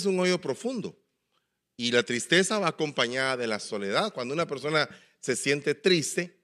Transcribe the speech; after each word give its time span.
es 0.00 0.06
un 0.06 0.18
hoyo 0.20 0.40
profundo. 0.40 0.98
Y 1.76 1.92
la 1.92 2.02
tristeza 2.02 2.58
va 2.58 2.68
acompañada 2.68 3.36
de 3.36 3.46
la 3.46 3.58
soledad. 3.58 4.12
Cuando 4.12 4.34
una 4.34 4.46
persona 4.46 4.88
se 5.20 5.36
siente 5.36 5.74
triste, 5.74 6.40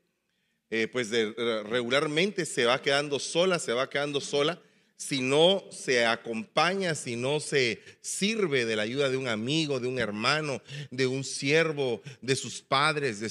eh, 0.71 0.89
pues 0.89 1.11
regularmente 1.11 2.47
se 2.47 2.65
va 2.65 2.81
quedando 2.81 3.19
sola, 3.19 3.59
se 3.59 3.73
va 3.73 3.91
quedando 3.91 4.21
sola 4.21 4.61
si 4.97 5.21
no 5.21 5.63
se 5.71 6.07
acompaña, 6.07 6.95
si 6.95 7.17
no 7.17 7.39
se 7.39 7.81
sirve 8.01 8.65
de 8.65 8.77
la 8.77 8.83
ayuda 8.83 9.11
de 9.11 9.17
un 9.17 9.29
amigo, 9.29 9.79
de 9.79 9.89
un 9.89 9.99
hermano, 9.99 10.63
de 10.91 11.07
un 11.07 11.23
siervo, 11.23 12.01
de 12.23 12.35
sus 12.35 12.63
padres, 12.63 13.21
de 13.21 13.31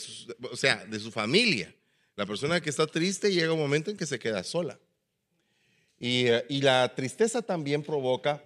o 0.52 0.56
sea, 0.56 0.86
de 0.86 1.00
su 1.00 1.12
familia. 1.12 1.74
La 2.16 2.26
persona 2.26 2.62
que 2.62 2.70
está 2.70 2.86
triste 2.88 3.34
llega 3.34 3.52
un 3.52 3.60
momento 3.60 3.90
en 3.90 3.98
que 3.98 4.06
se 4.06 4.20
queda 4.20 4.44
sola. 4.44 4.80
Y, 6.00 6.28
eh, 6.28 6.46
y 6.50 6.62
la 6.62 6.94
tristeza 6.94 7.42
también 7.42 7.82
provoca, 7.82 8.44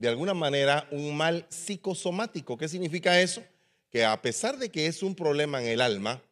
de 0.00 0.08
alguna 0.08 0.32
manera, 0.32 0.88
un 0.90 1.14
mal 1.14 1.46
psicosomático. 1.50 2.56
¿Qué 2.56 2.68
significa 2.68 3.20
eso? 3.20 3.44
Que 3.90 4.06
a 4.06 4.20
pesar 4.22 4.56
de 4.58 4.70
que 4.70 4.86
es 4.86 5.02
un 5.02 5.14
problema 5.14 5.62
en 5.62 5.68
el 5.68 5.82
alma, 5.82 6.22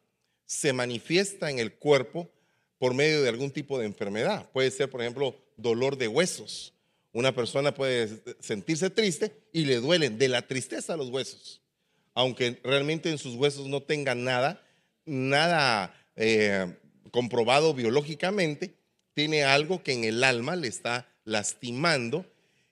se 0.43 0.73
manifiesta 0.73 1.51
en 1.51 1.59
el 1.59 1.73
cuerpo 1.73 2.27
por 2.79 2.95
medio 2.95 3.21
de 3.21 3.29
algún 3.29 3.51
tipo 3.51 3.77
de 3.77 3.85
enfermedad. 3.85 4.49
Puede 4.51 4.71
ser, 4.71 4.89
por 4.89 5.01
ejemplo, 5.01 5.35
dolor 5.55 5.99
de 5.99 6.07
huesos. 6.07 6.73
Una 7.11 7.35
persona 7.35 7.71
puede 7.71 8.09
sentirse 8.39 8.89
triste 8.89 9.33
y 9.53 9.65
le 9.65 9.75
duelen 9.75 10.17
de 10.17 10.29
la 10.29 10.41
tristeza 10.41 10.97
los 10.97 11.09
huesos, 11.09 11.61
aunque 12.15 12.59
realmente 12.63 13.11
en 13.11 13.19
sus 13.19 13.35
huesos 13.35 13.67
no 13.67 13.83
tenga 13.83 14.15
nada, 14.15 14.63
nada 15.05 15.93
eh, 16.15 16.75
comprobado 17.11 17.75
biológicamente, 17.75 18.73
tiene 19.13 19.43
algo 19.43 19.83
que 19.83 19.93
en 19.93 20.05
el 20.05 20.23
alma 20.23 20.55
le 20.55 20.67
está 20.67 21.07
lastimando 21.23 22.25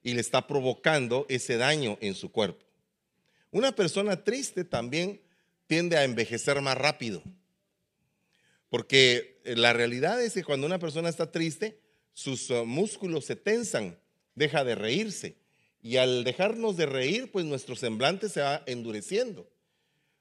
y 0.07 0.13
le 0.13 0.21
está 0.21 0.47
provocando 0.47 1.25
ese 1.27 1.57
daño 1.57 1.97
en 1.99 2.15
su 2.15 2.31
cuerpo. 2.31 2.65
Una 3.51 3.75
persona 3.75 4.23
triste 4.23 4.63
también 4.63 5.19
tiende 5.65 5.97
a 5.97 6.05
envejecer 6.05 6.61
más 6.61 6.77
rápido, 6.77 7.21
porque 8.69 9.41
la 9.43 9.73
realidad 9.73 10.23
es 10.23 10.33
que 10.33 10.45
cuando 10.45 10.65
una 10.65 10.79
persona 10.79 11.09
está 11.09 11.29
triste, 11.29 11.81
sus 12.13 12.49
uh, 12.51 12.65
músculos 12.65 13.25
se 13.25 13.35
tensan, 13.35 13.99
deja 14.33 14.63
de 14.63 14.75
reírse. 14.75 15.35
Y 15.81 15.97
al 15.97 16.23
dejarnos 16.23 16.77
de 16.77 16.85
reír, 16.85 17.29
pues 17.29 17.43
nuestro 17.43 17.75
semblante 17.75 18.29
se 18.29 18.39
va 18.39 18.63
endureciendo. 18.65 19.51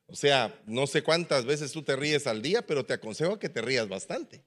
O 0.08 0.16
sea, 0.16 0.60
no 0.66 0.88
sé 0.88 1.04
cuántas 1.04 1.44
veces 1.44 1.70
tú 1.70 1.84
te 1.84 1.94
ríes 1.94 2.26
al 2.26 2.42
día, 2.42 2.66
pero 2.66 2.84
te 2.84 2.94
aconsejo 2.94 3.38
que 3.38 3.48
te 3.48 3.62
rías 3.62 3.88
bastante. 3.88 4.42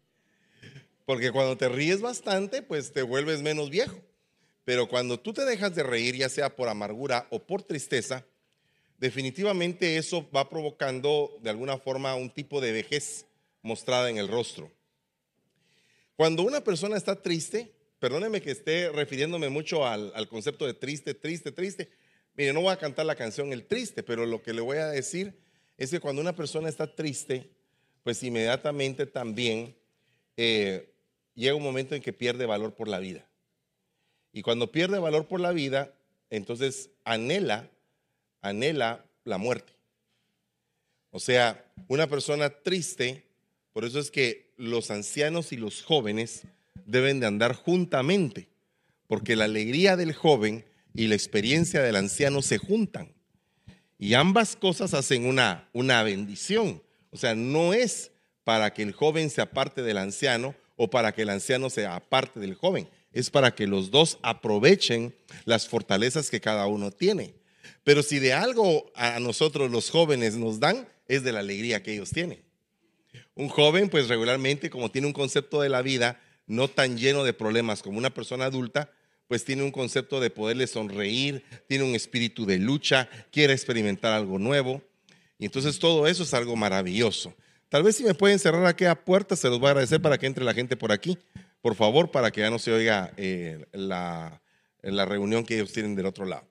Porque 1.06 1.32
cuando 1.32 1.56
te 1.56 1.70
ríes 1.70 2.02
bastante, 2.02 2.62
pues 2.62 2.92
te 2.92 3.04
vuelves 3.04 3.42
menos 3.42 3.70
viejo. 3.70 4.02
Pero 4.70 4.88
cuando 4.88 5.20
tú 5.20 5.34
te 5.34 5.46
dejas 5.46 5.74
de 5.74 5.82
reír, 5.82 6.16
ya 6.16 6.30
sea 6.30 6.56
por 6.56 6.70
amargura 6.70 7.26
o 7.32 7.40
por 7.40 7.64
tristeza, 7.64 8.24
definitivamente 9.00 9.98
eso 9.98 10.30
va 10.30 10.48
provocando 10.48 11.36
de 11.42 11.50
alguna 11.50 11.80
forma 11.80 12.14
un 12.14 12.30
tipo 12.30 12.62
de 12.62 12.72
vejez 12.72 13.26
mostrada 13.64 14.12
en 14.12 14.18
el 14.20 14.28
rostro. 14.28 14.72
Cuando 16.16 16.44
una 16.44 16.64
persona 16.64 16.98
está 16.98 17.20
triste, 17.20 17.74
perdóneme 17.98 18.44
que 18.44 18.52
esté 18.52 18.92
refiriéndome 18.92 19.50
mucho 19.50 19.88
al, 19.88 20.30
concepto 20.30 20.68
de 20.68 20.76
triste, 20.76 21.16
triste, 21.16 21.52
triste. 21.52 21.90
Mire, 22.36 22.54
no 22.54 22.62
voy 22.62 22.72
a 22.72 22.78
cantar 22.78 23.08
la 23.08 23.16
canción 23.16 23.52
El 23.52 23.66
Triste, 23.66 24.04
pero 24.04 24.28
lo 24.28 24.44
que 24.44 24.54
le 24.54 24.62
voy 24.62 24.78
a 24.78 24.90
decir 24.90 25.34
es 25.80 25.90
que 25.90 26.00
cuando 26.00 26.22
una 26.22 26.36
persona 26.36 26.70
está 26.70 26.94
triste, 26.94 27.50
pues 28.04 28.22
inmediatamente 28.22 29.08
también 29.08 29.76
eh, 30.38 30.94
llega 31.34 31.56
un 31.56 31.64
momento 31.64 31.96
en 31.96 32.04
que 32.04 32.14
pierde 32.14 32.46
valor 32.46 32.76
por 32.76 32.88
la 32.88 33.00
vida. 33.00 33.29
Y 34.32 34.42
cuando 34.42 34.72
pierde 34.72 35.00
valor 35.00 35.28
por 35.28 35.40
la 35.40 35.52
vida, 35.52 35.94
entonces 36.30 36.92
anhela, 37.04 37.70
anhela 38.42 39.06
la 39.24 39.38
muerte. 39.38 39.74
O 41.12 41.20
sea, 41.20 41.66
una 41.88 42.08
persona 42.08 42.50
triste, 42.50 43.26
por 43.74 43.86
eso 43.86 44.00
es 44.00 44.12
que 44.12 44.52
los 44.58 44.92
ancianos 44.92 45.52
y 45.52 45.58
los 45.58 45.82
jóvenes 45.82 46.44
deben 46.86 47.20
de 47.20 47.26
andar 47.26 47.54
juntamente, 47.54 48.48
porque 49.08 49.36
la 49.36 49.46
alegría 49.46 49.96
del 49.96 50.14
joven 50.14 50.66
y 50.94 51.08
la 51.08 51.16
experiencia 51.16 51.82
del 51.82 51.96
anciano 51.96 52.42
se 52.42 52.58
juntan. 52.58 53.12
Y 53.98 54.14
ambas 54.14 54.56
cosas 54.56 54.94
hacen 54.94 55.26
una, 55.26 55.68
una 55.74 56.04
bendición. 56.04 56.82
O 57.12 57.18
sea, 57.18 57.36
no 57.36 57.74
es 57.74 58.12
para 58.44 58.74
que 58.74 58.84
el 58.84 58.94
joven 58.94 59.30
se 59.30 59.42
aparte 59.42 59.82
del 59.82 59.98
anciano 59.98 60.56
o 60.76 60.90
para 60.90 61.12
que 61.12 61.24
el 61.24 61.30
anciano 61.30 61.70
se 61.70 61.86
aparte 61.86 62.40
del 62.40 62.56
joven. 62.56 62.88
Es 63.12 63.30
para 63.30 63.56
que 63.56 63.68
los 63.68 63.92
dos 63.92 64.20
aprovechen 64.22 65.16
las 65.46 65.68
fortalezas 65.68 66.30
que 66.30 66.42
cada 66.42 66.68
uno 66.68 66.92
tiene. 66.92 67.34
Pero 67.84 68.04
si 68.04 68.20
de 68.20 68.34
algo 68.34 68.92
a 68.96 69.20
nosotros 69.20 69.72
los 69.72 69.90
jóvenes 69.90 70.36
nos 70.36 70.60
dan, 70.60 70.88
es 71.08 71.24
de 71.24 71.32
la 71.32 71.40
alegría 71.40 71.82
que 71.82 71.94
ellos 71.94 72.12
tienen. 72.12 72.44
Un 73.36 73.50
joven, 73.50 73.90
pues 73.90 74.08
regularmente, 74.08 74.70
como 74.70 74.92
tiene 74.92 75.08
un 75.08 75.14
concepto 75.14 75.62
de 75.62 75.70
la 75.70 75.82
vida 75.82 76.20
no 76.46 76.68
tan 76.68 76.98
lleno 76.98 77.24
de 77.24 77.34
problemas 77.34 77.82
como 77.82 77.98
una 77.98 78.14
persona 78.14 78.46
adulta, 78.46 78.92
pues 79.28 79.46
tiene 79.46 79.64
un 79.64 79.72
concepto 79.72 80.20
de 80.20 80.32
poderle 80.32 80.66
sonreír, 80.66 81.44
tiene 81.68 81.84
un 81.84 81.96
espíritu 81.96 82.46
de 82.46 82.58
lucha, 82.58 83.08
quiere 83.32 83.54
experimentar 83.54 84.12
algo 84.12 84.40
nuevo. 84.40 84.82
Y 85.38 85.46
entonces 85.46 85.78
todo 85.80 86.08
eso 86.08 86.24
es 86.24 86.34
algo 86.34 86.56
maravilloso. 86.56 87.34
Tal 87.70 87.84
vez 87.84 87.96
si 87.96 88.04
me 88.04 88.16
pueden 88.16 88.40
cerrar 88.40 88.66
aquella 88.66 88.96
puerta, 88.96 89.36
se 89.36 89.48
los 89.48 89.60
voy 89.60 89.68
a 89.68 89.72
agradecer 89.72 90.02
para 90.02 90.18
que 90.18 90.26
entre 90.26 90.44
la 90.44 90.56
gente 90.56 90.76
por 90.76 90.92
aquí, 90.92 91.18
por 91.62 91.76
favor, 91.76 92.12
para 92.12 92.32
que 92.32 92.42
ya 92.42 92.50
no 92.50 92.60
se 92.60 92.72
oiga 92.72 93.14
eh, 93.18 93.66
la, 93.72 94.42
la 94.82 95.06
reunión 95.06 95.46
que 95.46 95.56
ellos 95.56 95.74
tienen 95.74 95.96
del 95.96 96.06
otro 96.06 96.26
lado. 96.26 96.48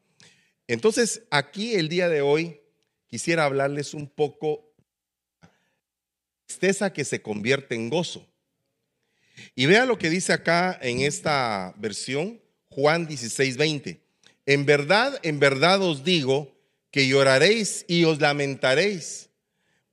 Entonces, 0.66 1.22
aquí 1.30 1.74
el 1.74 1.88
día 1.88 2.08
de 2.08 2.20
hoy 2.20 2.60
quisiera 3.06 3.44
hablarles 3.44 3.94
un 3.94 4.08
poco 4.08 4.74
tristeza 6.47 6.92
que 6.92 7.04
se 7.04 7.22
convierte 7.22 7.74
en 7.74 7.88
gozo. 7.88 8.26
Y 9.54 9.66
vea 9.66 9.86
lo 9.86 9.98
que 9.98 10.10
dice 10.10 10.32
acá 10.32 10.78
en 10.82 11.00
esta 11.00 11.74
versión, 11.76 12.41
Juan 12.70 13.06
16, 13.06 13.56
20. 13.56 14.00
En 14.47 14.66
verdad, 14.66 15.18
en 15.22 15.38
verdad 15.38 15.82
os 15.82 16.04
digo 16.04 16.56
que 16.91 17.06
lloraréis 17.06 17.84
y 17.86 18.04
os 18.04 18.20
lamentaréis, 18.20 19.28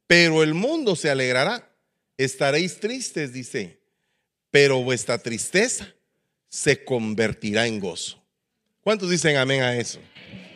pero 0.08 0.44
el 0.44 0.54
mundo 0.54 0.96
se 0.96 1.10
alegrará. 1.10 1.72
Estaréis 2.18 2.80
tristes, 2.80 3.34
dice, 3.34 3.80
pero 4.56 4.82
vuestra 4.82 5.18
tristeza 5.18 5.94
se 6.48 6.86
convertirá 6.86 7.68
en 7.68 7.82
gozo. 7.82 8.24
¿Cuántos 8.80 9.10
dicen 9.10 9.36
amén 9.36 9.62
a 9.62 9.76
eso? 9.76 10.00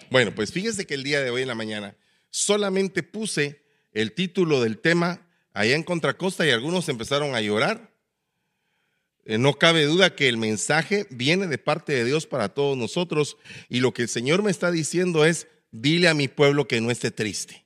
Bueno, 0.10 0.34
pues 0.34 0.54
fíjese 0.54 0.88
que 0.88 0.94
el 0.94 1.04
día 1.04 1.20
de 1.20 1.32
hoy 1.32 1.42
en 1.42 1.50
la 1.50 1.54
mañana 1.54 1.98
solamente 2.30 3.04
puse 3.04 3.62
el 3.92 4.14
título 4.14 4.62
del 4.62 4.78
tema 4.78 5.28
allá 5.52 5.76
en 5.76 5.84
Contracosta 5.84 6.48
y 6.48 6.52
algunos 6.52 6.88
empezaron 6.88 7.36
a 7.36 7.42
llorar. 7.42 7.92
Eh, 9.26 9.38
no 9.38 9.60
cabe 9.60 9.84
duda 9.84 10.16
que 10.16 10.30
el 10.30 10.38
mensaje 10.38 11.06
viene 11.10 11.48
de 11.48 11.58
parte 11.58 11.92
de 11.92 12.06
Dios 12.06 12.26
para 12.26 12.48
todos 12.48 12.78
nosotros 12.78 13.36
y 13.68 13.82
lo 13.82 13.94
que 13.94 14.04
el 14.04 14.08
Señor 14.08 14.44
me 14.44 14.52
está 14.52 14.72
diciendo 14.72 15.26
es, 15.26 15.48
dile 15.72 16.08
a 16.08 16.14
mi 16.14 16.30
pueblo 16.30 16.70
que 16.70 16.80
no 16.80 16.90
esté 16.90 17.12
triste. 17.12 17.66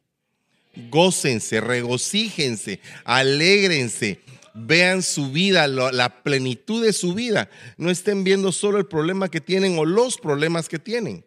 Gócense, 0.89 1.61
regocíjense, 1.61 2.79
alégrense, 3.03 4.19
vean 4.53 5.01
su 5.01 5.31
vida, 5.31 5.67
la 5.67 6.23
plenitud 6.23 6.83
de 6.83 6.93
su 6.93 7.13
vida. 7.13 7.49
No 7.77 7.89
estén 7.89 8.23
viendo 8.23 8.51
solo 8.51 8.77
el 8.77 8.85
problema 8.85 9.29
que 9.29 9.41
tienen 9.41 9.77
o 9.77 9.85
los 9.85 10.17
problemas 10.17 10.69
que 10.69 10.79
tienen, 10.79 11.25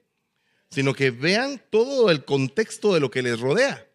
sino 0.71 0.95
que 0.95 1.11
vean 1.11 1.63
todo 1.71 2.11
el 2.11 2.25
contexto 2.25 2.95
de 2.95 3.01
lo 3.01 3.11
que 3.11 3.23
les 3.23 3.41
rodea. 3.41 3.87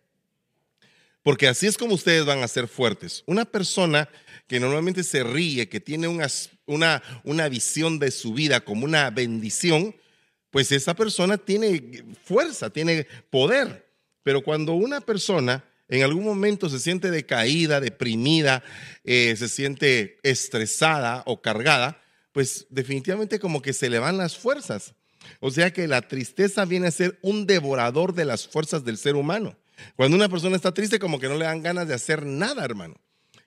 Porque 1.23 1.47
así 1.47 1.67
es 1.67 1.77
como 1.77 1.95
ustedes 1.95 2.25
van 2.25 2.41
a 2.41 2.47
ser 2.47 2.67
fuertes. 2.67 3.23
Una 3.27 3.45
persona 3.45 4.09
que 4.47 4.59
normalmente 4.59 5.03
se 5.03 5.23
ríe, 5.23 5.69
que 5.69 5.79
tiene 5.79 6.07
una, 6.07 6.27
una, 6.65 7.01
una 7.23 7.47
visión 7.47 7.99
de 7.99 8.11
su 8.11 8.33
vida 8.33 8.61
como 8.61 8.85
una 8.85 9.09
bendición, 9.11 9.95
pues 10.49 10.71
esa 10.71 10.95
persona 10.95 11.37
tiene 11.37 12.03
fuerza, 12.23 12.71
tiene 12.71 13.07
poder. 13.29 13.87
Pero 14.23 14.43
cuando 14.43 14.73
una 14.73 14.99
persona 14.99 15.63
en 15.91 16.03
algún 16.03 16.23
momento 16.23 16.69
se 16.69 16.79
siente 16.79 17.11
decaída, 17.11 17.81
deprimida, 17.81 18.63
eh, 19.03 19.35
se 19.37 19.49
siente 19.49 20.19
estresada 20.23 21.21
o 21.25 21.41
cargada, 21.41 22.01
pues 22.31 22.65
definitivamente 22.69 23.39
como 23.39 23.61
que 23.61 23.73
se 23.73 23.89
le 23.89 23.99
van 23.99 24.17
las 24.17 24.37
fuerzas. 24.37 24.95
O 25.41 25.51
sea 25.51 25.73
que 25.73 25.89
la 25.89 26.07
tristeza 26.07 26.63
viene 26.63 26.87
a 26.87 26.91
ser 26.91 27.19
un 27.21 27.45
devorador 27.45 28.13
de 28.13 28.23
las 28.23 28.47
fuerzas 28.47 28.85
del 28.85 28.97
ser 28.97 29.15
humano. 29.15 29.57
Cuando 29.97 30.15
una 30.15 30.29
persona 30.29 30.55
está 30.55 30.73
triste, 30.73 30.97
como 30.97 31.19
que 31.19 31.27
no 31.27 31.35
le 31.35 31.43
dan 31.43 31.61
ganas 31.61 31.89
de 31.89 31.93
hacer 31.93 32.25
nada, 32.25 32.63
hermano. 32.63 32.95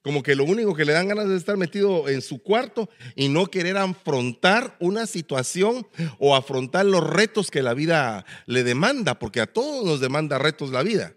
Como 0.03 0.23
que 0.23 0.35
lo 0.35 0.45
único 0.45 0.75
que 0.75 0.85
le 0.85 0.93
dan 0.93 1.09
ganas 1.09 1.27
es 1.31 1.39
estar 1.39 1.57
metido 1.57 2.11
en 2.11 2.21
su 2.21 2.43
cuarto 2.43 2.91
y 3.17 3.31
no 3.31 3.47
querer 3.47 3.79
afrontar 3.79 4.77
una 4.81 5.07
situación 5.07 5.87
o 6.19 6.37
afrontar 6.37 6.85
los 6.85 7.03
retos 7.09 7.51
que 7.51 7.63
la 7.63 7.73
vida 7.73 8.27
le 8.45 8.65
demanda, 8.65 9.19
porque 9.19 9.41
a 9.41 9.47
todos 9.47 9.87
nos 9.87 10.01
demanda 10.01 10.39
retos 10.39 10.71
la 10.71 10.83
vida. 10.83 11.15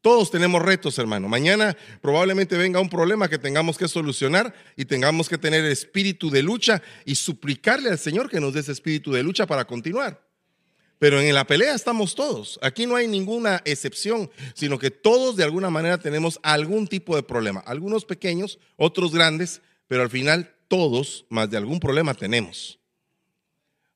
Todos 0.00 0.30
tenemos 0.30 0.62
retos, 0.62 0.98
hermano. 0.98 1.28
Mañana 1.28 1.76
probablemente 2.00 2.56
venga 2.56 2.80
un 2.80 2.88
problema 2.88 3.28
que 3.28 3.38
tengamos 3.38 3.76
que 3.76 3.88
solucionar 3.88 4.54
y 4.76 4.84
tengamos 4.84 5.28
que 5.28 5.38
tener 5.38 5.64
espíritu 5.64 6.30
de 6.30 6.42
lucha 6.42 6.82
y 7.04 7.16
suplicarle 7.16 7.90
al 7.90 7.98
Señor 7.98 8.30
que 8.30 8.40
nos 8.40 8.54
dé 8.54 8.60
ese 8.60 8.72
espíritu 8.72 9.12
de 9.12 9.22
lucha 9.22 9.46
para 9.46 9.64
continuar. 9.64 10.24
Pero 10.98 11.20
en 11.20 11.34
la 11.34 11.46
pelea 11.46 11.74
estamos 11.74 12.14
todos. 12.14 12.58
Aquí 12.62 12.86
no 12.86 12.96
hay 12.96 13.06
ninguna 13.06 13.62
excepción, 13.64 14.30
sino 14.54 14.78
que 14.78 14.90
todos 14.90 15.36
de 15.36 15.44
alguna 15.44 15.70
manera 15.70 15.98
tenemos 15.98 16.40
algún 16.42 16.88
tipo 16.88 17.14
de 17.14 17.22
problema. 17.22 17.60
Algunos 17.60 18.04
pequeños, 18.04 18.58
otros 18.76 19.12
grandes, 19.12 19.62
pero 19.86 20.02
al 20.02 20.10
final 20.10 20.54
todos 20.66 21.24
más 21.28 21.50
de 21.50 21.56
algún 21.56 21.80
problema 21.80 22.14
tenemos. 22.14 22.78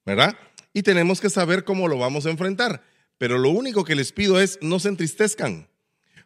¿Verdad? 0.04 0.36
Y 0.72 0.82
tenemos 0.82 1.20
que 1.20 1.30
saber 1.30 1.64
cómo 1.64 1.86
lo 1.86 1.98
vamos 1.98 2.26
a 2.26 2.30
enfrentar. 2.30 2.82
Pero 3.18 3.38
lo 3.38 3.50
único 3.50 3.84
que 3.84 3.94
les 3.94 4.12
pido 4.12 4.40
es 4.40 4.58
no 4.62 4.78
se 4.78 4.88
entristezcan. 4.88 5.68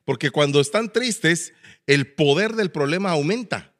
Porque 0.06 0.30
cuando 0.30 0.62
están 0.62 0.90
tristes, 0.90 1.52
el 1.86 2.14
poder 2.14 2.54
del 2.54 2.70
problema 2.70 3.10
aumenta. 3.10 3.74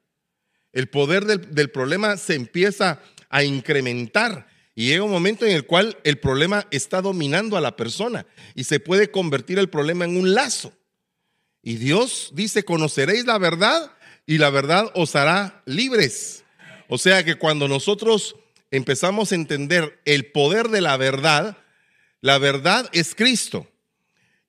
El 0.72 0.90
poder 0.90 1.24
del, 1.24 1.54
del 1.54 1.70
problema 1.70 2.18
se 2.18 2.34
empieza 2.34 3.00
a 3.30 3.44
incrementar 3.44 4.46
y 4.74 4.88
llega 4.88 5.04
un 5.04 5.10
momento 5.10 5.46
en 5.46 5.52
el 5.52 5.64
cual 5.64 5.96
el 6.04 6.18
problema 6.18 6.66
está 6.70 7.00
dominando 7.00 7.56
a 7.56 7.62
la 7.62 7.76
persona 7.76 8.26
y 8.54 8.64
se 8.64 8.78
puede 8.78 9.10
convertir 9.10 9.58
el 9.58 9.70
problema 9.70 10.04
en 10.04 10.18
un 10.18 10.34
lazo. 10.34 10.74
Y 11.62 11.76
Dios 11.76 12.32
dice, 12.34 12.64
conoceréis 12.64 13.24
la 13.24 13.38
verdad 13.38 13.90
y 14.26 14.36
la 14.36 14.50
verdad 14.50 14.90
os 14.94 15.16
hará 15.16 15.62
libres. 15.64 16.44
O 16.88 16.98
sea 16.98 17.24
que 17.24 17.36
cuando 17.36 17.68
nosotros 17.68 18.36
empezamos 18.70 19.32
a 19.32 19.36
entender 19.36 19.98
el 20.04 20.26
poder 20.26 20.68
de 20.68 20.82
la 20.82 20.98
verdad, 20.98 21.56
la 22.20 22.38
verdad 22.38 22.90
es 22.92 23.14
Cristo 23.14 23.66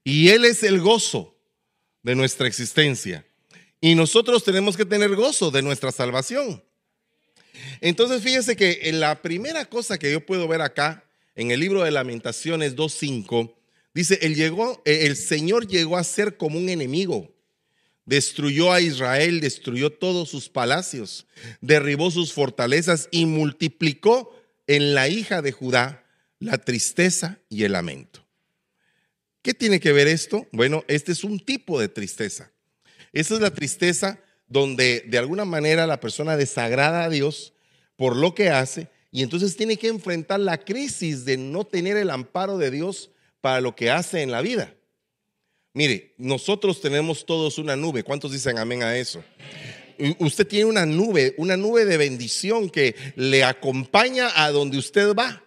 y 0.03 0.29
Él 0.29 0.44
es 0.44 0.62
el 0.63 0.81
gozo 0.81 1.37
de 2.07 2.15
nuestra 2.15 2.48
existencia. 2.48 3.25
Y 3.81 3.94
nosotros 3.94 4.45
tenemos 4.45 4.77
que 4.77 4.86
tener 4.86 5.13
gozo 5.13 5.51
de 5.51 5.62
nuestra 5.62 5.92
salvación. 5.92 6.63
Entonces 7.81 8.24
fíjense 8.24 8.56
que 8.56 8.80
en 8.83 9.01
la 9.01 9.21
primera 9.21 9.65
cosa 9.65 9.98
que 9.98 10.09
yo 10.09 10.25
puedo 10.25 10.48
ver 10.48 10.62
acá, 10.62 11.04
en 11.36 11.51
el 11.51 11.59
libro 11.59 11.83
de 11.83 11.92
lamentaciones 11.92 12.77
2.5, 12.77 13.54
dice, 13.94 14.19
el, 14.21 14.36
llegó, 14.36 14.81
eh, 14.86 15.00
el 15.01 15.18
Señor 15.18 15.68
llegó 15.68 15.98
a 15.98 16.04
ser 16.06 16.38
como 16.38 16.57
un 16.57 16.69
enemigo. 16.69 17.36
Destruyó 18.06 18.71
a 18.71 18.80
Israel, 18.80 19.42
destruyó 19.42 19.92
todos 19.92 20.30
sus 20.30 20.48
palacios, 20.48 21.27
derribó 21.60 22.10
sus 22.10 22.31
fortalezas 22.31 23.10
y 23.12 23.25
multiplicó 23.25 24.33
en 24.65 24.95
la 24.95 25.10
hija 25.10 25.42
de 25.42 25.51
Judá 25.51 26.06
la 26.39 26.57
tristeza 26.57 27.39
y 27.50 27.65
el 27.65 27.74
lamento. 27.74 28.26
¿Qué 29.48 29.54
tiene 29.54 29.80
que 29.80 29.94
ver 29.94 30.10
esto? 30.10 30.46
Bueno, 30.52 30.84
este 30.90 31.14
es 31.14 31.24
un 31.24 31.40
tipo 31.40 31.80
de 31.80 31.88
tristeza. 31.88 32.52
Esa 33.14 33.36
es 33.36 33.40
la 33.40 33.54
tristeza 33.54 34.20
donde 34.50 35.06
de 35.08 35.18
alguna 35.18 35.46
manera 35.46 35.88
la 35.88 36.02
persona 36.02 36.36
desagrada 36.36 37.06
a 37.06 37.10
Dios 37.10 37.54
por 37.96 38.18
lo 38.18 38.36
que 38.36 38.50
hace 38.50 38.90
y 39.10 39.24
entonces 39.24 39.56
tiene 39.56 39.78
que 39.78 39.88
enfrentar 39.88 40.42
la 40.42 40.58
crisis 40.58 41.24
de 41.24 41.38
no 41.38 41.64
tener 41.64 41.96
el 41.96 42.10
amparo 42.10 42.58
de 42.58 42.72
Dios 42.72 43.10
para 43.40 43.62
lo 43.62 43.74
que 43.74 43.90
hace 43.90 44.22
en 44.22 44.32
la 44.32 44.42
vida. 44.42 44.76
Mire, 45.72 46.14
nosotros 46.18 46.82
tenemos 46.82 47.26
todos 47.26 47.58
una 47.58 47.78
nube. 47.78 48.04
¿Cuántos 48.04 48.34
dicen 48.34 48.58
amén 48.58 48.84
a 48.84 48.98
eso? 48.98 49.24
Usted 50.20 50.46
tiene 50.46 50.66
una 50.66 50.86
nube, 50.86 51.36
una 51.38 51.56
nube 51.56 51.86
de 51.86 51.96
bendición 51.96 52.70
que 52.70 52.98
le 53.16 53.46
acompaña 53.46 54.30
a 54.44 54.52
donde 54.52 54.78
usted 54.78 55.16
va. 55.16 55.47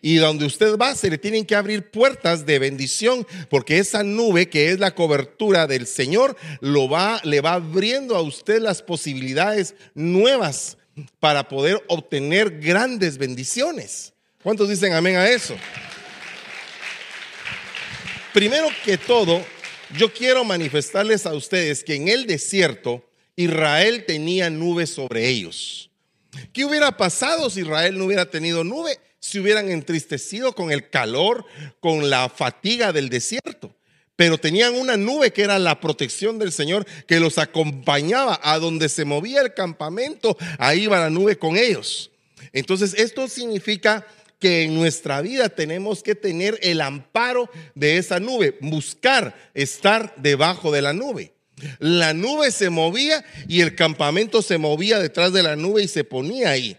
Y 0.00 0.16
donde 0.16 0.46
usted 0.46 0.76
va, 0.76 0.94
se 0.94 1.10
le 1.10 1.18
tienen 1.18 1.46
que 1.46 1.54
abrir 1.54 1.90
puertas 1.90 2.46
de 2.46 2.58
bendición, 2.58 3.26
porque 3.48 3.78
esa 3.78 4.02
nube 4.02 4.48
que 4.48 4.70
es 4.70 4.78
la 4.78 4.94
cobertura 4.94 5.66
del 5.66 5.86
Señor, 5.86 6.36
lo 6.60 6.88
va, 6.88 7.20
le 7.24 7.40
va 7.40 7.54
abriendo 7.54 8.16
a 8.16 8.22
usted 8.22 8.60
las 8.60 8.82
posibilidades 8.82 9.74
nuevas 9.94 10.76
para 11.20 11.48
poder 11.48 11.82
obtener 11.88 12.58
grandes 12.60 13.18
bendiciones. 13.18 14.12
¿Cuántos 14.42 14.68
dicen 14.68 14.92
amén 14.92 15.16
a 15.16 15.28
eso? 15.28 15.56
Primero 18.32 18.68
que 18.84 18.96
todo, 18.96 19.44
yo 19.96 20.12
quiero 20.12 20.44
manifestarles 20.44 21.26
a 21.26 21.34
ustedes 21.34 21.84
que 21.84 21.94
en 21.94 22.08
el 22.08 22.26
desierto 22.26 23.06
Israel 23.36 24.04
tenía 24.06 24.50
nubes 24.50 24.90
sobre 24.90 25.28
ellos. 25.28 25.90
¿Qué 26.52 26.64
hubiera 26.64 26.96
pasado 26.96 27.50
si 27.50 27.60
Israel 27.60 27.98
no 27.98 28.06
hubiera 28.06 28.30
tenido 28.30 28.64
nube? 28.64 28.98
Se 29.22 29.38
hubieran 29.38 29.70
entristecido 29.70 30.52
con 30.52 30.72
el 30.72 30.90
calor, 30.90 31.46
con 31.78 32.10
la 32.10 32.28
fatiga 32.28 32.92
del 32.92 33.08
desierto. 33.08 33.72
Pero 34.16 34.36
tenían 34.36 34.74
una 34.74 34.96
nube 34.96 35.32
que 35.32 35.42
era 35.42 35.60
la 35.60 35.80
protección 35.80 36.40
del 36.40 36.52
Señor 36.52 36.84
que 37.06 37.20
los 37.20 37.38
acompañaba 37.38 38.38
a 38.42 38.58
donde 38.58 38.88
se 38.88 39.04
movía 39.04 39.40
el 39.40 39.54
campamento, 39.54 40.36
ahí 40.58 40.82
iba 40.82 40.98
la 40.98 41.08
nube 41.08 41.38
con 41.38 41.56
ellos. 41.56 42.10
Entonces, 42.52 42.94
esto 42.94 43.28
significa 43.28 44.04
que 44.40 44.64
en 44.64 44.74
nuestra 44.74 45.20
vida 45.20 45.48
tenemos 45.48 46.02
que 46.02 46.16
tener 46.16 46.58
el 46.60 46.80
amparo 46.80 47.48
de 47.76 47.98
esa 47.98 48.18
nube, 48.18 48.58
buscar 48.60 49.50
estar 49.54 50.14
debajo 50.16 50.72
de 50.72 50.82
la 50.82 50.92
nube. 50.92 51.32
La 51.78 52.12
nube 52.12 52.50
se 52.50 52.70
movía 52.70 53.24
y 53.46 53.60
el 53.60 53.76
campamento 53.76 54.42
se 54.42 54.58
movía 54.58 54.98
detrás 54.98 55.32
de 55.32 55.44
la 55.44 55.54
nube 55.54 55.84
y 55.84 55.88
se 55.88 56.02
ponía 56.02 56.50
ahí. 56.50 56.76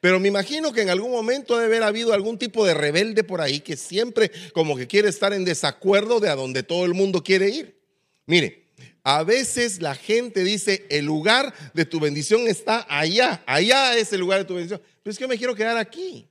Pero 0.00 0.20
me 0.20 0.28
imagino 0.28 0.72
que 0.72 0.82
en 0.82 0.90
algún 0.90 1.10
momento 1.10 1.58
debe 1.58 1.76
haber 1.76 1.82
habido 1.82 2.12
algún 2.12 2.38
tipo 2.38 2.64
de 2.66 2.74
rebelde 2.74 3.24
por 3.24 3.40
ahí 3.40 3.60
que 3.60 3.76
siempre 3.76 4.30
como 4.52 4.76
que 4.76 4.86
quiere 4.86 5.08
estar 5.08 5.32
en 5.32 5.44
desacuerdo 5.44 6.20
de 6.20 6.28
a 6.28 6.36
donde 6.36 6.62
todo 6.62 6.84
el 6.84 6.94
mundo 6.94 7.22
quiere 7.22 7.48
ir. 7.48 7.80
Mire, 8.26 8.66
a 9.02 9.22
veces 9.22 9.80
la 9.80 9.94
gente 9.94 10.42
dice, 10.42 10.84
el 10.90 11.04
lugar 11.04 11.54
de 11.74 11.84
tu 11.84 12.00
bendición 12.00 12.48
está 12.48 12.84
allá, 12.88 13.42
allá 13.46 13.96
es 13.96 14.12
el 14.12 14.20
lugar 14.20 14.40
de 14.40 14.44
tu 14.44 14.54
bendición. 14.54 14.82
Pero 15.02 15.12
es 15.12 15.18
que 15.18 15.28
me 15.28 15.38
quiero 15.38 15.54
quedar 15.54 15.76
aquí. 15.76 16.28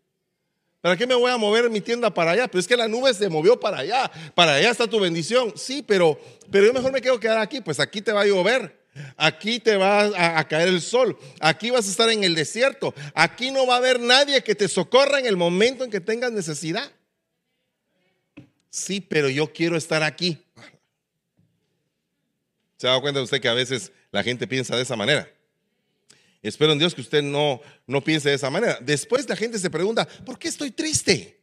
¿Para 0.82 0.98
qué 0.98 1.08
me 1.08 1.16
voy 1.16 1.32
a 1.32 1.38
mover 1.38 1.70
mi 1.70 1.82
tienda 1.82 2.14
para 2.14 2.32
allá? 2.32 2.48
Pero 2.48 2.60
es 2.60 2.68
que 2.68 2.78
la 2.78 2.88
nube 2.88 3.14
se 3.14 3.28
movió 3.28 3.60
para 3.60 3.80
allá, 3.80 4.12
para 4.36 4.56
allá 4.56 4.70
está 4.70 4.88
tu 4.88 5.00
bendición. 5.00 5.54
Sí, 5.56 5.82
pero, 5.82 6.20
pero 6.52 6.66
yo 6.66 6.74
mejor 6.74 6.92
me 6.92 7.02
quiero 7.02 7.20
quedar 7.20 7.40
aquí, 7.40 7.62
pues 7.62 7.80
aquí 7.80 8.02
te 8.02 8.12
va 8.12 8.22
a 8.22 8.26
llover. 8.26 8.85
Aquí 9.18 9.60
te 9.60 9.76
va 9.76 10.40
a, 10.40 10.48
caer 10.48 10.70
el 10.70 10.82
sol. 10.82 11.18
Aquí 11.40 11.70
vas 11.70 11.88
a 11.88 11.92
estar 11.92 12.10
en 12.10 12.24
el 12.24 12.34
desierto. 12.34 12.94
Aquí 13.14 13.52
no 13.52 13.68
va 13.68 13.76
a 13.76 13.78
haber 13.78 14.00
nadie 14.00 14.44
que 14.44 14.56
te 14.56 14.68
socorra 14.68 15.20
en 15.20 15.26
el 15.26 15.36
momento 15.36 15.84
en 15.84 15.92
que 15.92 16.00
tengas 16.00 16.32
necesidad. 16.32 16.92
Sí, 18.70 19.02
pero 19.02 19.30
yo 19.30 19.52
quiero 19.52 19.76
estar 19.76 20.04
aquí. 20.04 20.46
¿Se 22.78 22.88
ha 22.88 22.92
dado 22.92 23.02
cuenta 23.02 23.22
usted 23.22 23.42
que 23.42 23.48
a 23.48 23.54
veces 23.54 23.92
la 24.12 24.24
gente 24.24 24.48
piensa 24.48 24.76
de 24.76 24.84
esa 24.84 24.96
manera? 24.96 25.30
Espero 26.42 26.72
en 26.74 26.80
Dios 26.80 26.94
que 26.94 27.02
usted 27.02 27.24
no, 27.24 27.62
no 27.88 28.04
piense 28.04 28.30
de 28.30 28.36
esa 28.36 28.50
manera. 28.50 28.78
Después 28.82 29.28
la 29.28 29.36
gente 29.36 29.60
se 29.60 29.70
pregunta, 29.70 30.08
¿por 30.26 30.38
qué 30.38 30.48
estoy 30.48 30.72
triste? 30.72 31.42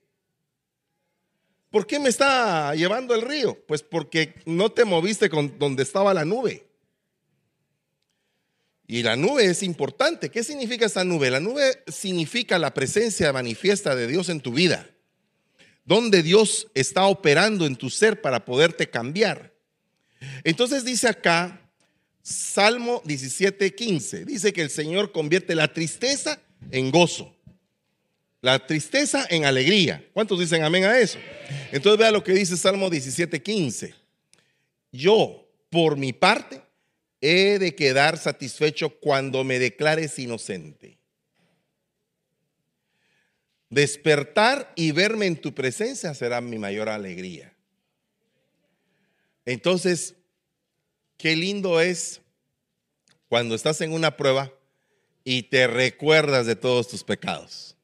¿Por 1.71 1.87
qué 1.87 1.99
me 1.99 2.09
está 2.09 2.75
llevando 2.75 3.15
el 3.15 3.23
río? 3.23 3.59
Pues 3.67 3.83
porque 3.83 4.35
no 4.47 4.71
te 4.71 4.85
moviste 4.85 5.29
con 5.29 5.59
donde 5.59 5.83
estaba 5.83 6.15
la 6.15 6.25
nube. 6.25 6.72
Y 8.93 9.03
la 9.03 9.17
nube 9.17 9.47
es 9.47 9.63
importante. 9.63 10.29
¿Qué 10.29 10.45
significa 10.45 10.85
esta 10.85 11.03
nube? 11.03 11.31
La 11.31 11.41
nube 11.41 11.83
significa 11.87 12.59
la 12.59 12.75
presencia 12.75 13.33
manifiesta 13.33 13.97
de 13.97 14.07
Dios 14.07 14.29
en 14.29 14.43
tu 14.43 14.53
vida, 14.53 14.87
donde 15.87 16.23
Dios 16.23 16.69
está 16.75 17.07
operando 17.07 17.65
en 17.65 17.77
tu 17.77 17.89
ser 17.89 18.21
para 18.21 18.45
poderte 18.45 18.91
cambiar. 18.91 19.55
Entonces 20.45 20.85
dice 20.85 21.09
acá, 21.09 21.59
Salmo 22.21 23.01
17, 23.07 23.75
15, 23.75 24.27
dice 24.27 24.53
que 24.53 24.61
el 24.61 24.69
Señor 24.69 25.11
convierte 25.11 25.55
la 25.55 25.73
tristeza 25.73 26.39
en 26.71 26.91
gozo, 26.91 27.35
la 28.43 28.67
tristeza 28.67 29.27
en 29.31 29.47
alegría. 29.47 30.07
¿Cuántos 30.13 30.39
dicen 30.39 30.65
amén 30.65 30.85
a 30.85 30.99
eso? 30.99 31.19
Entonces 31.73 31.99
vea 31.99 32.11
lo 32.11 32.23
que 32.23 32.35
dice 32.35 32.59
Salmo 32.59 32.91
17, 32.91 33.43
15. 33.43 33.95
Yo, 34.93 35.49
por 35.71 35.97
mi 35.97 36.13
parte, 36.13 36.61
he 37.23 37.61
de 37.61 37.75
quedar 37.75 38.19
satisfecho 38.19 38.91
cuando 38.99 39.45
me 39.45 39.61
declares 39.61 40.19
inocente. 40.19 40.99
Despertar 43.71 44.71
y 44.77 44.91
verme 44.91 45.27
en 45.27 45.41
tu 45.41 45.55
presencia 45.55 46.13
será 46.15 46.41
mi 46.41 46.59
mayor 46.59 46.89
alegría. 46.89 47.55
Entonces, 49.47 50.17
qué 51.17 51.37
lindo 51.37 51.81
es 51.81 52.21
cuando 53.29 53.55
estás 53.55 53.81
en 53.81 53.93
una 53.93 54.17
prueba 54.17 54.53
y 55.25 55.45
te 55.45 55.69
recuerdas 55.69 56.45
de 56.47 56.57
todos 56.57 56.89
tus 56.89 57.05
pecados. 57.05 57.77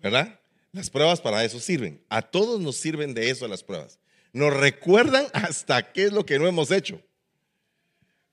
¿Verdad? 0.00 0.40
Las 0.72 0.90
pruebas 0.90 1.20
para 1.20 1.44
eso 1.44 1.60
sirven. 1.60 2.04
A 2.08 2.22
todos 2.22 2.60
nos 2.60 2.76
sirven 2.76 3.14
de 3.14 3.30
eso 3.30 3.46
las 3.46 3.62
pruebas 3.62 4.00
nos 4.32 4.54
recuerdan 4.54 5.26
hasta 5.32 5.92
qué 5.92 6.04
es 6.04 6.12
lo 6.12 6.24
que 6.24 6.38
no 6.38 6.46
hemos 6.46 6.70
hecho. 6.70 7.00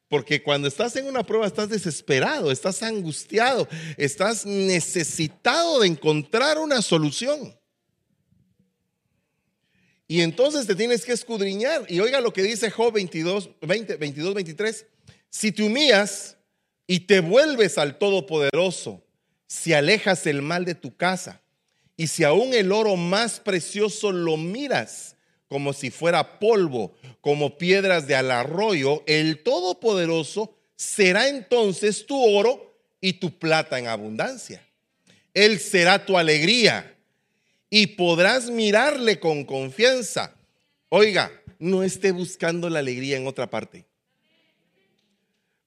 Porque 0.10 0.42
cuando 0.42 0.70
estás 0.70 0.96
en 0.96 1.08
una 1.08 1.24
prueba 1.24 1.46
estás 1.46 1.68
desesperado, 1.68 2.50
estás 2.50 2.82
angustiado, 2.82 3.68
estás 3.98 4.46
necesitado 4.46 5.82
de 5.82 5.88
encontrar 5.88 6.60
una 6.60 6.82
solución. 6.82 7.54
Y 10.08 10.22
entonces 10.22 10.66
te 10.66 10.76
tienes 10.76 11.04
que 11.04 11.12
escudriñar. 11.12 11.86
Y 11.90 12.00
oiga 12.00 12.22
lo 12.22 12.32
que 12.32 12.42
dice 12.42 12.72
Job 12.72 12.94
22, 12.94 13.50
20, 13.62 13.98
22, 13.98 14.34
23. 14.34 14.86
Si 15.30 15.52
te 15.52 15.64
humillas 15.64 16.38
y 16.88 17.02
te 17.02 17.20
vuelves 17.20 17.78
al 17.78 17.98
Todopoderoso, 17.98 19.04
si 19.46 19.74
alejas 19.74 20.26
el 20.26 20.42
mal 20.42 20.66
de 20.66 20.76
tu 20.76 20.96
casa 20.96 21.42
Y 21.96 22.08
si 22.08 22.26
aún 22.26 22.54
el 22.54 22.72
oro 22.72 22.96
más 22.96 23.40
precioso 23.40 24.12
lo 24.12 24.38
miras 24.38 25.17
como 25.48 25.74
si 25.74 25.92
fuera 25.92 26.40
polvo, 26.40 26.94
como 27.22 27.58
piedras 27.58 28.08
de 28.08 28.16
al 28.16 28.32
arroyo, 28.32 29.04
el 29.08 29.44
Todopoderoso 29.44 30.56
será 30.76 31.30
entonces 31.30 32.06
tu 32.06 32.22
oro 32.22 32.76
y 33.02 33.14
tu 33.14 33.38
plata 33.38 33.80
en 33.80 33.88
abundancia. 33.88 34.66
Él 35.34 35.60
será 35.60 36.06
tu 36.06 36.18
alegría 36.18 36.96
y 37.70 37.88
podrás 37.88 38.50
mirarle 38.50 39.20
con 39.20 39.46
confianza. 39.46 40.36
Oiga, 40.90 41.32
no 41.60 41.84
esté 41.84 42.12
buscando 42.12 42.70
la 42.70 42.80
alegría 42.80 43.18
en 43.18 43.28
otra 43.28 43.50
parte. 43.50 43.86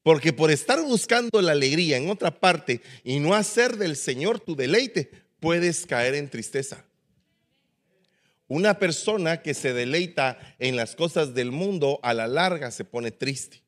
Porque 0.02 0.32
por 0.32 0.50
estar 0.50 0.80
buscando 0.82 1.42
la 1.42 1.52
alegría 1.52 1.96
en 1.99 2.08
otra 2.08 2.40
parte 2.40 2.80
y 3.04 3.18
no 3.20 3.34
hacer 3.34 3.76
del 3.76 3.96
Señor 3.96 4.40
tu 4.40 4.56
deleite, 4.56 5.10
puedes 5.40 5.87
caer 5.87 6.14
en 6.14 6.30
tristeza. 6.30 6.84
Una 8.50 8.80
persona 8.80 9.42
que 9.42 9.54
se 9.54 9.73
deleita 9.73 10.37
en 10.59 10.75
las 10.75 10.97
cosas 10.97 11.35
del 11.35 11.52
mundo 11.52 12.00
a 12.02 12.12
la 12.12 12.26
larga 12.26 12.73
se 12.73 12.85
pone 12.85 13.12
triste. 13.12 13.62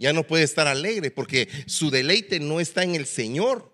Ya 0.00 0.12
no 0.12 0.26
puede 0.26 0.42
estar 0.42 0.66
alegre 0.66 1.12
porque 1.12 1.48
su 1.66 1.88
deleite 1.88 2.40
no 2.40 2.58
está 2.58 2.82
en 2.82 2.96
el 2.96 3.06
Señor. 3.06 3.72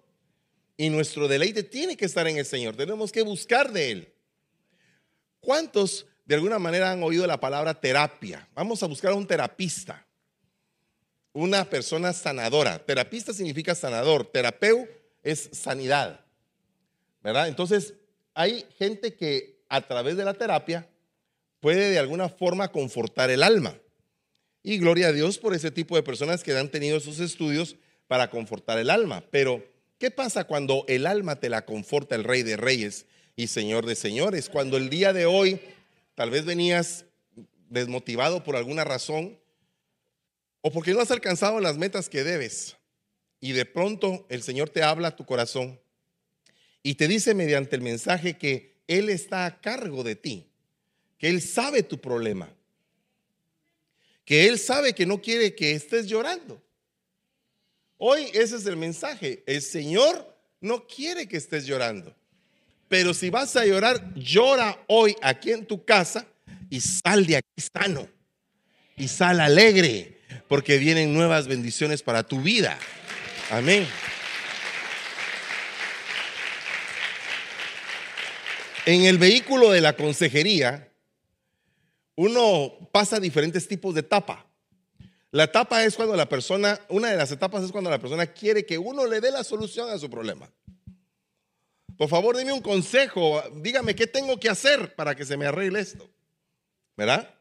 Y 0.77 0.91
nuestro 0.91 1.27
deleite 1.27 1.63
tiene 1.63 1.97
que 1.97 2.05
estar 2.05 2.29
en 2.29 2.37
el 2.37 2.45
Señor. 2.45 2.77
Tenemos 2.77 3.13
que 3.13 3.23
buscar 3.23 3.73
de 3.73 3.93
Él. 3.93 4.13
¿Cuántos 5.41 6.05
de 6.27 6.35
alguna 6.35 6.59
manera 6.59 6.91
han 6.91 7.03
oído 7.03 7.27
la 7.27 7.41
palabra 7.41 7.81
terapia? 7.81 8.47
Vamos 8.55 8.83
a 8.83 8.87
buscar 8.87 9.13
a 9.13 9.15
un 9.15 9.27
terapista. 9.27 10.07
Una 11.33 11.65
persona 11.65 12.13
sanadora. 12.13 12.79
Terapista 12.79 13.33
significa 13.33 13.75
sanador. 13.75 14.31
Terapeu 14.31 14.87
es 15.23 15.49
sanidad. 15.53 16.21
¿Verdad? 17.23 17.49
Entonces, 17.49 17.95
hay 18.35 18.67
gente 18.77 19.15
que 19.15 19.54
a 19.75 19.87
través 19.87 20.17
de 20.17 20.25
la 20.25 20.35
terapia 20.35 20.89
puede 21.61 21.91
de 21.91 21.99
alguna 21.99 22.29
forma 22.29 22.71
confortar 22.71 23.31
el 23.31 23.43
alma. 23.43 23.77
Y 24.63 24.79
gloria 24.79 25.09
a 25.09 25.13
Dios 25.13 25.39
por 25.39 25.55
ese 25.55 25.71
tipo 25.71 25.97
de 25.97 26.03
personas 26.03 26.43
que 26.43 26.57
han 26.57 26.71
tenido 26.71 26.97
esos 26.97 27.21
estudios 27.21 27.77
para 28.07 28.31
confortar 28.31 28.79
el 28.79 28.91
alma. 28.91 29.25
Pero 29.31 29.63
¿Qué 29.99 30.11
pasa 30.11 30.45
cuando 30.45 30.85
el 30.89 31.07
alma 31.07 31.37
te 31.37 31.49
la 31.49 31.65
conforta 31.65 32.15
el 32.15 32.25
Rey 32.25 32.43
de 32.43 32.57
Reyes 32.57 33.07
y 33.37 33.47
Señor 33.47 33.87
de 33.87 33.95
Señores? 33.95 34.51
Cuando 34.51 34.77
el 34.77 34.91
día 34.91 35.13
de 35.13 35.25
hoy 35.25 35.61
tal 36.15 36.31
vez 36.31 36.45
venías 36.45 37.07
desmotivado 37.71 38.43
por 38.43 38.57
alguna 38.57 38.85
razón 38.85 39.39
o 40.61 40.73
porque 40.73 40.93
no 40.93 41.01
has 41.01 41.11
alcanzado 41.11 41.61
las 41.61 41.79
metas 41.79 42.09
que 42.09 42.25
debes 42.25 42.77
y 43.41 43.53
de 43.53 43.65
pronto 43.65 44.27
el 44.29 44.43
Señor 44.43 44.69
te 44.69 44.83
habla 44.83 45.09
a 45.09 45.17
tu 45.17 45.25
corazón 45.25 45.81
y 46.83 46.97
te 46.97 47.09
dice 47.09 47.33
mediante 47.35 47.77
el 47.77 47.83
mensaje 47.83 48.37
que 48.37 48.74
Él 48.87 49.09
está 49.09 49.47
a 49.47 49.61
cargo 49.61 50.03
de 50.03 50.17
ti, 50.17 50.47
que 51.19 51.29
Él 51.29 51.41
sabe 51.41 51.83
tu 51.83 52.01
problema, 52.01 52.53
que 54.25 54.47
Él 54.47 54.59
sabe 54.59 54.95
que 54.95 55.07
no 55.07 55.21
quiere 55.21 55.55
que 55.55 55.73
estés 55.73 56.07
llorando 56.07 56.65
Hoy 58.07 58.29
ese 58.35 58.57
es 58.57 58.67
el 58.67 58.77
mensaje. 58.77 59.43
El 59.47 59.63
Señor 59.63 60.37
no 60.61 60.87
quiere 60.87 61.27
que 61.27 61.37
estés 61.37 61.67
llorando. 61.67 62.15
Pero 62.89 63.15
si 63.15 63.31
vas 63.31 63.57
a 63.57 63.65
llorar, 63.65 64.13
llora 64.15 64.79
hoy 64.89 65.17
aquí 65.23 65.53
en 65.53 65.65
tu 65.65 65.85
casa 65.85 66.27
y 66.69 66.81
sal 66.81 67.25
de 67.27 67.37
aquí 67.37 67.63
sano. 67.73 68.09
Y 68.97 69.09
sal 69.09 69.41
alegre, 69.41 70.19
porque 70.49 70.79
vienen 70.79 71.15
nuevas 71.15 71.49
bendiciones 71.49 72.03
para 72.03 72.25
tu 72.25 72.41
vida. 72.41 72.79
Amén. 73.51 73.87
En 78.87 79.07
el 79.07 79.17
vehículo 79.17 79.71
de 79.71 79.81
la 79.81 79.97
consejería, 79.97 80.93
uno 82.17 82.91
pasa 82.93 83.19
diferentes 83.19 83.67
tipos 83.67 83.95
de 83.95 84.01
etapa. 84.01 84.47
La 85.31 85.45
etapa 85.45 85.85
es 85.85 85.97
cuando 85.97 86.15
la 86.15 86.29
persona, 86.29 86.79
una 86.91 87.09
de 87.09 87.17
las 87.17 87.33
etapas 87.33 87.65
es 87.65 87.73
cuando 87.73 87.89
la 87.89 87.99
persona 87.99 88.27
quiere 88.27 88.67
que 88.67 88.77
uno 88.77 89.07
le 89.07 89.21
dé 89.21 89.31
la 89.31 89.43
solución 89.43 89.89
a 89.89 89.99
su 89.99 90.11
problema. 90.11 90.51
Por 91.97 92.09
favor, 92.09 92.37
dime 92.37 92.53
un 92.53 92.61
consejo, 92.61 93.43
dígame 93.57 93.95
qué 93.95 94.07
tengo 94.07 94.39
que 94.39 94.51
hacer 94.51 94.95
para 94.95 95.15
que 95.15 95.25
se 95.25 95.37
me 95.37 95.47
arregle 95.47 95.81
esto. 95.81 96.09
¿Verdad? 96.97 97.35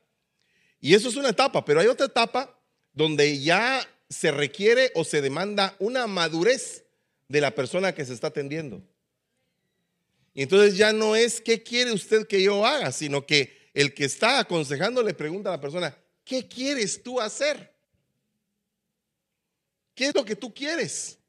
Y 0.79 0.95
eso 0.95 1.09
es 1.09 1.15
una 1.17 1.29
etapa, 1.29 1.65
pero 1.65 1.81
hay 1.81 1.88
otra 1.88 2.05
etapa 2.05 2.57
donde 2.93 3.39
ya 3.41 3.85
se 4.09 4.31
requiere 4.31 4.91
o 4.95 5.03
se 5.03 5.21
demanda 5.21 5.75
una 5.79 6.07
madurez 6.07 6.85
de 7.27 7.41
la 7.41 7.51
persona 7.51 7.93
que 7.93 8.05
se 8.05 8.13
está 8.13 8.27
atendiendo. 8.27 8.81
Y 10.33 10.43
entonces 10.43 10.77
ya 10.77 10.93
no 10.93 11.15
es 11.15 11.39
qué 11.39 11.61
quiere 11.61 11.91
usted 11.91 12.27
que 12.27 12.41
yo 12.41 12.65
haga, 12.65 12.91
sino 12.91 13.25
que 13.25 13.69
el 13.73 13.93
que 13.93 14.05
está 14.05 14.39
aconsejando 14.39 15.03
le 15.03 15.13
pregunta 15.13 15.49
a 15.49 15.53
la 15.53 15.61
persona, 15.61 15.95
¿qué 16.23 16.47
quieres 16.47 17.01
tú 17.03 17.19
hacer? 17.19 17.71
¿Qué 19.95 20.07
es 20.07 20.15
lo 20.15 20.25
que 20.25 20.35
tú 20.35 20.53
quieres? 20.53 21.19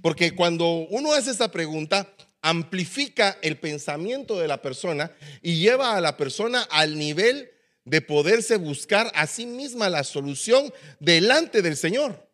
Porque 0.00 0.34
cuando 0.34 0.66
uno 0.66 1.12
hace 1.12 1.30
esta 1.30 1.50
pregunta, 1.50 2.14
amplifica 2.40 3.38
el 3.42 3.58
pensamiento 3.58 4.38
de 4.38 4.48
la 4.48 4.60
persona 4.60 5.12
y 5.42 5.60
lleva 5.60 5.96
a 5.96 6.00
la 6.00 6.16
persona 6.16 6.62
al 6.70 6.98
nivel 6.98 7.50
de 7.84 8.00
poderse 8.00 8.56
buscar 8.56 9.10
a 9.14 9.26
sí 9.26 9.46
misma 9.46 9.88
la 9.88 10.04
solución 10.04 10.72
delante 10.98 11.62
del 11.62 11.76
Señor. 11.76 12.28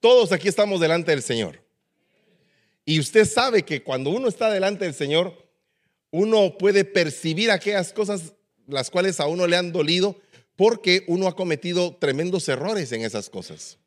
Todos 0.00 0.32
aquí 0.32 0.48
estamos 0.48 0.80
delante 0.80 1.12
del 1.12 1.22
Señor. 1.22 1.63
Y 2.84 3.00
usted 3.00 3.24
sabe 3.24 3.62
que 3.62 3.82
cuando 3.82 4.10
uno 4.10 4.28
está 4.28 4.50
delante 4.50 4.84
del 4.84 4.94
Señor, 4.94 5.48
uno 6.10 6.58
puede 6.58 6.84
percibir 6.84 7.50
aquellas 7.50 7.92
cosas 7.92 8.34
las 8.66 8.90
cuales 8.90 9.20
a 9.20 9.26
uno 9.26 9.46
le 9.46 9.56
han 9.56 9.72
dolido 9.72 10.20
porque 10.56 11.04
uno 11.08 11.26
ha 11.26 11.36
cometido 11.36 11.96
tremendos 11.96 12.48
errores 12.48 12.92
en 12.92 13.02
esas 13.02 13.28
cosas. 13.28 13.78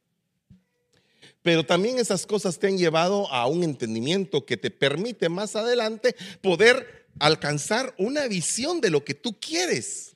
Pero 1.41 1.65
también 1.65 1.97
esas 1.97 2.25
cosas 2.25 2.59
te 2.59 2.67
han 2.67 2.77
llevado 2.77 3.31
a 3.31 3.47
un 3.47 3.63
entendimiento 3.63 4.45
que 4.45 4.57
te 4.57 4.69
permite 4.69 5.29
más 5.29 5.55
adelante 5.55 6.15
poder 6.41 7.07
alcanzar 7.19 7.93
una 7.97 8.27
visión 8.27 8.81
de 8.81 8.89
lo 8.89 9.05
que 9.05 9.13
tú 9.13 9.39
quieres. 9.39 10.15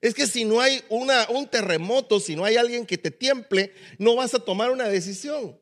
Es 0.00 0.14
que 0.14 0.26
si 0.26 0.44
no 0.44 0.60
hay 0.60 0.82
una, 0.88 1.28
un 1.28 1.48
terremoto, 1.48 2.20
si 2.20 2.36
no 2.36 2.44
hay 2.44 2.56
alguien 2.56 2.86
que 2.86 2.98
te 2.98 3.10
tiemple, 3.10 3.72
no 3.98 4.16
vas 4.16 4.32
a 4.34 4.38
tomar 4.38 4.70
una 4.70 4.88
decisión. 4.88 5.58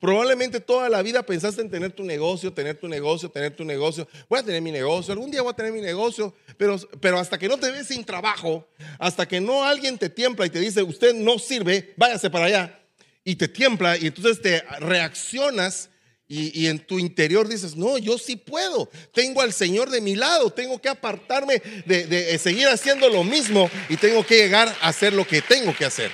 Probablemente 0.00 0.60
toda 0.60 0.88
la 0.88 1.02
vida 1.02 1.24
pensaste 1.24 1.60
en 1.60 1.70
tener 1.70 1.92
tu 1.92 2.04
negocio, 2.04 2.52
tener 2.52 2.76
tu 2.76 2.88
negocio, 2.88 3.30
tener 3.30 3.54
tu 3.54 3.64
negocio. 3.64 4.08
Voy 4.28 4.40
a 4.40 4.42
tener 4.42 4.62
mi 4.62 4.72
negocio, 4.72 5.12
algún 5.12 5.30
día 5.30 5.42
voy 5.42 5.52
a 5.52 5.56
tener 5.56 5.72
mi 5.72 5.80
negocio, 5.80 6.34
pero, 6.56 6.78
pero 7.00 7.18
hasta 7.18 7.38
que 7.38 7.48
no 7.48 7.58
te 7.58 7.70
ves 7.70 7.86
sin 7.88 8.04
trabajo, 8.04 8.66
hasta 8.98 9.26
que 9.26 9.40
no 9.40 9.64
alguien 9.64 9.98
te 9.98 10.08
tiembla 10.08 10.46
y 10.46 10.50
te 10.50 10.60
dice, 10.60 10.82
usted 10.82 11.14
no 11.14 11.38
sirve, 11.38 11.94
váyase 11.96 12.30
para 12.30 12.46
allá, 12.46 12.80
y 13.24 13.36
te 13.36 13.48
tiembla 13.48 13.96
y 13.96 14.06
entonces 14.06 14.40
te 14.40 14.62
reaccionas 14.80 15.90
y, 16.26 16.66
en 16.66 16.80
tu 16.80 16.98
interior 16.98 17.46
dices, 17.46 17.76
no, 17.76 17.96
yo 17.98 18.18
sí 18.18 18.34
puedo, 18.34 18.90
tengo 19.12 19.40
al 19.40 19.52
Señor 19.52 19.90
de 19.90 20.00
mi 20.00 20.16
lado, 20.16 20.50
tengo 20.50 20.80
que 20.80 20.88
apartarme 20.88 21.62
de, 21.86 22.06
de 22.06 22.38
seguir 22.38 22.66
haciendo 22.66 23.08
lo 23.08 23.22
mismo 23.22 23.70
y 23.88 23.96
tengo 23.96 24.26
que 24.26 24.38
llegar 24.38 24.74
a 24.80 24.88
hacer 24.88 25.12
lo 25.12 25.26
que 25.26 25.42
tengo 25.42 25.76
que 25.76 25.84
hacer. 25.84 26.10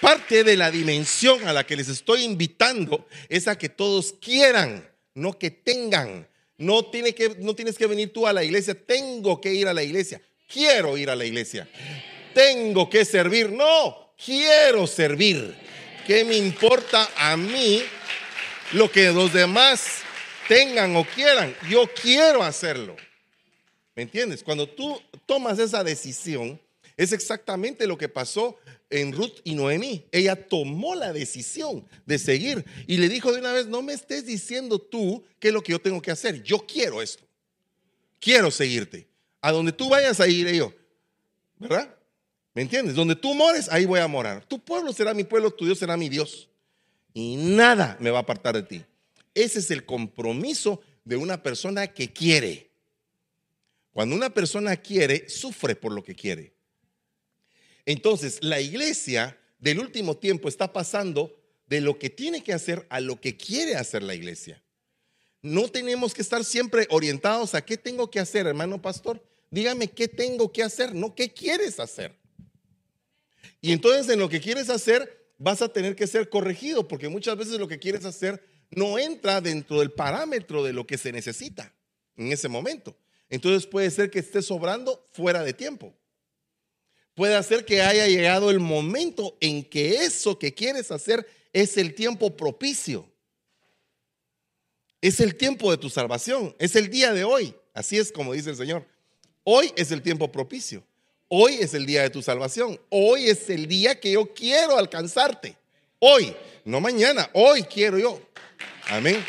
Parte 0.00 0.44
de 0.44 0.56
la 0.56 0.70
dimensión 0.70 1.46
a 1.46 1.52
la 1.52 1.66
que 1.66 1.76
les 1.76 1.88
estoy 1.88 2.22
invitando 2.22 3.06
es 3.28 3.48
a 3.48 3.58
que 3.58 3.68
todos 3.68 4.14
quieran, 4.20 4.88
no 5.14 5.38
que 5.38 5.50
tengan. 5.50 6.28
No, 6.56 6.84
tienes 6.86 7.14
que 7.14 7.86
venir 7.86 8.12
tú 8.12 8.26
a 8.26 8.32
la 8.32 8.42
iglesia, 8.42 8.74
tengo 8.74 9.40
que 9.40 9.54
ir 9.54 9.68
a 9.68 9.74
la 9.74 9.82
iglesia, 9.82 10.20
quiero 10.48 10.96
ir 10.96 11.08
a 11.08 11.14
la 11.14 11.24
iglesia, 11.24 11.68
tengo 12.34 12.90
que 12.90 13.04
servir, 13.04 13.50
no, 13.52 14.14
quiero 14.24 14.86
servir. 14.88 15.54
¿Qué 16.04 16.24
me 16.24 16.36
importa 16.36 17.10
a 17.16 17.36
mí 17.36 17.82
lo 18.72 18.90
que 18.90 19.12
los 19.12 19.32
demás 19.32 19.98
tengan 20.48 20.96
o 20.96 21.04
quieran? 21.04 21.54
Yo 21.68 21.88
quiero 21.92 22.42
hacerlo. 22.42 22.96
¿Me 23.94 24.02
entiendes? 24.02 24.42
Cuando 24.42 24.68
tú 24.68 25.00
tomas 25.26 25.58
esa 25.58 25.84
decisión, 25.84 26.60
es 26.98 27.12
exactamente 27.12 27.86
lo 27.86 27.96
que 27.96 28.08
pasó 28.08 28.58
en 28.90 29.12
Ruth 29.12 29.38
y 29.44 29.54
Noemí. 29.54 30.04
Ella 30.10 30.48
tomó 30.48 30.96
la 30.96 31.12
decisión 31.12 31.86
de 32.04 32.18
seguir 32.18 32.64
y 32.88 32.96
le 32.96 33.08
dijo 33.08 33.32
de 33.32 33.38
una 33.38 33.52
vez, 33.52 33.68
no 33.68 33.82
me 33.82 33.92
estés 33.92 34.26
diciendo 34.26 34.80
tú 34.80 35.24
qué 35.38 35.48
es 35.48 35.54
lo 35.54 35.62
que 35.62 35.72
yo 35.72 35.80
tengo 35.80 36.02
que 36.02 36.10
hacer. 36.10 36.42
Yo 36.42 36.66
quiero 36.66 37.00
esto. 37.00 37.22
Quiero 38.18 38.50
seguirte. 38.50 39.06
A 39.40 39.52
donde 39.52 39.70
tú 39.70 39.88
vayas 39.88 40.18
a 40.18 40.26
ir 40.26 40.52
yo. 40.52 40.74
¿Verdad? 41.56 41.94
¿Me 42.52 42.62
entiendes? 42.62 42.96
Donde 42.96 43.14
tú 43.14 43.32
mores, 43.32 43.68
ahí 43.70 43.86
voy 43.86 44.00
a 44.00 44.08
morar. 44.08 44.44
Tu 44.44 44.58
pueblo 44.58 44.92
será 44.92 45.14
mi 45.14 45.22
pueblo, 45.22 45.52
tu 45.52 45.64
Dios 45.66 45.78
será 45.78 45.96
mi 45.96 46.08
Dios. 46.08 46.48
Y 47.14 47.36
nada 47.36 47.96
me 48.00 48.10
va 48.10 48.18
a 48.18 48.22
apartar 48.22 48.56
de 48.56 48.64
ti. 48.64 48.84
Ese 49.34 49.60
es 49.60 49.70
el 49.70 49.86
compromiso 49.86 50.80
de 51.04 51.16
una 51.16 51.44
persona 51.44 51.86
que 51.86 52.12
quiere. 52.12 52.72
Cuando 53.92 54.16
una 54.16 54.30
persona 54.34 54.76
quiere, 54.76 55.28
sufre 55.28 55.76
por 55.76 55.92
lo 55.92 56.02
que 56.02 56.16
quiere. 56.16 56.57
Entonces, 57.88 58.40
la 58.42 58.60
iglesia 58.60 59.38
del 59.58 59.80
último 59.80 60.14
tiempo 60.14 60.50
está 60.50 60.74
pasando 60.74 61.34
de 61.68 61.80
lo 61.80 61.98
que 61.98 62.10
tiene 62.10 62.44
que 62.44 62.52
hacer 62.52 62.86
a 62.90 63.00
lo 63.00 63.18
que 63.18 63.38
quiere 63.38 63.76
hacer 63.76 64.02
la 64.02 64.14
iglesia. 64.14 64.62
No 65.40 65.68
tenemos 65.68 66.12
que 66.12 66.20
estar 66.20 66.44
siempre 66.44 66.86
orientados 66.90 67.54
a 67.54 67.64
qué 67.64 67.78
tengo 67.78 68.10
que 68.10 68.20
hacer, 68.20 68.46
hermano 68.46 68.82
pastor. 68.82 69.26
Dígame 69.50 69.88
qué 69.88 70.06
tengo 70.06 70.52
que 70.52 70.62
hacer, 70.62 70.94
no 70.94 71.14
qué 71.14 71.32
quieres 71.32 71.80
hacer. 71.80 72.14
Y 73.62 73.72
entonces 73.72 74.06
en 74.12 74.18
lo 74.18 74.28
que 74.28 74.42
quieres 74.42 74.68
hacer 74.68 75.32
vas 75.38 75.62
a 75.62 75.72
tener 75.72 75.96
que 75.96 76.06
ser 76.06 76.28
corregido, 76.28 76.86
porque 76.86 77.08
muchas 77.08 77.38
veces 77.38 77.58
lo 77.58 77.68
que 77.68 77.78
quieres 77.78 78.04
hacer 78.04 78.44
no 78.70 78.98
entra 78.98 79.40
dentro 79.40 79.78
del 79.78 79.92
parámetro 79.92 80.62
de 80.62 80.74
lo 80.74 80.86
que 80.86 80.98
se 80.98 81.10
necesita 81.10 81.74
en 82.18 82.32
ese 82.32 82.48
momento. 82.48 82.98
Entonces 83.30 83.66
puede 83.66 83.90
ser 83.90 84.10
que 84.10 84.18
esté 84.18 84.42
sobrando 84.42 85.08
fuera 85.10 85.42
de 85.42 85.54
tiempo. 85.54 85.97
Puede 87.18 87.42
ser 87.42 87.64
que 87.64 87.82
haya 87.82 88.06
llegado 88.06 88.48
el 88.48 88.60
momento 88.60 89.36
en 89.40 89.64
que 89.64 90.04
eso 90.04 90.38
que 90.38 90.54
quieres 90.54 90.92
hacer 90.92 91.26
es 91.52 91.76
el 91.76 91.92
tiempo 91.92 92.36
propicio. 92.36 93.10
Es 95.00 95.18
el 95.18 95.34
tiempo 95.34 95.68
de 95.72 95.78
tu 95.78 95.90
salvación. 95.90 96.54
Es 96.60 96.76
el 96.76 96.88
día 96.88 97.12
de 97.12 97.24
hoy. 97.24 97.56
Así 97.74 97.98
es 97.98 98.12
como 98.12 98.34
dice 98.34 98.50
el 98.50 98.56
Señor. 98.56 98.86
Hoy 99.42 99.72
es 99.74 99.90
el 99.90 100.00
tiempo 100.00 100.30
propicio. 100.30 100.84
Hoy 101.26 101.54
es 101.54 101.74
el 101.74 101.86
día 101.86 102.02
de 102.02 102.10
tu 102.10 102.22
salvación. 102.22 102.80
Hoy 102.88 103.28
es 103.28 103.50
el 103.50 103.66
día 103.66 103.98
que 103.98 104.12
yo 104.12 104.32
quiero 104.32 104.78
alcanzarte. 104.78 105.56
Hoy, 105.98 106.32
no 106.64 106.80
mañana. 106.80 107.28
Hoy 107.32 107.64
quiero 107.64 107.98
yo. 107.98 108.22
Amén. 108.86 109.24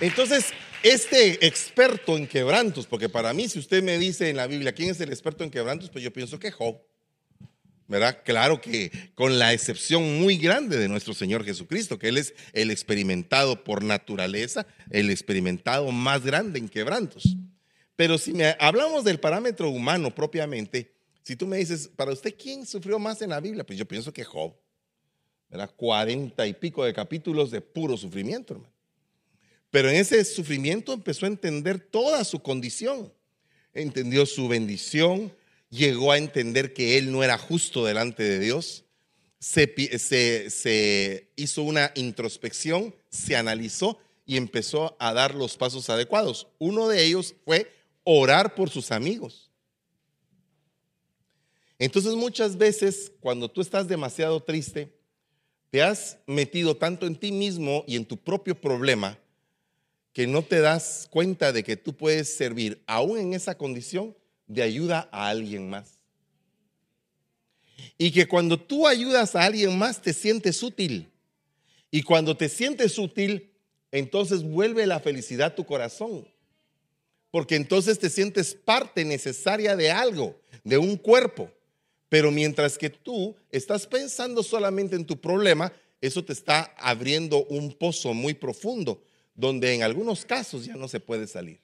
Entonces, 0.00 0.54
este 0.82 1.46
experto 1.46 2.16
en 2.16 2.26
quebrantos, 2.26 2.86
porque 2.86 3.08
para 3.08 3.32
mí, 3.32 3.48
si 3.48 3.58
usted 3.58 3.82
me 3.82 3.98
dice 3.98 4.30
en 4.30 4.36
la 4.36 4.46
Biblia 4.46 4.72
quién 4.72 4.90
es 4.90 5.00
el 5.00 5.10
experto 5.10 5.44
en 5.44 5.50
quebrantos, 5.50 5.90
pues 5.90 6.02
yo 6.02 6.12
pienso 6.12 6.38
que 6.38 6.50
Job. 6.50 6.80
¿verdad? 7.90 8.22
Claro 8.24 8.60
que 8.60 8.92
con 9.16 9.40
la 9.40 9.52
excepción 9.52 10.20
muy 10.20 10.36
grande 10.36 10.78
de 10.78 10.86
nuestro 10.86 11.12
Señor 11.12 11.44
Jesucristo, 11.44 11.98
que 11.98 12.06
Él 12.06 12.18
es 12.18 12.34
el 12.52 12.70
experimentado 12.70 13.64
por 13.64 13.82
naturaleza, 13.82 14.64
el 14.90 15.10
experimentado 15.10 15.90
más 15.90 16.24
grande 16.24 16.60
en 16.60 16.68
quebrantos. 16.68 17.36
Pero 17.96 18.16
si 18.16 18.32
me 18.32 18.54
hablamos 18.60 19.02
del 19.02 19.18
parámetro 19.18 19.70
humano 19.70 20.14
propiamente, 20.14 20.94
si 21.22 21.34
tú 21.34 21.48
me 21.48 21.56
dices, 21.56 21.88
para 21.88 22.12
usted, 22.12 22.32
¿quién 22.40 22.64
sufrió 22.64 23.00
más 23.00 23.20
en 23.22 23.30
la 23.30 23.40
Biblia? 23.40 23.66
Pues 23.66 23.76
yo 23.76 23.86
pienso 23.86 24.12
que 24.12 24.22
Job, 24.22 24.54
¿verdad? 25.48 25.74
Cuarenta 25.74 26.46
y 26.46 26.54
pico 26.54 26.84
de 26.84 26.94
capítulos 26.94 27.50
de 27.50 27.60
puro 27.60 27.96
sufrimiento, 27.96 28.54
hermano. 28.54 28.72
Pero 29.70 29.88
en 29.88 29.96
ese 29.96 30.24
sufrimiento 30.24 30.92
empezó 30.92 31.26
a 31.26 31.28
entender 31.28 31.78
toda 31.78 32.24
su 32.24 32.40
condición. 32.40 33.12
Entendió 33.72 34.26
su 34.26 34.48
bendición, 34.48 35.32
llegó 35.70 36.10
a 36.10 36.18
entender 36.18 36.72
que 36.72 36.98
él 36.98 37.12
no 37.12 37.22
era 37.22 37.38
justo 37.38 37.84
delante 37.84 38.24
de 38.24 38.40
Dios, 38.40 38.84
se, 39.38 41.30
hizo 41.36 41.62
una 41.62 41.92
introspección, 41.94 42.94
se 43.08 43.36
analizó 43.36 43.98
y 44.26 44.36
empezó 44.36 44.96
a 44.98 45.14
dar 45.14 45.34
los 45.34 45.56
pasos 45.56 45.88
adecuados. 45.88 46.48
Uno 46.58 46.88
de 46.88 47.04
ellos 47.04 47.34
fue 47.44 47.72
orar 48.02 48.54
por 48.54 48.70
sus 48.70 48.90
amigos. 48.90 49.50
Entonces 51.78 52.14
muchas 52.14 52.58
veces 52.58 53.12
cuando 53.20 53.48
tú 53.48 53.60
estás 53.60 53.86
demasiado 53.88 54.42
triste, 54.42 54.92
te 55.70 55.80
has 55.82 56.18
metido 56.26 56.76
tanto 56.76 57.06
en 57.06 57.14
ti 57.14 57.30
mismo 57.30 57.84
y 57.86 57.94
en 57.96 58.04
tu 58.04 58.16
propio 58.16 58.60
problema 58.60 59.19
que 60.12 60.26
no 60.26 60.42
te 60.42 60.60
das 60.60 61.06
cuenta 61.10 61.52
de 61.52 61.62
que 61.62 61.76
tú 61.76 61.96
puedes 61.96 62.34
servir 62.34 62.82
aún 62.86 63.18
en 63.18 63.34
esa 63.34 63.56
condición 63.56 64.16
de 64.46 64.62
ayuda 64.62 65.08
a 65.12 65.28
alguien 65.28 65.70
más. 65.70 65.98
Y 67.96 68.10
que 68.10 68.26
cuando 68.26 68.58
tú 68.58 68.86
ayudas 68.86 69.36
a 69.36 69.44
alguien 69.44 69.78
más 69.78 70.02
te 70.02 70.12
sientes 70.12 70.62
útil. 70.62 71.10
Y 71.90 72.02
cuando 72.02 72.36
te 72.36 72.48
sientes 72.48 72.98
útil, 72.98 73.50
entonces 73.92 74.42
vuelve 74.42 74.86
la 74.86 75.00
felicidad 75.00 75.48
a 75.48 75.54
tu 75.54 75.64
corazón. 75.64 76.26
Porque 77.30 77.56
entonces 77.56 77.98
te 77.98 78.10
sientes 78.10 78.54
parte 78.54 79.04
necesaria 79.04 79.76
de 79.76 79.90
algo, 79.90 80.40
de 80.64 80.78
un 80.78 80.96
cuerpo. 80.96 81.50
Pero 82.08 82.32
mientras 82.32 82.76
que 82.76 82.90
tú 82.90 83.36
estás 83.50 83.86
pensando 83.86 84.42
solamente 84.42 84.96
en 84.96 85.06
tu 85.06 85.20
problema, 85.20 85.72
eso 86.00 86.24
te 86.24 86.32
está 86.32 86.74
abriendo 86.76 87.44
un 87.46 87.72
pozo 87.72 88.14
muy 88.14 88.34
profundo, 88.34 89.02
donde 89.40 89.74
en 89.74 89.82
algunos 89.82 90.24
casos 90.24 90.66
ya 90.66 90.74
no 90.74 90.86
se 90.86 91.00
puede 91.00 91.26
salir. 91.26 91.60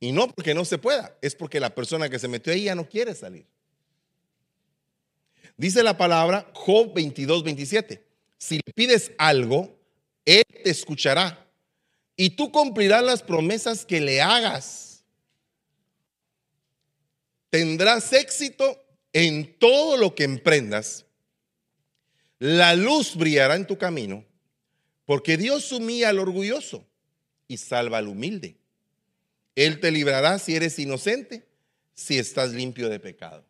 Y 0.00 0.12
no 0.12 0.28
porque 0.28 0.54
no 0.54 0.64
se 0.64 0.78
pueda, 0.78 1.16
es 1.22 1.34
porque 1.34 1.60
la 1.60 1.74
persona 1.74 2.08
que 2.08 2.18
se 2.18 2.26
metió 2.26 2.52
ahí 2.52 2.64
ya 2.64 2.74
no 2.74 2.88
quiere 2.88 3.14
salir. 3.14 3.46
Dice 5.56 5.82
la 5.82 5.96
palabra 5.96 6.50
Job 6.54 6.92
22, 6.94 7.44
27. 7.44 8.02
Si 8.38 8.56
le 8.56 8.72
pides 8.74 9.12
algo, 9.18 9.78
Él 10.24 10.42
te 10.64 10.70
escuchará 10.70 11.46
y 12.16 12.30
tú 12.30 12.50
cumplirás 12.50 13.04
las 13.04 13.22
promesas 13.22 13.84
que 13.84 14.00
le 14.00 14.20
hagas. 14.20 15.04
Tendrás 17.50 18.12
éxito 18.12 18.82
en 19.12 19.58
todo 19.58 19.96
lo 19.96 20.14
que 20.14 20.24
emprendas. 20.24 21.04
La 22.38 22.74
luz 22.74 23.16
brillará 23.16 23.54
en 23.54 23.66
tu 23.66 23.76
camino, 23.76 24.24
porque 25.10 25.36
Dios 25.36 25.72
humilla 25.72 26.10
al 26.10 26.20
orgulloso 26.20 26.86
y 27.48 27.56
salva 27.56 27.98
al 27.98 28.06
humilde. 28.06 28.54
Él 29.56 29.80
te 29.80 29.90
librará 29.90 30.38
si 30.38 30.54
eres 30.54 30.78
inocente, 30.78 31.44
si 31.94 32.16
estás 32.16 32.52
limpio 32.52 32.88
de 32.88 33.00
pecado. 33.00 33.44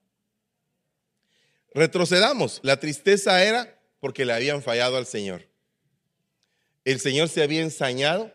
Retrocedamos. 1.74 2.60
La 2.62 2.80
tristeza 2.80 3.44
era 3.44 3.78
porque 4.00 4.24
le 4.24 4.32
habían 4.32 4.62
fallado 4.62 4.96
al 4.96 5.04
Señor. 5.04 5.46
El 6.86 6.98
Señor 6.98 7.28
se 7.28 7.42
había 7.42 7.60
ensañado 7.60 8.32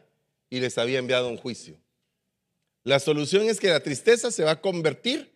y 0.52 0.60
les 0.60 0.78
había 0.78 1.00
enviado 1.00 1.28
un 1.28 1.38
juicio. 1.38 1.80
La 2.84 3.00
solución 3.00 3.50
es 3.50 3.60
que 3.60 3.70
la 3.70 3.80
tristeza 3.80 4.30
se 4.30 4.44
va 4.44 4.52
a 4.52 4.62
convertir 4.62 5.34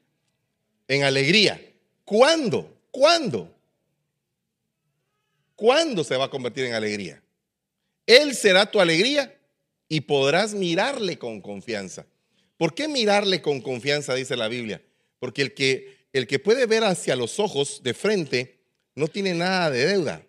en 0.88 1.06
alegría. 1.06 1.60
¿Cuándo? 2.06 2.72
¿Cuándo? 2.92 3.52
¿Cuándo 5.56 6.04
se 6.04 6.18
va 6.18 6.26
a 6.26 6.30
convertir 6.30 6.66
en 6.66 6.76
alegría? 6.76 7.24
Él 8.10 8.34
será 8.34 8.66
tu 8.66 8.82
alegría 8.82 9.40
y 9.88 10.02
podrás 10.02 10.56
mirarle 10.56 11.20
con 11.20 11.42
confianza. 11.42 12.08
¿Por 12.58 12.74
qué 12.74 12.88
mirarle 12.88 13.40
con 13.44 13.62
confianza, 13.62 14.16
dice 14.16 14.36
la 14.36 14.48
Biblia? 14.48 14.82
Porque 15.20 15.44
el 15.44 15.54
que, 15.54 16.08
el 16.12 16.26
que 16.26 16.40
puede 16.40 16.66
ver 16.66 16.84
hacia 16.84 17.16
los 17.16 17.40
ojos 17.40 17.84
de 17.84 17.94
frente 17.94 18.64
no 18.96 19.10
tiene 19.10 19.36
nada 19.36 19.70
de 19.70 19.86
deuda. 19.86 20.26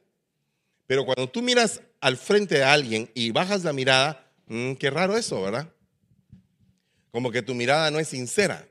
Pero 0.86 1.06
cuando 1.06 1.30
tú 1.30 1.40
miras 1.40 1.80
al 2.02 2.18
frente 2.18 2.56
de 2.56 2.64
alguien 2.64 3.10
y 3.14 3.30
bajas 3.30 3.64
la 3.64 3.72
mirada, 3.72 4.30
mm, 4.44 4.74
qué 4.74 4.90
raro 4.90 5.16
eso, 5.16 5.40
¿verdad? 5.40 5.72
Como 7.10 7.30
que 7.30 7.40
tu 7.40 7.54
mirada 7.54 7.90
no 7.90 7.98
es 7.98 8.08
sincera. 8.08 8.68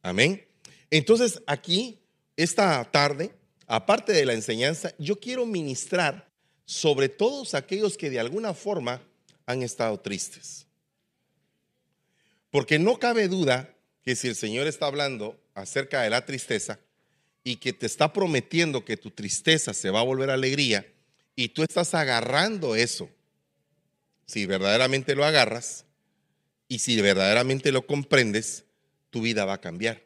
Amén. 0.00 0.46
Entonces 0.90 1.42
aquí, 1.48 1.98
esta 2.36 2.84
tarde, 2.92 3.34
aparte 3.66 4.12
de 4.12 4.26
la 4.26 4.32
enseñanza, 4.32 4.94
yo 4.96 5.18
quiero 5.18 5.44
ministrar 5.44 6.32
sobre 6.64 7.08
todos 7.08 7.54
aquellos 7.54 7.96
que 7.96 8.10
de 8.10 8.20
alguna 8.20 8.54
forma 8.54 9.02
han 9.46 9.62
estado 9.62 9.98
tristes. 10.00 10.66
Porque 12.50 12.78
no 12.78 12.98
cabe 12.98 13.28
duda 13.28 13.74
que 14.02 14.16
si 14.16 14.28
el 14.28 14.36
Señor 14.36 14.66
está 14.66 14.86
hablando 14.86 15.40
acerca 15.54 16.02
de 16.02 16.10
la 16.10 16.24
tristeza 16.24 16.78
y 17.42 17.56
que 17.56 17.72
te 17.72 17.86
está 17.86 18.12
prometiendo 18.12 18.84
que 18.84 18.96
tu 18.96 19.10
tristeza 19.10 19.74
se 19.74 19.90
va 19.90 20.00
a 20.00 20.04
volver 20.04 20.30
alegría 20.30 20.86
y 21.36 21.48
tú 21.48 21.62
estás 21.62 21.94
agarrando 21.94 22.76
eso, 22.76 23.10
si 24.26 24.46
verdaderamente 24.46 25.14
lo 25.14 25.24
agarras 25.24 25.84
y 26.68 26.78
si 26.78 27.00
verdaderamente 27.00 27.72
lo 27.72 27.86
comprendes, 27.86 28.64
tu 29.10 29.20
vida 29.22 29.44
va 29.44 29.54
a 29.54 29.60
cambiar. 29.60 30.02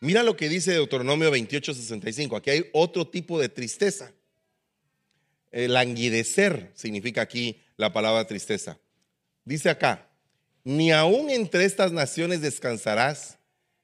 Mira 0.00 0.22
lo 0.22 0.36
que 0.36 0.48
dice 0.48 0.72
Deuteronomio 0.72 1.30
28:65. 1.30 2.36
Aquí 2.36 2.50
hay 2.50 2.70
otro 2.72 3.06
tipo 3.08 3.40
de 3.40 3.48
tristeza. 3.48 4.12
El 5.50 5.74
languidecer 5.74 6.70
significa 6.74 7.22
aquí 7.22 7.60
la 7.76 7.92
palabra 7.92 8.26
tristeza. 8.26 8.78
Dice 9.44 9.70
acá, 9.70 10.08
ni 10.64 10.92
aún 10.92 11.30
entre 11.30 11.64
estas 11.64 11.92
naciones 11.92 12.40
descansarás, 12.40 13.38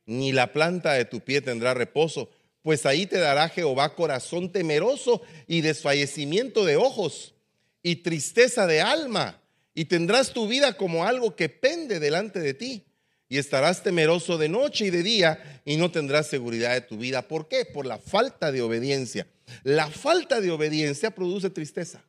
ni 0.07 0.33
la 0.33 0.53
planta 0.53 0.93
de 0.93 1.07
tu 1.07 1.21
pie 1.21 1.41
tendrá 1.41 1.73
reposo, 1.73 2.31
pues 2.63 2.87
ahí 2.87 3.07
te 3.07 3.19
dará 3.19 3.49
Jehová 3.49 3.95
corazón 3.95 4.53
temeroso 4.53 5.23
y 5.47 5.61
desfallecimiento 5.61 6.65
de 6.65 6.77
ojos 6.77 7.35
y 7.83 7.97
tristeza 7.97 8.67
de 8.67 8.81
alma, 8.81 9.41
y 9.75 9.87
tendrás 9.87 10.33
tu 10.33 10.49
vida 10.49 10.77
como 10.77 11.05
algo 11.05 11.37
que 11.37 11.49
pende 11.49 12.01
delante 12.01 12.41
de 12.41 12.55
ti, 12.55 12.85
y 13.29 13.39
estarás 13.39 13.83
temeroso 13.83 14.39
de 14.39 14.49
noche 14.49 14.87
y 14.87 14.91
de 14.91 15.03
día, 15.03 15.63
y 15.65 15.77
no 15.77 15.91
tendrás 15.91 16.27
seguridad 16.27 16.73
de 16.73 16.81
tu 16.81 16.97
vida. 16.97 17.29
¿Por 17.29 17.49
qué? 17.49 17.65
Por 17.65 17.85
la 17.85 17.99
falta 17.99 18.53
de 18.53 18.63
obediencia. 18.63 19.27
La 19.63 19.89
falta 19.91 20.41
de 20.41 20.51
obediencia 20.51 21.11
produce 21.15 21.51
tristeza. 21.51 22.03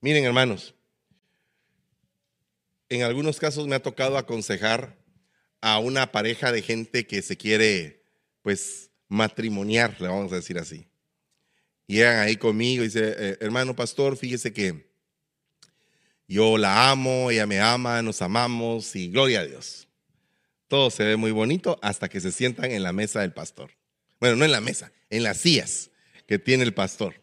Miren, 0.00 0.24
hermanos, 0.24 0.74
en 2.88 3.02
algunos 3.02 3.38
casos 3.38 3.66
me 3.66 3.76
ha 3.76 3.82
tocado 3.82 4.18
aconsejar 4.18 4.98
a 5.60 5.78
una 5.78 6.10
pareja 6.10 6.50
de 6.50 6.60
gente 6.60 7.06
que 7.06 7.22
se 7.22 7.36
quiere, 7.36 8.04
pues, 8.42 8.90
matrimoniar, 9.08 10.00
le 10.00 10.08
vamos 10.08 10.32
a 10.32 10.36
decir 10.36 10.58
así. 10.58 10.88
Llegan 11.86 12.18
ahí 12.18 12.36
conmigo 12.36 12.82
y 12.82 12.86
dice, 12.86 13.14
eh, 13.16 13.36
hermano 13.40 13.76
pastor, 13.76 14.16
fíjese 14.16 14.52
que 14.52 14.90
yo 16.26 16.58
la 16.58 16.90
amo, 16.90 17.30
ella 17.30 17.46
me 17.46 17.60
ama, 17.60 18.02
nos 18.02 18.22
amamos 18.22 18.96
y 18.96 19.08
gloria 19.08 19.40
a 19.40 19.46
Dios. 19.46 19.86
Todo 20.66 20.90
se 20.90 21.04
ve 21.04 21.16
muy 21.16 21.30
bonito 21.30 21.78
hasta 21.82 22.08
que 22.08 22.20
se 22.20 22.32
sientan 22.32 22.70
en 22.70 22.82
la 22.82 22.92
mesa 22.92 23.20
del 23.20 23.32
pastor. 23.32 23.70
Bueno, 24.22 24.36
no 24.36 24.44
en 24.44 24.52
la 24.52 24.60
mesa, 24.60 24.92
en 25.10 25.24
las 25.24 25.38
sillas 25.38 25.90
que 26.28 26.38
tiene 26.38 26.62
el 26.62 26.72
pastor. 26.72 27.20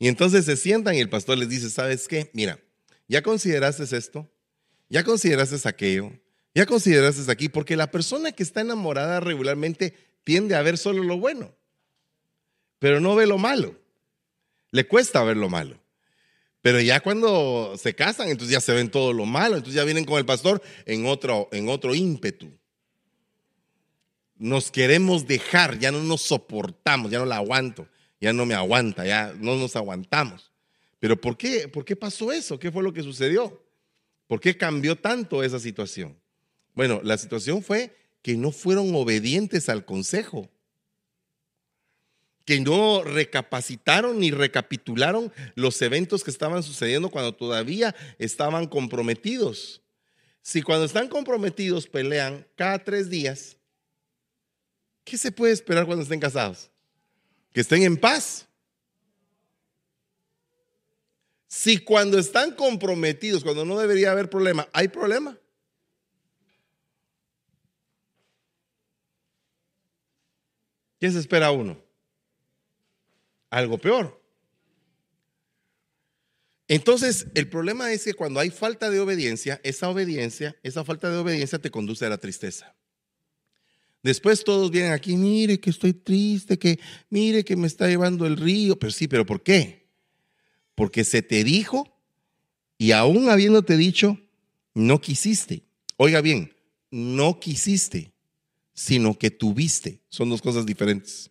Y 0.00 0.08
entonces 0.08 0.44
se 0.44 0.56
sientan 0.56 0.96
y 0.96 0.98
el 0.98 1.08
pastor 1.08 1.38
les 1.38 1.48
dice, 1.48 1.70
¿sabes 1.70 2.08
qué? 2.08 2.28
Mira, 2.32 2.58
ya 3.06 3.22
consideraste 3.22 3.84
esto, 3.96 4.28
ya 4.88 5.04
consideraste 5.04 5.56
aquello, 5.68 6.10
ya 6.56 6.66
consideraste 6.66 7.30
aquí, 7.30 7.48
porque 7.48 7.76
la 7.76 7.92
persona 7.92 8.32
que 8.32 8.42
está 8.42 8.62
enamorada 8.62 9.20
regularmente 9.20 9.94
tiende 10.24 10.56
a 10.56 10.62
ver 10.62 10.76
solo 10.76 11.04
lo 11.04 11.18
bueno, 11.18 11.54
pero 12.80 12.98
no 12.98 13.14
ve 13.14 13.28
lo 13.28 13.38
malo. 13.38 13.78
Le 14.72 14.88
cuesta 14.88 15.22
ver 15.22 15.36
lo 15.36 15.48
malo. 15.48 15.80
Pero 16.62 16.80
ya 16.80 16.98
cuando 16.98 17.76
se 17.78 17.94
casan, 17.94 18.28
entonces 18.28 18.52
ya 18.52 18.60
se 18.60 18.72
ven 18.72 18.90
todo 18.90 19.12
lo 19.12 19.24
malo, 19.24 19.54
entonces 19.54 19.76
ya 19.76 19.84
vienen 19.84 20.04
con 20.04 20.18
el 20.18 20.26
pastor 20.26 20.62
en 20.84 21.06
otro, 21.06 21.48
en 21.52 21.68
otro 21.68 21.94
ímpetu. 21.94 22.50
Nos 24.42 24.72
queremos 24.72 25.28
dejar, 25.28 25.78
ya 25.78 25.92
no 25.92 26.02
nos 26.02 26.22
soportamos, 26.22 27.12
ya 27.12 27.20
no 27.20 27.26
la 27.26 27.36
aguanto, 27.36 27.86
ya 28.20 28.32
no 28.32 28.44
me 28.44 28.54
aguanta, 28.54 29.06
ya 29.06 29.32
no 29.38 29.54
nos 29.54 29.76
aguantamos. 29.76 30.50
Pero 30.98 31.20
¿por 31.20 31.36
qué? 31.36 31.68
¿Por 31.68 31.84
qué 31.84 31.94
pasó 31.94 32.32
eso? 32.32 32.58
¿Qué 32.58 32.72
fue 32.72 32.82
lo 32.82 32.92
que 32.92 33.04
sucedió? 33.04 33.62
¿Por 34.26 34.40
qué 34.40 34.56
cambió 34.56 34.96
tanto 34.96 35.44
esa 35.44 35.60
situación? 35.60 36.18
Bueno, 36.74 37.00
la 37.04 37.18
situación 37.18 37.62
fue 37.62 37.96
que 38.20 38.36
no 38.36 38.50
fueron 38.50 38.92
obedientes 38.96 39.68
al 39.68 39.84
consejo, 39.84 40.50
que 42.44 42.58
no 42.58 43.04
recapacitaron 43.04 44.18
ni 44.18 44.32
recapitularon 44.32 45.32
los 45.54 45.80
eventos 45.82 46.24
que 46.24 46.32
estaban 46.32 46.64
sucediendo 46.64 47.10
cuando 47.10 47.32
todavía 47.32 47.94
estaban 48.18 48.66
comprometidos. 48.66 49.82
Si 50.40 50.62
cuando 50.62 50.84
están 50.84 51.06
comprometidos 51.06 51.86
pelean 51.86 52.44
cada 52.56 52.82
tres 52.82 53.08
días, 53.08 53.58
¿qué 55.04 55.18
se 55.18 55.32
puede 55.32 55.52
esperar 55.52 55.86
cuando 55.86 56.02
estén 56.02 56.20
casados? 56.20 56.70
Que 57.52 57.60
estén 57.60 57.82
en 57.82 57.96
paz. 57.96 58.46
Si 61.46 61.78
cuando 61.78 62.18
están 62.18 62.54
comprometidos, 62.54 63.44
cuando 63.44 63.64
no 63.64 63.78
debería 63.78 64.10
haber 64.10 64.30
problema, 64.30 64.68
hay 64.72 64.88
problema. 64.88 65.38
¿Qué 70.98 71.10
se 71.10 71.18
espera 71.18 71.50
uno? 71.50 71.82
Algo 73.50 73.76
peor. 73.76 74.22
Entonces, 76.68 77.26
el 77.34 77.50
problema 77.50 77.92
es 77.92 78.04
que 78.04 78.14
cuando 78.14 78.40
hay 78.40 78.48
falta 78.48 78.88
de 78.88 79.00
obediencia, 79.00 79.60
esa 79.62 79.90
obediencia, 79.90 80.56
esa 80.62 80.84
falta 80.84 81.10
de 81.10 81.18
obediencia 81.18 81.58
te 81.58 81.70
conduce 81.70 82.06
a 82.06 82.08
la 82.08 82.18
tristeza. 82.18 82.74
Después 84.02 84.44
todos 84.44 84.70
vienen 84.70 84.92
aquí, 84.92 85.16
mire 85.16 85.60
que 85.60 85.70
estoy 85.70 85.92
triste, 85.92 86.58
que 86.58 86.80
mire 87.08 87.44
que 87.44 87.56
me 87.56 87.66
está 87.66 87.88
llevando 87.88 88.26
el 88.26 88.36
río. 88.36 88.78
Pero 88.78 88.92
sí, 88.92 89.08
pero 89.08 89.24
¿por 89.24 89.42
qué? 89.42 89.86
Porque 90.74 91.04
se 91.04 91.22
te 91.22 91.44
dijo 91.44 91.96
y 92.78 92.92
aún 92.92 93.30
habiéndote 93.30 93.76
dicho, 93.76 94.18
no 94.74 95.00
quisiste. 95.00 95.62
Oiga 95.96 96.20
bien, 96.20 96.52
no 96.90 97.38
quisiste 97.38 98.12
sino 98.74 99.18
que 99.18 99.30
tuviste. 99.30 100.00
Son 100.08 100.28
dos 100.28 100.42
cosas 100.42 100.66
diferentes. 100.66 101.30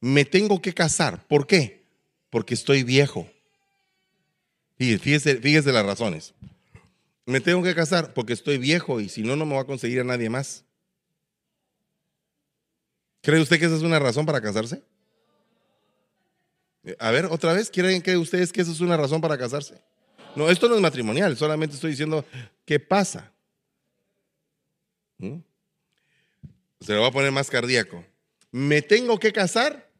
Me 0.00 0.24
tengo 0.24 0.60
que 0.60 0.74
casar. 0.74 1.26
¿Por 1.26 1.46
qué? 1.46 1.86
Porque 2.30 2.54
estoy 2.54 2.82
viejo. 2.82 3.28
Fíjese, 4.76 5.36
fíjese 5.36 5.72
las 5.72 5.86
razones. 5.86 6.34
Me 7.26 7.40
tengo 7.40 7.62
que 7.62 7.74
casar 7.74 8.12
porque 8.12 8.32
estoy 8.32 8.58
viejo 8.58 9.00
y 9.00 9.08
si 9.08 9.22
no, 9.22 9.36
no 9.36 9.46
me 9.46 9.54
va 9.54 9.62
a 9.62 9.66
conseguir 9.66 10.00
a 10.00 10.04
nadie 10.04 10.28
más. 10.28 10.63
¿Cree 13.24 13.40
usted 13.40 13.58
que 13.58 13.64
esa 13.64 13.76
es 13.76 13.82
una 13.82 13.98
razón 13.98 14.26
para 14.26 14.38
casarse? 14.42 14.82
A 16.98 17.10
ver, 17.10 17.24
otra 17.24 17.54
vez, 17.54 17.70
¿quieren 17.70 18.02
que 18.02 18.18
ustedes 18.18 18.52
que 18.52 18.60
esa 18.60 18.70
es 18.70 18.80
una 18.80 18.98
razón 18.98 19.22
para 19.22 19.38
casarse? 19.38 19.80
No, 20.36 20.50
esto 20.50 20.68
no 20.68 20.74
es 20.74 20.82
matrimonial, 20.82 21.34
solamente 21.34 21.74
estoy 21.74 21.92
diciendo 21.92 22.22
qué 22.66 22.78
pasa. 22.78 23.32
¿Mm? 25.16 25.38
Se 26.80 26.92
lo 26.92 27.00
voy 27.00 27.08
a 27.08 27.12
poner 27.12 27.32
más 27.32 27.48
cardíaco. 27.48 28.04
Me 28.50 28.82
tengo 28.82 29.18
que 29.18 29.32
casar 29.32 29.90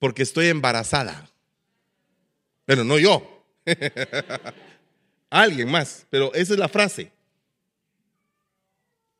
porque 0.00 0.24
estoy 0.24 0.48
embarazada. 0.48 1.30
Bueno, 2.66 2.82
no 2.82 2.98
yo. 2.98 3.46
Alguien 5.30 5.70
más. 5.70 6.06
Pero 6.10 6.34
esa 6.34 6.54
es 6.54 6.58
la 6.58 6.68
frase. 6.68 7.12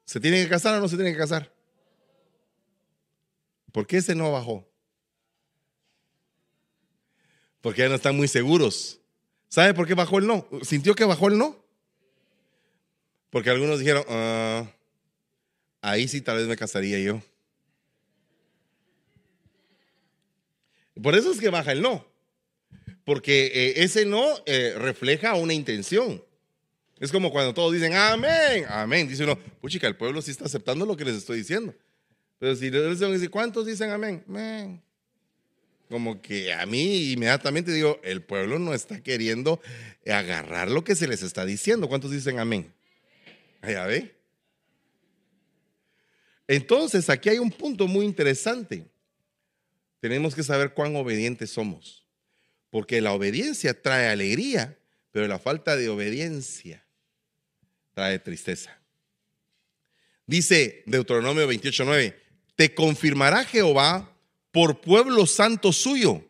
¿Se 0.04 0.18
tiene 0.18 0.42
que 0.42 0.48
casar 0.48 0.74
o 0.74 0.80
no 0.80 0.88
se 0.88 0.96
tiene 0.96 1.12
que 1.12 1.18
casar? 1.18 1.53
¿Por 3.74 3.88
qué 3.88 3.96
ese 3.96 4.14
no 4.14 4.30
bajó? 4.30 4.64
Porque 7.60 7.82
ya 7.82 7.88
no 7.88 7.96
están 7.96 8.16
muy 8.16 8.28
seguros. 8.28 9.00
¿Sabe 9.48 9.74
por 9.74 9.88
qué 9.88 9.94
bajó 9.94 10.20
el 10.20 10.28
no? 10.28 10.46
¿Sintió 10.62 10.94
que 10.94 11.04
bajó 11.04 11.26
el 11.26 11.36
no? 11.36 11.60
Porque 13.30 13.50
algunos 13.50 13.80
dijeron, 13.80 14.04
ah, 14.08 14.64
ahí 15.82 16.06
sí 16.06 16.20
tal 16.20 16.36
vez 16.36 16.46
me 16.46 16.56
casaría 16.56 17.00
yo. 17.00 17.20
Por 21.02 21.16
eso 21.16 21.32
es 21.32 21.40
que 21.40 21.48
baja 21.48 21.72
el 21.72 21.82
no. 21.82 22.06
Porque 23.04 23.46
eh, 23.46 23.82
ese 23.82 24.04
no 24.04 24.24
eh, 24.46 24.74
refleja 24.78 25.34
una 25.34 25.52
intención. 25.52 26.22
Es 27.00 27.10
como 27.10 27.32
cuando 27.32 27.52
todos 27.52 27.72
dicen 27.72 27.94
amén, 27.94 28.66
amén. 28.68 29.08
Dice 29.08 29.24
uno, 29.24 29.36
puchica, 29.60 29.88
el 29.88 29.96
pueblo 29.96 30.22
sí 30.22 30.30
está 30.30 30.44
aceptando 30.44 30.86
lo 30.86 30.96
que 30.96 31.06
les 31.06 31.16
estoy 31.16 31.38
diciendo. 31.38 31.74
Pero 32.44 32.56
si 32.56 32.68
dicen, 32.68 33.30
¿cuántos 33.30 33.64
dicen 33.64 33.88
amén? 33.88 34.22
Amén. 34.28 34.82
Como 35.88 36.20
que 36.20 36.52
a 36.52 36.66
mí 36.66 37.12
inmediatamente 37.12 37.72
digo, 37.72 37.98
el 38.04 38.20
pueblo 38.20 38.58
no 38.58 38.74
está 38.74 39.02
queriendo 39.02 39.62
agarrar 40.06 40.70
lo 40.70 40.84
que 40.84 40.94
se 40.94 41.08
les 41.08 41.22
está 41.22 41.46
diciendo. 41.46 41.88
¿Cuántos 41.88 42.10
dicen 42.10 42.38
amén? 42.38 42.70
Ya 43.62 43.86
ve. 43.86 44.14
Entonces, 46.46 47.08
aquí 47.08 47.30
hay 47.30 47.38
un 47.38 47.50
punto 47.50 47.86
muy 47.86 48.04
interesante. 48.04 48.84
Tenemos 50.00 50.34
que 50.34 50.42
saber 50.42 50.74
cuán 50.74 50.94
obedientes 50.96 51.48
somos, 51.48 52.06
porque 52.68 53.00
la 53.00 53.14
obediencia 53.14 53.80
trae 53.80 54.08
alegría, 54.08 54.76
pero 55.12 55.26
la 55.28 55.38
falta 55.38 55.76
de 55.76 55.88
obediencia 55.88 56.84
trae 57.94 58.18
tristeza. 58.18 58.78
Dice 60.26 60.82
Deuteronomio 60.84 61.50
28:9, 61.50 62.23
te 62.56 62.74
confirmará 62.74 63.44
Jehová 63.44 64.10
por 64.50 64.80
pueblo 64.80 65.26
santo 65.26 65.72
suyo, 65.72 66.24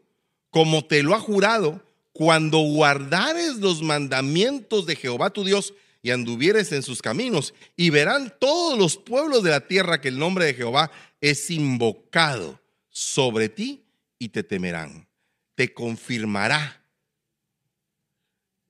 como 0.51 0.85
te 0.85 1.03
lo 1.03 1.15
ha 1.15 1.21
jurado, 1.21 1.85
cuando 2.13 2.59
guardares 2.59 3.57
los 3.57 3.83
mandamientos 3.83 4.87
de 4.87 4.97
Jehová 4.97 5.31
tu 5.31 5.45
Dios 5.45 5.75
y 6.01 6.11
anduvieres 6.11 6.71
en 6.73 6.83
sus 6.83 7.03
caminos, 7.03 7.55
y 7.77 7.91
verán 7.91 8.33
todos 8.39 8.79
los 8.79 8.97
pueblos 8.97 9.43
de 9.43 9.51
la 9.51 9.67
tierra 9.67 10.01
que 10.01 10.09
el 10.09 10.19
nombre 10.19 10.45
de 10.45 10.55
Jehová 10.55 10.91
es 11.21 11.51
invocado 11.51 12.61
sobre 12.91 13.49
ti 13.49 13.83
y 14.19 14.29
te 14.29 14.43
temerán. 14.43 15.09
Te 15.55 15.73
confirmará. 15.73 16.83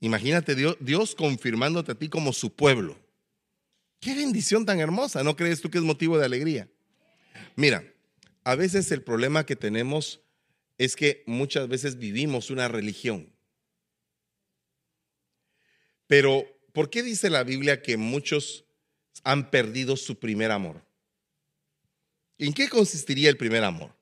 Imagínate 0.01 0.55
Dios, 0.55 0.77
Dios 0.81 1.15
confirmándote 1.15 1.93
a 1.93 1.95
ti 1.95 2.09
como 2.09 2.33
su 2.33 2.53
pueblo. 2.55 2.97
Qué 4.01 4.15
bendición 4.15 4.67
tan 4.67 4.81
hermosa, 4.81 5.23
¿no 5.23 5.35
crees 5.35 5.61
tú 5.61 5.71
que 5.71 5.79
es 5.79 5.85
motivo 5.85 6.19
de 6.19 6.27
alegría? 6.27 6.69
Mira, 7.57 7.85
a 8.45 8.55
veces 8.55 8.91
el 8.91 9.03
problema 9.03 9.47
que 9.47 9.57
tenemos 9.57 10.21
es 10.79 10.97
que 10.97 11.23
muchas 11.27 11.69
veces 11.69 11.99
vivimos 11.99 12.51
una 12.51 12.69
religión. 12.69 13.33
Pero 16.07 16.55
¿Por 16.75 16.91
qué 16.91 17.05
dice 17.05 17.31
la 17.31 17.45
Biblia 17.45 17.83
que 17.83 17.97
muchos 17.97 18.65
han 19.23 19.53
perdido 19.53 19.97
su 19.97 20.19
primer 20.19 20.51
amor? 20.51 20.85
¿En 22.37 22.53
qué 22.53 22.69
consistiría 22.69 23.31
el 23.31 23.37
primer 23.37 23.63
amor? 23.63 23.95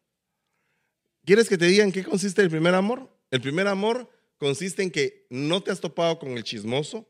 ¿Quieres 1.27 1.51
que 1.51 1.59
te 1.59 1.67
diga 1.67 1.85
en 1.85 1.93
qué 1.93 2.03
consiste 2.03 2.41
el 2.41 2.49
primer 2.49 2.75
amor? 2.75 3.15
El 3.31 3.43
primer 3.43 3.69
amor 3.69 4.11
consiste 4.39 4.83
en 4.83 4.91
que 4.91 5.27
no 5.29 5.63
te 5.63 5.71
has 5.71 5.81
topado 5.81 6.19
con 6.19 6.31
el 6.31 6.45
chismoso 6.45 7.07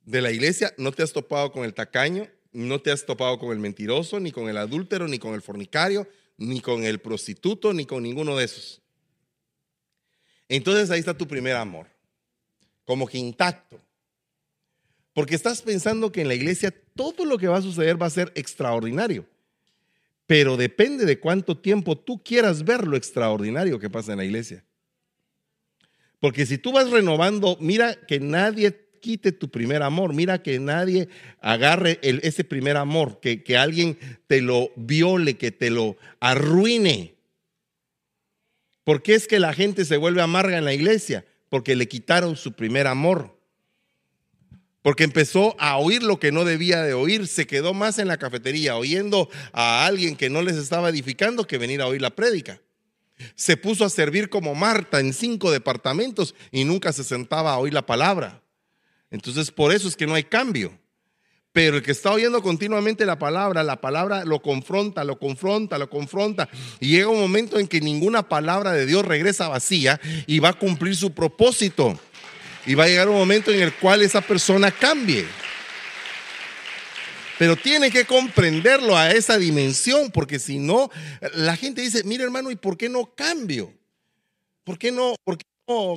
de 0.00 0.20
la 0.20 0.32
iglesia, 0.32 0.74
no 0.76 0.90
te 0.90 1.04
has 1.04 1.12
topado 1.12 1.52
con 1.52 1.64
el 1.64 1.72
tacaño, 1.72 2.28
no 2.52 2.80
te 2.80 2.90
has 2.90 3.04
topado 3.06 3.38
con 3.38 3.52
el 3.52 3.58
mentiroso, 3.58 4.18
ni 4.20 4.32
con 4.32 4.48
el 4.48 4.56
adúltero, 4.56 5.06
ni 5.06 5.18
con 5.18 5.34
el 5.34 5.42
fornicario, 5.42 6.08
ni 6.36 6.60
con 6.60 6.84
el 6.84 7.00
prostituto, 7.00 7.72
ni 7.72 7.86
con 7.86 8.02
ninguno 8.02 8.36
de 8.36 8.44
esos. 8.44 8.80
Entonces 10.48 10.90
ahí 10.90 10.98
está 10.98 11.16
tu 11.16 11.28
primer 11.28 11.56
amor, 11.56 11.86
como 12.84 13.06
que 13.06 13.18
intacto. 13.18 13.80
Porque 15.12 15.34
estás 15.34 15.62
pensando 15.62 16.10
que 16.10 16.22
en 16.22 16.28
la 16.28 16.34
iglesia 16.34 16.74
todo 16.94 17.24
lo 17.24 17.38
que 17.38 17.48
va 17.48 17.58
a 17.58 17.62
suceder 17.62 18.00
va 18.00 18.06
a 18.06 18.10
ser 18.10 18.32
extraordinario. 18.34 19.26
pero 20.30 20.56
depende 20.56 21.06
de 21.06 21.18
cuánto 21.18 21.58
tiempo 21.58 21.98
tú 21.98 22.22
quieras 22.22 22.62
ver 22.62 22.86
lo 22.86 22.96
extraordinario 22.96 23.80
que 23.80 23.90
pasa 23.90 24.12
en 24.12 24.18
la 24.18 24.24
iglesia. 24.24 24.64
Porque 26.20 26.46
si 26.46 26.56
tú 26.56 26.70
vas 26.70 26.88
renovando, 26.88 27.56
mira 27.60 27.96
que 28.06 28.20
nadie 28.20 28.89
quite 29.00 29.32
tu 29.32 29.50
primer 29.50 29.82
amor, 29.82 30.12
mira 30.12 30.42
que 30.42 30.58
nadie 30.58 31.08
agarre 31.40 31.98
ese 32.02 32.44
primer 32.44 32.76
amor, 32.76 33.20
que, 33.20 33.42
que 33.42 33.56
alguien 33.56 33.98
te 34.26 34.40
lo 34.40 34.70
viole, 34.76 35.36
que 35.36 35.50
te 35.50 35.70
lo 35.70 35.96
arruine. 36.20 37.14
¿Por 38.84 39.02
qué 39.02 39.14
es 39.14 39.26
que 39.26 39.40
la 39.40 39.52
gente 39.52 39.84
se 39.84 39.96
vuelve 39.96 40.22
amarga 40.22 40.58
en 40.58 40.64
la 40.64 40.74
iglesia? 40.74 41.24
Porque 41.48 41.76
le 41.76 41.88
quitaron 41.88 42.36
su 42.36 42.52
primer 42.52 42.86
amor. 42.86 43.38
Porque 44.82 45.04
empezó 45.04 45.54
a 45.58 45.76
oír 45.76 46.02
lo 46.02 46.18
que 46.18 46.32
no 46.32 46.44
debía 46.44 46.82
de 46.82 46.94
oír, 46.94 47.26
se 47.26 47.46
quedó 47.46 47.74
más 47.74 47.98
en 47.98 48.08
la 48.08 48.16
cafetería 48.16 48.76
oyendo 48.76 49.28
a 49.52 49.84
alguien 49.84 50.16
que 50.16 50.30
no 50.30 50.40
les 50.40 50.56
estaba 50.56 50.88
edificando 50.88 51.46
que 51.46 51.58
venir 51.58 51.82
a 51.82 51.86
oír 51.86 52.00
la 52.00 52.10
prédica. 52.10 52.60
Se 53.34 53.58
puso 53.58 53.84
a 53.84 53.90
servir 53.90 54.30
como 54.30 54.54
Marta 54.54 55.00
en 55.00 55.12
cinco 55.12 55.50
departamentos 55.50 56.34
y 56.50 56.64
nunca 56.64 56.92
se 56.92 57.04
sentaba 57.04 57.52
a 57.52 57.58
oír 57.58 57.74
la 57.74 57.84
palabra. 57.84 58.39
Entonces 59.10 59.50
por 59.50 59.72
eso 59.72 59.88
es 59.88 59.96
que 59.96 60.06
no 60.06 60.14
hay 60.14 60.24
cambio. 60.24 60.72
Pero 61.52 61.78
el 61.78 61.82
que 61.82 61.90
está 61.90 62.12
oyendo 62.12 62.42
continuamente 62.42 63.04
la 63.04 63.18
palabra, 63.18 63.64
la 63.64 63.80
palabra 63.80 64.24
lo 64.24 64.40
confronta, 64.40 65.02
lo 65.02 65.18
confronta, 65.18 65.78
lo 65.78 65.90
confronta. 65.90 66.48
Y 66.78 66.90
llega 66.90 67.08
un 67.08 67.18
momento 67.18 67.58
en 67.58 67.66
que 67.66 67.80
ninguna 67.80 68.28
palabra 68.28 68.72
de 68.72 68.86
Dios 68.86 69.04
regresa 69.04 69.48
vacía 69.48 70.00
y 70.28 70.38
va 70.38 70.50
a 70.50 70.58
cumplir 70.58 70.94
su 70.94 71.12
propósito. 71.12 71.98
Y 72.66 72.74
va 72.74 72.84
a 72.84 72.88
llegar 72.88 73.08
un 73.08 73.16
momento 73.16 73.50
en 73.50 73.60
el 73.62 73.74
cual 73.74 74.02
esa 74.02 74.20
persona 74.20 74.70
cambie. 74.70 75.26
Pero 77.36 77.56
tiene 77.56 77.90
que 77.90 78.04
comprenderlo 78.04 78.96
a 78.96 79.10
esa 79.10 79.38
dimensión, 79.38 80.10
porque 80.10 80.38
si 80.38 80.58
no, 80.58 80.90
la 81.34 81.56
gente 81.56 81.80
dice, 81.80 82.04
mira 82.04 82.22
hermano, 82.22 82.50
¿y 82.50 82.56
por 82.56 82.76
qué 82.76 82.88
no 82.88 83.14
cambio? 83.14 83.72
¿Por 84.62 84.78
qué 84.78 84.92
no, 84.92 85.16
por 85.24 85.38
qué 85.38 85.46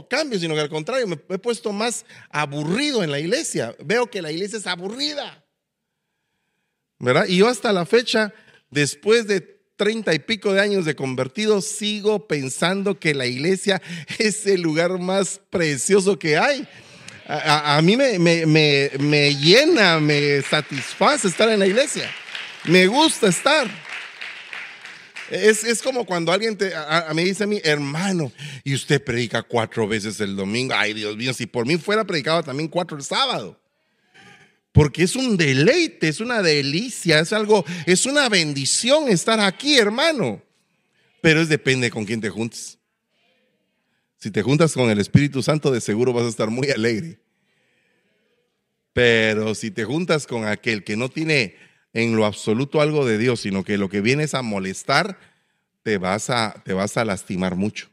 cambio? 0.09 0.39
Sino 0.39 0.55
que 0.55 0.61
al 0.61 0.69
contrario, 0.69 1.07
me 1.07 1.17
he 1.29 1.39
puesto 1.39 1.71
más 1.71 2.05
aburrido 2.29 3.03
en 3.03 3.11
la 3.11 3.19
iglesia. 3.19 3.75
Veo 3.83 4.07
que 4.07 4.21
la 4.21 4.31
iglesia 4.31 4.57
es 4.57 4.67
aburrida. 4.67 5.43
¿Verdad? 6.99 7.25
Y 7.27 7.37
yo 7.37 7.47
hasta 7.47 7.73
la 7.73 7.85
fecha, 7.85 8.33
después 8.69 9.27
de 9.27 9.41
treinta 9.75 10.13
y 10.13 10.19
pico 10.19 10.53
de 10.53 10.61
años 10.61 10.85
de 10.85 10.95
convertido, 10.95 11.61
sigo 11.61 12.27
pensando 12.27 12.99
que 12.99 13.13
la 13.13 13.25
iglesia 13.25 13.81
es 14.19 14.45
el 14.45 14.61
lugar 14.61 14.99
más 14.99 15.41
precioso 15.49 16.17
que 16.17 16.37
hay. 16.37 16.67
A, 17.25 17.81
mí 17.81 17.95
me, 17.95 18.19
me, 18.19 19.35
llena, 19.35 19.99
me 19.99 20.41
satisface 20.41 21.27
estar 21.27 21.49
en 21.49 21.59
la 21.59 21.67
iglesia. 21.67 22.11
Me 22.65 22.87
gusta 22.87 23.27
estar. 23.27 23.67
Es, 25.29 25.63
es 25.63 25.81
como 25.81 26.05
cuando 26.05 26.31
alguien 26.31 26.57
te, 26.57 26.71
me 27.13 27.23
dice 27.23 27.43
a 27.43 27.47
mí, 27.47 27.59
hermano, 27.63 28.31
y 28.63 28.73
usted 28.75 29.03
predica 29.03 29.41
cuatro 29.43 29.87
veces 29.87 30.19
el 30.19 30.35
domingo. 30.35 30.73
Ay, 30.75 30.93
Dios 30.93 31.15
mío, 31.15 31.33
si 31.33 31.45
por 31.45 31.65
mí 31.65 31.77
fuera 31.77 32.03
predicado 32.03 32.43
también 32.43 32.67
cuatro 32.67 32.97
el 32.97 33.03
sábado. 33.03 33.59
Porque 34.71 35.03
es 35.03 35.15
un 35.15 35.37
deleite, 35.37 36.07
es 36.07 36.19
una 36.19 36.41
delicia, 36.41 37.19
es 37.19 37.31
algo, 37.31 37.63
es 37.85 38.05
una 38.05 38.27
bendición 38.27 39.07
estar 39.07 39.39
aquí, 39.39 39.77
hermano. 39.77 40.41
Pero 41.21 41.41
es 41.41 41.47
depende 41.47 41.91
con 41.91 42.05
quién 42.05 42.19
te 42.19 42.29
juntes. 42.29 42.79
Si 44.17 44.31
te 44.31 44.41
juntas 44.41 44.73
con 44.73 44.89
el 44.89 44.99
Espíritu 44.99 45.43
Santo, 45.43 45.71
de 45.71 45.79
seguro 45.79 46.11
vas 46.11 46.25
a 46.25 46.29
estar 46.29 46.49
muy 46.49 46.69
alegre. 46.71 47.19
Pero 48.93 49.53
si 49.53 49.69
te 49.69 49.83
juntas 49.83 50.25
con 50.25 50.45
aquel 50.45 50.83
que 50.83 50.95
no 50.95 51.09
tiene 51.09 51.55
en 51.93 52.15
lo 52.15 52.25
absoluto 52.25 52.81
algo 52.81 53.05
de 53.05 53.17
Dios, 53.17 53.41
sino 53.41 53.63
que 53.63 53.77
lo 53.77 53.89
que 53.89 54.01
viene 54.01 54.23
es 54.23 54.33
a 54.33 54.41
molestar, 54.41 55.19
te 55.83 55.97
vas 55.97 56.29
a, 56.29 56.61
te 56.65 56.73
vas 56.73 56.97
a 56.97 57.05
lastimar 57.05 57.55
mucho. 57.55 57.89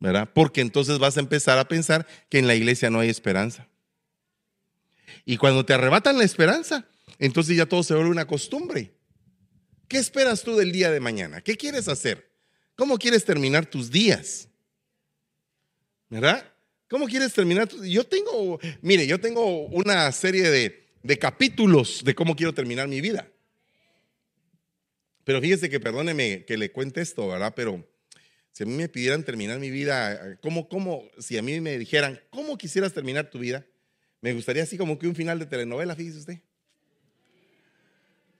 ¿Verdad? 0.00 0.30
Porque 0.32 0.60
entonces 0.60 0.98
vas 0.98 1.16
a 1.16 1.20
empezar 1.20 1.58
a 1.58 1.68
pensar 1.68 2.06
que 2.30 2.38
en 2.38 2.46
la 2.46 2.54
iglesia 2.54 2.88
no 2.88 3.00
hay 3.00 3.08
esperanza. 3.08 3.68
Y 5.24 5.36
cuando 5.36 5.66
te 5.66 5.74
arrebatan 5.74 6.16
la 6.16 6.24
esperanza, 6.24 6.86
entonces 7.18 7.56
ya 7.56 7.66
todo 7.66 7.82
se 7.82 7.94
vuelve 7.94 8.10
una 8.10 8.26
costumbre. 8.26 8.92
¿Qué 9.88 9.98
esperas 9.98 10.42
tú 10.42 10.56
del 10.56 10.72
día 10.72 10.90
de 10.90 11.00
mañana? 11.00 11.40
¿Qué 11.40 11.56
quieres 11.56 11.88
hacer? 11.88 12.30
¿Cómo 12.76 12.98
quieres 12.98 13.24
terminar 13.24 13.66
tus 13.66 13.90
días? 13.90 14.48
¿Verdad? 16.08 16.50
¿Cómo 16.88 17.06
quieres 17.06 17.32
terminar? 17.34 17.68
Yo 17.68 18.04
tengo, 18.04 18.60
mire, 18.80 19.06
yo 19.06 19.20
tengo 19.20 19.66
una 19.66 20.10
serie 20.12 20.48
de, 20.48 20.87
de 21.02 21.18
capítulos 21.18 22.02
de 22.04 22.14
cómo 22.14 22.36
quiero 22.36 22.54
terminar 22.54 22.88
mi 22.88 23.00
vida. 23.00 23.28
Pero 25.24 25.40
fíjese 25.40 25.68
que, 25.68 25.78
perdóneme 25.78 26.44
que 26.44 26.56
le 26.56 26.72
cuente 26.72 27.00
esto, 27.00 27.28
¿verdad? 27.28 27.52
Pero 27.54 27.86
si 28.52 28.62
a 28.64 28.66
mí 28.66 28.72
me 28.72 28.88
pidieran 28.88 29.22
terminar 29.24 29.58
mi 29.58 29.70
vida, 29.70 30.38
¿cómo, 30.40 30.68
cómo, 30.68 31.04
si 31.18 31.36
a 31.38 31.42
mí 31.42 31.60
me 31.60 31.78
dijeran, 31.78 32.20
¿cómo 32.30 32.56
quisieras 32.56 32.92
terminar 32.92 33.30
tu 33.30 33.38
vida? 33.38 33.66
Me 34.20 34.32
gustaría 34.32 34.62
así 34.62 34.76
como 34.76 34.98
que 34.98 35.06
un 35.06 35.14
final 35.14 35.38
de 35.38 35.46
telenovela, 35.46 35.94
fíjese 35.94 36.18
usted. 36.18 36.40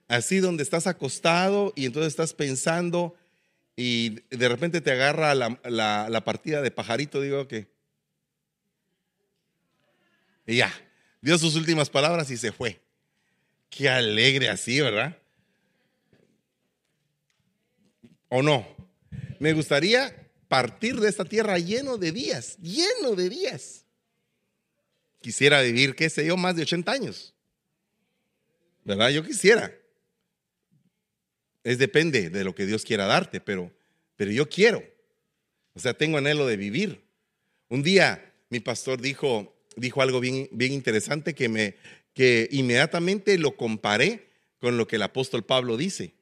Así 0.07 0.39
donde 0.39 0.63
estás 0.63 0.87
acostado 0.87 1.71
y 1.75 1.85
entonces 1.85 2.11
estás 2.11 2.33
pensando 2.33 3.15
y 3.75 4.21
de 4.35 4.49
repente 4.49 4.81
te 4.81 4.91
agarra 4.91 5.35
la, 5.35 6.21
partida 6.25 6.61
de 6.61 6.71
pajarito, 6.71 7.21
digo 7.21 7.47
que... 7.47 7.71
Y 10.47 10.57
ya, 10.57 10.73
dio 11.21 11.37
sus 11.37 11.55
últimas 11.55 11.89
palabras 11.89 12.29
y 12.31 12.37
se 12.37 12.51
fue. 12.51 12.79
Qué 13.69 13.89
alegre 13.89 14.49
así, 14.49 14.79
¿verdad? 14.79 15.17
¿O 18.29 18.41
no? 18.41 18.67
Me 19.39 19.53
gustaría 19.53 20.15
partir 20.47 20.99
de 20.99 21.09
esta 21.09 21.25
tierra 21.25 21.57
lleno 21.59 21.97
de 21.97 22.11
días, 22.11 22.57
lleno 22.57 23.15
de 23.15 23.29
días 23.29 23.85
quisiera 25.19 25.61
vivir, 25.61 25.95
qué 25.95 26.09
sé 26.09 26.25
yo, 26.25 26.37
más 26.37 26.55
de 26.55 26.63
80 26.63 26.91
años. 26.91 27.33
¿Verdad? 28.83 29.09
Yo 29.09 29.23
quisiera. 29.23 29.73
Es 31.63 31.77
depende 31.77 32.29
de 32.29 32.43
lo 32.43 32.55
que 32.55 32.65
Dios 32.65 32.83
quiera 32.83 33.05
darte, 33.05 33.41
pero, 33.41 33.71
pero 34.15 34.31
yo 34.31 34.49
quiero. 34.49 34.83
O 35.73 35.79
sea, 35.79 35.93
tengo 35.93 36.17
anhelo 36.17 36.47
de 36.47 36.57
vivir. 36.57 37.03
Un 37.67 37.83
día 37.83 38.33
mi 38.49 38.59
pastor 38.59 38.99
dijo, 38.99 39.55
dijo 39.79 40.01
algo 40.01 40.19
bien, 40.19 40.47
bien 40.51 40.73
interesante 40.73 41.33
que, 41.33 41.49
me, 41.49 41.75
que 42.13 42.47
inmediatamente 42.51 43.37
lo 43.37 43.55
comparé 43.55 44.29
con 44.59 44.77
lo 44.77 44.87
que 44.87 44.97
el 44.97 45.03
apóstol 45.03 45.43
Pablo 45.43 45.77
dice. 45.77 46.15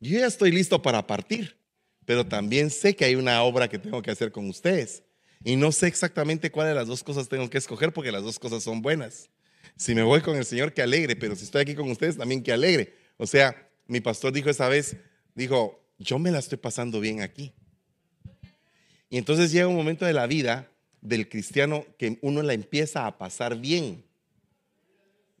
Yo 0.00 0.18
ya 0.18 0.26
estoy 0.26 0.52
listo 0.52 0.80
para 0.80 1.06
partir, 1.06 1.56
pero 2.04 2.26
también 2.26 2.70
sé 2.70 2.94
que 2.94 3.04
hay 3.04 3.16
una 3.16 3.42
obra 3.42 3.68
que 3.68 3.78
tengo 3.78 4.00
que 4.00 4.10
hacer 4.10 4.30
con 4.30 4.48
ustedes. 4.48 5.02
Y 5.44 5.56
no 5.56 5.72
sé 5.72 5.86
exactamente 5.86 6.50
cuál 6.50 6.68
de 6.68 6.74
las 6.74 6.86
dos 6.86 7.02
cosas 7.02 7.28
tengo 7.28 7.48
que 7.50 7.58
escoger 7.58 7.92
porque 7.92 8.12
las 8.12 8.22
dos 8.22 8.38
cosas 8.38 8.62
son 8.62 8.82
buenas. 8.82 9.30
Si 9.76 9.94
me 9.94 10.02
voy 10.02 10.20
con 10.20 10.36
el 10.36 10.44
Señor, 10.44 10.72
que 10.72 10.82
alegre, 10.82 11.16
pero 11.16 11.36
si 11.36 11.44
estoy 11.44 11.62
aquí 11.62 11.74
con 11.74 11.90
ustedes, 11.90 12.16
también 12.16 12.42
que 12.42 12.52
alegre. 12.52 12.94
O 13.16 13.26
sea, 13.26 13.68
mi 13.86 14.00
pastor 14.00 14.32
dijo 14.32 14.50
esa 14.50 14.68
vez, 14.68 14.96
dijo, 15.34 15.84
yo 15.98 16.18
me 16.18 16.30
la 16.30 16.38
estoy 16.38 16.58
pasando 16.58 17.00
bien 17.00 17.20
aquí. 17.20 17.52
Y 19.10 19.18
entonces 19.18 19.52
llega 19.52 19.68
un 19.68 19.76
momento 19.76 20.04
de 20.04 20.12
la 20.12 20.26
vida 20.26 20.70
del 21.00 21.28
cristiano 21.28 21.86
que 21.98 22.18
uno 22.22 22.42
la 22.42 22.54
empieza 22.54 23.06
a 23.06 23.18
pasar 23.18 23.56
bien. 23.56 24.04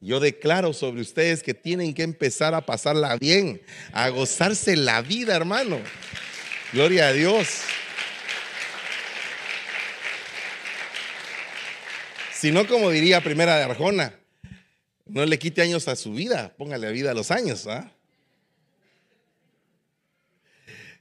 Yo 0.00 0.20
declaro 0.20 0.72
sobre 0.72 1.00
ustedes 1.00 1.42
que 1.42 1.54
tienen 1.54 1.92
que 1.92 2.04
empezar 2.04 2.54
a 2.54 2.64
pasarla 2.64 3.16
bien, 3.16 3.60
a 3.92 4.08
gozarse 4.10 4.76
la 4.76 5.02
vida, 5.02 5.34
hermano. 5.34 5.80
Gloria 6.72 7.08
a 7.08 7.12
Dios. 7.12 7.48
Si 12.32 12.52
no, 12.52 12.68
como 12.68 12.90
diría 12.90 13.20
Primera 13.20 13.56
de 13.56 13.64
Arjona, 13.64 14.14
no 15.06 15.26
le 15.26 15.38
quite 15.40 15.62
años 15.62 15.88
a 15.88 15.96
su 15.96 16.12
vida, 16.12 16.54
póngale 16.56 16.92
vida 16.92 17.10
a 17.10 17.14
los 17.14 17.32
años. 17.32 17.66
¿ah? 17.66 17.90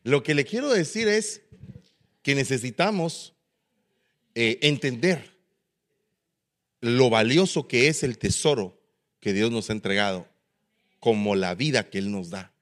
Lo 0.04 0.24
que 0.24 0.34
le 0.34 0.46
quiero 0.46 0.70
decir 0.70 1.08
es 1.08 1.42
que 2.24 2.34
necesitamos 2.34 3.36
eh, 4.40 4.60
entender 4.62 5.36
lo 6.80 7.10
valioso 7.10 7.68
que 7.68 7.88
es 7.88 8.04
el 8.04 8.20
tesoro 8.20 8.80
que 9.20 9.34
Dios 9.34 9.50
nos 9.50 9.72
ha 9.72 9.74
entregado, 9.74 10.28
como 11.00 11.36
la 11.36 11.56
vida 11.56 11.90
que 11.90 11.98
Él 11.98 12.12
nos 12.12 12.30
da. 12.30 12.54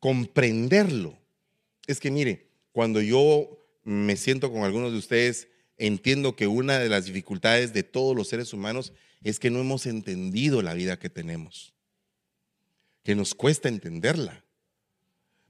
Comprenderlo. 0.00 1.16
Es 1.86 2.00
que 2.00 2.10
mire, 2.10 2.48
cuando 2.72 3.00
yo 3.00 3.64
me 3.84 4.16
siento 4.16 4.50
con 4.50 4.64
algunos 4.64 4.90
de 4.90 4.98
ustedes 4.98 5.46
entiendo 5.76 6.34
que 6.34 6.48
una 6.48 6.80
de 6.80 6.88
las 6.88 7.04
dificultades 7.04 7.72
de 7.72 7.84
todos 7.84 8.16
los 8.16 8.26
seres 8.26 8.52
humanos 8.52 8.92
es 9.22 9.38
que 9.38 9.50
no 9.50 9.60
hemos 9.60 9.86
entendido 9.86 10.62
la 10.62 10.74
vida 10.74 10.98
que 10.98 11.10
tenemos, 11.10 11.74
que 13.04 13.14
nos 13.14 13.36
cuesta 13.36 13.68
entenderla. 13.68 14.44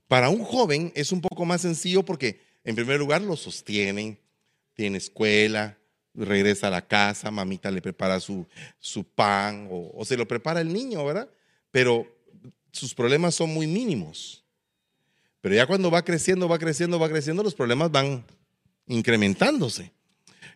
Para 0.07 0.29
un 0.29 0.43
joven 0.43 0.91
es 0.93 1.11
un 1.11 1.21
poco 1.21 1.43
más 1.45 1.61
sencillo 1.61 2.05
porque 2.05 2.39
en 2.63 2.75
primer 2.75 2.99
lugar 2.99 3.23
lo 3.23 3.35
sostienen, 3.35 4.19
tiene 4.79 4.97
escuela, 4.97 5.77
regresa 6.13 6.67
a 6.67 6.69
la 6.69 6.87
casa, 6.87 7.29
mamita 7.29 7.69
le 7.69 7.81
prepara 7.81 8.17
su, 8.21 8.47
su 8.79 9.03
pan 9.03 9.67
o, 9.69 10.05
se 10.05 10.15
lo 10.15 10.25
prepara 10.25 10.61
el 10.61 10.71
niño, 10.71 11.03
¿verdad? 11.03 11.29
Pero 11.69 12.07
sus 12.71 12.95
problemas 12.95 13.35
son 13.35 13.53
muy 13.53 13.67
mínimos. 13.67 14.41
Pero 15.41 15.53
ya 15.53 15.67
cuando 15.67 15.91
va 15.91 16.05
creciendo, 16.05 16.47
va 16.47 16.57
creciendo, 16.57 16.97
va 16.97 17.09
creciendo, 17.09 17.43
los 17.43 17.55
problemas 17.55 17.91
van 17.91 18.23
incrementándose. 18.87 19.91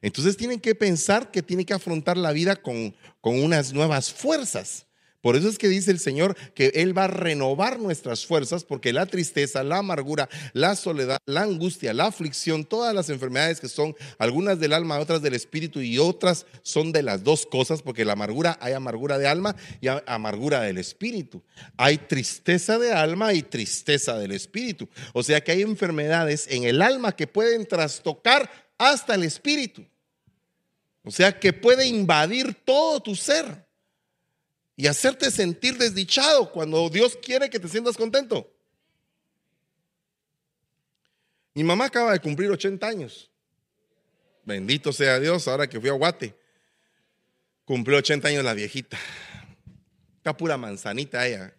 Entonces 0.01 0.37
tienen 0.37 0.61
que 0.61 0.73
pensar 0.73 1.29
que 1.29 1.43
tienen 1.43 1.65
que 1.65 1.73
afrontar 1.73 2.15
la 2.15 2.31
vida 2.31 2.55
con, 2.55 2.95
con 3.19 3.43
unas 3.43 3.73
nuevas 3.73 4.13
fuerzas. 4.13 4.85
Por 5.23 5.37
eso 5.37 5.47
es 5.47 5.57
que 5.57 5.69
dice 5.69 5.89
el 5.89 5.99
Señor 5.99 6.35
que 6.53 6.73
Él 6.75 6.95
va 6.95 7.05
a 7.05 7.07
renovar 7.07 7.79
nuestras 7.79 8.25
fuerzas 8.25 8.65
porque 8.65 8.91
la 8.91 9.05
tristeza, 9.05 9.63
la 9.63 9.77
amargura, 9.77 10.27
la 10.51 10.75
soledad, 10.75 11.17
la 11.25 11.43
angustia, 11.43 11.93
la 11.93 12.07
aflicción, 12.07 12.65
todas 12.65 12.93
las 12.93 13.09
enfermedades 13.09 13.61
que 13.61 13.69
son 13.69 13.95
algunas 14.17 14.59
del 14.59 14.73
alma, 14.73 14.99
otras 14.99 15.21
del 15.21 15.33
espíritu 15.33 15.79
y 15.79 15.97
otras 15.97 16.45
son 16.61 16.91
de 16.91 17.03
las 17.03 17.23
dos 17.23 17.45
cosas 17.45 17.81
porque 17.81 18.03
la 18.03 18.13
amargura 18.13 18.57
hay 18.59 18.73
amargura 18.73 19.17
de 19.17 19.29
alma 19.29 19.55
y 19.79 19.87
amargura 19.87 20.59
del 20.59 20.77
espíritu. 20.77 21.41
Hay 21.77 21.99
tristeza 21.99 22.77
de 22.77 22.91
alma 22.91 23.33
y 23.33 23.43
tristeza 23.43 24.17
del 24.17 24.33
espíritu. 24.33 24.89
O 25.13 25.23
sea 25.23 25.41
que 25.41 25.53
hay 25.53 25.61
enfermedades 25.61 26.47
en 26.49 26.65
el 26.65 26.81
alma 26.81 27.15
que 27.15 27.27
pueden 27.27 27.65
trastocar 27.65 28.51
hasta 28.77 29.15
el 29.15 29.23
espíritu. 29.23 29.85
O 31.05 31.11
sea 31.11 31.39
que 31.39 31.53
puede 31.53 31.87
invadir 31.87 32.53
todo 32.65 33.01
tu 33.01 33.15
ser 33.15 33.62
y 34.75 34.87
hacerte 34.87 35.29
sentir 35.29 35.77
desdichado 35.77 36.51
cuando 36.51 36.89
Dios 36.89 37.17
quiere 37.21 37.49
que 37.49 37.59
te 37.59 37.67
sientas 37.67 37.95
contento. 37.95 38.51
Mi 41.53 41.63
mamá 41.63 41.85
acaba 41.85 42.13
de 42.13 42.19
cumplir 42.19 42.49
80 42.49 42.87
años. 42.87 43.29
Bendito 44.43 44.91
sea 44.91 45.19
Dios, 45.19 45.47
ahora 45.47 45.67
que 45.67 45.79
fui 45.79 45.89
a 45.89 45.93
Guate. 45.93 46.35
Cumplió 47.65 47.97
80 47.99 48.27
años 48.27 48.43
la 48.43 48.53
viejita. 48.53 48.97
Está 50.17 50.35
pura 50.35 50.57
manzanita 50.57 51.25
ella. 51.27 51.55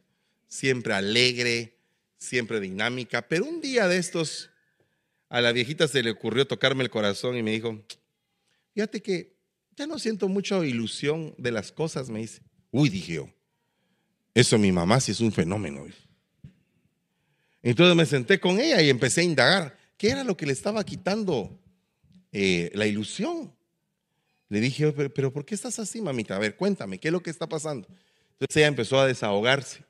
Siempre 0.49 0.95
alegre, 0.95 1.79
siempre 2.19 2.61
dinámica. 2.61 3.23
Pero 3.23 3.45
un 3.45 3.61
día 3.61 3.87
de 3.87 3.99
estos, 3.99 4.51
a 5.29 5.41
la 5.41 5.53
viejita 5.53 5.87
se 5.87 6.03
le 6.03 6.11
ocurrió 6.11 6.47
tocarme 6.47 6.83
el 6.83 6.91
corazón 6.91 7.37
y 7.37 7.43
me 7.43 7.53
dijo, 7.53 7.81
fíjate 8.75 9.01
que 9.01 9.37
ya 9.77 9.87
no 9.87 9.99
siento 9.99 10.29
mucha 10.29 10.65
ilusión 10.65 11.35
de 11.39 11.53
las 11.53 11.73
cosas, 11.73 12.11
me 12.11 12.21
dice. 12.21 12.43
Uy, 12.77 12.89
dije 12.89 13.13
yo, 13.13 13.29
eso 14.35 14.59
mi 14.59 14.73
mamá 14.73 14.99
sí 14.99 15.13
es 15.13 15.21
un 15.21 15.31
fenómeno. 15.31 15.87
Entonces 17.63 17.95
me 17.95 18.05
senté 18.05 18.41
con 18.41 18.59
ella 18.59 18.83
y 18.83 18.91
empecé 18.91 19.21
a 19.21 19.25
indagar 19.25 19.79
qué 19.97 20.11
era 20.11 20.25
lo 20.25 20.37
que 20.37 20.45
le 20.45 20.53
estaba 20.53 20.83
quitando 20.83 21.57
eh, 22.33 22.73
la 22.75 22.85
ilusión. 22.85 23.55
Le 24.49 24.59
dije, 24.59 24.91
pero, 24.91 25.33
¿por 25.33 25.45
qué 25.45 25.55
estás 25.55 25.79
así, 25.79 26.01
mamita? 26.01 26.35
A 26.35 26.41
ver, 26.41 26.57
cuéntame, 26.57 26.99
¿qué 26.99 27.09
es 27.09 27.13
lo 27.13 27.23
que 27.23 27.31
está 27.31 27.49
pasando? 27.49 27.87
Entonces 28.33 28.57
ella 28.57 28.67
empezó 28.67 28.99
a 28.99 29.07
desahogarse. 29.07 29.85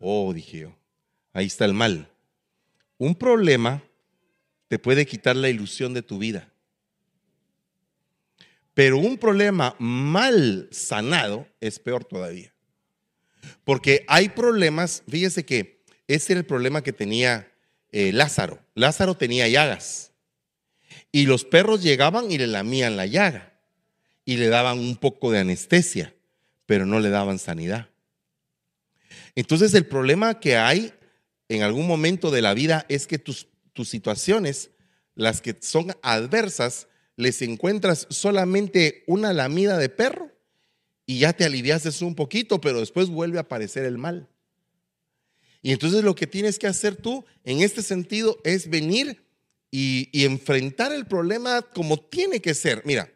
Oh, 0.00 0.32
dije 0.34 0.58
yo, 0.58 0.76
ahí 1.32 1.46
está 1.46 1.64
el 1.64 1.74
mal. 1.74 2.10
Un 2.98 3.14
problema 3.14 3.84
te 4.66 4.80
puede 4.80 5.06
quitar 5.06 5.36
la 5.36 5.48
ilusión 5.48 5.94
de 5.94 6.02
tu 6.02 6.18
vida. 6.18 6.52
Pero 8.76 8.98
un 8.98 9.16
problema 9.16 9.74
mal 9.78 10.68
sanado 10.70 11.48
es 11.62 11.78
peor 11.78 12.04
todavía. 12.04 12.52
Porque 13.64 14.04
hay 14.06 14.28
problemas, 14.28 15.02
fíjese 15.08 15.46
que 15.46 15.82
ese 16.06 16.34
era 16.34 16.40
el 16.40 16.46
problema 16.46 16.82
que 16.82 16.92
tenía 16.92 17.50
eh, 17.90 18.12
Lázaro. 18.12 18.62
Lázaro 18.74 19.16
tenía 19.16 19.48
llagas. 19.48 20.12
Y 21.10 21.24
los 21.24 21.46
perros 21.46 21.82
llegaban 21.82 22.30
y 22.30 22.36
le 22.36 22.48
lamían 22.48 22.98
la 22.98 23.06
llaga. 23.06 23.58
Y 24.26 24.36
le 24.36 24.48
daban 24.48 24.78
un 24.78 24.98
poco 24.98 25.32
de 25.32 25.38
anestesia, 25.38 26.14
pero 26.66 26.84
no 26.84 27.00
le 27.00 27.08
daban 27.08 27.38
sanidad. 27.38 27.88
Entonces 29.36 29.72
el 29.72 29.86
problema 29.86 30.38
que 30.38 30.58
hay 30.58 30.92
en 31.48 31.62
algún 31.62 31.86
momento 31.86 32.30
de 32.30 32.42
la 32.42 32.52
vida 32.52 32.84
es 32.90 33.06
que 33.06 33.18
tus, 33.18 33.46
tus 33.72 33.88
situaciones, 33.88 34.68
las 35.14 35.40
que 35.40 35.56
son 35.62 35.96
adversas, 36.02 36.88
les 37.16 37.40
encuentras 37.42 38.06
solamente 38.10 39.02
una 39.06 39.32
lamida 39.32 39.78
de 39.78 39.88
perro 39.88 40.30
y 41.06 41.20
ya 41.20 41.32
te 41.32 41.44
aliviases 41.44 42.02
un 42.02 42.14
poquito, 42.14 42.60
pero 42.60 42.80
después 42.80 43.08
vuelve 43.08 43.38
a 43.38 43.42
aparecer 43.42 43.84
el 43.84 43.96
mal. 43.96 44.28
Y 45.62 45.72
entonces 45.72 46.04
lo 46.04 46.14
que 46.14 46.26
tienes 46.26 46.58
que 46.58 46.66
hacer 46.66 46.96
tú 46.96 47.24
en 47.44 47.62
este 47.62 47.82
sentido 47.82 48.38
es 48.44 48.68
venir 48.68 49.24
y, 49.70 50.24
enfrentar 50.24 50.92
el 50.92 51.06
problema 51.06 51.62
como 51.62 51.98
tiene 51.98 52.40
que 52.40 52.54
ser. 52.54 52.82
Mira, 52.84 53.10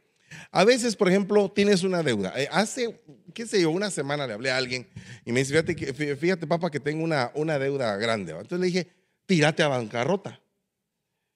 a 0.50 0.64
veces, 0.64 0.96
por 0.96 1.08
ejemplo, 1.08 1.50
tienes 1.50 1.82
una 1.82 2.02
deuda. 2.02 2.32
Eh, 2.36 2.48
hace, 2.50 3.00
qué 3.34 3.46
sé 3.46 3.62
yo, 3.62 3.70
una 3.70 3.90
semana 3.90 4.26
le 4.26 4.32
hablé 4.32 4.50
a 4.50 4.56
alguien 4.56 4.88
y 5.24 5.32
me 5.32 5.40
dice, 5.40 5.52
fíjate, 5.62 6.16
fíjate 6.16 6.46
papá, 6.46 6.70
que 6.70 6.80
tengo 6.80 7.04
una, 7.04 7.30
una 7.34 7.58
deuda 7.58 7.96
grande. 7.96 8.32
Entonces 8.32 8.58
le 8.58 8.66
dije, 8.66 8.88
tírate 9.26 9.62
a 9.62 9.68
bancarrota. 9.68 10.40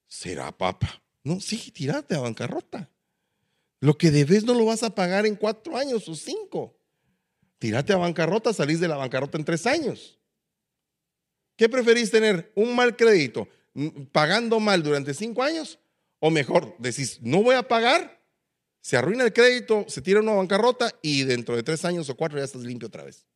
¿Será, 0.06 0.50
papá? 0.50 1.03
No, 1.24 1.40
sí, 1.40 1.70
tirate 1.72 2.14
a 2.14 2.20
bancarrota. 2.20 2.90
Lo 3.80 3.98
que 3.98 4.10
debes 4.10 4.44
no 4.44 4.54
lo 4.54 4.66
vas 4.66 4.82
a 4.82 4.94
pagar 4.94 5.26
en 5.26 5.36
cuatro 5.36 5.76
años 5.76 6.08
o 6.08 6.14
cinco. 6.14 6.78
Tírate 7.58 7.92
a 7.92 7.96
bancarrota, 7.96 8.52
salís 8.52 8.78
de 8.78 8.88
la 8.88 8.96
bancarrota 8.96 9.38
en 9.38 9.44
tres 9.44 9.66
años. 9.66 10.20
¿Qué 11.56 11.68
preferís 11.68 12.10
tener? 12.10 12.52
¿Un 12.54 12.74
mal 12.74 12.96
crédito 12.96 13.48
pagando 14.12 14.60
mal 14.60 14.82
durante 14.82 15.14
cinco 15.14 15.42
años? 15.42 15.78
O 16.20 16.30
mejor, 16.30 16.76
decís, 16.78 17.20
no 17.22 17.42
voy 17.42 17.54
a 17.54 17.66
pagar, 17.68 18.22
se 18.80 18.96
arruina 18.96 19.24
el 19.24 19.32
crédito, 19.32 19.84
se 19.88 20.02
tira 20.02 20.20
una 20.20 20.32
bancarrota 20.32 20.94
y 21.02 21.24
dentro 21.24 21.56
de 21.56 21.62
tres 21.62 21.84
años 21.84 22.08
o 22.10 22.16
cuatro 22.16 22.38
ya 22.38 22.44
estás 22.44 22.62
limpio 22.62 22.88
otra 22.88 23.04
vez. 23.04 23.26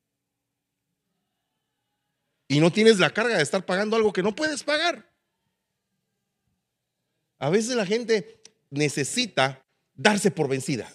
Y 2.49 2.61
no 2.61 2.73
tienes 2.73 2.99
la 2.99 3.11
carga 3.11 3.37
de 3.37 3.43
estar 3.43 3.65
pagando 3.65 3.97
algo 3.97 4.13
que 4.13 4.23
no 4.23 4.35
puedes 4.35 4.63
pagar. 4.63 5.11
A 7.39 7.51
veces 7.51 7.77
la 7.77 7.87
gente 7.87 8.41
necesita 8.71 9.65
darse 9.95 10.31
por 10.31 10.49
vencida. 10.49 10.93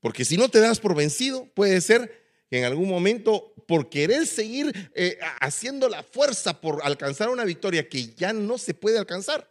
Porque 0.00 0.24
si 0.24 0.36
no 0.36 0.48
te 0.48 0.60
das 0.60 0.80
por 0.80 0.94
vencido, 0.94 1.46
puede 1.54 1.80
ser 1.80 2.24
que 2.50 2.58
en 2.58 2.64
algún 2.64 2.88
momento, 2.88 3.54
por 3.66 3.88
querer 3.88 4.26
seguir 4.26 4.90
eh, 4.94 5.18
haciendo 5.40 5.88
la 5.88 6.02
fuerza 6.02 6.60
por 6.60 6.84
alcanzar 6.84 7.30
una 7.30 7.44
victoria 7.44 7.88
que 7.88 8.14
ya 8.14 8.32
no 8.32 8.58
se 8.58 8.74
puede 8.74 8.98
alcanzar. 8.98 9.50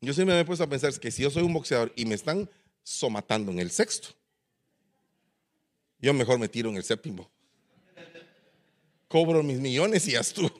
Yo 0.00 0.14
siempre 0.14 0.34
me 0.34 0.40
he 0.40 0.44
puesto 0.44 0.64
a 0.64 0.68
pensar 0.68 0.98
que 0.98 1.10
si 1.10 1.22
yo 1.22 1.30
soy 1.30 1.42
un 1.42 1.52
boxeador 1.52 1.92
y 1.96 2.06
me 2.06 2.14
están 2.14 2.48
somatando 2.82 3.52
en 3.52 3.58
el 3.58 3.70
sexto, 3.70 4.08
yo 5.98 6.14
mejor 6.14 6.38
me 6.38 6.48
tiro 6.48 6.70
en 6.70 6.76
el 6.76 6.84
séptimo 6.84 7.30
cobro 9.10 9.42
mis 9.42 9.58
millones 9.58 10.06
y 10.06 10.12
ya 10.12 10.22
tú. 10.22 10.48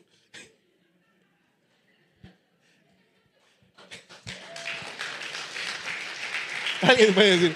Alguien 6.82 7.14
puede 7.14 7.38
decir, 7.38 7.54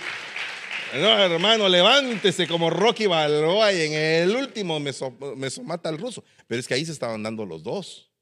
no, 0.95 1.19
hermano, 1.19 1.69
levántese 1.69 2.47
como 2.47 2.71
Rocky 2.71 3.07
Balboa 3.07 3.73
y 3.73 3.83
en 3.83 3.95
el 3.95 4.37
último 4.37 4.79
me, 4.79 4.93
me 5.37 5.51
somata 5.51 5.89
al 5.89 5.99
ruso. 5.99 6.23
Pero 6.47 6.61
es 6.61 6.69
que 6.69 6.75
ahí 6.75 6.87
se 6.87 6.93
estaban 6.93 7.25
dando 7.25 7.45
los 7.45 7.65
dos. 7.65 8.13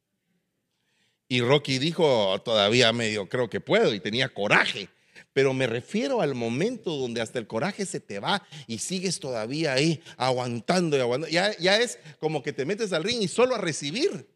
Y 1.28 1.42
Rocky 1.42 1.78
dijo, 1.78 2.40
todavía 2.42 2.90
medio 2.94 3.28
creo 3.28 3.50
que 3.50 3.60
puedo 3.60 3.92
y 3.92 4.00
tenía 4.00 4.30
coraje. 4.30 4.88
Pero 5.32 5.54
me 5.54 5.66
refiero 5.66 6.20
al 6.20 6.34
momento 6.34 6.94
donde 6.96 7.20
hasta 7.20 7.38
el 7.38 7.46
coraje 7.46 7.86
se 7.86 8.00
te 8.00 8.18
va 8.18 8.46
y 8.66 8.78
sigues 8.78 9.18
todavía 9.18 9.72
ahí 9.72 10.02
aguantando 10.16 10.96
y 10.96 11.00
aguantando. 11.00 11.32
Ya, 11.32 11.78
es 11.78 11.98
como 12.20 12.42
que 12.42 12.52
te 12.52 12.66
metes 12.66 12.92
al 12.92 13.02
ring 13.02 13.22
y 13.22 13.28
solo 13.28 13.54
a 13.54 13.58
recibir. 13.58 14.28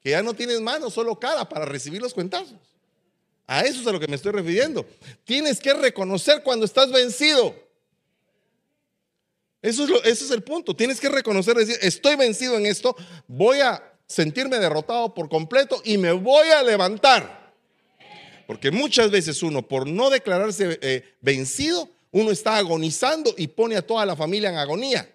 Que 0.00 0.10
ya 0.10 0.22
no 0.22 0.34
tienes 0.34 0.60
mano, 0.60 0.90
solo 0.90 1.20
cara 1.20 1.48
para 1.48 1.66
recibir 1.66 2.00
los 2.00 2.14
cuentazos. 2.14 2.56
A 3.46 3.62
eso 3.62 3.80
es 3.80 3.86
a 3.86 3.92
lo 3.92 4.00
que 4.00 4.08
me 4.08 4.16
estoy 4.16 4.32
refiriendo. 4.32 4.86
Tienes 5.24 5.60
que 5.60 5.74
reconocer 5.74 6.42
cuando 6.42 6.64
estás 6.64 6.90
vencido. 6.90 7.54
Eso 9.62 9.84
es, 9.84 9.90
eso 10.04 10.24
es 10.24 10.30
el 10.30 10.42
punto. 10.42 10.74
Tienes 10.74 10.98
que 10.98 11.08
reconocer, 11.08 11.54
decir, 11.54 11.76
estoy 11.82 12.16
vencido 12.16 12.56
en 12.56 12.66
esto, 12.66 12.96
voy 13.28 13.60
a 13.60 13.84
sentirme 14.06 14.58
derrotado 14.58 15.14
por 15.14 15.28
completo 15.28 15.80
y 15.84 15.98
me 15.98 16.12
voy 16.12 16.48
a 16.48 16.62
levantar. 16.62 17.39
Porque 18.50 18.72
muchas 18.72 19.12
veces 19.12 19.44
uno, 19.44 19.62
por 19.62 19.86
no 19.86 20.10
declararse 20.10 20.76
eh, 20.82 21.14
vencido, 21.20 21.88
uno 22.10 22.32
está 22.32 22.56
agonizando 22.56 23.32
y 23.38 23.46
pone 23.46 23.76
a 23.76 23.86
toda 23.86 24.04
la 24.04 24.16
familia 24.16 24.50
en 24.50 24.56
agonía. 24.56 25.08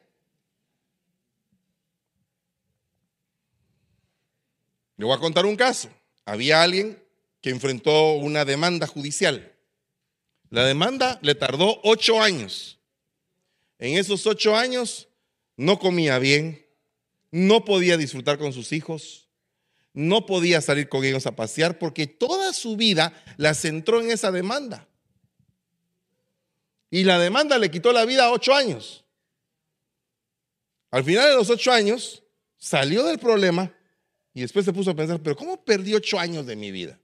Le 4.96 5.04
voy 5.04 5.14
a 5.14 5.20
contar 5.20 5.46
un 5.46 5.58
caso. 5.58 5.90
Había 6.24 6.64
alguien 6.64 6.98
que 7.42 7.50
enfrentó 7.50 8.14
una 8.14 8.46
demanda 8.46 8.88
judicial. 8.88 9.52
La 10.50 10.64
demanda 10.64 11.20
le 11.22 11.36
tardó 11.36 11.82
ocho 11.84 12.22
años. 12.22 12.80
En 13.80 13.98
esos 13.98 14.26
ocho 14.28 14.56
años 14.56 15.10
no 15.58 15.78
comía 15.78 16.20
bien, 16.20 16.66
no 17.32 17.66
podía 17.66 17.98
disfrutar 17.98 18.38
con 18.38 18.54
sus 18.54 18.72
hijos, 18.72 19.24
no 19.96 20.26
podía 20.26 20.60
salir 20.60 20.89
con 20.89 21.04
ellos 21.06 21.26
a 21.26 21.36
pasear 21.36 21.80
porque 21.80 22.06
toda 22.06 22.52
su 22.54 22.76
vida 22.76 23.14
la 23.38 23.54
centró 23.54 24.02
en 24.02 24.12
esa 24.12 24.30
demanda. 24.30 24.88
Y 26.91 27.06
la 27.06 27.18
demanda 27.18 27.58
le 27.58 27.72
quitó 27.72 27.93
la 27.93 28.06
vida 28.06 28.26
a 28.26 28.32
ocho 28.32 28.54
años. 28.54 29.06
Al 30.91 31.04
final 31.04 31.30
de 31.30 31.36
los 31.36 31.50
ocho 31.50 31.72
años, 31.72 32.24
salió 32.58 33.04
del 33.06 33.20
problema 33.20 33.74
y 34.34 34.41
después 34.41 34.66
se 34.66 34.74
puso 34.74 34.91
a 34.91 34.96
pensar, 34.96 35.22
pero 35.24 35.36
¿cómo 35.36 35.64
perdí 35.64 35.93
ocho 35.93 36.20
años 36.20 36.46
de 36.46 36.58
mi 36.58 36.72
vida? 36.72 37.00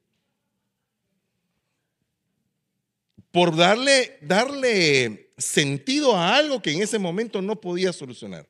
Por 3.32 3.56
darle, 3.56 4.18
darle 4.22 5.34
sentido 5.38 6.16
a 6.16 6.36
algo 6.36 6.62
que 6.62 6.74
en 6.74 6.82
ese 6.82 7.00
momento 7.00 7.42
no 7.42 7.62
podía 7.62 7.94
solucionar. 7.94 8.50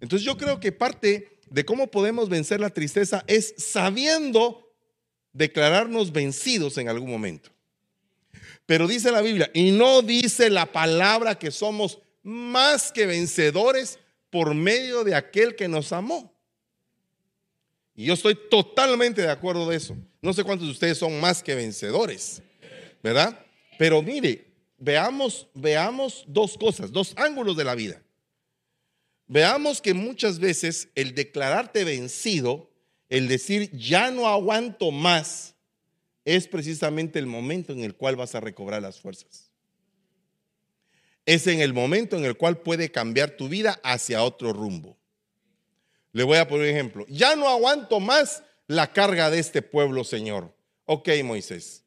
Entonces 0.00 0.26
yo 0.26 0.36
creo 0.36 0.58
que 0.58 0.72
parte 0.72 1.35
de 1.46 1.64
cómo 1.64 1.90
podemos 1.90 2.28
vencer 2.28 2.60
la 2.60 2.70
tristeza 2.70 3.24
es 3.26 3.54
sabiendo 3.56 4.74
declararnos 5.32 6.12
vencidos 6.12 6.78
en 6.78 6.88
algún 6.88 7.10
momento. 7.10 7.50
Pero 8.64 8.88
dice 8.88 9.12
la 9.12 9.22
Biblia, 9.22 9.50
y 9.54 9.70
no 9.70 10.02
dice 10.02 10.50
la 10.50 10.66
palabra 10.66 11.38
que 11.38 11.50
somos 11.50 12.00
más 12.22 12.90
que 12.90 13.06
vencedores 13.06 13.98
por 14.30 14.54
medio 14.54 15.04
de 15.04 15.14
aquel 15.14 15.54
que 15.54 15.68
nos 15.68 15.92
amó. 15.92 16.34
Y 17.94 18.06
yo 18.06 18.14
estoy 18.14 18.36
totalmente 18.50 19.22
de 19.22 19.30
acuerdo 19.30 19.68
de 19.68 19.76
eso. 19.76 19.96
No 20.20 20.32
sé 20.32 20.42
cuántos 20.42 20.66
de 20.66 20.72
ustedes 20.72 20.98
son 20.98 21.20
más 21.20 21.42
que 21.42 21.54
vencedores, 21.54 22.42
¿verdad? 23.02 23.38
Pero 23.78 24.02
mire, 24.02 24.52
veamos, 24.78 25.46
veamos 25.54 26.24
dos 26.26 26.58
cosas, 26.58 26.90
dos 26.90 27.14
ángulos 27.16 27.56
de 27.56 27.64
la 27.64 27.74
vida. 27.74 28.02
Veamos 29.28 29.80
que 29.80 29.94
muchas 29.94 30.38
veces 30.38 30.88
el 30.94 31.14
declararte 31.14 31.84
vencido, 31.84 32.70
el 33.08 33.28
decir 33.28 33.70
ya 33.72 34.10
no 34.10 34.28
aguanto 34.28 34.90
más, 34.90 35.54
es 36.24 36.48
precisamente 36.48 37.18
el 37.18 37.26
momento 37.26 37.72
en 37.72 37.80
el 37.80 37.94
cual 37.94 38.16
vas 38.16 38.34
a 38.34 38.40
recobrar 38.40 38.82
las 38.82 39.00
fuerzas. 39.00 39.50
Es 41.24 41.46
en 41.46 41.60
el 41.60 41.72
momento 41.72 42.16
en 42.16 42.24
el 42.24 42.36
cual 42.36 42.58
puede 42.58 42.90
cambiar 42.90 43.30
tu 43.30 43.48
vida 43.48 43.80
hacia 43.82 44.22
otro 44.22 44.52
rumbo. 44.52 44.96
Le 46.12 46.22
voy 46.22 46.38
a 46.38 46.48
poner 46.48 46.68
un 46.68 46.74
ejemplo. 46.74 47.06
Ya 47.08 47.36
no 47.36 47.48
aguanto 47.48 48.00
más 48.00 48.42
la 48.68 48.92
carga 48.92 49.30
de 49.30 49.38
este 49.38 49.62
pueblo, 49.62 50.04
Señor. 50.04 50.56
Ok, 50.84 51.08
Moisés, 51.24 51.84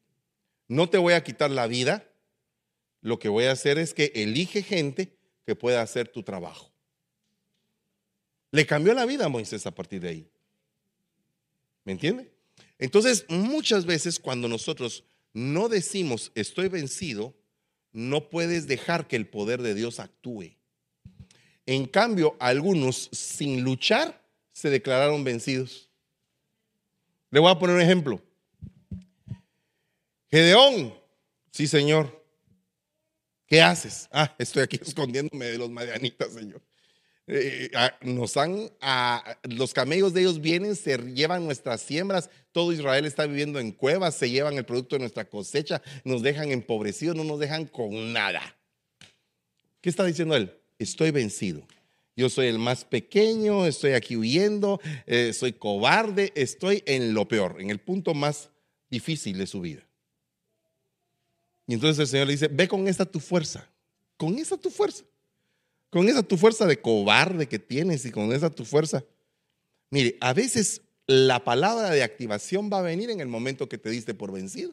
no 0.68 0.88
te 0.88 0.98
voy 0.98 1.14
a 1.14 1.24
quitar 1.24 1.50
la 1.50 1.66
vida. 1.66 2.06
Lo 3.00 3.18
que 3.18 3.28
voy 3.28 3.44
a 3.44 3.52
hacer 3.52 3.78
es 3.78 3.94
que 3.94 4.12
elige 4.14 4.62
gente 4.62 5.16
que 5.46 5.56
pueda 5.56 5.80
hacer 5.82 6.08
tu 6.08 6.22
trabajo. 6.22 6.69
Le 8.50 8.66
cambió 8.66 8.94
la 8.94 9.06
vida 9.06 9.26
a 9.26 9.28
Moisés 9.28 9.66
a 9.66 9.70
partir 9.70 10.00
de 10.00 10.08
ahí. 10.08 10.30
¿Me 11.84 11.92
entiende? 11.92 12.30
Entonces, 12.78 13.24
muchas 13.28 13.84
veces 13.86 14.18
cuando 14.18 14.48
nosotros 14.48 15.04
no 15.32 15.68
decimos 15.68 16.32
estoy 16.34 16.68
vencido, 16.68 17.34
no 17.92 18.28
puedes 18.28 18.66
dejar 18.66 19.06
que 19.06 19.16
el 19.16 19.28
poder 19.28 19.62
de 19.62 19.74
Dios 19.74 20.00
actúe. 20.00 20.56
En 21.66 21.86
cambio, 21.86 22.36
algunos 22.40 23.08
sin 23.12 23.62
luchar 23.62 24.20
se 24.52 24.70
declararon 24.70 25.24
vencidos. 25.24 25.88
Le 27.30 27.40
voy 27.40 27.50
a 27.50 27.58
poner 27.58 27.76
un 27.76 27.82
ejemplo. 27.82 28.20
Gedeón, 30.30 30.94
sí 31.52 31.66
señor. 31.66 32.24
¿Qué 33.46 33.60
haces? 33.60 34.08
Ah, 34.12 34.34
estoy 34.38 34.62
aquí 34.62 34.78
escondiéndome 34.82 35.46
de 35.46 35.58
los 35.58 35.70
madianitas, 35.70 36.32
señor. 36.32 36.62
Eh, 37.32 37.70
ah, 37.76 37.96
nos 38.02 38.36
han, 38.36 38.72
ah, 38.80 39.38
los 39.44 39.72
camellos 39.72 40.12
de 40.12 40.22
ellos 40.22 40.40
vienen, 40.40 40.74
se 40.74 40.98
llevan 40.98 41.44
nuestras 41.44 41.80
siembras, 41.80 42.28
todo 42.50 42.72
Israel 42.72 43.04
está 43.04 43.24
viviendo 43.24 43.60
en 43.60 43.70
cuevas, 43.70 44.16
se 44.16 44.28
llevan 44.28 44.54
el 44.54 44.64
producto 44.64 44.96
de 44.96 45.00
nuestra 45.00 45.24
cosecha, 45.24 45.80
nos 46.02 46.22
dejan 46.22 46.50
empobrecidos, 46.50 47.14
no 47.14 47.22
nos 47.22 47.38
dejan 47.38 47.66
con 47.66 48.12
nada. 48.12 48.42
¿Qué 49.80 49.88
está 49.88 50.04
diciendo 50.04 50.34
él? 50.34 50.52
Estoy 50.80 51.12
vencido. 51.12 51.62
Yo 52.16 52.28
soy 52.28 52.48
el 52.48 52.58
más 52.58 52.84
pequeño, 52.84 53.64
estoy 53.64 53.92
aquí 53.92 54.16
huyendo, 54.16 54.80
eh, 55.06 55.32
soy 55.32 55.52
cobarde, 55.52 56.32
estoy 56.34 56.82
en 56.84 57.14
lo 57.14 57.28
peor, 57.28 57.60
en 57.60 57.70
el 57.70 57.78
punto 57.78 58.12
más 58.12 58.50
difícil 58.90 59.38
de 59.38 59.46
su 59.46 59.60
vida. 59.60 59.86
Y 61.68 61.74
entonces 61.74 62.00
el 62.00 62.08
Señor 62.08 62.26
le 62.26 62.32
dice, 62.32 62.48
ve 62.48 62.66
con 62.66 62.88
esta 62.88 63.04
tu 63.04 63.20
fuerza, 63.20 63.70
con 64.16 64.36
esa 64.36 64.56
tu 64.56 64.68
fuerza 64.68 65.04
con 65.90 66.08
esa 66.08 66.22
tu 66.22 66.36
fuerza 66.36 66.66
de 66.66 66.80
cobarde 66.80 67.48
que 67.48 67.58
tienes 67.58 68.04
y 68.04 68.10
con 68.10 68.32
esa 68.32 68.50
tu 68.50 68.64
fuerza. 68.64 69.04
Mire, 69.90 70.16
a 70.20 70.32
veces 70.32 70.82
la 71.06 71.42
palabra 71.42 71.90
de 71.90 72.02
activación 72.02 72.70
va 72.72 72.78
a 72.78 72.82
venir 72.82 73.10
en 73.10 73.20
el 73.20 73.26
momento 73.26 73.68
que 73.68 73.78
te 73.78 73.90
diste 73.90 74.14
por 74.14 74.32
vencido. 74.32 74.72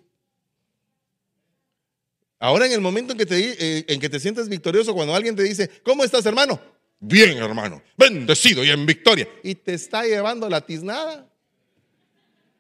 Ahora 2.40 2.68
en 2.68 2.72
el 2.72 2.82
momento 2.82 3.14
en 3.14 3.18
que 3.18 3.26
te, 3.26 3.40
eh, 3.40 3.86
en 3.88 4.00
que 4.00 4.10
te 4.10 4.20
sientes 4.20 4.48
victorioso, 4.48 4.94
cuando 4.94 5.16
alguien 5.16 5.36
te 5.36 5.42
dice, 5.42 5.70
¿cómo 5.84 6.04
estás 6.04 6.24
hermano? 6.28 6.62
Bien 7.00 7.38
hermano, 7.38 7.82
bendecido 7.98 8.64
y 8.64 8.70
en 8.70 8.86
victoria. 8.86 9.28
Y 9.42 9.56
te 9.56 9.74
está 9.74 10.04
llevando 10.04 10.48
la 10.48 10.66
tiznada. 10.66 11.28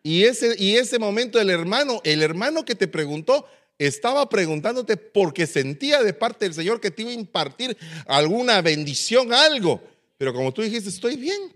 Y 0.01 0.23
ese, 0.23 0.55
y 0.57 0.77
ese 0.77 0.97
momento 0.97 1.39
el 1.39 1.49
hermano, 1.51 2.01
el 2.03 2.23
hermano 2.23 2.65
que 2.65 2.75
te 2.75 2.87
preguntó, 2.87 3.47
estaba 3.78 4.28
preguntándote 4.28 4.97
porque 4.97 5.45
sentía 5.45 6.01
de 6.01 6.13
parte 6.13 6.45
del 6.45 6.53
Señor 6.53 6.82
que 6.82 6.91
te 6.91 7.03
iba 7.03 7.11
a 7.11 7.15
impartir 7.15 7.78
alguna 8.05 8.61
bendición, 8.61 9.34
algo. 9.34 9.82
Pero 10.17 10.34
como 10.34 10.53
tú 10.53 10.61
dijiste, 10.61 10.89
estoy 10.89 11.15
bien. 11.15 11.53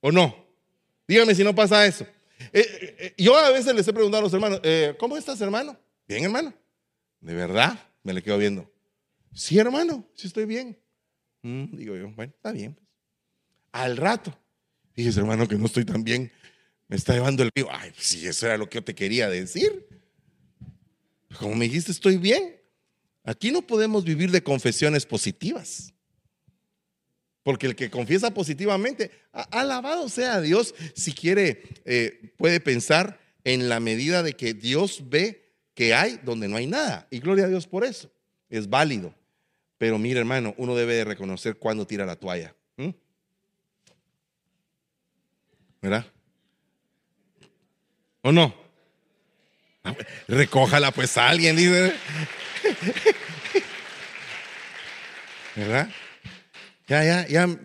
¿O 0.00 0.10
no? 0.10 0.44
Dígame 1.06 1.34
si 1.34 1.44
no 1.44 1.54
pasa 1.54 1.86
eso. 1.86 2.04
Eh, 2.52 2.60
eh, 2.60 2.96
eh, 2.98 3.14
yo 3.16 3.36
a 3.36 3.50
veces 3.50 3.74
les 3.74 3.86
he 3.86 3.92
preguntado 3.92 4.20
a 4.20 4.24
los 4.24 4.34
hermanos, 4.34 4.60
¿cómo 4.98 5.16
estás 5.16 5.40
hermano? 5.40 5.78
Bien 6.06 6.24
hermano. 6.24 6.52
¿De 7.20 7.34
verdad? 7.34 7.78
Me 8.02 8.12
le 8.12 8.22
quedo 8.22 8.38
viendo. 8.38 8.70
Sí 9.32 9.58
hermano, 9.58 10.06
sí 10.14 10.26
estoy 10.26 10.44
bien. 10.44 10.78
Mm, 11.42 11.76
digo 11.76 11.96
yo, 11.96 12.10
bueno, 12.10 12.32
está 12.34 12.52
bien. 12.52 12.78
Al 13.72 13.96
rato, 13.96 14.36
dije 14.94 15.18
hermano 15.18 15.48
que 15.48 15.56
no 15.56 15.66
estoy 15.66 15.84
tan 15.84 16.04
bien 16.04 16.30
me 16.88 16.96
está 16.96 17.14
llevando 17.14 17.42
el 17.42 17.50
río. 17.54 17.68
Ay, 17.70 17.92
sí, 17.96 18.26
eso 18.26 18.46
era 18.46 18.56
lo 18.56 18.68
que 18.68 18.76
yo 18.76 18.84
te 18.84 18.94
quería 18.94 19.28
decir. 19.28 19.86
Como 21.38 21.54
me 21.54 21.66
dijiste, 21.66 21.92
estoy 21.92 22.16
bien. 22.16 22.60
Aquí 23.24 23.50
no 23.50 23.62
podemos 23.62 24.04
vivir 24.04 24.30
de 24.30 24.42
confesiones 24.42 25.06
positivas. 25.06 25.94
Porque 27.42 27.66
el 27.66 27.76
que 27.76 27.90
confiesa 27.90 28.32
positivamente, 28.32 29.10
alabado 29.32 30.08
sea 30.08 30.40
Dios, 30.40 30.74
si 30.94 31.12
quiere, 31.12 31.62
eh, 31.84 32.32
puede 32.36 32.60
pensar 32.60 33.20
en 33.44 33.68
la 33.68 33.80
medida 33.80 34.22
de 34.22 34.34
que 34.34 34.54
Dios 34.54 35.02
ve 35.08 35.52
que 35.74 35.94
hay 35.94 36.20
donde 36.24 36.48
no 36.48 36.56
hay 36.56 36.66
nada. 36.66 37.06
Y 37.10 37.18
gloria 37.18 37.44
a 37.44 37.48
Dios 37.48 37.66
por 37.66 37.84
eso. 37.84 38.10
Es 38.48 38.68
válido. 38.68 39.14
Pero 39.78 39.98
mire, 39.98 40.20
hermano, 40.20 40.54
uno 40.56 40.74
debe 40.74 40.94
de 40.94 41.04
reconocer 41.04 41.56
cuando 41.56 41.86
tira 41.86 42.06
la 42.06 42.16
toalla. 42.16 42.54
¿Verdad? 45.82 46.06
¿O 48.24 48.32
no? 48.32 48.54
Recójala 50.26 50.90
pues 50.92 51.18
a 51.18 51.28
alguien, 51.28 51.56
dice. 51.56 51.92
¿Verdad? 55.54 55.90
Ya, 56.88 57.04
ya, 57.04 57.28
ya, 57.28 57.60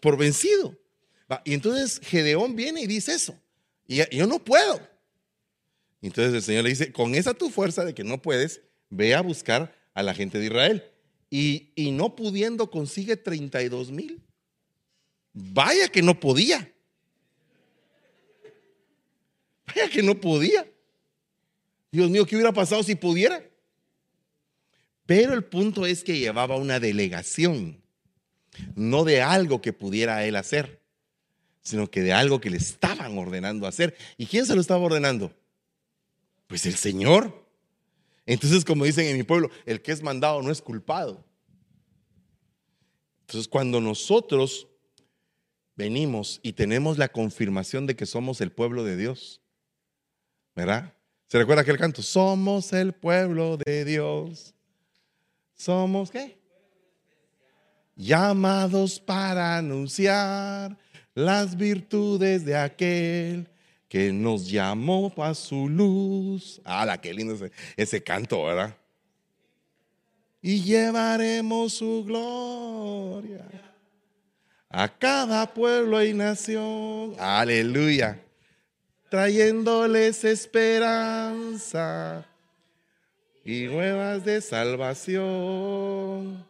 por 0.00 0.16
vencido. 0.16 0.76
Y 1.44 1.54
entonces 1.54 2.00
Gedeón 2.02 2.56
viene 2.56 2.82
y 2.82 2.88
dice 2.88 3.14
eso. 3.14 3.38
Y 3.86 4.02
yo 4.16 4.26
no 4.26 4.40
puedo. 4.40 4.80
Entonces 6.02 6.34
el 6.34 6.42
Señor 6.42 6.64
le 6.64 6.70
dice, 6.70 6.92
con 6.92 7.14
esa 7.14 7.32
tu 7.32 7.48
fuerza 7.48 7.84
de 7.84 7.94
que 7.94 8.02
no 8.02 8.20
puedes, 8.20 8.62
ve 8.88 9.14
a 9.14 9.20
buscar 9.20 9.72
a 9.94 10.02
la 10.02 10.12
gente 10.12 10.40
de 10.40 10.46
Israel. 10.46 10.84
Y, 11.30 11.70
y 11.76 11.92
no 11.92 12.16
pudiendo 12.16 12.68
consigue 12.68 13.16
32 13.16 13.92
mil. 13.92 14.20
Vaya 15.32 15.86
que 15.86 16.02
no 16.02 16.18
podía. 16.18 16.72
Que 19.92 20.02
no 20.02 20.20
podía. 20.20 20.66
Dios 21.92 22.10
mío, 22.10 22.26
¿qué 22.26 22.36
hubiera 22.36 22.52
pasado 22.52 22.82
si 22.82 22.94
pudiera? 22.94 23.44
Pero 25.06 25.34
el 25.34 25.44
punto 25.44 25.86
es 25.86 26.04
que 26.04 26.18
llevaba 26.18 26.56
una 26.56 26.78
delegación, 26.78 27.82
no 28.76 29.04
de 29.04 29.22
algo 29.22 29.60
que 29.60 29.72
pudiera 29.72 30.24
él 30.24 30.36
hacer, 30.36 30.80
sino 31.62 31.90
que 31.90 32.00
de 32.00 32.12
algo 32.12 32.40
que 32.40 32.50
le 32.50 32.58
estaban 32.58 33.18
ordenando 33.18 33.66
hacer. 33.66 33.96
¿Y 34.16 34.26
quién 34.26 34.46
se 34.46 34.54
lo 34.54 34.60
estaba 34.60 34.84
ordenando? 34.84 35.34
Pues 36.46 36.64
el 36.66 36.76
Señor. 36.76 37.44
Entonces, 38.24 38.64
como 38.64 38.84
dicen 38.84 39.06
en 39.06 39.16
mi 39.16 39.24
pueblo, 39.24 39.50
el 39.66 39.82
que 39.82 39.92
es 39.92 40.02
mandado 40.02 40.42
no 40.42 40.52
es 40.52 40.62
culpado. 40.62 41.24
Entonces, 43.22 43.48
cuando 43.48 43.80
nosotros 43.80 44.68
venimos 45.74 46.40
y 46.42 46.52
tenemos 46.52 46.98
la 46.98 47.08
confirmación 47.08 47.86
de 47.86 47.96
que 47.96 48.06
somos 48.06 48.40
el 48.40 48.52
pueblo 48.52 48.84
de 48.84 48.96
Dios, 48.96 49.40
¿Verdad? 50.60 50.92
¿Se 51.26 51.38
recuerda 51.38 51.62
aquel 51.62 51.78
canto? 51.78 52.02
Somos 52.02 52.72
el 52.72 52.92
pueblo 52.92 53.56
de 53.56 53.84
Dios. 53.84 54.54
Somos 55.54 56.10
qué? 56.10 56.38
Llamados 57.96 58.98
para 59.00 59.56
anunciar 59.56 60.76
las 61.14 61.56
virtudes 61.56 62.44
de 62.44 62.56
aquel 62.56 63.48
que 63.88 64.12
nos 64.12 64.50
llamó 64.50 65.12
a 65.18 65.34
su 65.34 65.68
luz. 65.68 66.60
Ah, 66.64 66.84
la 66.84 67.00
qué 67.00 67.12
lindo 67.12 67.34
ese, 67.34 67.52
ese 67.76 68.02
canto, 68.02 68.44
¿verdad? 68.44 68.76
y 70.42 70.62
llevaremos 70.62 71.74
su 71.74 72.04
gloria 72.04 73.46
a 74.68 74.88
cada 74.88 75.52
pueblo 75.52 76.02
y 76.02 76.14
nación. 76.14 77.14
Aleluya. 77.18 78.18
Trayéndoles 79.10 80.24
esperanza 80.24 82.24
y 83.44 83.64
nuevas 83.64 84.24
de 84.24 84.40
salvación. 84.40 86.46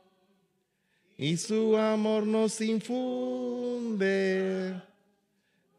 Y 1.16 1.38
su 1.38 1.78
amor 1.78 2.26
nos 2.26 2.61
infunde. 2.61 3.98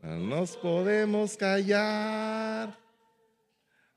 No 0.02 0.18
nos 0.18 0.58
podemos 0.58 1.38
callar. 1.38 2.76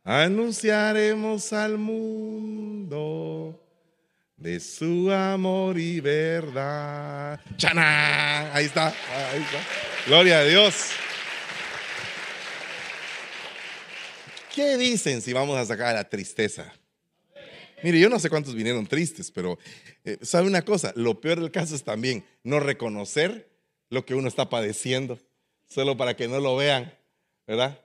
Anunciaremos 0.03 1.55
al 1.55 1.78
mundo 1.78 3.59
de 4.37 4.61
su 4.61 5.11
amor 5.11 5.78
y 5.78 6.01
verdad. 6.01 7.41
¡Chana! 7.57 8.53
Ahí 8.53 8.66
está, 8.66 8.89
ahí 8.89 9.41
está. 9.41 9.59
Gloria 10.07 10.41
a 10.41 10.45
Dios. 10.45 10.91
¿Qué 14.55 14.79
dicen 14.79 15.21
si 15.21 15.33
vamos 15.33 15.59
a 15.59 15.67
sacar 15.67 15.95
la 15.97 16.09
tristeza? 16.09 16.73
Mire, 17.83 17.99
yo 17.99 18.09
no 18.09 18.21
sé 18.21 18.31
cuántos 18.31 18.55
vinieron 18.55 18.87
tristes, 18.87 19.33
pero 19.33 19.59
eh, 20.05 20.17
¿sabe 20.23 20.47
una 20.47 20.63
cosa? 20.63 20.93
Lo 20.95 21.21
peor 21.21 21.41
del 21.41 21.51
caso 21.51 21.75
es 21.75 21.83
también 21.83 22.25
no 22.45 22.61
reconocer 22.61 23.51
lo 23.91 24.07
que 24.07 24.15
uno 24.15 24.29
está 24.29 24.49
padeciendo, 24.49 25.19
solo 25.69 25.97
para 25.97 26.15
que 26.15 26.29
no 26.29 26.39
lo 26.39 26.55
vean, 26.57 26.95
¿verdad? 27.49 27.81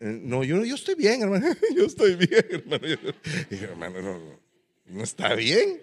no, 0.00 0.44
yo, 0.44 0.64
yo 0.64 0.76
estoy 0.76 0.94
bien, 0.94 1.20
hermano. 1.20 1.48
Yo 1.76 1.84
estoy 1.84 2.14
bien, 2.14 2.46
hermano. 2.48 2.86
hermano, 3.50 4.00
no, 4.00 4.40
no 4.86 5.02
está 5.02 5.34
bien. 5.34 5.82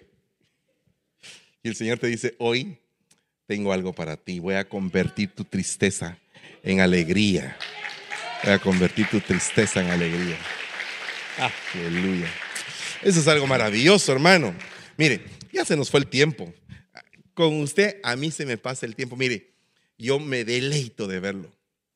Y 1.62 1.68
el 1.68 1.76
Señor 1.76 1.98
te 1.98 2.08
dice, 2.08 2.34
hoy 2.38 2.76
tengo 3.46 3.72
algo 3.72 3.92
para 3.92 4.16
ti. 4.16 4.40
Voy 4.40 4.54
a 4.54 4.68
convertir 4.68 5.30
tu 5.30 5.44
tristeza 5.44 6.18
en 6.64 6.80
alegría. 6.80 7.56
Voy 8.44 8.52
a 8.52 8.58
convertir 8.58 9.08
tu 9.08 9.20
tristeza 9.20 9.80
en 9.80 9.88
alegría. 9.88 10.36
Aleluya. 11.72 12.30
Eso 13.00 13.20
es 13.20 13.26
algo 13.26 13.46
maravilloso, 13.46 14.12
hermano. 14.12 14.54
Mire, 14.98 15.24
ya 15.50 15.64
se 15.64 15.74
nos 15.74 15.90
fue 15.90 16.00
el 16.00 16.06
tiempo. 16.06 16.52
Con 17.32 17.60
usted 17.60 18.00
a 18.02 18.16
mí 18.16 18.30
se 18.30 18.44
me 18.44 18.58
pasa 18.58 18.84
el 18.84 18.94
tiempo. 18.94 19.16
Mire, 19.16 19.54
yo 19.96 20.20
me 20.20 20.44
deleito 20.44 21.06
de 21.06 21.20
verlo. 21.20 21.50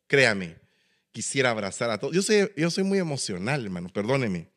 Créame, 0.07 0.57
quisiera 1.13 1.51
abrazar 1.51 1.91
a 1.91 1.99
todos. 1.99 2.15
Yo 2.15 2.23
soy, 2.23 2.51
yo 2.57 2.71
soy 2.71 2.85
muy 2.85 2.99
emocional, 2.99 3.65
hermano, 3.65 3.91
perdóneme. 3.91 4.49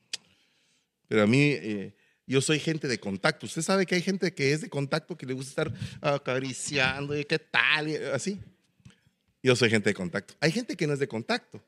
Pero 1.10 1.24
a 1.24 1.28
mí, 1.28 1.42
eh, 1.42 1.94
yo 2.26 2.40
soy 2.40 2.62
gente 2.62 2.88
de 2.88 3.02
contacto. 3.02 3.48
Usted 3.48 3.64
sabe 3.64 3.86
que 3.86 3.96
hay 3.96 4.02
gente 4.02 4.34
que 4.34 4.54
es 4.54 4.62
de 4.62 4.70
contacto 4.70 5.18
que 5.18 5.26
le 5.26 5.34
gusta 5.34 5.64
estar 5.64 5.74
acariciando 6.00 7.20
y 7.20 7.26
qué 7.26 7.38
tal, 7.38 7.90
y 7.90 7.98
así. 7.98 8.40
Yo 9.44 9.58
soy 9.58 9.70
gente 9.70 9.90
de 9.90 9.94
contacto. 9.94 10.36
Hay 10.40 10.54
gente 10.54 10.78
que 10.78 10.88
no 10.88 10.94
es 10.94 11.00
de 11.00 11.10
contacto. 11.10 11.62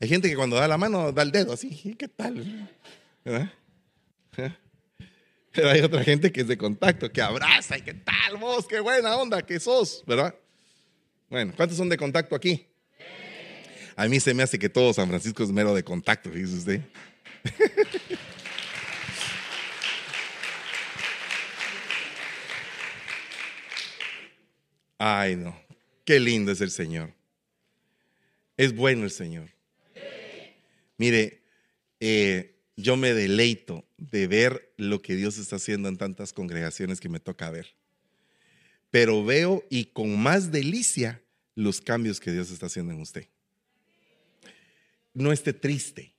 Hay 0.00 0.08
gente 0.08 0.28
que 0.28 0.36
cuando 0.36 0.56
da 0.56 0.68
la 0.68 0.78
mano 0.78 1.10
da 1.12 1.22
el 1.22 1.32
dedo 1.32 1.52
así, 1.52 1.94
¿qué 1.98 2.06
tal? 2.08 2.70
Pero 5.52 5.70
hay 5.70 5.80
otra 5.80 6.04
gente 6.04 6.30
que 6.30 6.42
es 6.42 6.46
de 6.46 6.56
contacto, 6.56 7.10
que 7.10 7.20
abraza 7.20 7.76
y 7.78 7.82
qué 7.82 7.94
tal 7.94 8.36
vos, 8.36 8.68
qué 8.68 8.78
buena 8.78 9.16
onda 9.16 9.42
que 9.42 9.58
sos, 9.58 10.04
¿verdad? 10.06 10.32
Bueno, 11.28 11.52
¿cuántos 11.56 11.76
son 11.76 11.88
de 11.88 11.96
contacto 11.96 12.36
aquí? 12.36 12.64
A 13.96 14.06
mí 14.06 14.20
se 14.20 14.32
me 14.34 14.44
hace 14.44 14.56
que 14.56 14.68
todo 14.68 14.92
San 14.94 15.08
Francisco 15.08 15.42
es 15.42 15.50
mero 15.50 15.74
de 15.74 15.82
contacto, 15.82 16.30
dice 16.30 16.54
usted. 16.54 16.80
Ay, 24.98 25.34
no. 25.34 25.60
Qué 26.04 26.20
lindo 26.20 26.52
es 26.52 26.60
el 26.60 26.70
Señor. 26.70 27.12
Es 28.56 28.72
bueno 28.72 29.02
el 29.02 29.10
Señor. 29.10 29.57
Mire, 30.98 31.42
eh, 32.00 32.56
yo 32.76 32.96
me 32.96 33.14
deleito 33.14 33.84
de 33.96 34.26
ver 34.26 34.72
lo 34.76 35.00
que 35.00 35.16
Dios 35.16 35.38
está 35.38 35.56
haciendo 35.56 35.88
en 35.88 35.96
tantas 35.96 36.32
congregaciones 36.32 37.00
que 37.00 37.08
me 37.08 37.20
toca 37.20 37.50
ver. 37.50 37.74
Pero 38.90 39.24
veo 39.24 39.64
y 39.70 39.86
con 39.86 40.20
más 40.20 40.52
delicia 40.52 41.22
los 41.54 41.80
cambios 41.80 42.20
que 42.20 42.32
Dios 42.32 42.50
está 42.50 42.66
haciendo 42.66 42.92
en 42.92 43.00
usted. 43.00 43.26
No 45.12 45.32
esté 45.32 45.52
triste, 45.52 46.14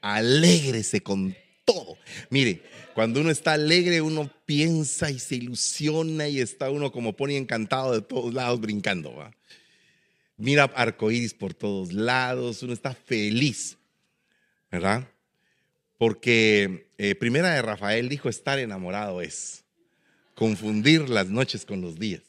alégrese 0.00 1.00
con 1.00 1.34
todo. 1.64 1.96
Mire, 2.30 2.62
cuando 2.94 3.20
uno 3.20 3.30
está 3.30 3.52
alegre, 3.54 4.00
uno 4.02 4.30
piensa 4.44 5.10
y 5.10 5.18
se 5.18 5.36
ilusiona 5.36 6.28
y 6.28 6.40
está 6.40 6.70
uno 6.70 6.92
como 6.92 7.14
pone 7.16 7.36
encantado 7.36 7.92
de 7.92 8.02
todos 8.02 8.34
lados 8.34 8.60
brincando. 8.60 9.14
¿va? 9.14 9.34
Mira 10.36 10.64
arcoíris 10.64 11.34
por 11.34 11.54
todos 11.54 11.92
lados, 11.92 12.62
uno 12.62 12.72
está 12.72 12.94
feliz, 12.94 13.76
¿verdad? 14.70 15.08
Porque 15.98 16.90
eh, 16.98 17.14
primera 17.14 17.50
de 17.50 17.62
Rafael 17.62 18.08
dijo 18.08 18.28
estar 18.28 18.58
enamorado 18.58 19.20
es 19.20 19.64
confundir 20.34 21.08
las 21.08 21.28
noches 21.28 21.64
con 21.64 21.80
los 21.80 21.98
días. 21.98 22.22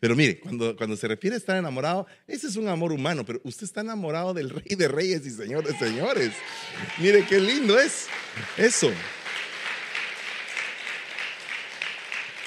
Pero 0.00 0.14
mire, 0.14 0.38
cuando, 0.38 0.76
cuando 0.76 0.96
se 0.96 1.08
refiere 1.08 1.34
a 1.34 1.38
estar 1.38 1.56
enamorado, 1.56 2.06
ese 2.26 2.46
es 2.46 2.56
un 2.56 2.68
amor 2.68 2.92
humano, 2.92 3.24
pero 3.24 3.40
usted 3.44 3.64
está 3.64 3.80
enamorado 3.80 4.32
del 4.32 4.50
rey 4.50 4.76
de 4.76 4.88
reyes 4.88 5.26
y 5.26 5.30
señor 5.30 5.66
de 5.66 5.76
señores. 5.76 6.32
Mire 6.98 7.26
qué 7.26 7.40
lindo 7.40 7.78
es 7.78 8.06
eso. 8.56 8.90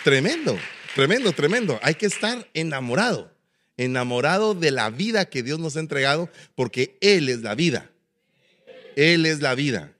Tremendo, 0.04 0.58
tremendo, 0.94 1.34
tremendo. 1.34 1.80
Hay 1.82 1.96
que 1.96 2.06
estar 2.06 2.48
enamorado, 2.54 3.32
enamorado 3.76 4.54
de 4.54 4.72
la 4.72 4.90
vida 4.90 5.26
que 5.26 5.44
Dios 5.44 5.60
nos 5.60 5.76
ha 5.76 5.80
entregado, 5.80 6.30
porque 6.56 6.98
Él 7.02 7.28
es 7.28 7.42
la 7.42 7.56
vida. 7.56 7.90
Él 8.96 9.26
es 9.26 9.41
la 9.41 9.56
vida. 9.56 9.93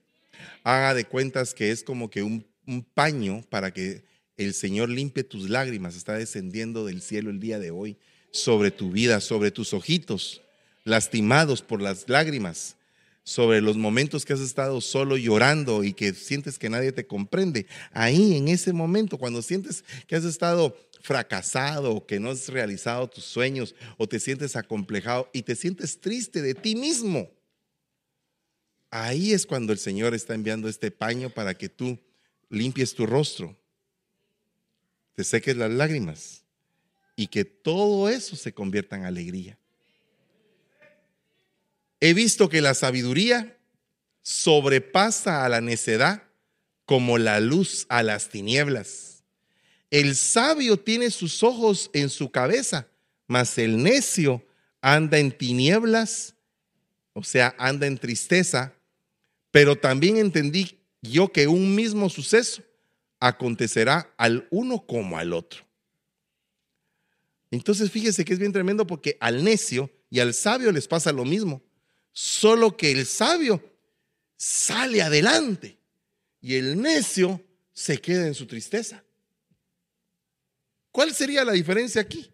Haga 0.64 0.94
de 0.94 1.04
cuentas 1.04 1.54
que 1.54 1.70
es 1.70 1.84
como 1.84 2.10
que 2.10 2.22
un, 2.22 2.46
un 2.66 2.82
paño 2.82 3.42
para 3.48 3.72
que 3.72 4.04
el 4.36 4.52
Señor 4.52 4.88
limpie 4.88 5.24
tus 5.24 5.48
lágrimas, 5.48 5.96
está 5.96 6.14
descendiendo 6.14 6.84
del 6.84 7.00
cielo 7.00 7.30
el 7.30 7.40
día 7.40 7.58
de 7.58 7.70
hoy 7.70 7.96
sobre 8.30 8.70
tu 8.70 8.90
vida, 8.90 9.20
sobre 9.20 9.50
tus 9.50 9.72
ojitos, 9.72 10.42
lastimados 10.84 11.62
por 11.62 11.80
las 11.80 12.08
lágrimas, 12.08 12.76
sobre 13.24 13.60
los 13.60 13.76
momentos 13.76 14.24
que 14.24 14.34
has 14.34 14.40
estado 14.40 14.80
solo 14.80 15.16
llorando 15.16 15.84
y 15.84 15.92
que 15.92 16.12
sientes 16.14 16.58
que 16.58 16.70
nadie 16.70 16.92
te 16.92 17.06
comprende. 17.06 17.66
Ahí, 17.92 18.36
en 18.36 18.48
ese 18.48 18.72
momento, 18.72 19.18
cuando 19.18 19.42
sientes 19.42 19.84
que 20.06 20.16
has 20.16 20.24
estado 20.24 20.76
fracasado 21.06 22.04
que 22.04 22.18
no 22.18 22.30
has 22.30 22.48
realizado 22.48 23.08
tus 23.08 23.24
sueños 23.24 23.76
o 23.96 24.08
te 24.08 24.18
sientes 24.18 24.56
acomplejado 24.56 25.30
y 25.32 25.42
te 25.42 25.54
sientes 25.54 26.00
triste 26.00 26.42
de 26.42 26.54
ti 26.54 26.74
mismo, 26.74 27.30
ahí 28.90 29.32
es 29.32 29.46
cuando 29.46 29.72
el 29.72 29.78
Señor 29.78 30.14
está 30.14 30.34
enviando 30.34 30.68
este 30.68 30.90
paño 30.90 31.30
para 31.30 31.54
que 31.54 31.68
tú 31.68 31.98
limpies 32.48 32.94
tu 32.94 33.06
rostro 33.06 33.56
te 35.16 35.24
seques 35.24 35.56
las 35.56 35.70
lágrimas 35.70 36.44
y 37.16 37.28
que 37.28 37.46
todo 37.46 38.10
eso 38.10 38.36
se 38.36 38.52
convierta 38.52 38.96
en 38.96 39.06
alegría. 39.06 39.58
He 42.00 42.12
visto 42.12 42.50
que 42.50 42.60
la 42.60 42.74
sabiduría 42.74 43.56
sobrepasa 44.22 45.44
a 45.44 45.48
la 45.48 45.62
necedad 45.62 46.22
como 46.84 47.16
la 47.16 47.40
luz 47.40 47.86
a 47.88 48.02
las 48.02 48.28
tinieblas. 48.28 49.24
El 49.90 50.14
sabio 50.14 50.76
tiene 50.78 51.10
sus 51.10 51.42
ojos 51.42 51.90
en 51.94 52.10
su 52.10 52.30
cabeza, 52.30 52.86
mas 53.26 53.56
el 53.56 53.82
necio 53.82 54.46
anda 54.82 55.18
en 55.18 55.32
tinieblas, 55.32 56.34
o 57.14 57.24
sea, 57.24 57.54
anda 57.58 57.86
en 57.86 57.96
tristeza. 57.96 58.74
Pero 59.56 59.74
también 59.74 60.18
entendí 60.18 60.78
yo 61.00 61.32
que 61.32 61.48
un 61.48 61.74
mismo 61.74 62.10
suceso 62.10 62.62
acontecerá 63.18 64.12
al 64.18 64.46
uno 64.50 64.86
como 64.86 65.16
al 65.16 65.32
otro. 65.32 65.64
Entonces 67.50 67.90
fíjese 67.90 68.22
que 68.22 68.34
es 68.34 68.38
bien 68.38 68.52
tremendo 68.52 68.86
porque 68.86 69.16
al 69.18 69.42
necio 69.42 69.90
y 70.10 70.20
al 70.20 70.34
sabio 70.34 70.70
les 70.72 70.86
pasa 70.86 71.10
lo 71.10 71.24
mismo, 71.24 71.62
solo 72.12 72.76
que 72.76 72.92
el 72.92 73.06
sabio 73.06 73.64
sale 74.36 75.00
adelante 75.00 75.78
y 76.42 76.56
el 76.56 76.78
necio 76.78 77.42
se 77.72 77.96
queda 77.96 78.26
en 78.26 78.34
su 78.34 78.44
tristeza. 78.46 79.02
¿Cuál 80.92 81.14
sería 81.14 81.46
la 81.46 81.52
diferencia 81.52 82.02
aquí? 82.02 82.30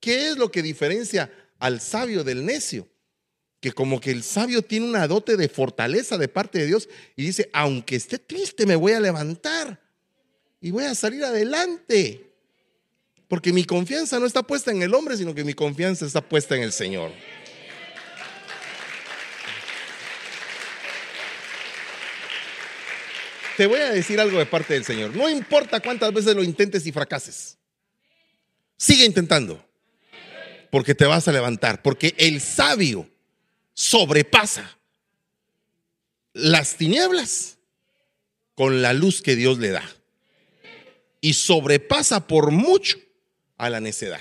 ¿Qué 0.00 0.30
es 0.30 0.38
lo 0.38 0.50
que 0.50 0.62
diferencia 0.62 1.30
al 1.58 1.82
sabio 1.82 2.24
del 2.24 2.46
necio? 2.46 2.88
Que 3.64 3.72
como 3.72 3.98
que 3.98 4.10
el 4.10 4.22
sabio 4.22 4.60
tiene 4.60 4.84
una 4.84 5.08
dote 5.08 5.38
de 5.38 5.48
fortaleza 5.48 6.18
de 6.18 6.28
parte 6.28 6.58
de 6.58 6.66
Dios 6.66 6.86
y 7.16 7.24
dice, 7.24 7.48
aunque 7.54 7.96
esté 7.96 8.18
triste, 8.18 8.66
me 8.66 8.76
voy 8.76 8.92
a 8.92 9.00
levantar 9.00 9.80
y 10.60 10.70
voy 10.70 10.84
a 10.84 10.94
salir 10.94 11.24
adelante. 11.24 12.30
Porque 13.26 13.54
mi 13.54 13.64
confianza 13.64 14.20
no 14.20 14.26
está 14.26 14.42
puesta 14.42 14.70
en 14.70 14.82
el 14.82 14.92
hombre, 14.92 15.16
sino 15.16 15.34
que 15.34 15.44
mi 15.44 15.54
confianza 15.54 16.04
está 16.04 16.20
puesta 16.20 16.54
en 16.54 16.62
el 16.62 16.72
Señor. 16.72 17.10
te 23.56 23.66
voy 23.66 23.80
a 23.80 23.92
decir 23.92 24.20
algo 24.20 24.38
de 24.38 24.44
parte 24.44 24.74
del 24.74 24.84
Señor. 24.84 25.16
No 25.16 25.30
importa 25.30 25.80
cuántas 25.80 26.12
veces 26.12 26.36
lo 26.36 26.44
intentes 26.44 26.86
y 26.86 26.92
fracases. 26.92 27.56
Sigue 28.76 29.06
intentando. 29.06 29.66
Porque 30.70 30.94
te 30.94 31.06
vas 31.06 31.26
a 31.28 31.32
levantar. 31.32 31.80
Porque 31.80 32.14
el 32.18 32.42
sabio 32.42 33.08
sobrepasa 33.74 34.78
las 36.32 36.76
tinieblas 36.76 37.58
con 38.54 38.82
la 38.82 38.92
luz 38.92 39.20
que 39.20 39.36
Dios 39.36 39.58
le 39.58 39.70
da. 39.70 39.88
Y 41.20 41.34
sobrepasa 41.34 42.26
por 42.26 42.50
mucho 42.50 42.98
a 43.56 43.70
la 43.70 43.80
necedad. 43.80 44.20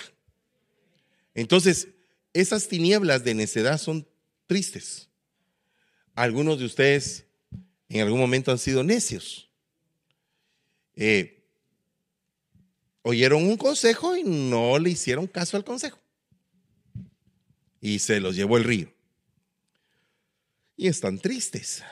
Entonces, 1.33 1.89
esas 2.33 2.67
tinieblas 2.67 3.23
de 3.23 3.33
necedad 3.33 3.77
son 3.77 4.07
tristes. 4.47 5.09
Algunos 6.15 6.59
de 6.59 6.65
ustedes 6.65 7.25
en 7.89 8.01
algún 8.01 8.19
momento 8.19 8.51
han 8.51 8.57
sido 8.57 8.83
necios. 8.83 9.49
Eh, 10.95 11.43
oyeron 13.01 13.43
un 13.43 13.57
consejo 13.57 14.15
y 14.15 14.23
no 14.23 14.79
le 14.79 14.91
hicieron 14.91 15.27
caso 15.27 15.57
al 15.57 15.65
consejo. 15.65 15.99
Y 17.81 17.99
se 17.99 18.19
los 18.19 18.35
llevó 18.35 18.57
el 18.57 18.63
río. 18.63 18.92
Y 20.75 20.87
están 20.87 21.19
tristes. 21.19 21.83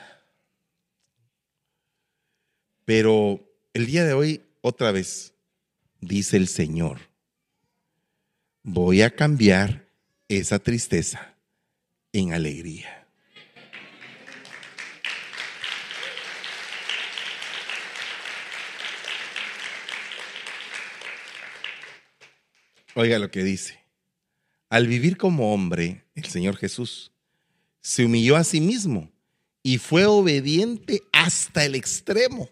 Pero 2.84 3.40
el 3.74 3.86
día 3.86 4.04
de 4.04 4.12
hoy, 4.12 4.42
otra 4.60 4.92
vez, 4.92 5.34
dice 6.00 6.36
el 6.36 6.48
Señor, 6.48 6.98
voy 8.62 9.02
a 9.02 9.14
cambiar 9.14 9.88
esa 10.28 10.58
tristeza 10.58 11.34
en 12.12 12.32
alegría. 12.32 13.06
Oiga 22.94 23.18
lo 23.18 23.30
que 23.30 23.42
dice. 23.42 23.80
Al 24.68 24.86
vivir 24.86 25.16
como 25.16 25.54
hombre, 25.54 26.04
el 26.14 26.26
Señor 26.26 26.56
Jesús 26.56 27.12
se 27.82 28.04
humilló 28.04 28.36
a 28.36 28.44
sí 28.44 28.60
mismo 28.60 29.12
y 29.62 29.78
fue 29.78 30.06
obediente 30.06 31.02
hasta 31.12 31.64
el 31.64 31.74
extremo. 31.74 32.48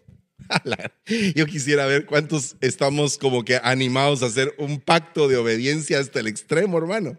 Yo 1.35 1.45
quisiera 1.45 1.85
ver 1.85 2.05
cuántos 2.05 2.55
estamos 2.61 3.17
como 3.17 3.43
que 3.43 3.59
animados 3.63 4.21
a 4.21 4.27
hacer 4.27 4.53
un 4.57 4.79
pacto 4.79 5.27
de 5.27 5.37
obediencia 5.37 5.99
hasta 5.99 6.19
el 6.19 6.27
extremo, 6.27 6.77
hermano. 6.77 7.17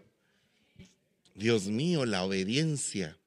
Dios 1.35 1.65
mío, 1.65 2.05
la 2.05 2.23
obediencia. 2.23 3.17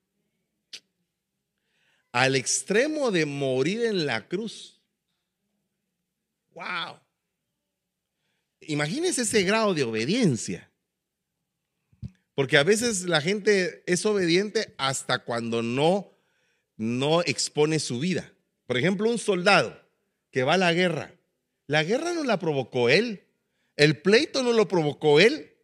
Al 2.13 2.37
extremo 2.37 3.11
de 3.11 3.27
morir 3.27 3.85
en 3.85 4.07
la 4.07 4.27
cruz. 4.27 4.81
Wow. 6.55 6.99
Imagínense 8.61 9.23
ese 9.23 9.43
grado 9.43 9.75
de 9.75 9.83
obediencia. 9.83 10.66
Porque 12.37 12.59
a 12.59 12.65
veces 12.65 13.05
la 13.05 13.23
gente 13.23 13.83
es 13.87 14.05
obediente 14.05 14.75
hasta 14.77 15.21
cuando 15.21 15.63
no, 15.63 16.13
no 16.77 17.23
expone 17.23 17.79
su 17.79 17.99
vida. 17.99 18.31
Por 18.67 18.77
ejemplo, 18.77 19.11
un 19.11 19.19
soldado 19.19 19.83
que 20.31 20.43
va 20.43 20.55
a 20.55 20.59
la 20.59 20.75
guerra. 20.75 21.15
La 21.67 21.83
guerra 21.83 22.13
no 22.13 22.25
la 22.25 22.39
provocó 22.39 22.91
él. 22.91 23.25
El 23.77 24.03
pleito 24.03 24.43
no 24.43 24.53
lo 24.53 24.69
provocó 24.69 25.19
él. 25.19 25.55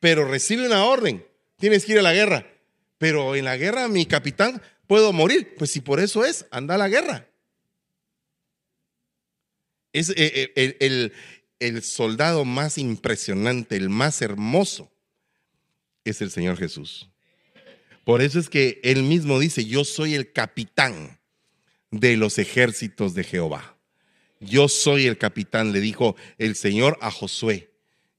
Pero 0.00 0.26
recibe 0.26 0.66
una 0.66 0.86
orden. 0.86 1.26
Tienes 1.58 1.84
que 1.84 1.92
ir 1.92 1.98
a 1.98 2.02
la 2.02 2.14
guerra. 2.14 2.46
Pero 2.96 3.36
en 3.36 3.44
la 3.44 3.58
guerra, 3.58 3.86
mi 3.86 4.06
capitán, 4.06 4.62
puedo 4.86 5.12
morir. 5.12 5.56
Pues 5.58 5.72
si 5.72 5.82
por 5.82 6.00
eso 6.00 6.24
es, 6.24 6.46
anda 6.52 6.76
a 6.76 6.78
la 6.78 6.88
guerra. 6.88 7.28
Es 9.92 10.08
eh, 10.08 10.52
eh, 10.56 10.76
el, 10.80 11.12
el 11.58 11.82
soldado 11.82 12.46
más 12.46 12.78
impresionante, 12.78 13.76
el 13.76 13.90
más 13.90 14.22
hermoso, 14.22 14.90
es 16.10 16.22
el 16.22 16.30
Señor 16.30 16.56
Jesús. 16.56 17.08
Por 18.04 18.22
eso 18.22 18.38
es 18.38 18.48
que 18.48 18.80
él 18.84 19.02
mismo 19.02 19.38
dice, 19.38 19.64
yo 19.64 19.84
soy 19.84 20.14
el 20.14 20.32
capitán 20.32 21.18
de 21.90 22.16
los 22.16 22.38
ejércitos 22.38 23.14
de 23.14 23.24
Jehová. 23.24 23.76
Yo 24.38 24.68
soy 24.68 25.06
el 25.06 25.18
capitán, 25.18 25.72
le 25.72 25.80
dijo 25.80 26.14
el 26.38 26.54
Señor 26.54 26.98
a 27.00 27.10
Josué. 27.10 27.70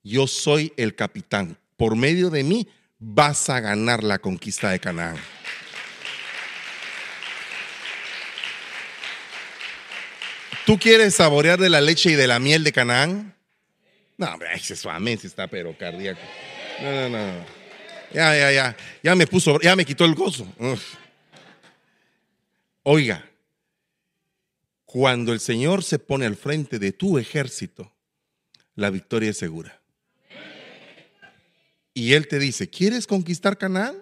Yo 0.04 0.28
soy 0.28 0.74
el 0.78 0.96
capitán. 0.96 1.58
Por 1.78 1.96
medio 1.96 2.30
de 2.30 2.44
mí 2.44 2.68
vas 3.00 3.50
a 3.50 3.60
ganar 3.60 4.04
la 4.04 4.20
conquista 4.20 4.72
de 4.72 4.80
Canaán. 4.80 5.18
¿Tú 10.66 10.78
quieres 10.78 11.16
saborear 11.16 11.60
de 11.60 11.70
la 11.70 11.80
leche 11.80 12.12
y 12.12 12.16
de 12.16 12.28
la 12.28 12.40
miel 12.40 12.66
de 12.66 12.74
Canaán? 12.74 13.34
No, 14.18 14.28
hombre, 14.34 14.50
ese 14.54 14.76
suavemente 14.76 15.28
está 15.28 15.48
pero 15.48 15.78
cardíaco. 15.78 16.20
No, 16.82 16.92
no, 16.92 17.10
no. 17.10 17.57
Ya, 18.14 18.36
ya, 18.36 18.52
ya. 18.52 18.78
Ya 19.04 19.16
me 19.16 19.28
puso, 19.28 19.60
ya 19.62 19.76
me 19.76 19.86
quitó 19.86 20.06
el 20.06 20.16
gozo. 20.16 20.48
Oiga, 22.84 23.30
cuando 24.86 25.34
el 25.34 25.40
Señor 25.40 25.84
se 25.84 26.00
pone 26.00 26.26
al 26.26 26.38
frente 26.38 26.80
de 26.80 26.92
tu 26.92 27.18
ejército, 27.18 27.92
la 28.76 28.90
victoria 28.90 29.32
es 29.32 29.38
segura. 29.38 29.82
Y 31.94 32.14
Él 32.14 32.28
te 32.28 32.40
dice, 32.40 32.70
¿quieres 32.70 33.08
conquistar 33.08 33.58
Canaán? 33.58 33.98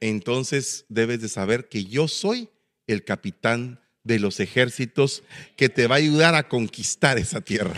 Entonces 0.00 0.84
debes 0.88 1.20
de 1.20 1.28
saber 1.28 1.68
que 1.68 1.84
yo 1.84 2.08
soy 2.08 2.50
el 2.86 3.04
capitán 3.04 3.80
de 4.04 4.18
los 4.18 4.40
ejércitos 4.40 5.22
que 5.56 5.68
te 5.68 5.86
va 5.86 5.96
a 5.96 5.98
ayudar 5.98 6.34
a 6.34 6.48
conquistar 6.48 7.18
esa 7.18 7.40
tierra. 7.40 7.74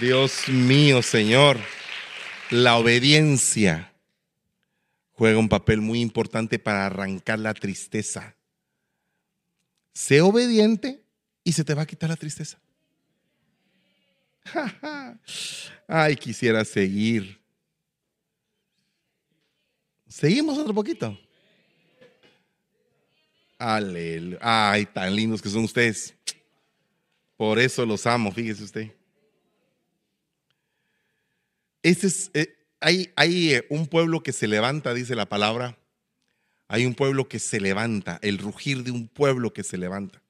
Dios 0.00 0.48
mío, 0.48 1.02
Señor, 1.02 1.58
la 2.50 2.78
obediencia 2.78 3.92
juega 5.12 5.38
un 5.38 5.50
papel 5.50 5.82
muy 5.82 6.00
importante 6.00 6.58
para 6.58 6.86
arrancar 6.86 7.38
la 7.38 7.52
tristeza. 7.52 8.34
Sé 9.92 10.22
obediente 10.22 11.02
y 11.44 11.52
se 11.52 11.64
te 11.64 11.74
va 11.74 11.82
a 11.82 11.86
quitar 11.86 12.08
la 12.08 12.16
tristeza. 12.16 12.58
Ay, 15.86 16.16
quisiera 16.16 16.64
seguir. 16.64 17.38
Seguimos 20.08 20.56
otro 20.56 20.72
poquito. 20.72 21.18
Aleluya. 23.58 24.38
Ay, 24.40 24.86
tan 24.86 25.14
lindos 25.14 25.42
que 25.42 25.50
son 25.50 25.64
ustedes. 25.64 26.14
Por 27.36 27.58
eso 27.58 27.84
los 27.84 28.06
amo, 28.06 28.32
fíjese 28.32 28.64
usted. 28.64 28.99
Este 31.82 32.06
es, 32.06 32.30
eh, 32.34 32.54
hay, 32.80 33.10
hay 33.16 33.54
eh, 33.54 33.66
un 33.70 33.86
pueblo 33.86 34.22
que 34.22 34.32
se 34.32 34.46
levanta, 34.46 34.94
dice 34.94 35.14
la 35.14 35.26
palabra. 35.26 35.76
Hay 36.68 36.86
un 36.86 36.94
pueblo 36.94 37.28
que 37.28 37.38
se 37.38 37.60
levanta, 37.60 38.18
el 38.22 38.38
rugir 38.38 38.84
de 38.84 38.92
un 38.92 39.08
pueblo 39.08 39.52
que 39.52 39.64
se 39.64 39.76
levanta. 39.76 40.22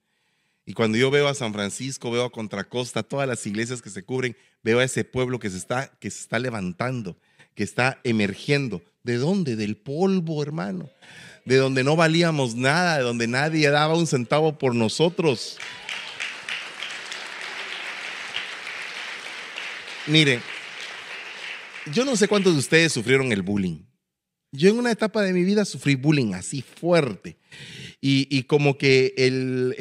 Y 0.65 0.73
cuando 0.73 0.97
yo 0.97 1.11
veo 1.11 1.27
a 1.27 1.35
San 1.35 1.53
Francisco, 1.53 2.11
veo 2.11 2.23
a 2.23 2.31
Contracosta, 2.31 3.03
todas 3.03 3.27
las 3.27 3.45
iglesias 3.45 3.81
que 3.81 3.89
se 3.89 4.03
cubren, 4.03 4.35
veo 4.63 4.79
a 4.79 4.83
ese 4.83 5.03
pueblo 5.03 5.37
que 5.39 5.49
se 5.49 5.57
está, 5.57 5.91
que 5.99 6.09
se 6.09 6.21
está 6.21 6.39
levantando, 6.39 7.17
que 7.55 7.63
está 7.63 7.99
emergiendo. 8.03 8.81
¿De 9.03 9.17
dónde? 9.17 9.55
Del 9.55 9.77
polvo, 9.77 10.41
hermano. 10.41 10.89
De 11.45 11.57
donde 11.57 11.83
no 11.83 11.95
valíamos 11.95 12.55
nada, 12.55 12.97
de 12.97 13.03
donde 13.03 13.27
nadie 13.27 13.69
daba 13.69 13.95
un 13.95 14.07
centavo 14.07 14.57
por 14.57 14.75
nosotros. 14.75 15.57
Mire, 20.07 20.41
yo 21.91 22.05
no 22.05 22.15
sé 22.15 22.27
cuántos 22.27 22.53
de 22.53 22.59
ustedes 22.59 22.93
sufrieron 22.93 23.31
el 23.31 23.41
bullying. 23.41 23.83
Yo 24.51 24.69
en 24.69 24.77
una 24.77 24.91
etapa 24.91 25.21
de 25.21 25.33
mi 25.33 25.43
vida 25.43 25.65
sufrí 25.65 25.95
bullying 25.95 26.33
así 26.33 26.61
fuerte. 26.61 27.37
Y, 28.03 28.43
como 28.43 28.79
que 28.79 29.13
el, 29.15 29.75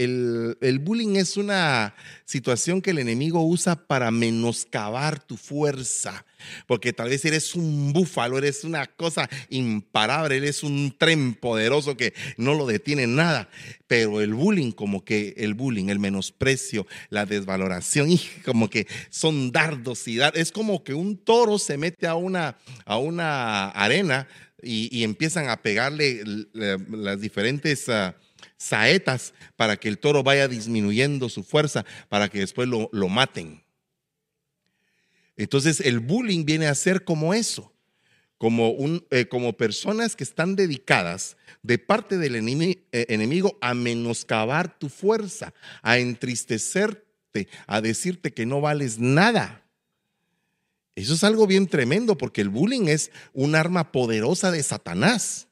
el, 0.60 0.78
bullying 0.78 1.16
es 1.16 1.38
una 1.38 1.94
situación 2.26 2.82
que 2.82 2.90
el 2.90 2.98
enemigo 2.98 3.42
usa 3.42 3.86
para 3.86 4.10
menoscabar 4.10 5.22
tu 5.22 5.38
fuerza. 5.38 6.26
Porque 6.66 6.92
tal 6.92 7.08
vez 7.08 7.24
eres 7.24 7.54
un 7.54 7.94
búfalo, 7.94 8.36
eres 8.36 8.64
una 8.64 8.86
cosa 8.86 9.26
imparable, 9.48 10.36
eres 10.36 10.62
un 10.62 10.94
tren 10.98 11.32
poderoso 11.32 11.96
que 11.96 12.12
no 12.36 12.52
lo 12.52 12.66
detiene 12.66 13.06
nada. 13.06 13.48
Pero 13.86 14.20
el 14.20 14.34
bullying, 14.34 14.72
como 14.72 15.02
que 15.02 15.32
el 15.38 15.54
bullying, 15.54 15.88
el 15.88 15.98
menosprecio, 15.98 16.86
la 17.08 17.24
desvaloración, 17.24 18.10
y 18.10 18.18
como 18.44 18.68
que 18.68 18.86
son 19.08 19.50
dardos 19.50 20.06
y 20.08 20.16
dar. 20.16 20.36
Es 20.36 20.52
como 20.52 20.84
que 20.84 20.92
un 20.92 21.16
toro 21.16 21.58
se 21.58 21.78
mete 21.78 22.06
a 22.06 22.16
una, 22.16 22.58
a 22.84 22.98
una 22.98 23.70
arena 23.70 24.28
y, 24.62 25.04
empiezan 25.04 25.48
a 25.48 25.62
pegarle 25.62 26.22
las 26.52 27.20
diferentes 27.20 27.88
ah, 27.88 28.16
saetas 28.56 29.34
para 29.56 29.76
que 29.76 29.88
el 29.88 29.98
toro 29.98 30.22
vaya 30.22 30.48
disminuyendo 30.48 31.28
su 31.28 31.42
fuerza, 31.42 31.84
para 32.08 32.28
que 32.28 32.40
después 32.40 32.68
lo, 32.68 33.08
maten. 33.08 33.62
Entonces 35.36 35.80
el 35.80 36.00
bullying 36.00 36.44
viene 36.44 36.66
a 36.66 36.74
ser 36.74 37.04
como 37.04 37.32
eso, 37.32 37.72
como, 38.36 38.70
un, 38.70 39.06
eh, 39.10 39.26
como 39.26 39.56
personas 39.56 40.16
que 40.16 40.24
están 40.24 40.56
dedicadas 40.56 41.36
de 41.62 41.78
parte 41.78 42.18
del 42.18 42.36
eh, 42.36 42.76
enemigo 43.08 43.58
a 43.60 43.74
menoscabar 43.74 44.78
tu 44.78 44.88
fuerza, 44.88 45.52
a 45.82 45.98
entristecerte, 45.98 47.48
a 47.66 47.80
decirte 47.80 48.32
que 48.32 48.46
no 48.46 48.60
vales 48.60 48.98
nada. 48.98 49.59
Eso 51.00 51.14
es 51.14 51.24
algo 51.24 51.46
bien 51.46 51.66
tremendo 51.66 52.16
porque 52.16 52.40
el 52.40 52.48
bullying 52.48 52.88
es 52.88 53.10
un 53.32 53.54
arma 53.54 53.92
poderosa 53.92 54.50
de 54.50 54.62
Satanás. 54.62 55.48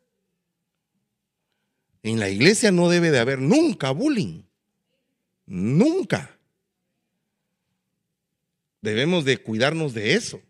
En 2.03 2.21
la 2.21 2.29
iglesia 2.29 2.71
no 2.71 2.89
debe 2.89 3.11
de 3.11 3.19
haber 3.19 3.41
nunca 3.41 3.91
bullying. 3.91 4.43
Nunca. 5.47 6.39
Debemos 8.81 9.25
de 9.25 9.39
cuidarnos 9.39 9.95
de 9.95 10.15
eso. 10.15 10.41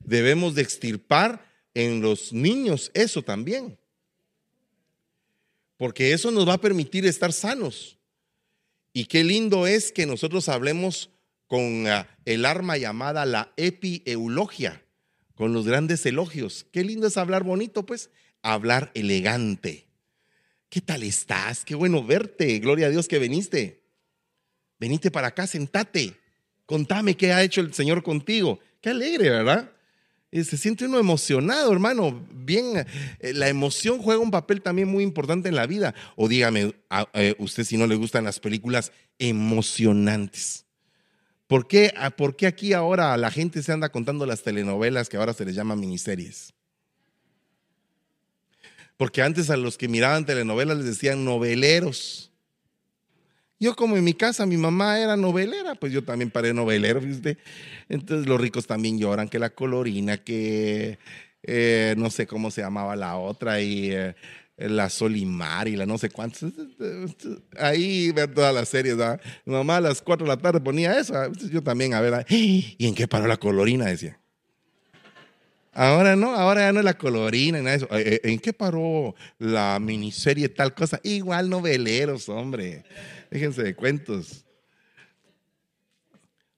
Debemos 0.00 0.54
de 0.54 0.62
extirpar 0.62 1.44
en 1.74 2.00
los 2.00 2.32
niños 2.32 2.90
eso 2.94 3.22
también. 3.22 3.78
Porque 5.76 6.12
eso 6.12 6.30
nos 6.30 6.46
va 6.46 6.54
a 6.54 6.60
permitir 6.60 7.06
estar 7.06 7.32
sanos. 7.32 7.98
Y 8.92 9.04
qué 9.04 9.22
lindo 9.22 9.66
es 9.66 9.92
que 9.92 10.06
nosotros 10.06 10.48
hablemos 10.48 11.10
con 11.48 11.86
ah, 11.88 12.06
el 12.24 12.44
arma 12.44 12.76
llamada 12.76 13.26
la 13.26 13.52
epieulogia, 13.56 14.82
con 15.34 15.52
los 15.52 15.66
grandes 15.66 16.06
elogios. 16.06 16.66
Qué 16.72 16.84
lindo 16.84 17.08
es 17.08 17.16
hablar 17.16 17.42
bonito, 17.42 17.84
pues, 17.84 18.10
hablar 18.42 18.92
elegante. 18.94 19.88
¿Qué 20.68 20.80
tal 20.82 21.02
estás? 21.02 21.64
Qué 21.64 21.74
bueno 21.74 22.04
verte. 22.04 22.58
Gloria 22.58 22.86
a 22.86 22.90
Dios 22.90 23.08
que 23.08 23.18
viniste. 23.18 23.82
Venite 24.78 25.10
para 25.10 25.28
acá, 25.28 25.46
sentate. 25.46 26.14
Contame 26.66 27.16
qué 27.16 27.32
ha 27.32 27.42
hecho 27.42 27.62
el 27.62 27.72
Señor 27.72 28.02
contigo. 28.02 28.60
Qué 28.80 28.90
alegre, 28.90 29.30
¿verdad? 29.30 29.72
se 30.30 30.58
siente 30.58 30.84
uno 30.84 30.98
emocionado, 30.98 31.72
hermano. 31.72 32.26
Bien, 32.30 32.86
eh, 33.18 33.32
la 33.32 33.48
emoción 33.48 33.98
juega 33.98 34.20
un 34.20 34.30
papel 34.30 34.60
también 34.60 34.86
muy 34.86 35.02
importante 35.02 35.48
en 35.48 35.56
la 35.56 35.66
vida. 35.66 35.94
O 36.16 36.28
dígame, 36.28 36.74
a, 36.90 37.08
eh, 37.14 37.34
usted 37.38 37.64
si 37.64 37.78
no 37.78 37.86
le 37.86 37.94
gustan 37.94 38.24
las 38.24 38.38
películas 38.38 38.92
emocionantes. 39.18 40.67
¿Por 41.48 41.66
qué, 41.66 41.92
¿Por 42.16 42.36
qué 42.36 42.46
aquí 42.46 42.74
ahora 42.74 43.16
la 43.16 43.30
gente 43.30 43.62
se 43.62 43.72
anda 43.72 43.88
contando 43.88 44.26
las 44.26 44.42
telenovelas 44.42 45.08
que 45.08 45.16
ahora 45.16 45.32
se 45.32 45.46
les 45.46 45.54
llama 45.54 45.74
miniseries? 45.74 46.52
Porque 48.98 49.22
antes 49.22 49.48
a 49.48 49.56
los 49.56 49.78
que 49.78 49.88
miraban 49.88 50.26
telenovelas 50.26 50.76
les 50.76 50.86
decían 50.86 51.24
noveleros. 51.24 52.30
Yo 53.58 53.74
como 53.74 53.96
en 53.96 54.04
mi 54.04 54.12
casa 54.12 54.44
mi 54.44 54.58
mamá 54.58 55.00
era 55.00 55.16
novelera, 55.16 55.74
pues 55.74 55.90
yo 55.90 56.04
también 56.04 56.30
paré 56.30 56.52
novelero, 56.52 57.00
¿viste? 57.00 57.38
Entonces 57.88 58.26
los 58.26 58.38
ricos 58.38 58.66
también 58.66 58.98
lloran, 58.98 59.28
que 59.28 59.38
la 59.38 59.50
colorina, 59.50 60.18
que 60.18 60.98
eh, 61.42 61.94
no 61.96 62.10
sé 62.10 62.26
cómo 62.26 62.50
se 62.50 62.60
llamaba 62.60 62.94
la 62.94 63.16
otra, 63.16 63.60
y 63.62 63.90
eh, 63.90 64.14
la 64.58 64.90
Solimar 64.90 65.68
y 65.68 65.76
la 65.76 65.86
no 65.86 65.98
sé 65.98 66.10
cuántos. 66.10 66.52
Ahí 67.56 68.10
ver 68.12 68.34
todas 68.34 68.54
las 68.54 68.68
series, 68.68 68.96
¿verdad? 68.96 69.20
Mamá 69.44 69.76
a 69.76 69.80
las 69.80 70.02
4 70.02 70.26
de 70.26 70.28
la 70.28 70.36
tarde 70.36 70.60
ponía 70.60 70.98
eso, 70.98 71.14
yo 71.50 71.62
también, 71.62 71.94
a 71.94 72.00
ver, 72.00 72.26
¿y 72.28 72.76
en 72.80 72.94
qué 72.94 73.06
paró 73.06 73.26
la 73.26 73.36
colorina? 73.36 73.86
Decía. 73.86 74.18
Ahora 75.72 76.16
no, 76.16 76.34
ahora 76.34 76.62
ya 76.62 76.72
no 76.72 76.80
es 76.80 76.84
la 76.84 76.98
colorina 76.98 77.58
nada 77.58 77.70
de 77.70 77.76
eso. 77.76 77.88
Eh, 77.92 78.20
¿En 78.24 78.40
qué 78.40 78.52
paró 78.52 79.14
la 79.38 79.78
miniserie 79.80 80.48
tal 80.48 80.74
cosa? 80.74 80.98
Igual 81.04 81.48
noveleros, 81.48 82.28
hombre. 82.28 82.82
Déjense 83.30 83.62
de 83.62 83.76
cuentos. 83.76 84.44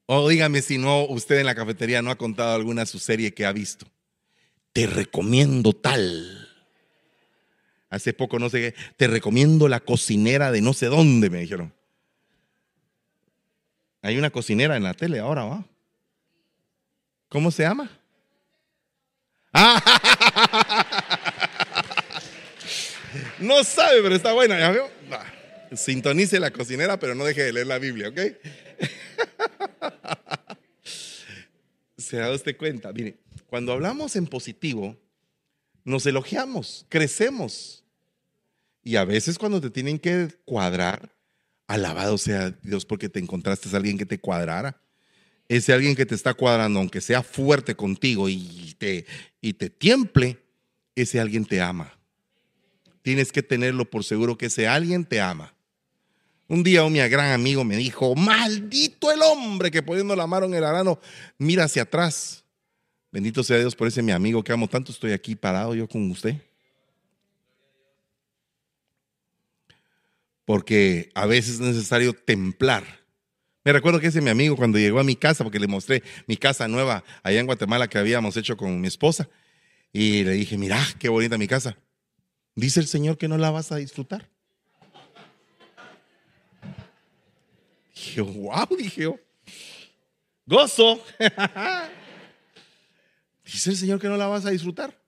O 0.06 0.26
dígame 0.26 0.62
si 0.62 0.78
no, 0.78 1.04
usted 1.04 1.38
en 1.40 1.46
la 1.46 1.54
cafetería 1.54 2.00
no 2.00 2.10
ha 2.10 2.16
contado 2.16 2.54
alguna 2.54 2.86
su 2.86 2.98
serie 2.98 3.34
que 3.34 3.44
ha 3.44 3.52
visto. 3.52 3.86
Te 4.72 4.86
recomiendo 4.86 5.74
tal. 5.74 6.39
Hace 7.90 8.12
poco 8.12 8.38
no 8.38 8.48
sé 8.48 8.60
qué, 8.60 8.74
te 8.96 9.08
recomiendo 9.08 9.68
la 9.68 9.80
cocinera 9.80 10.52
de 10.52 10.62
no 10.62 10.72
sé 10.72 10.86
dónde, 10.86 11.28
me 11.28 11.40
dijeron. 11.40 11.74
Hay 14.02 14.16
una 14.16 14.30
cocinera 14.30 14.76
en 14.76 14.84
la 14.84 14.94
tele 14.94 15.18
ahora, 15.18 15.44
¿va? 15.44 15.64
¿Cómo 17.28 17.50
se 17.50 17.64
llama? 17.64 17.90
No 23.40 23.64
sabe, 23.64 24.02
pero 24.02 24.14
está 24.14 24.32
buena, 24.32 24.58
¿ya 24.58 24.70
veo? 24.70 24.90
Sintonice 25.72 26.38
la 26.38 26.50
cocinera, 26.50 26.98
pero 26.98 27.14
no 27.14 27.24
deje 27.24 27.42
de 27.42 27.52
leer 27.52 27.66
la 27.66 27.78
Biblia, 27.78 28.08
¿ok? 28.08 28.18
¿Se 31.96 32.18
da 32.18 32.30
usted 32.32 32.56
cuenta? 32.56 32.92
Mire, 32.92 33.16
cuando 33.46 33.72
hablamos 33.72 34.16
en 34.16 34.26
positivo, 34.26 34.96
nos 35.84 36.04
elogiamos, 36.06 36.86
crecemos. 36.88 37.79
Y 38.82 38.96
a 38.96 39.04
veces 39.04 39.38
cuando 39.38 39.60
te 39.60 39.70
tienen 39.70 39.98
que 39.98 40.28
cuadrar, 40.44 41.14
alabado 41.66 42.18
sea 42.18 42.50
Dios 42.62 42.84
porque 42.84 43.08
te 43.08 43.18
encontraste 43.20 43.68
a 43.72 43.76
alguien 43.76 43.98
que 43.98 44.06
te 44.06 44.18
cuadrara. 44.18 44.80
Ese 45.48 45.72
alguien 45.72 45.96
que 45.96 46.06
te 46.06 46.14
está 46.14 46.34
cuadrando, 46.34 46.78
aunque 46.78 47.00
sea 47.00 47.22
fuerte 47.22 47.74
contigo 47.74 48.28
y 48.28 48.74
te, 48.78 49.06
y 49.40 49.52
te 49.54 49.68
tiemple, 49.68 50.38
ese 50.94 51.20
alguien 51.20 51.44
te 51.44 51.60
ama. 51.60 51.98
Tienes 53.02 53.32
que 53.32 53.42
tenerlo 53.42 53.88
por 53.88 54.04
seguro 54.04 54.38
que 54.38 54.46
ese 54.46 54.68
alguien 54.68 55.04
te 55.04 55.20
ama. 55.20 55.54
Un 56.50 56.64
día 56.64 56.84
un 56.84 56.92
mi 56.92 56.98
gran 56.98 57.30
amigo 57.32 57.62
me 57.62 57.76
dijo, 57.76 58.14
maldito 58.16 59.12
el 59.12 59.22
hombre 59.22 59.70
que 59.70 59.82
poniendo 59.82 60.16
la 60.16 60.26
mano 60.26 60.46
en 60.46 60.54
el 60.54 60.64
arano, 60.64 60.98
mira 61.38 61.64
hacia 61.64 61.82
atrás. 61.82 62.44
Bendito 63.12 63.44
sea 63.44 63.58
Dios 63.58 63.76
por 63.76 63.86
ese 63.86 64.02
mi 64.02 64.12
amigo 64.12 64.42
que 64.42 64.52
amo 64.52 64.68
tanto, 64.68 64.90
estoy 64.90 65.12
aquí 65.12 65.36
parado 65.36 65.74
yo 65.74 65.88
con 65.88 66.10
usted. 66.10 66.36
Porque 70.50 71.12
a 71.14 71.26
veces 71.26 71.54
es 71.54 71.60
necesario 71.60 72.12
templar. 72.12 72.82
Me 73.62 73.72
recuerdo 73.72 74.00
que 74.00 74.08
ese 74.08 74.20
mi 74.20 74.30
amigo 74.30 74.56
cuando 74.56 74.80
llegó 74.80 74.98
a 74.98 75.04
mi 75.04 75.14
casa, 75.14 75.44
porque 75.44 75.60
le 75.60 75.68
mostré 75.68 76.02
mi 76.26 76.36
casa 76.36 76.66
nueva 76.66 77.04
allá 77.22 77.38
en 77.38 77.46
Guatemala 77.46 77.86
que 77.86 77.98
habíamos 77.98 78.36
hecho 78.36 78.56
con 78.56 78.80
mi 78.80 78.88
esposa, 78.88 79.28
y 79.92 80.24
le 80.24 80.32
dije, 80.32 80.58
mira, 80.58 80.84
qué 80.98 81.08
bonita 81.08 81.38
mi 81.38 81.46
casa. 81.46 81.78
Dice 82.56 82.80
el 82.80 82.88
Señor 82.88 83.16
que 83.16 83.28
no 83.28 83.38
la 83.38 83.52
vas 83.52 83.70
a 83.70 83.76
disfrutar. 83.76 84.28
Dije, 87.94 88.20
wow, 88.20 88.76
dije. 88.76 89.20
Gozo. 90.46 91.00
Dice 93.44 93.70
el 93.70 93.76
Señor 93.76 94.00
que 94.00 94.08
no 94.08 94.16
la 94.16 94.26
vas 94.26 94.46
a 94.46 94.50
disfrutar. 94.50 95.00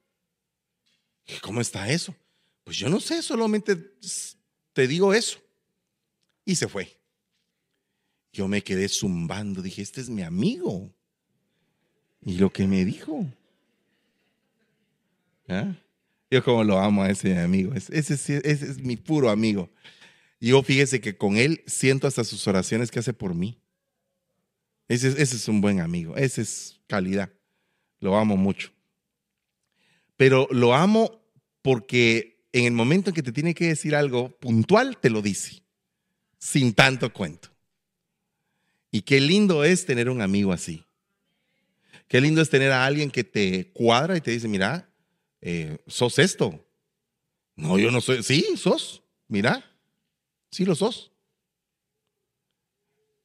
¿cómo 1.40 1.60
está 1.60 1.90
eso? 1.90 2.14
Pues 2.62 2.76
yo 2.76 2.88
no 2.88 3.00
sé, 3.00 3.22
solamente 3.22 3.76
te 4.72 4.86
digo 4.86 5.14
eso. 5.14 5.38
Y 6.44 6.56
se 6.56 6.68
fue. 6.68 6.98
Yo 8.32 8.48
me 8.48 8.62
quedé 8.62 8.88
zumbando, 8.88 9.62
dije, 9.62 9.82
este 9.82 10.00
es 10.00 10.08
mi 10.08 10.22
amigo. 10.22 10.90
Y 12.24 12.38
lo 12.38 12.50
que 12.50 12.66
me 12.66 12.84
dijo. 12.84 13.26
¿Ah? 15.48 15.74
Yo 16.30 16.42
como 16.42 16.64
lo 16.64 16.78
amo 16.78 17.02
a 17.02 17.10
ese 17.10 17.38
amigo. 17.38 17.74
Ese, 17.74 17.98
ese, 17.98 18.40
es 18.42 18.78
mi 18.78 18.96
puro 18.96 19.28
amigo. 19.28 19.70
Yo 20.40 20.62
fíjese 20.62 21.00
que 21.00 21.16
con 21.16 21.36
él 21.36 21.62
siento 21.66 22.06
hasta 22.06 22.24
sus 22.24 22.46
oraciones 22.48 22.90
que 22.90 23.00
hace 23.00 23.12
por 23.12 23.34
mí. 23.34 23.60
Ese, 24.88 25.08
ese 25.08 25.36
es 25.36 25.46
un 25.48 25.60
buen 25.60 25.80
amigo. 25.80 26.16
Ese 26.16 26.42
es 26.42 26.80
calidad. 26.86 27.30
Lo 28.00 28.16
amo 28.16 28.36
mucho. 28.36 28.72
Pero 30.16 30.48
lo 30.50 30.74
amo 30.74 31.22
porque 31.60 32.31
en 32.52 32.64
el 32.66 32.72
momento 32.72 33.10
en 33.10 33.14
que 33.14 33.22
te 33.22 33.32
tiene 33.32 33.54
que 33.54 33.68
decir 33.68 33.94
algo 33.94 34.30
puntual, 34.38 34.98
te 34.98 35.10
lo 35.10 35.22
dice. 35.22 35.62
Sin 36.38 36.74
tanto 36.74 37.12
cuento. 37.12 37.48
Y 38.90 39.02
qué 39.02 39.20
lindo 39.20 39.64
es 39.64 39.86
tener 39.86 40.10
un 40.10 40.20
amigo 40.20 40.52
así. 40.52 40.84
Qué 42.08 42.20
lindo 42.20 42.42
es 42.42 42.50
tener 42.50 42.72
a 42.72 42.84
alguien 42.84 43.10
que 43.10 43.24
te 43.24 43.70
cuadra 43.72 44.16
y 44.16 44.20
te 44.20 44.32
dice, 44.32 44.48
mira, 44.48 44.86
eh, 45.40 45.78
sos 45.86 46.18
esto. 46.18 46.62
No, 47.56 47.78
yo 47.78 47.90
no 47.90 48.02
soy. 48.02 48.22
Sí, 48.22 48.46
sos. 48.56 49.02
Mira, 49.28 49.64
sí 50.50 50.66
lo 50.66 50.74
sos. 50.74 51.10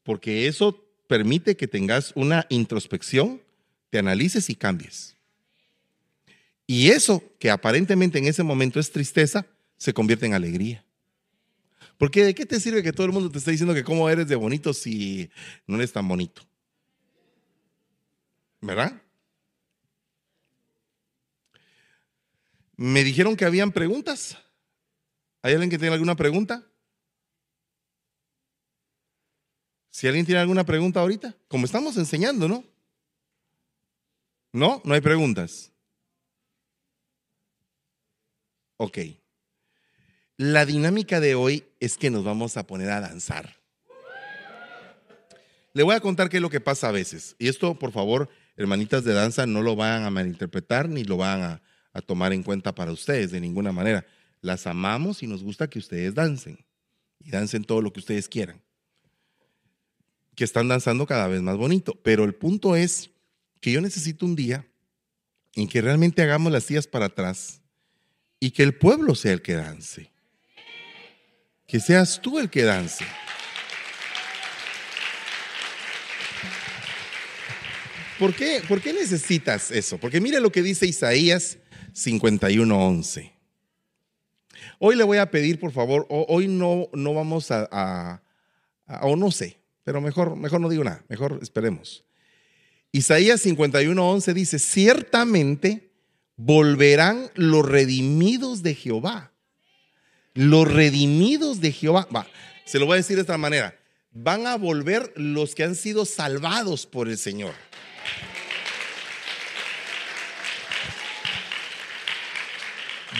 Porque 0.03 0.47
eso 0.47 0.86
permite 1.07 1.57
que 1.57 1.67
tengas 1.67 2.13
una 2.15 2.45
introspección, 2.47 3.41
te 3.89 3.99
analices 3.99 4.49
y 4.49 4.55
cambies. 4.55 5.16
Y 6.68 6.89
eso 6.89 7.24
que 7.39 7.49
aparentemente 7.49 8.20
en 8.20 8.26
ese 8.26 8.43
momento 8.43 8.80
es 8.80 8.91
tristeza, 8.91 9.47
se 9.78 9.93
convierte 9.93 10.26
en 10.26 10.34
alegría. 10.34 10.84
Porque 11.97 12.24
¿de 12.24 12.36
qué 12.36 12.45
te 12.45 12.59
sirve 12.59 12.84
que 12.84 12.91
todo 12.91 13.07
el 13.07 13.13
mundo 13.13 13.32
te 13.32 13.38
esté 13.38 13.51
diciendo 13.51 13.74
que 13.74 13.86
cómo 13.86 14.09
eres 14.09 14.28
de 14.28 14.36
bonito 14.36 14.74
si 14.74 15.32
no 15.65 15.78
eres 15.78 15.93
tan 15.93 16.07
bonito? 16.07 16.43
¿Verdad? 18.61 19.01
Me 22.76 23.03
dijeron 23.03 23.36
que 23.36 23.45
habían 23.45 23.72
preguntas. 23.72 24.38
¿Hay 25.41 25.53
alguien 25.53 25.70
que 25.70 25.80
tiene 25.80 25.93
alguna 25.93 26.15
pregunta? 26.15 26.68
Si 29.89 30.05
alguien 30.05 30.26
tiene 30.26 30.41
alguna 30.41 30.65
pregunta 30.65 30.99
ahorita, 30.99 31.36
como 31.47 31.65
estamos 31.65 31.97
enseñando, 31.97 32.47
¿no? 32.47 32.63
No, 34.51 34.82
no 34.84 34.93
hay 34.93 35.01
preguntas. 35.01 35.72
Ok. 38.78 38.99
La 40.38 40.65
dinámica 40.65 41.19
de 41.19 41.34
hoy 41.34 41.65
es 41.80 41.97
que 41.97 42.11
nos 42.11 42.23
vamos 42.23 42.57
a 42.57 42.67
poner 42.67 42.91
a 42.91 43.01
danzar. 43.01 43.57
Le 45.73 45.84
voy 45.84 45.95
a 45.95 45.99
contar 45.99 46.30
qué 46.30 46.38
es 46.38 46.41
lo 46.41 46.51
que 46.51 46.61
pasa 46.61 46.89
a 46.89 46.91
veces. 46.91 47.36
Y 47.39 47.47
esto, 47.47 47.78
por 47.78 47.91
favor, 47.91 48.30
hermanitas 48.55 49.03
de 49.03 49.13
danza, 49.13 49.47
no 49.47 49.63
lo 49.63 49.75
van 49.75 50.03
a 50.03 50.11
malinterpretar 50.11 50.89
ni 50.89 51.03
lo 51.03 51.17
van 51.17 51.41
a, 51.41 51.61
tomar 52.05 52.32
en 52.32 52.43
cuenta 52.43 52.75
para 52.75 52.91
ustedes 52.91 53.32
de 53.32 53.41
ninguna 53.41 53.71
manera. 53.71 54.05
Las 54.41 54.67
amamos 54.67 55.23
y 55.23 55.28
nos 55.28 55.43
gusta 55.43 55.67
que 55.67 55.80
ustedes 55.80 56.13
dancen. 56.13 56.63
Y 57.19 57.32
dancen 57.32 57.63
todo 57.63 57.82
lo 57.82 57.91
que 57.91 57.99
ustedes 57.99 58.30
quieran. 58.30 58.61
Que 60.36 60.43
están 60.43 60.67
danzando 60.67 61.07
cada 61.07 61.28
vez 61.28 61.41
más 61.41 61.57
bonito. 61.57 61.99
Pero 62.03 62.23
el 62.23 62.36
punto 62.36 62.75
es 62.75 63.09
que 63.59 63.71
yo 63.71 63.82
necesito 63.82 64.28
un 64.28 64.36
día 64.36 64.67
en 65.55 65.67
que 65.67 65.82
realmente 65.82 66.21
hagamos 66.21 66.51
las 66.51 66.65
sillas 66.65 66.86
para 66.86 67.05
atrás 67.05 67.61
y 68.40 68.52
que 68.52 68.64
el 68.64 68.76
pueblo 68.76 69.16
sea 69.16 69.34
el 69.34 69.42
que 69.42 69.54
dance. 69.54 70.12
Que 71.66 71.80
seas 71.80 72.22
tú 72.22 72.40
el 72.40 72.50
que 72.50 72.64
dance. 72.64 73.06
¿Por 78.20 78.34
qué, 78.34 78.64
¿Por 78.68 78.82
qué 78.82 78.94
necesitas 78.94 79.70
eso? 79.70 80.00
Porque 80.00 80.20
mire 80.20 80.40
lo 80.40 80.52
que 80.52 80.64
dice 80.64 80.88
Isaías 80.88 81.60
51:11. 81.94 83.32
Hoy 84.80 84.96
le 84.96 85.04
voy 85.04 85.18
a 85.18 85.30
pedir, 85.30 85.60
por 85.60 85.72
favor, 85.72 86.06
hoy 86.10 86.48
no, 86.48 86.88
no 86.94 87.14
vamos 87.14 87.50
a, 87.52 88.22
o 89.02 89.16
no 89.16 89.32
sé, 89.32 89.58
pero 89.84 90.02
mejor, 90.02 90.36
mejor 90.36 90.62
no 90.62 90.70
digo 90.70 90.84
nada, 90.84 91.04
mejor 91.10 91.40
esperemos. 91.42 92.04
Isaías 92.92 93.46
51:11 93.46 94.34
dice, 94.34 94.60
ciertamente 94.60 95.87
volverán 96.38 97.30
los 97.36 97.66
redimidos 97.68 98.64
de 98.64 98.76
Jehová. 98.76 99.34
Los 100.34 100.72
redimidos 100.72 101.60
de 101.60 101.72
Jehová. 101.72 102.08
Se 102.66 102.80
lo 102.80 102.86
voy 102.86 102.94
a 102.94 102.98
decir 102.98 103.18
de 103.18 103.22
esta 103.22 103.38
manera. 103.38 103.78
Van 104.12 104.48
a 104.48 104.56
volver 104.56 105.12
los 105.16 105.54
que 105.54 105.64
han 105.64 105.76
sido 105.76 106.06
salvados 106.06 106.86
por 106.86 107.10
el 107.10 107.18
Señor. 107.18 107.54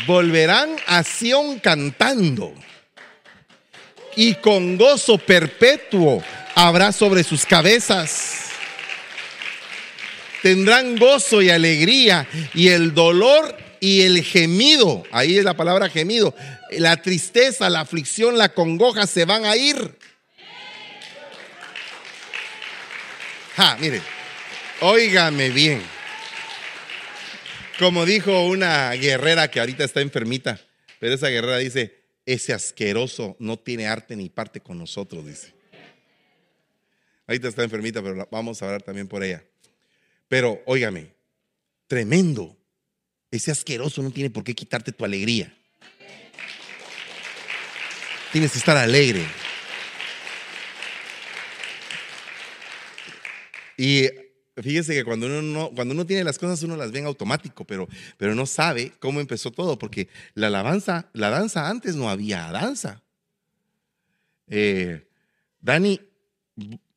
volverán 0.08 0.78
a 0.88 1.04
Sión 1.04 1.60
cantando 1.60 2.54
y 4.16 4.36
con 4.36 4.78
gozo 4.78 5.18
perpetuo 5.18 6.24
habrá 6.56 6.92
sobre 6.92 7.24
sus 7.24 7.46
cabezas. 7.46 8.37
Tendrán 10.48 10.96
gozo 10.96 11.42
y 11.42 11.50
alegría 11.50 12.26
y 12.54 12.70
el 12.70 12.94
dolor 12.94 13.54
y 13.82 14.04
el 14.04 14.24
gemido, 14.24 15.04
ahí 15.12 15.38
es 15.38 15.44
la 15.44 15.58
palabra 15.58 15.90
gemido, 15.90 16.34
la 16.72 17.02
tristeza, 17.02 17.70
la 17.70 17.82
aflicción, 17.82 18.38
la 18.38 18.54
congoja 18.54 19.08
se 19.08 19.26
van 19.26 19.44
a 19.44 19.58
ir. 19.58 19.98
Ja, 23.58 23.76
mire, 23.82 24.02
óigame 24.80 25.50
bien. 25.50 25.82
Como 27.78 28.06
dijo 28.06 28.46
una 28.46 28.92
guerrera 28.92 29.52
que 29.52 29.60
ahorita 29.60 29.84
está 29.84 30.00
enfermita, 30.00 30.62
pero 31.02 31.14
esa 31.14 31.28
guerrera 31.28 31.58
dice, 31.58 32.06
ese 32.26 32.54
asqueroso 32.54 33.36
no 33.40 33.60
tiene 33.60 33.86
arte 33.86 34.16
ni 34.16 34.30
parte 34.30 34.62
con 34.62 34.78
nosotros, 34.78 35.26
dice. 35.26 35.54
Ahorita 37.28 37.50
está 37.50 37.64
enfermita, 37.64 38.02
pero 38.02 38.26
vamos 38.32 38.62
a 38.62 38.68
hablar 38.68 38.82
también 38.82 39.10
por 39.10 39.26
ella. 39.26 39.44
Pero, 40.28 40.62
óigame, 40.66 41.14
tremendo. 41.88 42.58
Ese 43.32 43.52
asqueroso 43.52 44.02
no 44.02 44.12
tiene 44.12 44.30
por 44.30 44.44
qué 44.44 44.56
quitarte 44.56 44.92
tu 44.92 45.04
alegría. 45.04 45.54
Tienes 48.32 48.52
que 48.52 48.58
estar 48.58 48.78
alegre. 48.78 49.26
Y 53.78 54.08
Fíjese 54.62 54.96
que 54.96 55.06
cuando 55.06 55.28
uno, 55.28 55.42
no, 55.42 55.70
cuando 55.70 55.94
uno 55.94 56.06
tiene 56.06 56.24
las 56.24 56.40
cosas, 56.40 56.64
uno 56.64 56.76
las 56.76 56.92
ve 56.92 57.00
en 57.00 57.06
automático, 57.06 57.64
pero, 57.64 57.88
pero 58.18 58.34
no 58.34 58.48
sabe 58.48 58.92
cómo 59.00 59.20
empezó 59.20 59.52
todo, 59.52 59.78
porque 59.78 60.10
la 60.34 60.48
alabanza, 60.48 61.10
la 61.14 61.30
danza 61.30 61.70
antes 61.70 61.96
no 61.96 62.10
había 62.10 62.52
danza. 62.52 63.04
Eh, 64.48 65.08
Dani, 65.60 66.02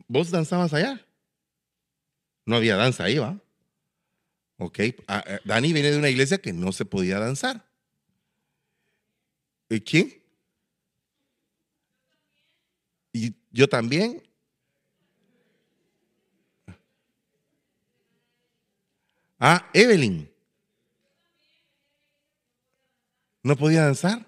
¿vos 0.08 0.30
danzabas 0.30 0.72
allá? 0.72 1.04
No 2.46 2.56
había 2.56 2.76
danza 2.76 3.04
ahí, 3.04 3.18
¿va? 3.18 3.38
Ok, 4.58 4.78
ah, 5.08 5.24
eh, 5.26 5.40
Dani 5.44 5.72
viene 5.72 5.90
de 5.90 5.98
una 5.98 6.10
iglesia 6.10 6.38
que 6.38 6.52
no 6.52 6.72
se 6.72 6.84
podía 6.84 7.18
danzar. 7.18 7.64
¿Y 9.70 9.80
quién? 9.80 10.12
Y 13.12 13.34
yo 13.50 13.68
también. 13.68 14.22
Ah, 19.38 19.66
Evelyn. 19.72 20.30
No 23.42 23.56
podía 23.56 23.84
danzar. 23.84 24.26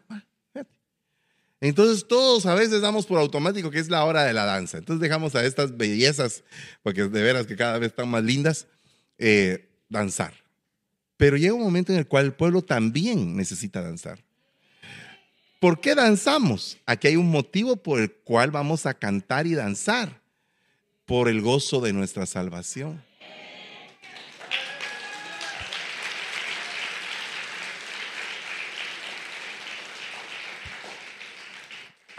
Entonces 1.62 2.08
todos 2.08 2.44
a 2.46 2.56
veces 2.56 2.80
damos 2.80 3.06
por 3.06 3.20
automático 3.20 3.70
que 3.70 3.78
es 3.78 3.88
la 3.88 4.04
hora 4.04 4.24
de 4.24 4.32
la 4.32 4.44
danza. 4.44 4.78
Entonces 4.78 5.00
dejamos 5.00 5.36
a 5.36 5.44
estas 5.44 5.76
bellezas, 5.76 6.42
porque 6.82 7.04
de 7.04 7.22
veras 7.22 7.46
que 7.46 7.54
cada 7.54 7.78
vez 7.78 7.90
están 7.90 8.08
más 8.08 8.24
lindas, 8.24 8.66
eh, 9.16 9.70
danzar. 9.88 10.34
Pero 11.16 11.36
llega 11.36 11.54
un 11.54 11.62
momento 11.62 11.92
en 11.92 12.00
el 12.00 12.08
cual 12.08 12.24
el 12.24 12.32
pueblo 12.32 12.62
también 12.62 13.36
necesita 13.36 13.80
danzar. 13.80 14.18
¿Por 15.60 15.80
qué 15.80 15.94
danzamos? 15.94 16.78
Aquí 16.84 17.06
hay 17.06 17.14
un 17.14 17.30
motivo 17.30 17.76
por 17.76 18.00
el 18.00 18.10
cual 18.10 18.50
vamos 18.50 18.84
a 18.84 18.94
cantar 18.94 19.46
y 19.46 19.54
danzar, 19.54 20.20
por 21.06 21.28
el 21.28 21.42
gozo 21.42 21.80
de 21.80 21.92
nuestra 21.92 22.26
salvación. 22.26 23.04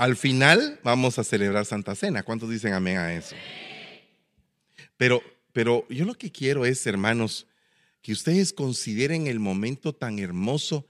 Al 0.04 0.18
final 0.18 0.82
vamos 0.84 1.18
a 1.18 1.24
celebrar 1.24 1.66
Santa 1.66 1.96
Cena. 1.96 2.24
¿Cuántos 2.24 2.50
dicen 2.50 2.74
amén 2.74 2.98
a 2.98 3.14
eso? 3.14 3.38
Pero, 4.98 5.24
pero 5.54 5.88
yo 5.88 6.04
lo 6.04 6.16
que 6.16 6.30
quiero 6.30 6.66
es, 6.66 6.86
hermanos, 6.86 7.48
que 8.02 8.12
ustedes 8.12 8.52
consideren 8.52 9.28
el 9.28 9.40
momento 9.40 9.96
tan 9.96 10.20
hermoso 10.20 10.86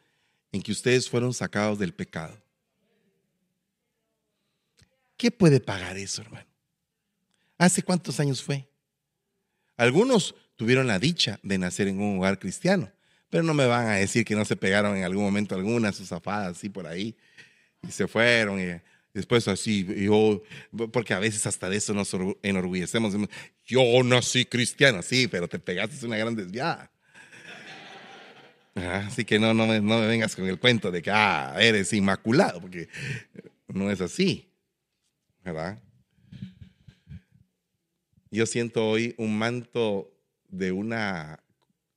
en 0.52 0.64
que 0.64 0.72
ustedes 0.72 1.12
fueron 1.12 1.32
sacados 1.36 1.78
del 1.78 1.94
pecado. 1.94 2.42
¿Qué 5.16 5.30
puede 5.30 5.60
pagar 5.60 5.96
eso, 5.96 6.24
hermano? 6.24 6.48
¿Hace 7.60 7.84
cuántos 7.84 8.20
años 8.20 8.42
fue? 8.42 8.68
Algunos 9.78 10.34
tuvieron 10.56 10.88
la 10.88 10.98
dicha 10.98 11.40
de 11.44 11.60
nacer 11.60 11.88
en 11.88 12.02
un 12.02 12.18
hogar 12.18 12.40
cristiano, 12.40 12.92
pero 13.30 13.44
no 13.44 13.54
me 13.54 13.68
van 13.68 13.90
a 13.90 13.94
decir 13.94 14.26
que 14.26 14.34
no 14.34 14.44
se 14.44 14.56
pegaron 14.56 14.98
en 14.98 15.04
algún 15.04 15.24
momento 15.24 15.54
algunas 15.54 15.98
sus 15.98 16.08
zafadas 16.08 16.58
así 16.58 16.68
por 16.68 16.88
ahí 16.88 17.16
y 17.88 17.92
se 17.92 18.08
fueron. 18.08 18.60
Y, 18.60 18.82
Después 19.14 19.48
así, 19.48 19.86
yo, 19.96 20.42
porque 20.92 21.14
a 21.14 21.20
veces 21.20 21.46
hasta 21.46 21.70
de 21.70 21.78
eso 21.78 21.94
nos 21.94 22.16
enorgullecemos. 22.42 23.14
Yo 23.64 23.84
nací 24.04 24.46
cristiano, 24.46 25.04
sí, 25.04 25.28
pero 25.28 25.48
te 25.48 25.60
pegaste 25.60 26.04
una 26.06 26.18
gran 26.18 26.36
desviada. 26.36 26.92
Así 28.74 29.24
que 29.24 29.38
no, 29.38 29.54
no, 29.54 29.68
me, 29.68 29.80
no 29.80 30.00
me 30.00 30.08
vengas 30.08 30.36
con 30.36 30.48
el 30.48 30.58
cuento 30.58 30.90
de 30.90 31.04
que 31.04 31.12
ah, 31.12 31.56
eres 31.60 31.94
inmaculado, 31.94 32.60
porque 32.60 32.90
no 33.68 33.92
es 33.92 34.02
así. 34.02 34.50
¿Verdad? 35.44 35.80
Yo 38.32 38.48
siento 38.48 38.90
hoy 38.90 39.14
un 39.20 39.38
manto 39.38 40.12
de 40.48 40.72
una 40.72 41.44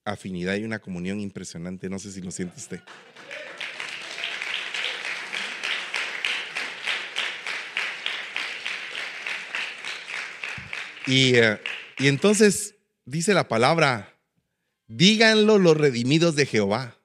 afinidad 0.04 0.56
y 0.56 0.64
una 0.64 0.80
comunión 0.80 1.18
impresionante. 1.20 1.88
No 1.88 1.98
sé 1.98 2.12
si 2.12 2.20
lo 2.20 2.30
siente 2.30 2.58
usted. 2.58 2.80
Eh, 11.06 11.58
y, 11.98 12.08
entonces 12.08 12.74
dice 13.04 13.34
la 13.34 13.48
palabra, 13.48 14.18
díganlo 14.88 15.58
los 15.58 15.76
redimidos 15.76 16.36
de 16.36 16.46
Jehová, 16.46 16.98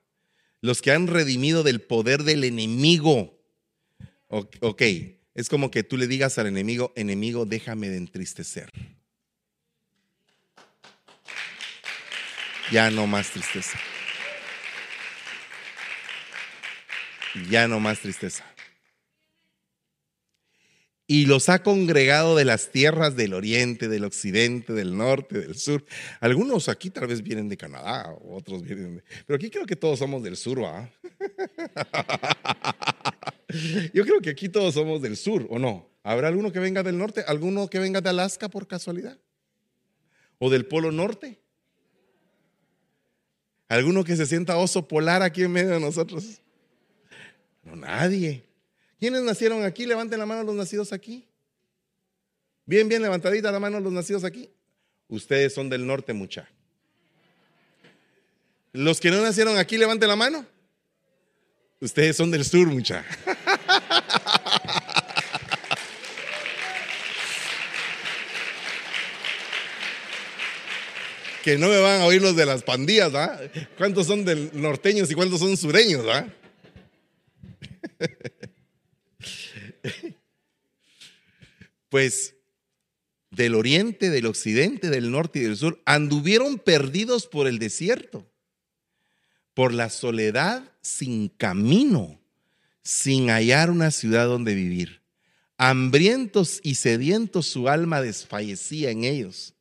los 0.61 0.81
que 0.81 0.91
han 0.91 1.07
redimido 1.07 1.63
del 1.63 1.81
poder 1.81 2.23
del 2.23 2.43
enemigo. 2.43 3.37
Ok, 4.27 4.81
es 5.33 5.49
como 5.49 5.71
que 5.71 5.83
tú 5.83 5.97
le 5.97 6.07
digas 6.07 6.37
al 6.37 6.47
enemigo, 6.47 6.93
enemigo, 6.95 7.45
déjame 7.45 7.89
de 7.89 7.97
entristecer. 7.97 8.71
Ya 12.71 12.89
no 12.89 13.05
más 13.05 13.29
tristeza. 13.29 13.77
Ya 17.49 17.67
no 17.67 17.79
más 17.79 17.99
tristeza. 17.99 18.50
Y 21.11 21.25
los 21.25 21.49
ha 21.49 21.61
congregado 21.61 22.37
de 22.37 22.45
las 22.45 22.71
tierras 22.71 23.17
del 23.17 23.33
oriente, 23.33 23.89
del 23.89 24.05
occidente, 24.05 24.71
del 24.71 24.95
norte, 24.95 25.41
del 25.41 25.55
sur. 25.55 25.83
Algunos 26.21 26.69
aquí 26.69 26.89
tal 26.89 27.07
vez 27.07 27.21
vienen 27.21 27.49
de 27.49 27.57
Canadá, 27.57 28.15
otros 28.29 28.61
vienen 28.61 28.95
de... 28.95 29.03
Pero 29.27 29.35
aquí 29.35 29.49
creo 29.49 29.65
que 29.65 29.75
todos 29.75 29.99
somos 29.99 30.23
del 30.23 30.37
sur, 30.37 30.63
¿va? 30.63 30.89
Yo 33.93 34.05
creo 34.05 34.21
que 34.21 34.29
aquí 34.29 34.47
todos 34.47 34.73
somos 34.73 35.01
del 35.01 35.17
sur, 35.17 35.45
¿o 35.49 35.59
no? 35.59 35.91
¿Habrá 36.01 36.29
alguno 36.29 36.53
que 36.53 36.59
venga 36.59 36.81
del 36.81 36.97
norte? 36.97 37.25
¿Alguno 37.27 37.69
que 37.69 37.79
venga 37.79 37.99
de 37.99 38.07
Alaska 38.07 38.47
por 38.47 38.65
casualidad? 38.65 39.19
¿O 40.39 40.49
del 40.49 40.65
Polo 40.65 40.93
Norte? 40.93 41.41
¿Alguno 43.67 44.05
que 44.05 44.15
se 44.15 44.25
sienta 44.25 44.55
oso 44.55 44.87
polar 44.87 45.23
aquí 45.23 45.43
en 45.43 45.51
medio 45.51 45.71
de 45.71 45.81
nosotros? 45.81 46.41
No, 47.63 47.75
nadie. 47.75 48.45
¿Quiénes 49.01 49.23
nacieron 49.23 49.63
aquí? 49.63 49.87
Levanten 49.87 50.19
la 50.19 50.27
mano 50.27 50.43
los 50.43 50.53
nacidos 50.53 50.93
aquí. 50.93 51.25
Bien, 52.67 52.87
bien 52.87 53.01
levantadita 53.01 53.51
la 53.51 53.59
mano 53.59 53.79
los 53.79 53.91
nacidos 53.91 54.23
aquí. 54.23 54.47
Ustedes 55.07 55.55
son 55.55 55.71
del 55.71 55.87
norte, 55.87 56.13
mucha. 56.13 56.47
Los 58.73 58.99
que 58.99 59.09
no 59.09 59.19
nacieron 59.19 59.57
aquí, 59.57 59.79
levanten 59.79 60.07
la 60.07 60.15
mano. 60.15 60.45
Ustedes 61.79 62.15
son 62.15 62.29
del 62.29 62.45
sur, 62.45 62.67
mucha. 62.67 63.03
que 71.43 71.57
no 71.57 71.69
me 71.69 71.79
van 71.79 72.01
a 72.01 72.05
oír 72.05 72.21
los 72.21 72.35
de 72.35 72.45
las 72.45 72.61
pandillas, 72.61 73.15
¿ah? 73.15 73.39
¿Cuántos 73.79 74.05
son 74.05 74.23
del 74.23 74.51
norteños 74.53 75.09
y 75.09 75.15
cuántos 75.15 75.39
son 75.39 75.57
sureños, 75.57 76.05
¿ah? 76.07 76.27
pues 81.89 82.35
del 83.31 83.55
oriente, 83.55 84.09
del 84.09 84.25
occidente, 84.25 84.89
del 84.89 85.11
norte 85.11 85.39
y 85.39 85.43
del 85.43 85.57
sur, 85.57 85.81
anduvieron 85.85 86.59
perdidos 86.59 87.27
por 87.27 87.47
el 87.47 87.59
desierto, 87.59 88.29
por 89.53 89.73
la 89.73 89.89
soledad 89.89 90.71
sin 90.81 91.29
camino, 91.29 92.19
sin 92.83 93.29
hallar 93.29 93.69
una 93.69 93.91
ciudad 93.91 94.27
donde 94.27 94.53
vivir. 94.53 95.01
Hambrientos 95.57 96.59
y 96.63 96.75
sedientos 96.75 97.45
su 97.47 97.69
alma 97.69 98.01
desfallecía 98.01 98.89
en 98.89 99.03
ellos. 99.03 99.53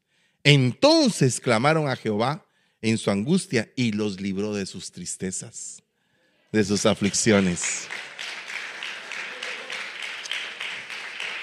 Entonces 0.43 1.41
clamaron 1.41 1.89
a 1.89 1.97
Jehová 1.97 2.47
en 2.81 2.99
su 2.99 3.11
angustia 3.11 3.71
y 3.77 3.93
los 3.93 4.21
libró 4.21 4.55
de 4.55 4.66
sus 4.66 4.91
tristezas, 4.91 5.83
de 6.51 6.64
sus 6.64 6.87
aflicciones. 6.87 7.87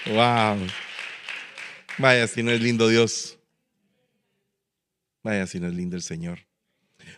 Wow. 0.10 0.68
Vaya 1.98 2.28
si 2.28 2.42
no 2.42 2.52
es 2.52 2.62
lindo 2.62 2.88
Dios. 2.88 3.38
Vaya 5.24 5.46
si 5.48 5.60
no 5.60 5.68
es 5.68 5.74
lindo 5.74 5.96
el 5.96 6.02
Señor. 6.02 6.40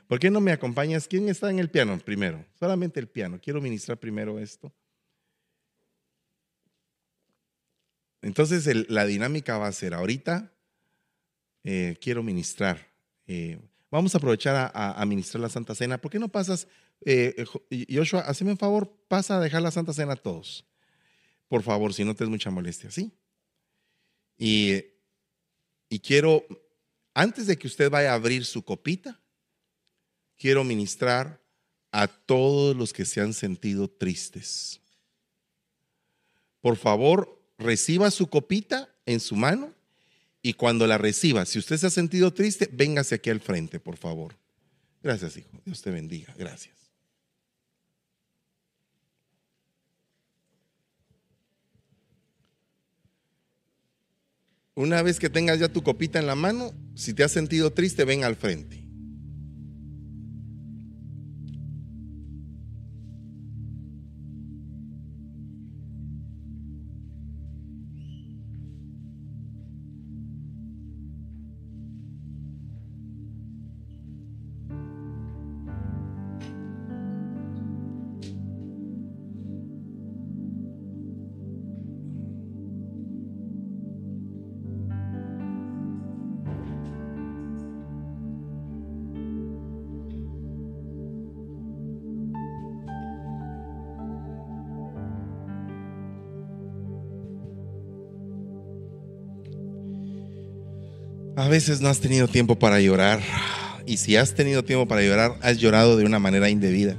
¿Por 0.08 0.20
qué 0.20 0.32
no 0.32 0.42
me 0.42 0.52
acompañas? 0.52 1.08
¿Quién 1.08 1.30
está 1.30 1.50
en 1.50 1.60
el 1.60 1.70
piano 1.70 1.98
primero? 2.00 2.46
Solamente 2.60 3.00
el 3.00 3.08
piano. 3.08 3.40
Quiero 3.42 3.62
ministrar 3.62 4.00
primero 4.00 4.40
esto. 4.40 4.74
Entonces 8.22 8.90
la 8.90 9.06
dinámica 9.06 9.58
va 9.58 9.68
a 9.68 9.72
ser, 9.72 9.94
ahorita 9.94 10.52
eh, 11.64 11.98
quiero 12.02 12.24
ministrar. 12.24 12.88
Eh, 13.28 13.60
vamos 13.92 14.14
a 14.14 14.18
aprovechar 14.18 14.72
a, 14.74 15.06
ministrar 15.06 15.42
la 15.42 15.50
Santa 15.50 15.76
Cena. 15.76 16.00
¿Por 16.00 16.12
qué 16.12 16.20
no 16.20 16.28
pasas, 16.28 16.68
eh, 17.06 17.46
Joshua, 17.90 18.22
hazme 18.22 18.52
un 18.52 18.58
favor, 18.58 18.92
pasa 19.08 19.38
a 19.38 19.40
dejar 19.40 19.62
la 19.62 19.72
Santa 19.72 19.94
Cena 19.94 20.14
a 20.14 20.18
todos? 20.18 20.69
Por 21.50 21.64
favor, 21.64 21.94
si 21.94 22.06
no 22.06 22.16
te 22.16 22.24
es 22.24 22.30
mucha 22.30 22.52
molestia, 22.52 22.90
¿sí? 22.90 23.12
Y, 24.38 24.86
y 25.90 26.00
quiero, 26.00 26.46
antes 27.14 27.48
de 27.48 27.58
que 27.58 27.68
usted 27.68 27.90
vaya 27.90 28.12
a 28.12 28.16
abrir 28.16 28.46
su 28.46 28.64
copita, 28.64 29.20
quiero 30.38 30.64
ministrar 30.64 31.42
a 31.92 32.08
todos 32.08 32.76
los 32.78 32.94
que 32.94 33.04
se 33.04 33.20
han 33.20 33.34
sentido 33.34 33.90
tristes. 33.90 34.80
Por 36.62 36.78
favor, 36.78 37.42
reciba 37.58 38.12
su 38.12 38.28
copita 38.28 38.90
en 39.06 39.20
su 39.20 39.36
mano 39.36 39.74
y 40.42 40.54
cuando 40.54 40.88
la 40.88 40.98
reciba, 40.98 41.46
si 41.46 41.60
usted 41.60 41.78
se 41.78 41.88
ha 41.88 41.90
sentido 41.90 42.32
triste, 42.32 42.70
véngase 42.72 43.16
aquí 43.16 43.30
al 43.30 43.42
frente, 43.42 43.80
por 43.80 43.98
favor. 43.98 44.38
Gracias, 45.02 45.36
hijo. 45.38 45.50
Dios 45.66 45.82
te 45.82 45.92
bendiga. 45.92 46.34
Gracias. 46.38 46.79
Una 54.80 55.02
vez 55.02 55.20
que 55.20 55.30
tengas 55.30 55.60
ya 55.60 55.68
tu 55.68 55.84
copita 55.84 56.20
en 56.20 56.26
la 56.26 56.36
mano, 56.36 56.72
si 56.96 57.14
te 57.14 57.26
has 57.26 57.34
sentido 57.34 57.74
triste, 57.74 58.06
ven 58.06 58.24
al 58.24 58.38
frente. 58.38 58.89
Veces 101.50 101.82
no 101.82 101.90
has 101.90 102.00
tenido 102.00 102.28
tiempo 102.28 102.58
para 102.58 102.80
llorar 102.80 103.20
y 103.86 103.98
si 103.98 104.16
has 104.16 104.36
tenido 104.36 104.64
tiempo 104.64 104.88
para 104.88 105.02
llorar, 105.02 105.34
has 105.42 105.58
llorado 105.58 105.98
de 105.98 106.06
una 106.06 106.20
manera 106.20 106.50
indebida. 106.50 106.96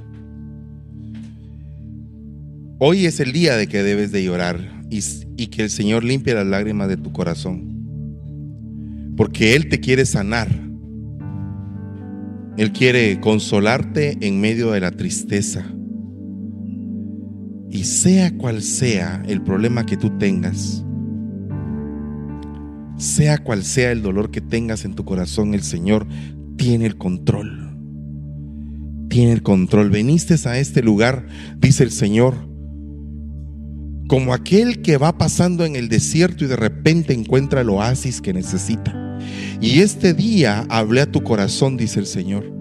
Hoy 2.79 3.05
es 3.05 3.19
el 3.19 3.31
día 3.31 3.55
de 3.55 3.67
que 3.67 3.81
debes 3.81 4.11
de 4.11 4.23
llorar 4.23 4.59
y, 4.89 5.47
que 5.47 5.63
el 5.63 5.69
Señor 5.69 6.03
limpie 6.03 6.33
las 6.33 6.45
lágrimas 6.45 6.89
de 6.89 6.97
tu 6.97 7.13
corazón. 7.13 9.13
Porque 9.15 9.55
Él 9.55 9.69
te 9.69 9.79
quiere 9.79 10.05
sanar. 10.05 10.49
Él 12.57 12.73
quiere 12.73 13.19
consolarte 13.21 14.17
en 14.19 14.41
medio 14.41 14.71
de 14.71 14.81
la 14.81 14.91
tristeza. 14.91 15.65
Y 17.69 17.85
sea 17.85 18.35
cual 18.35 18.61
sea 18.61 19.23
el 19.27 19.41
problema 19.43 19.85
que 19.85 19.95
tú 19.95 20.17
tengas, 20.17 20.83
sea 23.01 23.39
cual 23.39 23.63
sea 23.63 23.91
el 23.91 24.03
dolor 24.03 24.29
que 24.29 24.41
tengas 24.41 24.85
en 24.85 24.93
tu 24.93 25.03
corazón, 25.03 25.55
el 25.55 25.63
Señor 25.63 26.05
tiene 26.55 26.85
el 26.85 26.97
control. 26.97 27.75
Tiene 29.09 29.31
el 29.31 29.41
control. 29.41 29.89
Veniste 29.89 30.35
a 30.47 30.59
este 30.59 30.83
lugar, 30.83 31.25
dice 31.57 31.83
el 31.83 31.91
Señor, 31.91 32.35
como 34.07 34.33
aquel 34.33 34.83
que 34.83 34.97
va 34.97 35.17
pasando 35.17 35.65
en 35.65 35.75
el 35.75 35.89
desierto 35.89 36.43
y 36.43 36.47
de 36.47 36.55
repente 36.55 37.13
encuentra 37.13 37.61
el 37.61 37.69
oasis 37.69 38.21
que 38.21 38.33
necesita. 38.33 38.93
Y 39.59 39.79
este 39.79 40.13
día 40.13 40.67
hablé 40.69 41.01
a 41.01 41.11
tu 41.11 41.23
corazón, 41.23 41.77
dice 41.77 41.99
el 41.99 42.05
Señor. 42.05 42.51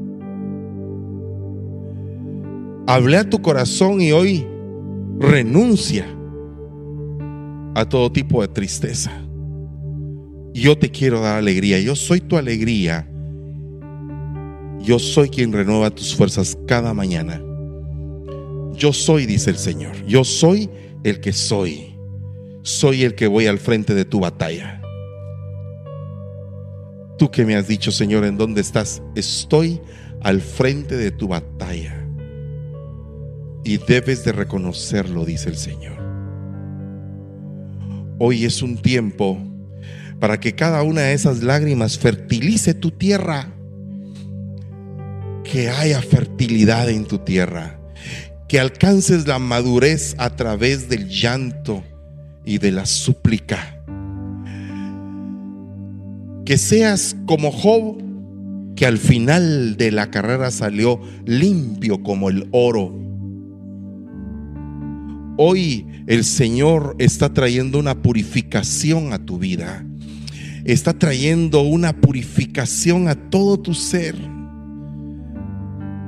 Hablé 2.87 3.19
a 3.19 3.29
tu 3.29 3.43
corazón 3.43 4.01
y 4.01 4.13
hoy 4.13 4.47
renuncia 5.19 6.07
a 7.75 7.85
todo 7.85 8.11
tipo 8.11 8.41
de 8.41 8.49
tristeza 8.49 9.13
yo 10.55 10.77
te 10.77 10.91
quiero 10.91 11.21
dar 11.21 11.37
alegría. 11.37 11.81
Yo 11.81 11.97
soy 11.97 12.21
tu 12.21 12.37
alegría. 12.37 13.09
Yo 14.81 14.99
soy 14.99 15.29
quien 15.29 15.53
renueva 15.53 15.91
tus 15.91 16.15
fuerzas 16.15 16.57
cada 16.67 16.95
mañana. 16.95 17.43
Yo 18.75 18.93
soy, 18.93 19.27
dice 19.27 19.51
el 19.51 19.59
Señor. 19.59 19.95
Yo 20.07 20.25
soy 20.25 20.71
el 21.05 21.21
que 21.21 21.33
soy. 21.33 21.95
Soy 22.63 23.05
el 23.05 23.15
que 23.15 23.27
voy 23.27 23.47
al 23.47 23.59
frente 23.59 23.95
de 23.95 24.05
tu 24.05 24.21
batalla. 24.21 24.81
Tú 27.19 27.31
que 27.31 27.45
me 27.45 27.57
has 27.57 27.69
dicho, 27.69 27.93
Señor, 27.93 28.25
¿en 28.25 28.39
dónde 28.39 28.63
estás? 28.63 29.03
Estoy 29.15 29.81
al 30.23 30.41
frente 30.41 30.97
de 30.97 31.11
tu 31.11 31.29
batalla. 31.29 31.97
Y 33.63 33.77
debes 33.77 34.25
de 34.25 34.33
reconocerlo, 34.33 35.27
dice 35.27 35.51
el 35.51 35.57
Señor. 35.57 35.99
Hoy 38.19 38.45
es 38.45 38.63
un 38.63 38.77
tiempo 38.79 39.39
para 40.21 40.39
que 40.39 40.55
cada 40.55 40.83
una 40.83 41.01
de 41.01 41.15
esas 41.15 41.43
lágrimas 41.43 41.99
fertilice 41.99 42.75
tu 42.75 42.91
tierra. 42.91 43.49
Que 45.43 45.71
haya 45.71 46.01
fertilidad 46.03 46.91
en 46.91 47.07
tu 47.07 47.19
tierra. 47.19 47.81
Que 48.47 48.61
alcances 48.61 49.27
la 49.27 49.39
madurez 49.39 50.15
a 50.19 50.37
través 50.37 50.89
del 50.89 51.09
llanto 51.09 51.83
y 52.45 52.59
de 52.59 52.71
la 52.71 52.85
súplica. 52.85 53.83
Que 56.45 56.59
seas 56.59 57.17
como 57.27 57.51
Job, 57.51 58.03
que 58.77 58.85
al 58.87 58.99
final 58.99 59.77
de 59.77 59.91
la 59.91 60.11
carrera 60.11 60.51
salió 60.51 61.01
limpio 61.25 62.03
como 62.03 62.29
el 62.29 62.49
oro. 62.53 62.95
Hoy 65.39 65.87
el 66.07 66.25
Señor 66.25 66.97
está 66.99 67.33
trayendo 67.33 67.79
una 67.79 68.03
purificación 68.03 69.13
a 69.15 69.25
tu 69.25 69.39
vida. 69.39 69.87
Está 70.65 70.99
trayendo 70.99 71.63
una 71.63 71.93
purificación 71.93 73.09
a 73.09 73.15
todo 73.15 73.59
tu 73.59 73.75
ser. 73.75 74.15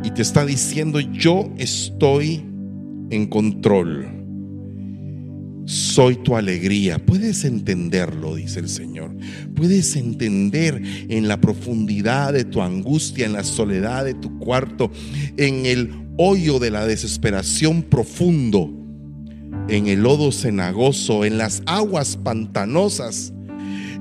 Y 0.05 0.11
te 0.11 0.23
está 0.23 0.45
diciendo, 0.45 1.01
yo 1.01 1.51
estoy 1.59 2.45
en 3.11 3.27
control. 3.27 4.09
Soy 5.65 6.17
tu 6.17 6.37
alegría. 6.37 6.99
Puedes 6.99 7.45
entenderlo, 7.45 8.35
dice 8.35 8.61
el 8.61 8.69
Señor. 8.69 9.15
Puedes 9.55 9.95
entender 9.95 10.83
en 11.09 11.29
la 11.29 11.41
profundidad 11.41 12.33
de 12.33 12.45
tu 12.45 12.63
angustia, 12.63 13.27
en 13.27 13.33
la 13.33 13.45
soledad 13.45 14.05
de 14.05 14.15
tu 14.15 14.39
cuarto, 14.39 14.91
en 15.37 15.67
el 15.67 15.91
hoyo 16.17 16.59
de 16.59 16.71
la 16.71 16.87
desesperación 16.87 17.83
profundo, 17.83 18.71
en 19.69 19.87
el 19.87 20.03
lodo 20.03 20.33
cenagoso, 20.33 21.25
en 21.25 21.39
las 21.39 21.63
aguas 21.67 22.17
pantanosas, 22.17 23.33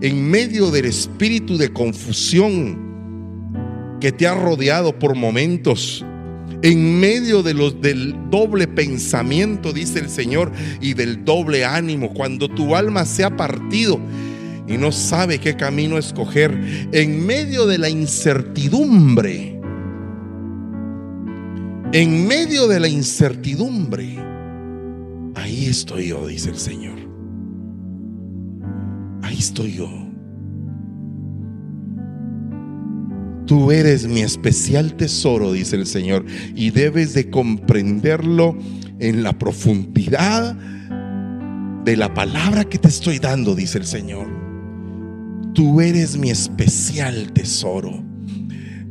en 0.01 0.29
medio 0.29 0.71
del 0.71 0.85
espíritu 0.85 1.57
de 1.57 1.71
confusión 1.71 2.91
que 3.99 4.11
te 4.11 4.27
ha 4.27 4.33
rodeado 4.33 4.97
por 4.97 5.15
momentos 5.15 6.03
en 6.63 6.99
medio 6.99 7.41
de 7.41 7.53
los 7.53 7.81
del 7.81 8.15
doble 8.29 8.67
pensamiento, 8.67 9.73
dice 9.73 9.99
el 9.99 10.09
Señor, 10.09 10.51
y 10.79 10.93
del 10.93 11.25
doble 11.25 11.65
ánimo, 11.65 12.13
cuando 12.13 12.47
tu 12.47 12.75
alma 12.75 13.05
se 13.05 13.23
ha 13.23 13.35
partido 13.35 13.99
y 14.67 14.77
no 14.77 14.91
sabe 14.91 15.39
qué 15.39 15.55
camino 15.55 15.97
escoger, 15.97 16.89
en 16.91 17.25
medio 17.25 17.65
de 17.65 17.77
la 17.77 17.89
incertidumbre, 17.89 19.59
en 21.93 22.27
medio 22.27 22.67
de 22.67 22.79
la 22.79 22.87
incertidumbre, 22.87 24.17
ahí 25.35 25.65
estoy 25.65 26.09
yo, 26.09 26.27
dice 26.27 26.49
el 26.49 26.57
Señor. 26.57 27.00
Ahí 29.31 29.39
estoy 29.39 29.75
yo. 29.75 29.89
Tú 33.45 33.71
eres 33.71 34.05
mi 34.05 34.19
especial 34.19 34.93
tesoro, 34.95 35.53
dice 35.53 35.77
el 35.77 35.85
Señor, 35.85 36.25
y 36.53 36.71
debes 36.71 37.13
de 37.13 37.29
comprenderlo 37.29 38.57
en 38.99 39.23
la 39.23 39.31
profundidad 39.31 40.53
de 41.85 41.95
la 41.95 42.13
palabra 42.13 42.65
que 42.65 42.77
te 42.77 42.89
estoy 42.89 43.19
dando, 43.19 43.55
dice 43.55 43.77
el 43.77 43.85
Señor. 43.85 44.27
Tú 45.53 45.79
eres 45.79 46.17
mi 46.17 46.29
especial 46.29 47.31
tesoro, 47.31 48.03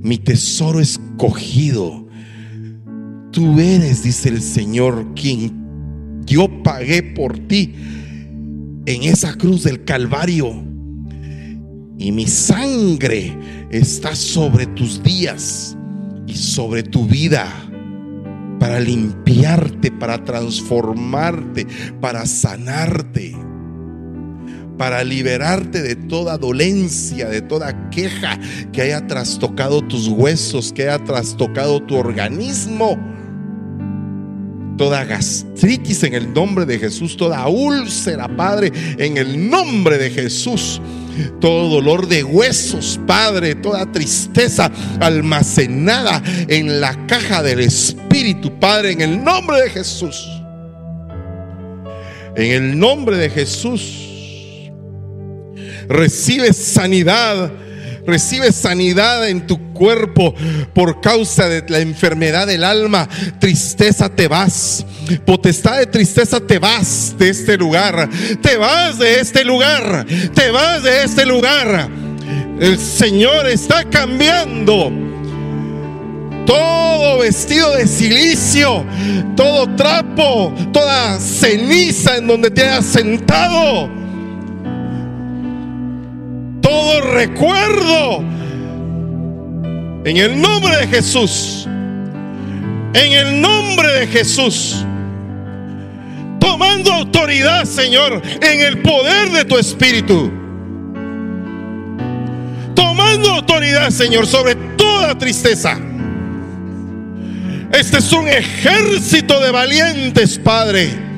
mi 0.00 0.16
tesoro 0.16 0.80
escogido. 0.80 2.08
Tú 3.30 3.60
eres, 3.60 4.04
dice 4.04 4.30
el 4.30 4.40
Señor, 4.40 5.12
quien 5.14 6.22
yo 6.24 6.62
pagué 6.62 7.02
por 7.02 7.38
ti 7.38 7.74
en 8.86 9.02
esa 9.04 9.34
cruz 9.34 9.64
del 9.64 9.84
Calvario. 9.84 10.64
Y 11.98 12.12
mi 12.12 12.26
sangre 12.26 13.36
está 13.70 14.14
sobre 14.14 14.66
tus 14.66 15.02
días 15.02 15.76
y 16.26 16.34
sobre 16.34 16.82
tu 16.82 17.06
vida 17.06 17.46
para 18.58 18.80
limpiarte, 18.80 19.90
para 19.90 20.24
transformarte, 20.24 21.66
para 22.00 22.24
sanarte, 22.26 23.36
para 24.78 25.04
liberarte 25.04 25.82
de 25.82 25.96
toda 25.96 26.38
dolencia, 26.38 27.28
de 27.28 27.42
toda 27.42 27.90
queja 27.90 28.38
que 28.72 28.82
haya 28.82 29.06
trastocado 29.06 29.82
tus 29.82 30.08
huesos, 30.08 30.72
que 30.72 30.88
haya 30.88 31.04
trastocado 31.04 31.82
tu 31.82 31.96
organismo. 31.96 32.98
Toda 34.80 35.04
gastritis 35.04 36.04
en 36.04 36.14
el 36.14 36.32
nombre 36.32 36.64
de 36.64 36.78
Jesús, 36.78 37.14
toda 37.14 37.46
úlcera, 37.48 38.34
Padre, 38.34 38.72
en 38.96 39.18
el 39.18 39.50
nombre 39.50 39.98
de 39.98 40.08
Jesús 40.08 40.80
todo 41.38 41.68
dolor 41.68 42.08
de 42.08 42.24
huesos, 42.24 42.98
Padre, 43.06 43.54
toda 43.56 43.92
tristeza 43.92 44.72
almacenada 44.98 46.22
en 46.48 46.80
la 46.80 47.06
caja 47.06 47.42
del 47.42 47.60
Espíritu, 47.60 48.58
Padre, 48.58 48.92
en 48.92 49.02
el 49.02 49.22
nombre 49.22 49.60
de 49.60 49.68
Jesús. 49.68 50.26
En 52.34 52.50
el 52.50 52.78
nombre 52.78 53.18
de 53.18 53.28
Jesús. 53.28 54.06
Recibe 55.88 56.54
sanidad 56.54 57.52
Recibe 58.06 58.50
sanidad 58.50 59.28
en 59.28 59.46
tu 59.46 59.69
cuerpo 59.80 60.34
por 60.74 61.00
causa 61.00 61.48
de 61.48 61.64
la 61.68 61.78
enfermedad 61.78 62.46
del 62.46 62.64
alma. 62.64 63.08
Tristeza 63.38 64.10
te 64.10 64.28
vas. 64.28 64.84
Potestad 65.24 65.78
de 65.78 65.86
tristeza 65.86 66.38
te 66.38 66.58
vas 66.58 67.14
de 67.18 67.30
este 67.30 67.56
lugar. 67.56 68.10
Te 68.42 68.58
vas 68.58 68.98
de 68.98 69.20
este 69.20 69.42
lugar. 69.42 70.06
Te 70.34 70.50
vas 70.50 70.82
de 70.82 71.04
este 71.04 71.24
lugar. 71.24 71.88
El 72.60 72.78
Señor 72.78 73.48
está 73.48 73.84
cambiando 73.84 74.92
todo 76.44 77.18
vestido 77.18 77.74
de 77.76 77.86
silicio, 77.86 78.84
todo 79.34 79.74
trapo, 79.76 80.52
toda 80.74 81.18
ceniza 81.18 82.18
en 82.18 82.26
donde 82.26 82.50
te 82.50 82.62
hayas 82.62 82.84
sentado 82.84 84.00
todo 86.70 87.00
recuerdo. 87.00 88.39
En 90.04 90.16
el 90.16 90.40
nombre 90.40 90.76
de 90.76 90.86
Jesús. 90.86 91.66
En 91.66 93.12
el 93.12 93.40
nombre 93.40 93.88
de 93.92 94.06
Jesús. 94.06 94.84
Tomando 96.38 96.92
autoridad, 96.92 97.64
Señor, 97.64 98.22
en 98.40 98.60
el 98.60 98.82
poder 98.82 99.30
de 99.30 99.44
tu 99.44 99.58
Espíritu. 99.58 100.30
Tomando 102.74 103.30
autoridad, 103.30 103.90
Señor, 103.90 104.26
sobre 104.26 104.54
toda 104.54 105.16
tristeza. 105.16 105.78
Este 107.72 107.98
es 107.98 108.12
un 108.12 108.26
ejército 108.26 109.38
de 109.40 109.50
valientes, 109.50 110.38
Padre 110.38 111.10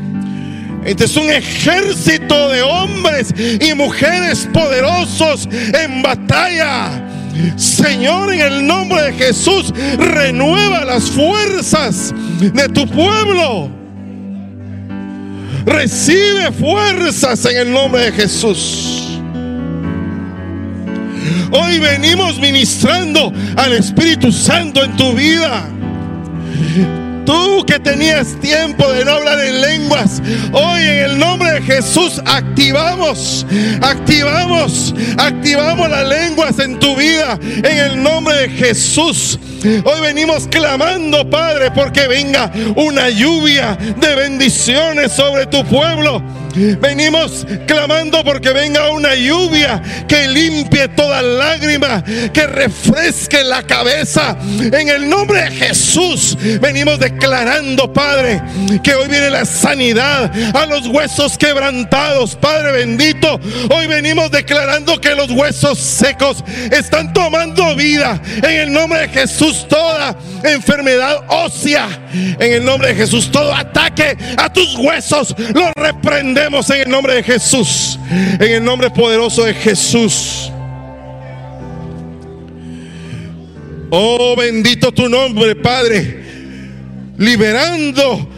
este 0.85 1.05
es 1.05 1.16
un 1.16 1.30
ejército 1.30 2.49
de 2.49 2.62
hombres 2.62 3.33
y 3.37 3.72
mujeres 3.74 4.49
poderosos 4.53 5.49
en 5.53 6.03
batalla. 6.03 7.12
Señor, 7.57 8.33
en 8.33 8.41
el 8.41 8.67
nombre 8.67 9.03
de 9.03 9.13
Jesús, 9.13 9.72
renueva 9.99 10.84
las 10.84 11.11
fuerzas 11.11 12.14
de 12.41 12.68
tu 12.68 12.87
pueblo. 12.88 13.71
Recibe 15.64 16.50
fuerzas 16.53 17.45
en 17.46 17.57
el 17.57 17.72
nombre 17.72 18.03
de 18.03 18.13
Jesús. 18.13 19.21
Hoy 21.53 21.79
venimos 21.79 22.38
ministrando 22.38 23.33
al 23.57 23.75
Espíritu 23.75 24.33
Santo 24.33 24.83
en 24.83 24.96
tu 24.96 25.13
vida. 25.13 25.68
Tú 27.24 27.64
que 27.66 27.78
tenías 27.78 28.38
tiempo 28.40 28.90
de 28.92 29.04
no 29.04 29.12
hablar 29.12 29.38
en 29.40 29.61
lenguas, 29.61 30.22
hoy 30.53 30.82
en 30.82 30.99
el 30.99 31.18
nombre 31.18 31.53
de 31.53 31.62
Jesús 31.62 32.20
activamos, 32.24 33.46
activamos, 33.80 34.94
activamos 35.18 35.88
las 35.88 36.08
lenguas 36.08 36.58
en 36.58 36.78
tu 36.78 36.96
vida, 36.96 37.38
en 37.42 37.78
el 37.78 38.03
nombre 38.03 38.34
de 38.34 38.49
Jesús. 38.49 39.38
Hoy 39.64 40.01
venimos 40.01 40.49
clamando, 40.49 41.29
Padre, 41.29 41.71
porque 41.71 42.09
venga 42.09 42.51
una 42.75 43.11
lluvia 43.11 43.76
de 43.76 44.14
bendiciones 44.17 45.13
sobre 45.13 45.47
tu 45.47 45.64
pueblo. 45.64 46.22
Venimos 46.55 47.47
clamando 47.67 48.22
porque 48.25 48.53
venga 48.53 48.91
una 48.91 49.14
lluvia 49.14 49.83
que 50.07 50.29
limpie 50.29 50.89
toda 50.89 51.22
lágrima, 51.22 52.05
que 52.33 52.47
refresque 52.47 53.43
la 53.43 53.63
cabeza. 53.63 54.37
En 54.59 54.89
el 54.89 55.09
nombre 55.09 55.43
de 55.43 55.51
Jesús 55.51 56.37
venimos 56.61 56.99
declarando, 56.99 57.93
Padre, 57.93 58.43
que 58.83 58.95
hoy 58.95 59.09
viene 59.09 59.30
la 59.30 59.45
sanidad 59.45 60.30
a 60.55 60.67
los 60.67 60.87
huesos 60.89 61.39
quebrantados, 61.39 62.37
Padre 62.37 62.72
bendito. 62.72 63.41
Hoy 63.71 63.87
venimos 63.87 64.30
declarando 64.30 65.01
que 65.01 65.14
los 65.14 65.30
huesos 65.30 65.79
secos 65.79 66.45
están 66.71 67.13
tomando 67.13 67.75
vida. 67.76 68.21
En 68.43 68.61
el 68.61 68.72
nombre 68.72 69.01
de 69.01 69.09
Jesús, 69.09 69.51
toda 69.68 70.16
enfermedad 70.45 71.24
ósea, 71.29 71.88
en 72.12 72.53
el 72.53 72.64
nombre 72.64 72.88
de 72.88 72.95
Jesús, 72.95 73.30
todo 73.30 73.54
ataque 73.54 74.16
a 74.37 74.53
tus 74.53 74.76
huesos, 74.76 75.34
lo 75.54 75.72
reprendemos 75.74 76.68
en 76.70 76.83
el 76.83 76.91
nombre 76.91 77.14
de 77.14 77.22
Jesús. 77.22 77.99
En 78.11 78.50
el 78.50 78.64
nombre 78.64 78.91
poderoso 78.91 79.45
de 79.45 79.54
Jesús. 79.54 80.50
Oh, 83.91 84.34
bendito 84.37 84.92
tu 84.92 85.08
nombre, 85.08 85.54
Padre. 85.54 86.22
Liberando 87.18 88.29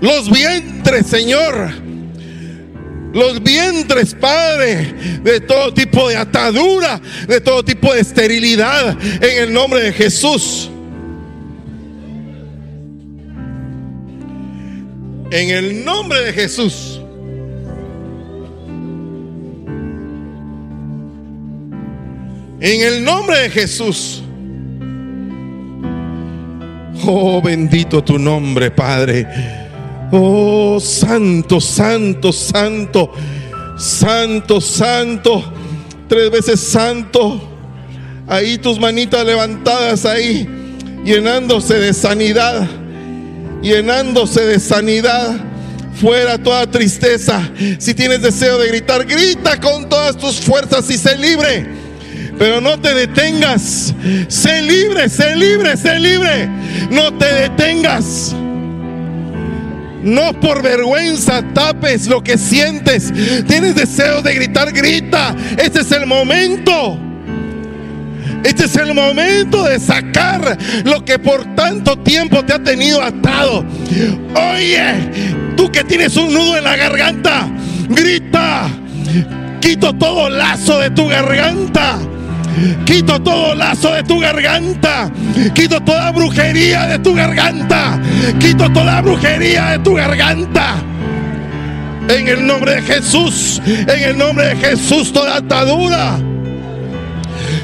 los 0.00 0.30
vientres, 0.30 1.06
Señor. 1.06 1.91
Los 3.12 3.42
vientres, 3.42 4.14
Padre, 4.14 4.94
de 5.22 5.40
todo 5.40 5.72
tipo 5.72 6.08
de 6.08 6.16
atadura, 6.16 7.00
de 7.26 7.40
todo 7.40 7.64
tipo 7.64 7.92
de 7.92 8.00
esterilidad, 8.00 8.96
en 9.22 9.42
el 9.44 9.52
nombre 9.52 9.80
de 9.82 9.92
Jesús. 9.92 10.70
En 15.30 15.48
el 15.48 15.84
nombre 15.84 16.20
de 16.20 16.32
Jesús. 16.32 17.00
En 22.60 22.80
el 22.80 23.02
nombre 23.02 23.38
de 23.38 23.50
Jesús. 23.50 24.22
Oh, 27.04 27.42
bendito 27.42 28.04
tu 28.04 28.18
nombre, 28.18 28.70
Padre. 28.70 29.61
Oh, 30.14 30.78
santo, 30.78 31.58
santo, 31.58 32.34
santo, 32.34 33.10
santo, 33.78 34.60
santo, 34.60 35.42
tres 36.06 36.30
veces 36.30 36.60
santo. 36.60 37.40
Ahí 38.28 38.58
tus 38.58 38.78
manitas 38.78 39.24
levantadas 39.24 40.04
ahí, 40.04 40.46
llenándose 41.02 41.78
de 41.78 41.94
sanidad, 41.94 42.68
llenándose 43.62 44.42
de 44.42 44.60
sanidad. 44.60 45.34
Fuera 45.94 46.36
toda 46.36 46.70
tristeza. 46.70 47.50
Si 47.78 47.94
tienes 47.94 48.20
deseo 48.20 48.58
de 48.58 48.68
gritar, 48.68 49.06
grita 49.06 49.58
con 49.60 49.88
todas 49.88 50.18
tus 50.18 50.40
fuerzas 50.40 50.90
y 50.90 50.98
sé 50.98 51.16
libre. 51.16 51.66
Pero 52.38 52.60
no 52.60 52.78
te 52.78 52.94
detengas. 52.94 53.94
Sé 54.28 54.60
libre, 54.60 55.08
sé 55.08 55.36
libre, 55.36 55.74
sé 55.78 55.98
libre. 55.98 56.50
No 56.90 57.16
te 57.16 57.32
detengas. 57.32 58.34
No 60.02 60.32
por 60.40 60.62
vergüenza 60.62 61.42
tapes 61.54 62.06
lo 62.06 62.22
que 62.22 62.36
sientes. 62.38 63.12
Tienes 63.46 63.74
deseo 63.74 64.22
de 64.22 64.34
gritar, 64.34 64.72
grita. 64.72 65.34
Este 65.56 65.80
es 65.80 65.92
el 65.92 66.06
momento. 66.06 66.98
Este 68.44 68.64
es 68.64 68.74
el 68.76 68.92
momento 68.92 69.62
de 69.64 69.78
sacar 69.78 70.58
lo 70.84 71.04
que 71.04 71.18
por 71.18 71.54
tanto 71.54 71.96
tiempo 71.98 72.44
te 72.44 72.54
ha 72.54 72.62
tenido 72.62 73.00
atado. 73.00 73.64
Oye, 74.54 74.94
tú 75.56 75.70
que 75.70 75.84
tienes 75.84 76.16
un 76.16 76.34
nudo 76.34 76.56
en 76.56 76.64
la 76.64 76.76
garganta, 76.76 77.48
grita. 77.88 78.68
Quito 79.60 79.92
todo 79.94 80.28
lazo 80.28 80.80
de 80.80 80.90
tu 80.90 81.06
garganta. 81.06 81.98
Quito 82.84 83.20
todo 83.20 83.54
lazo 83.54 83.92
de 83.92 84.02
tu 84.02 84.18
garganta. 84.20 85.10
Quito 85.54 85.80
toda 85.80 86.10
brujería 86.12 86.86
de 86.86 86.98
tu 86.98 87.14
garganta. 87.14 88.00
Quito 88.38 88.70
toda 88.70 89.00
brujería 89.00 89.70
de 89.70 89.78
tu 89.78 89.94
garganta. 89.94 90.76
En 92.08 92.28
el 92.28 92.46
nombre 92.46 92.76
de 92.76 92.82
Jesús. 92.82 93.60
En 93.66 94.02
el 94.02 94.18
nombre 94.18 94.48
de 94.48 94.56
Jesús 94.56 95.12
toda 95.12 95.36
atadura. 95.36 96.18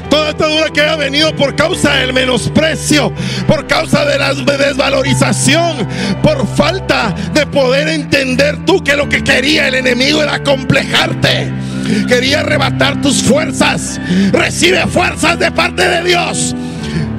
Toda 0.09 0.29
atadura 0.29 0.69
que 0.73 0.81
ha 0.81 0.95
venido 0.95 1.35
por 1.35 1.55
causa 1.55 1.97
del 1.97 2.13
menosprecio, 2.13 3.13
por 3.47 3.67
causa 3.67 4.05
de 4.05 4.17
la 4.17 4.33
desvalorización, 4.33 5.87
por 6.23 6.47
falta 6.47 7.13
de 7.33 7.45
poder 7.45 7.87
entender 7.89 8.65
tú 8.65 8.83
que 8.83 8.95
lo 8.95 9.07
que 9.07 9.23
quería 9.23 9.67
el 9.67 9.75
enemigo 9.75 10.23
era 10.23 10.43
complejarte 10.43 11.68
quería 12.07 12.41
arrebatar 12.41 13.01
tus 13.01 13.23
fuerzas. 13.23 13.99
Recibe 14.31 14.85
fuerzas 14.87 15.39
de 15.39 15.51
parte 15.51 15.87
de 15.87 16.03
Dios. 16.03 16.55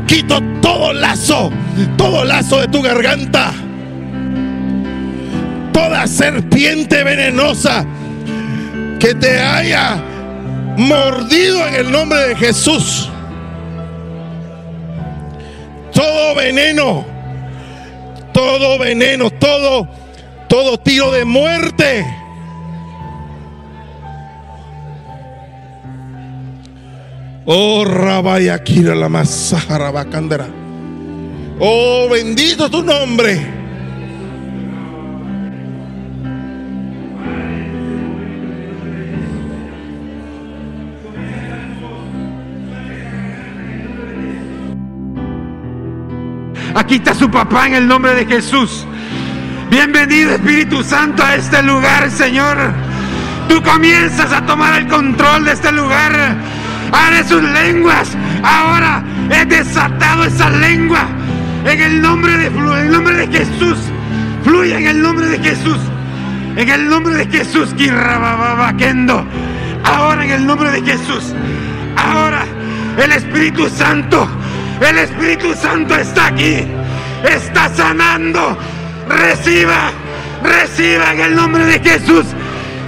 Quito 0.06 0.40
todo 0.60 0.92
lazo, 0.92 1.50
todo 1.96 2.24
lazo 2.24 2.60
de 2.60 2.68
tu 2.68 2.82
garganta. 2.82 3.52
Toda 5.72 6.06
serpiente 6.06 7.04
venenosa 7.04 7.86
que 8.98 9.14
te 9.14 9.40
haya 9.40 10.02
mordido 10.76 11.66
en 11.66 11.74
el 11.74 11.90
nombre 11.90 12.28
de 12.28 12.36
Jesús. 12.36 13.08
Todo 15.92 16.34
veneno, 16.34 17.04
todo 18.32 18.78
veneno, 18.78 19.30
todo, 19.30 19.88
todo 20.48 20.78
tiro 20.78 21.10
de 21.10 21.24
muerte 21.24 22.04
Oh, 27.46 27.84
Rabayakira 27.84 28.94
la 28.94 29.08
Masahara 29.08 29.90
Oh, 31.58 32.08
bendito 32.10 32.70
tu 32.70 32.82
nombre. 32.82 33.58
Aquí 46.74 46.96
está 46.96 47.14
su 47.14 47.30
papá 47.30 47.66
en 47.66 47.74
el 47.74 47.88
nombre 47.88 48.14
de 48.14 48.26
Jesús. 48.26 48.84
Bienvenido 49.70 50.32
Espíritu 50.32 50.82
Santo 50.82 51.22
a 51.22 51.36
este 51.36 51.62
lugar, 51.62 52.10
Señor. 52.10 52.56
Tú 53.48 53.62
comienzas 53.62 54.30
a 54.30 54.44
tomar 54.44 54.80
el 54.80 54.88
control 54.88 55.44
de 55.46 55.52
este 55.52 55.72
lugar 55.72 56.59
abre 56.92 57.24
sus 57.24 57.42
lenguas. 57.42 58.16
Ahora 58.42 59.02
he 59.30 59.44
desatado 59.44 60.24
esa 60.24 60.50
lengua 60.50 61.06
en 61.64 61.80
el 61.80 62.02
nombre 62.02 62.36
de, 62.36 62.46
en 62.46 62.86
el 62.86 62.90
nombre 62.90 63.14
de 63.14 63.26
Jesús. 63.38 63.78
Fluye 64.44 64.76
en 64.76 64.86
el 64.86 65.02
nombre 65.02 65.26
de 65.26 65.38
Jesús. 65.38 65.78
En 66.56 66.68
el 66.68 66.88
nombre 66.88 67.14
de 67.14 67.26
Jesús. 67.26 67.74
Ahora 69.84 70.24
en 70.24 70.30
el 70.30 70.46
nombre 70.46 70.70
de 70.70 70.82
Jesús. 70.82 71.34
Ahora 71.96 72.44
el 73.02 73.12
Espíritu 73.12 73.68
Santo. 73.68 74.28
El 74.80 74.98
Espíritu 74.98 75.54
Santo 75.54 75.94
está 75.94 76.26
aquí. 76.28 76.66
Está 77.24 77.68
sanando. 77.68 78.56
Reciba. 79.08 79.90
Reciba 80.42 81.12
en 81.12 81.20
el 81.20 81.36
nombre 81.36 81.64
de 81.66 81.78
Jesús. 81.78 82.26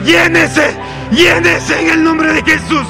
Llénese. 0.05 0.75
Llénese 1.11 1.81
en 1.81 1.91
el 1.91 2.05
nombre 2.05 2.33
de 2.33 2.43
Jesús. 2.43 2.87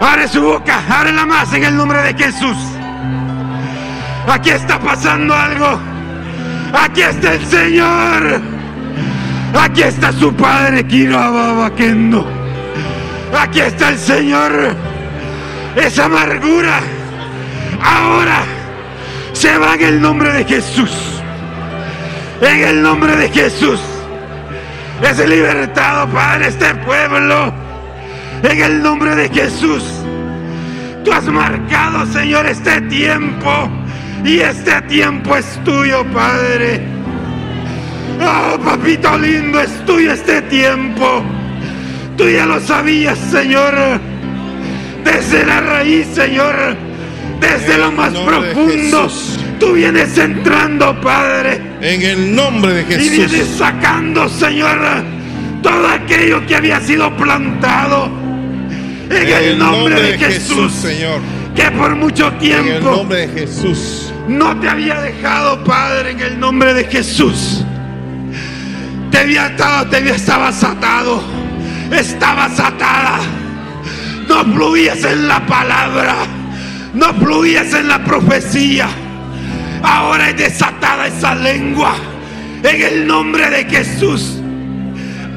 Abre 0.00 0.28
su 0.28 0.40
boca, 0.40 0.80
la 1.12 1.26
más 1.26 1.52
en 1.52 1.64
el 1.64 1.76
nombre 1.76 2.00
de 2.02 2.14
Jesús. 2.14 2.56
Aquí 4.28 4.50
está 4.50 4.78
pasando 4.78 5.34
algo. 5.34 5.78
Aquí 6.72 7.02
está 7.02 7.34
el 7.34 7.46
Señor. 7.46 8.40
Aquí 9.58 9.82
está 9.82 10.12
su 10.12 10.32
Padre, 10.34 10.86
Kendo. 10.86 12.26
Aquí 13.36 13.60
está 13.60 13.88
el 13.88 13.98
Señor. 13.98 14.76
Esa 15.74 16.04
amargura 16.04 16.80
ahora 17.82 18.42
se 19.32 19.56
va 19.58 19.74
en 19.74 19.82
el 19.82 20.00
nombre 20.00 20.32
de 20.32 20.44
Jesús. 20.44 21.22
En 22.40 22.62
el 22.62 22.82
nombre 22.82 23.16
de 23.16 23.28
Jesús. 23.30 23.80
Es 25.02 25.18
libertado, 25.26 26.08
Padre, 26.08 26.48
este 26.48 26.74
pueblo 26.74 27.67
en 28.42 28.62
el 28.62 28.82
nombre 28.82 29.14
de 29.14 29.28
Jesús. 29.28 29.84
Tú 31.04 31.12
has 31.12 31.26
marcado, 31.26 32.06
Señor, 32.12 32.46
este 32.46 32.80
tiempo. 32.82 33.70
Y 34.24 34.40
este 34.40 34.82
tiempo 34.82 35.36
es 35.36 35.46
tuyo, 35.64 36.04
Padre. 36.12 36.80
Oh, 38.20 38.58
papito 38.58 39.16
lindo, 39.18 39.60
es 39.60 39.70
tuyo 39.86 40.12
este 40.12 40.42
tiempo. 40.42 41.22
Tú 42.16 42.28
ya 42.28 42.46
lo 42.46 42.60
sabías, 42.60 43.18
Señor. 43.30 43.74
Desde 45.04 45.46
la 45.46 45.60
raíz, 45.60 46.06
Señor. 46.14 46.76
Desde 47.40 47.78
lo 47.78 47.92
más 47.92 48.10
profundo. 48.10 49.08
Tú 49.60 49.72
vienes 49.72 50.18
entrando, 50.18 51.00
Padre. 51.00 51.60
En 51.80 52.02
el 52.02 52.34
nombre 52.34 52.74
de 52.74 52.84
Jesús. 52.84 53.06
Y 53.06 53.10
vienes 53.10 53.48
sacando, 53.56 54.28
Señor, 54.28 54.78
todo 55.62 55.88
aquello 55.88 56.44
que 56.46 56.56
había 56.56 56.80
sido 56.80 57.16
plantado 57.16 58.17
en, 59.10 59.28
el 59.28 59.58
nombre, 59.58 60.00
de, 60.00 60.18
Jesús, 60.18 60.72
Señor. 60.72 61.20
Que 61.54 61.70
por 61.70 61.96
mucho 61.96 62.32
tiempo. 62.34 62.68
En 62.68 62.76
el 62.76 62.84
nombre 62.84 63.26
de 63.26 63.40
Jesús. 63.40 64.12
No 64.28 64.58
te 64.60 64.68
había 64.68 65.00
dejado, 65.00 65.64
Padre, 65.64 66.12
en 66.12 66.20
el 66.20 66.40
nombre 66.40 66.74
de 66.74 66.84
Jesús. 66.84 67.64
Te 69.10 69.18
había 69.18 69.46
atado, 69.46 69.88
te 69.88 69.96
había, 69.96 70.14
estabas 70.14 70.62
atado. 70.62 71.22
Estabas 71.90 72.60
atada. 72.60 73.18
No 74.28 74.44
fluías 74.52 75.02
en 75.04 75.26
la 75.26 75.44
palabra. 75.46 76.16
No 76.94 77.14
fluías 77.14 77.72
en 77.72 77.88
la 77.88 78.04
profecía. 78.04 78.88
Ahora 79.82 80.30
es 80.30 80.36
desatada 80.36 81.06
esa 81.06 81.34
lengua. 81.34 81.94
En 82.62 82.82
el 82.82 83.06
nombre 83.06 83.48
de 83.48 83.64
Jesús. 83.64 84.38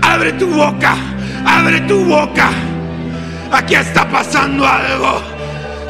Abre 0.01 0.33
tu 0.33 0.47
boca. 0.47 0.95
Abre 1.45 1.81
tu 1.81 2.03
boca. 2.03 2.51
Aquí 3.51 3.75
está 3.75 4.07
pasando 4.09 4.65
algo. 4.65 5.21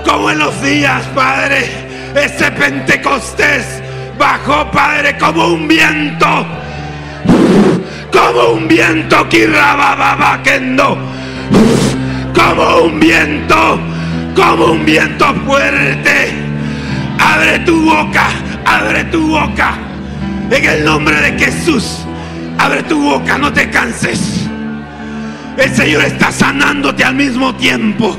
Como 0.05 0.31
en 0.31 0.39
los 0.39 0.61
días, 0.61 1.03
Padre. 1.13 1.69
Ese 2.15 2.51
Pentecostés 2.51 3.81
bajó, 4.17 4.69
Padre, 4.71 5.17
como 5.17 5.47
un 5.47 5.67
viento. 5.67 6.45
como 8.11 8.53
un 8.53 8.67
viento 8.67 9.27
que 9.29 9.49
kendo, 10.43 10.97
como 12.33 12.77
un 12.83 12.99
viento, 12.99 13.79
como 14.35 14.65
un 14.73 14.85
viento 14.85 15.33
fuerte. 15.45 16.33
Abre 17.19 17.59
tu 17.59 17.85
boca, 17.85 18.27
abre 18.65 19.03
tu 19.05 19.27
boca. 19.27 19.77
En 20.49 20.65
el 20.65 20.83
nombre 20.83 21.15
de 21.21 21.39
Jesús, 21.39 21.99
abre 22.57 22.83
tu 22.83 23.01
boca, 23.01 23.37
no 23.37 23.53
te 23.53 23.69
canses. 23.69 24.50
El 25.57 25.75
Señor 25.75 26.03
está 26.05 26.31
sanándote 26.31 27.03
al 27.03 27.15
mismo 27.15 27.53
tiempo. 27.55 28.15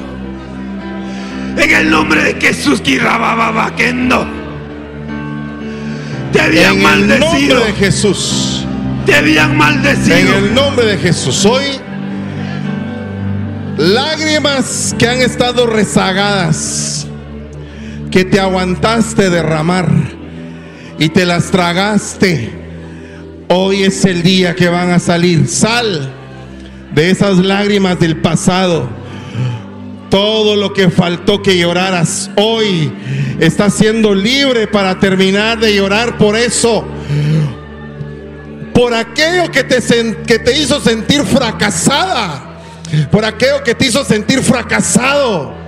En 1.57 1.71
el 1.71 1.91
nombre 1.91 2.23
de 2.23 2.41
Jesús, 2.41 2.83
Kendo. 3.77 4.27
Te 6.33 6.41
habían 6.41 6.77
en 6.77 6.83
maldecido. 6.83 7.31
el 7.31 7.41
nombre 7.41 7.65
de 7.67 7.73
Jesús. 7.73 8.67
Te 9.07 9.15
habían 9.15 9.57
maldecido. 9.57 10.17
En 10.17 10.45
el 10.45 10.55
nombre 10.55 10.87
de 10.87 10.99
Jesús. 10.99 11.45
Hoy, 11.45 11.65
lágrimas 13.77 14.95
que 14.99 15.09
han 15.09 15.21
estado 15.21 15.67
rezagadas, 15.67 17.07
que 18.11 18.25
te 18.25 18.41
aguantaste 18.41 19.31
derramar 19.31 19.89
y 20.99 21.09
te 21.09 21.25
las 21.25 21.51
tragaste. 21.51 22.51
Hoy 23.49 23.83
es 23.83 24.05
el 24.05 24.23
día 24.23 24.55
que 24.55 24.69
van 24.69 24.91
a 24.91 24.99
salir. 24.99 25.49
Sal 25.49 26.22
de 26.95 27.11
esas 27.11 27.39
lágrimas 27.39 27.99
del 27.99 28.21
pasado. 28.21 28.89
Todo 30.11 30.57
lo 30.57 30.75
que 30.75 30.91
faltó 30.91 31.43
que 31.43 31.57
lloraras 31.57 32.31
hoy 32.37 32.93
está 33.41 33.71
siendo 33.71 34.15
libre 34.15 34.67
para 34.67 35.01
terminar 35.01 35.59
de 35.59 35.75
llorar 35.75 36.19
por 36.19 36.37
eso. 36.37 36.85
Por 38.75 38.95
aquello 38.95 39.51
que 39.51 39.65
te, 39.65 39.79
que 40.27 40.39
te 40.39 40.59
hizo 40.59 40.81
sentir 40.81 41.25
fracasada. 41.25 42.59
Por 43.11 43.25
aquello 43.25 43.63
que 43.65 43.75
te 43.75 43.87
hizo 43.87 44.05
sentir 44.05 44.43
fracasado. 44.43 45.62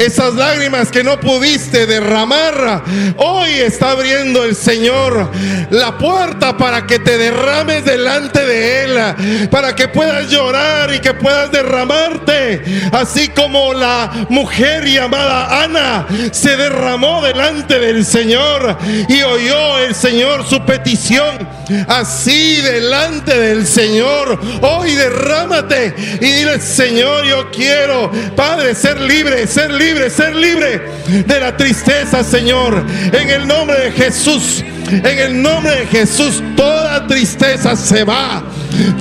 Esas 0.00 0.32
lágrimas 0.32 0.90
que 0.90 1.04
no 1.04 1.20
pudiste 1.20 1.86
derramar, 1.86 2.82
hoy 3.18 3.50
está 3.50 3.90
abriendo 3.90 4.44
el 4.44 4.56
Señor 4.56 5.30
la 5.68 5.98
puerta 5.98 6.56
para 6.56 6.86
que 6.86 6.98
te 6.98 7.18
derrames 7.18 7.84
delante 7.84 8.46
de 8.46 8.84
Él, 8.84 9.48
para 9.50 9.76
que 9.76 9.88
puedas 9.88 10.30
llorar 10.30 10.94
y 10.94 11.00
que 11.00 11.12
puedas 11.12 11.52
derramarte, 11.52 12.62
así 12.92 13.28
como 13.28 13.74
la 13.74 14.26
mujer 14.30 14.86
llamada 14.86 15.64
Ana 15.64 16.06
se 16.32 16.56
derramó 16.56 17.20
delante 17.20 17.78
del 17.78 18.06
Señor 18.06 18.78
y 19.06 19.20
oyó 19.20 19.80
el 19.80 19.94
Señor 19.94 20.48
su 20.48 20.64
petición, 20.64 21.46
así 21.88 22.56
delante 22.62 23.38
del 23.38 23.66
Señor, 23.66 24.40
hoy 24.62 24.94
derrámate 24.94 25.94
y 26.22 26.24
dile, 26.24 26.58
Señor, 26.58 27.26
yo 27.26 27.50
quiero, 27.50 28.10
Padre, 28.34 28.74
ser 28.74 28.98
libre, 28.98 29.46
ser 29.46 29.70
libre, 29.70 29.89
ser 30.10 30.34
libre 30.34 30.80
de 31.26 31.40
la 31.40 31.56
tristeza, 31.56 32.22
Señor. 32.22 32.84
En 33.12 33.30
el 33.30 33.46
nombre 33.46 33.78
de 33.80 33.92
Jesús, 33.92 34.62
en 34.90 35.18
el 35.18 35.42
nombre 35.42 35.80
de 35.80 35.86
Jesús, 35.86 36.42
toda 36.56 37.06
tristeza 37.06 37.76
se 37.76 38.04
va. 38.04 38.42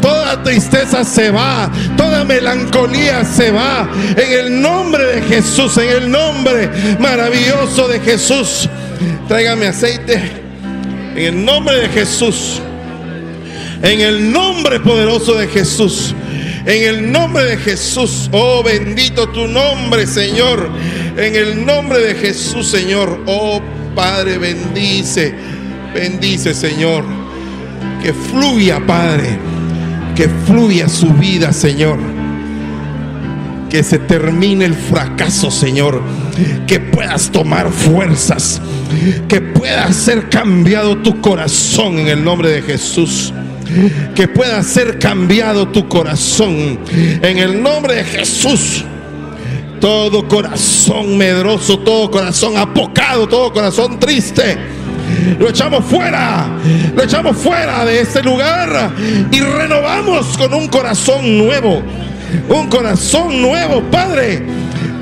Toda 0.01 0.43
tristeza 0.43 1.03
se 1.03 1.29
va, 1.29 1.71
toda 1.95 2.23
melancolía 2.23 3.23
se 3.23 3.51
va. 3.51 3.89
En 4.15 4.45
el 4.45 4.61
nombre 4.61 5.03
de 5.05 5.21
Jesús, 5.21 5.77
en 5.77 5.89
el 5.89 6.11
nombre 6.11 6.69
maravilloso 6.99 7.87
de 7.87 7.99
Jesús. 7.99 8.67
Tráigame 9.27 9.67
aceite. 9.67 10.21
En 11.15 11.25
el 11.25 11.45
nombre 11.45 11.75
de 11.75 11.89
Jesús. 11.89 12.61
En 13.81 14.01
el 14.01 14.31
nombre 14.31 14.79
poderoso 14.79 15.35
de 15.35 15.47
Jesús. 15.47 16.13
En 16.69 16.83
el 16.83 17.11
nombre 17.11 17.45
de 17.45 17.57
Jesús. 17.57 18.29
Oh, 18.31 18.61
bendito 18.61 19.27
tu 19.29 19.47
nombre, 19.47 20.05
Señor. 20.05 20.69
En 21.17 21.35
el 21.35 21.65
nombre 21.65 21.97
de 21.97 22.13
Jesús, 22.13 22.67
Señor. 22.67 23.23
Oh, 23.25 23.59
Padre, 23.95 24.37
bendice. 24.37 25.33
Bendice, 25.95 26.53
Señor. 26.53 27.05
Que 28.03 28.13
fluya, 28.13 28.79
Padre. 28.85 29.39
Que 30.15 30.29
fluya 30.45 30.87
su 30.87 31.09
vida, 31.09 31.51
Señor. 31.53 31.97
Que 33.71 33.81
se 33.81 33.97
termine 33.97 34.65
el 34.65 34.75
fracaso, 34.75 35.49
Señor. 35.49 36.03
Que 36.67 36.79
puedas 36.79 37.31
tomar 37.31 37.71
fuerzas. 37.71 38.61
Que 39.27 39.41
pueda 39.41 39.91
ser 39.91 40.29
cambiado 40.29 40.99
tu 40.99 41.19
corazón 41.19 41.97
en 41.97 42.09
el 42.09 42.23
nombre 42.23 42.51
de 42.51 42.61
Jesús. 42.61 43.33
Que 44.15 44.27
pueda 44.27 44.61
ser 44.63 44.99
cambiado 44.99 45.67
tu 45.67 45.87
corazón 45.87 46.79
en 46.91 47.37
el 47.37 47.61
nombre 47.61 47.95
de 47.95 48.03
Jesús. 48.03 48.83
Todo 49.79 50.27
corazón 50.27 51.17
medroso, 51.17 51.79
todo 51.79 52.11
corazón 52.11 52.57
apocado, 52.57 53.27
todo 53.27 53.53
corazón 53.53 53.99
triste. 53.99 54.57
Lo 55.39 55.49
echamos 55.49 55.85
fuera, 55.85 56.47
lo 56.95 57.03
echamos 57.03 57.37
fuera 57.37 57.85
de 57.85 58.01
este 58.01 58.21
lugar 58.21 58.91
y 59.31 59.39
renovamos 59.39 60.37
con 60.37 60.53
un 60.53 60.67
corazón 60.67 61.37
nuevo. 61.37 61.81
Un 62.47 62.67
corazón 62.67 63.41
nuevo, 63.41 63.81
Padre. 63.89 64.43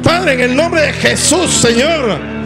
Padre, 0.04 0.34
en 0.34 0.40
el 0.42 0.56
nombre 0.56 0.82
de 0.82 0.94
Jesús, 0.94 1.52
Señor. 1.52 2.37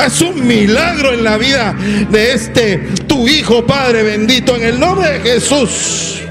Haz 0.00 0.22
un 0.22 0.46
milagro 0.46 1.12
en 1.12 1.22
la 1.22 1.36
vida 1.36 1.74
de 2.08 2.32
este 2.32 2.78
tu 3.06 3.28
hijo, 3.28 3.66
Padre 3.66 4.02
bendito, 4.02 4.56
en 4.56 4.62
el 4.62 4.80
nombre 4.80 5.18
de 5.18 5.20
Jesús. 5.20 6.22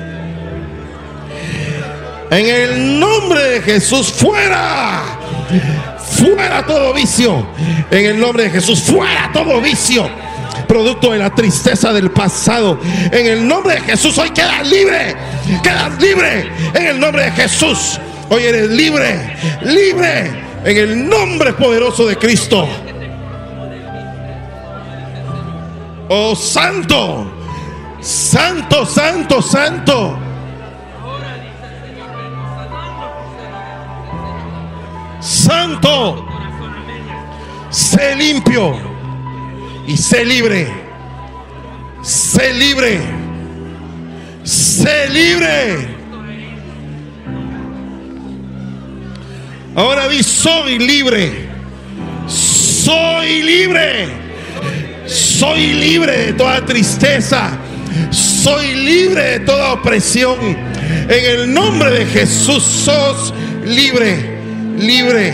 En 2.32 2.48
el 2.48 3.00
nombre 3.00 3.44
de 3.44 3.62
Jesús, 3.62 4.12
fuera. 4.12 5.04
Fuera 6.00 6.66
todo 6.66 6.96
vicio. 6.96 7.48
En 7.92 8.06
el 8.08 8.20
nombre 8.20 8.46
de 8.46 8.50
Jesús, 8.50 8.82
fuera 8.82 9.30
todo 9.32 9.62
vicio. 9.62 10.10
Producto 10.68 11.12
de 11.12 11.20
la 11.20 11.30
tristeza 11.30 11.94
del 11.94 12.10
pasado. 12.10 12.80
En 13.12 13.28
el 13.28 13.48
nombre 13.48 13.76
de 13.76 13.82
Jesús, 13.82 14.18
hoy 14.18 14.32
quedas 14.32 14.68
libre. 14.68 15.16
Quedas 15.62 16.02
libre. 16.02 16.50
En 16.74 16.88
el 16.88 17.00
nombre 17.00 17.26
de 17.26 17.32
Jesús. 17.34 18.00
Hoy 18.30 18.46
eres 18.46 18.72
libre. 18.72 19.38
Libre. 19.62 20.32
En 20.66 20.76
el 20.76 21.08
nombre 21.08 21.54
poderoso 21.54 22.08
de 22.08 22.16
Cristo. 22.18 22.68
Oh 26.12 26.36
santo, 26.36 27.32
santo, 28.02 28.84
santo, 28.84 29.42
santo. 29.44 30.18
Santo, 35.22 36.26
sé 37.70 38.16
limpio 38.16 38.76
y 39.86 39.96
sé 39.96 40.26
libre. 40.26 40.68
Sé 42.02 42.54
libre. 42.54 43.02
Sé 44.44 45.10
libre. 45.10 45.96
Ahora 49.76 50.08
di, 50.08 50.24
soy 50.24 50.80
libre. 50.80 51.50
Soy 52.26 53.44
libre. 53.44 54.29
Soy 55.10 55.74
libre 55.74 56.28
de 56.28 56.34
toda 56.34 56.64
tristeza. 56.66 57.50
Soy 58.12 58.76
libre 58.76 59.24
de 59.24 59.40
toda 59.40 59.74
opresión. 59.74 60.38
En 61.10 61.26
el 61.26 61.54
nombre 61.54 61.90
de 61.92 62.06
Jesús 62.06 62.64
sos 62.64 63.34
libre, 63.66 64.38
libre, 64.78 65.34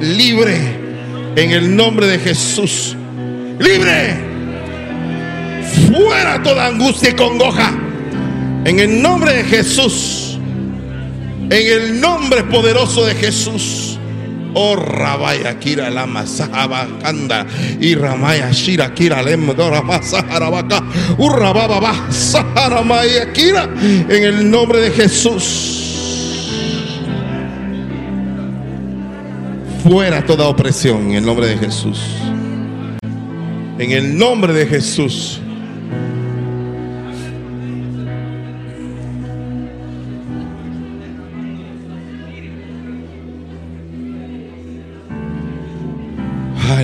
libre. 0.00 0.56
En 1.36 1.50
el 1.50 1.76
nombre 1.76 2.06
de 2.06 2.18
Jesús. 2.18 2.96
Libre. 3.58 4.16
Fuera 5.92 6.42
toda 6.42 6.66
angustia 6.66 7.10
y 7.10 7.14
congoja. 7.14 7.74
En 8.64 8.80
el 8.80 9.02
nombre 9.02 9.34
de 9.34 9.44
Jesús. 9.44 10.38
En 11.50 11.52
el 11.52 12.00
nombre 12.00 12.42
poderoso 12.44 13.04
de 13.04 13.14
Jesús. 13.16 13.93
Oh 14.54 14.76
Rabaya 14.76 15.58
Kira 15.58 15.90
Lama 15.90 16.26
Sahabakanda 16.26 17.46
y 17.80 17.94
Ramaya 17.94 18.50
Shira 18.52 18.94
Kira 18.94 19.22
Lemdora 19.22 19.82
Masaharabaka 19.82 20.82
Urrababa 21.18 22.10
Saharamaya 22.10 23.32
Kira 23.32 23.68
en 23.82 24.24
el 24.24 24.50
nombre 24.50 24.80
de 24.80 24.90
Jesús. 24.90 25.80
Fuera 29.82 30.24
toda 30.24 30.48
opresión 30.48 31.10
en 31.10 31.16
el 31.16 31.26
nombre 31.26 31.46
de 31.46 31.58
Jesús. 31.58 32.00
En 33.78 33.90
el 33.90 34.16
nombre 34.16 34.54
de 34.54 34.66
Jesús. 34.66 35.40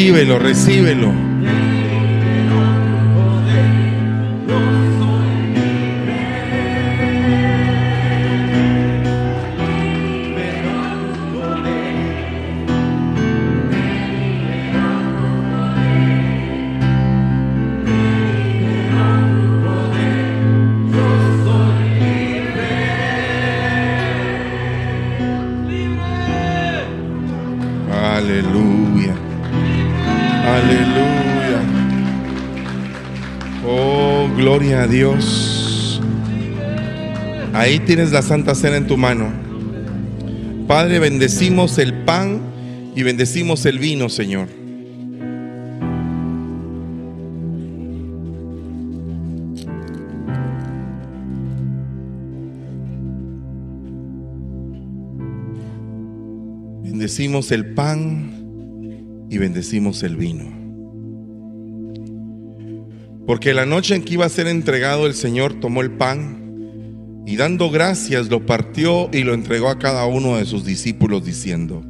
Recíbelo, 0.00 0.38
recíbelo. 0.38 1.29
Dios. 34.90 36.00
Ahí 37.54 37.78
tienes 37.80 38.10
la 38.10 38.22
Santa 38.22 38.54
Cena 38.54 38.76
en 38.76 38.86
tu 38.86 38.96
mano. 38.96 39.30
Padre, 40.66 40.98
bendecimos 40.98 41.78
el 41.78 41.94
pan 42.04 42.40
y 42.94 43.02
bendecimos 43.02 43.64
el 43.66 43.78
vino, 43.78 44.08
Señor. 44.08 44.48
Bendecimos 56.82 57.50
el 57.52 57.74
pan 57.74 59.26
y 59.30 59.38
bendecimos 59.38 60.02
el 60.02 60.16
vino. 60.16 60.59
Porque 63.30 63.54
la 63.54 63.64
noche 63.64 63.94
en 63.94 64.02
que 64.02 64.14
iba 64.14 64.26
a 64.26 64.28
ser 64.28 64.48
entregado 64.48 65.06
el 65.06 65.14
Señor 65.14 65.60
tomó 65.60 65.82
el 65.82 65.92
pan 65.92 67.22
y 67.24 67.36
dando 67.36 67.70
gracias 67.70 68.28
lo 68.28 68.44
partió 68.44 69.08
y 69.12 69.22
lo 69.22 69.34
entregó 69.34 69.68
a 69.68 69.78
cada 69.78 70.04
uno 70.04 70.36
de 70.36 70.44
sus 70.44 70.64
discípulos 70.64 71.24
diciendo, 71.24 71.84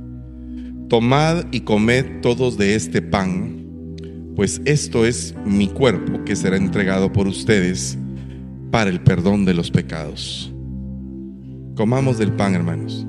tomad 0.90 1.46
y 1.50 1.60
comed 1.60 2.20
todos 2.20 2.58
de 2.58 2.74
este 2.74 3.00
pan, 3.00 3.96
pues 4.36 4.60
esto 4.66 5.06
es 5.06 5.34
mi 5.46 5.68
cuerpo 5.68 6.22
que 6.26 6.36
será 6.36 6.58
entregado 6.58 7.10
por 7.10 7.26
ustedes 7.26 7.96
para 8.70 8.90
el 8.90 9.00
perdón 9.00 9.46
de 9.46 9.54
los 9.54 9.70
pecados. 9.70 10.52
Comamos 11.74 12.18
del 12.18 12.32
pan, 12.32 12.54
hermanos. 12.54 13.06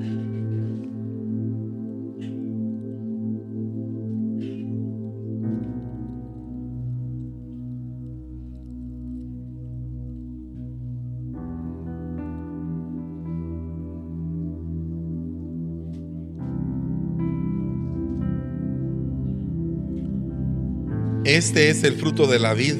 Este 21.32 21.70
es 21.70 21.82
el 21.82 21.94
fruto 21.94 22.26
de 22.26 22.38
la 22.38 22.52
vid, 22.52 22.74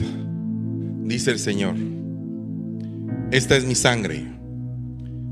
dice 1.05 1.31
el 1.31 1.39
Señor. 1.39 1.75
Esta 3.31 3.57
es 3.57 3.65
mi 3.65 3.75
sangre, 3.75 4.27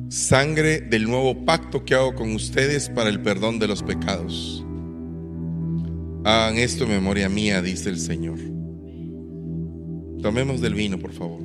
sangre 0.09 0.81
del 0.81 1.05
nuevo 1.05 1.45
pacto 1.45 1.85
que 1.85 1.95
hago 1.95 2.15
con 2.15 2.35
ustedes 2.35 2.89
para 2.89 3.11
el 3.11 3.21
perdón 3.21 3.59
de 3.59 3.69
los 3.69 3.83
pecados. 3.83 4.65
Hagan 6.25 6.57
esto 6.57 6.85
en 6.85 6.93
memoria 6.93 7.29
mía, 7.29 7.61
dice 7.61 7.91
el 7.91 7.99
Señor. 7.99 8.39
Tomemos 10.23 10.63
del 10.63 10.73
vino, 10.73 10.99
por 10.99 11.13
favor. 11.13 11.43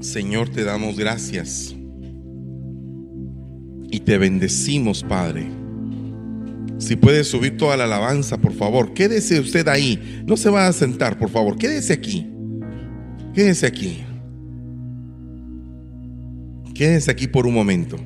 Señor, 0.00 0.48
te 0.48 0.64
damos 0.64 0.96
gracias 0.96 1.76
te 4.04 4.18
bendecimos, 4.18 5.02
Padre. 5.02 5.46
Si 6.78 6.96
puede 6.96 7.24
subir 7.24 7.56
toda 7.56 7.76
la 7.76 7.84
alabanza, 7.84 8.38
por 8.38 8.52
favor, 8.52 8.92
quédese 8.92 9.40
usted 9.40 9.66
ahí. 9.68 10.22
No 10.26 10.36
se 10.36 10.50
va 10.50 10.66
a 10.66 10.72
sentar, 10.72 11.18
por 11.18 11.30
favor, 11.30 11.56
quédese 11.56 11.92
aquí. 11.92 12.26
Quédese 13.32 13.66
aquí. 13.66 14.02
Quédese 16.74 17.10
aquí 17.10 17.26
por 17.26 17.46
un 17.46 17.54
momento. 17.54 17.96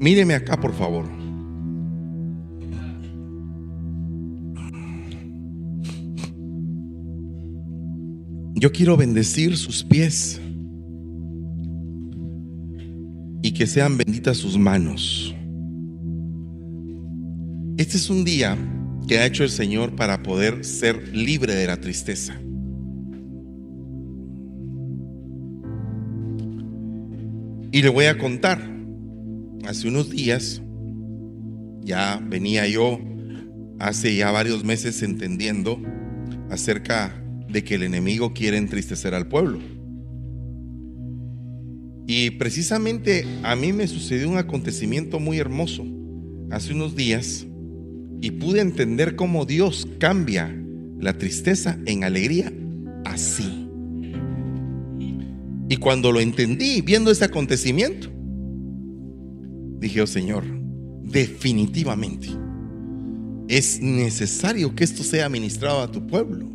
Míreme 0.00 0.34
acá, 0.34 0.58
por 0.58 0.74
favor. 0.74 1.06
Yo 8.54 8.72
quiero 8.72 8.96
bendecir 8.96 9.56
sus 9.56 9.84
pies 9.84 10.40
que 13.60 13.66
sean 13.66 13.98
benditas 13.98 14.38
sus 14.38 14.56
manos. 14.56 15.34
Este 17.76 17.98
es 17.98 18.08
un 18.08 18.24
día 18.24 18.56
que 19.06 19.18
ha 19.18 19.26
hecho 19.26 19.44
el 19.44 19.50
Señor 19.50 19.94
para 19.96 20.22
poder 20.22 20.64
ser 20.64 21.14
libre 21.14 21.54
de 21.54 21.66
la 21.66 21.78
tristeza. 21.78 22.40
Y 27.70 27.82
le 27.82 27.90
voy 27.90 28.06
a 28.06 28.16
contar, 28.16 28.66
hace 29.66 29.88
unos 29.88 30.08
días, 30.08 30.62
ya 31.82 32.18
venía 32.30 32.66
yo 32.66 32.98
hace 33.78 34.16
ya 34.16 34.30
varios 34.30 34.64
meses 34.64 35.02
entendiendo 35.02 35.82
acerca 36.48 37.14
de 37.46 37.62
que 37.62 37.74
el 37.74 37.82
enemigo 37.82 38.32
quiere 38.32 38.56
entristecer 38.56 39.14
al 39.14 39.28
pueblo. 39.28 39.58
Y 42.12 42.30
precisamente 42.32 43.24
a 43.44 43.54
mí 43.54 43.72
me 43.72 43.86
sucedió 43.86 44.28
un 44.28 44.36
acontecimiento 44.36 45.20
muy 45.20 45.38
hermoso 45.38 45.86
hace 46.50 46.72
unos 46.72 46.96
días 46.96 47.46
y 48.20 48.32
pude 48.32 48.60
entender 48.60 49.14
cómo 49.14 49.44
Dios 49.44 49.86
cambia 50.00 50.52
la 50.98 51.16
tristeza 51.16 51.78
en 51.86 52.02
alegría 52.02 52.52
así. 53.04 53.68
Y 55.68 55.76
cuando 55.76 56.10
lo 56.10 56.18
entendí 56.18 56.80
viendo 56.80 57.12
ese 57.12 57.26
acontecimiento, 57.26 58.08
dije, 59.78 60.02
oh 60.02 60.08
Señor, 60.08 60.42
definitivamente 61.04 62.26
es 63.46 63.80
necesario 63.80 64.74
que 64.74 64.82
esto 64.82 65.04
sea 65.04 65.28
ministrado 65.28 65.80
a 65.80 65.92
tu 65.92 66.08
pueblo. 66.08 66.50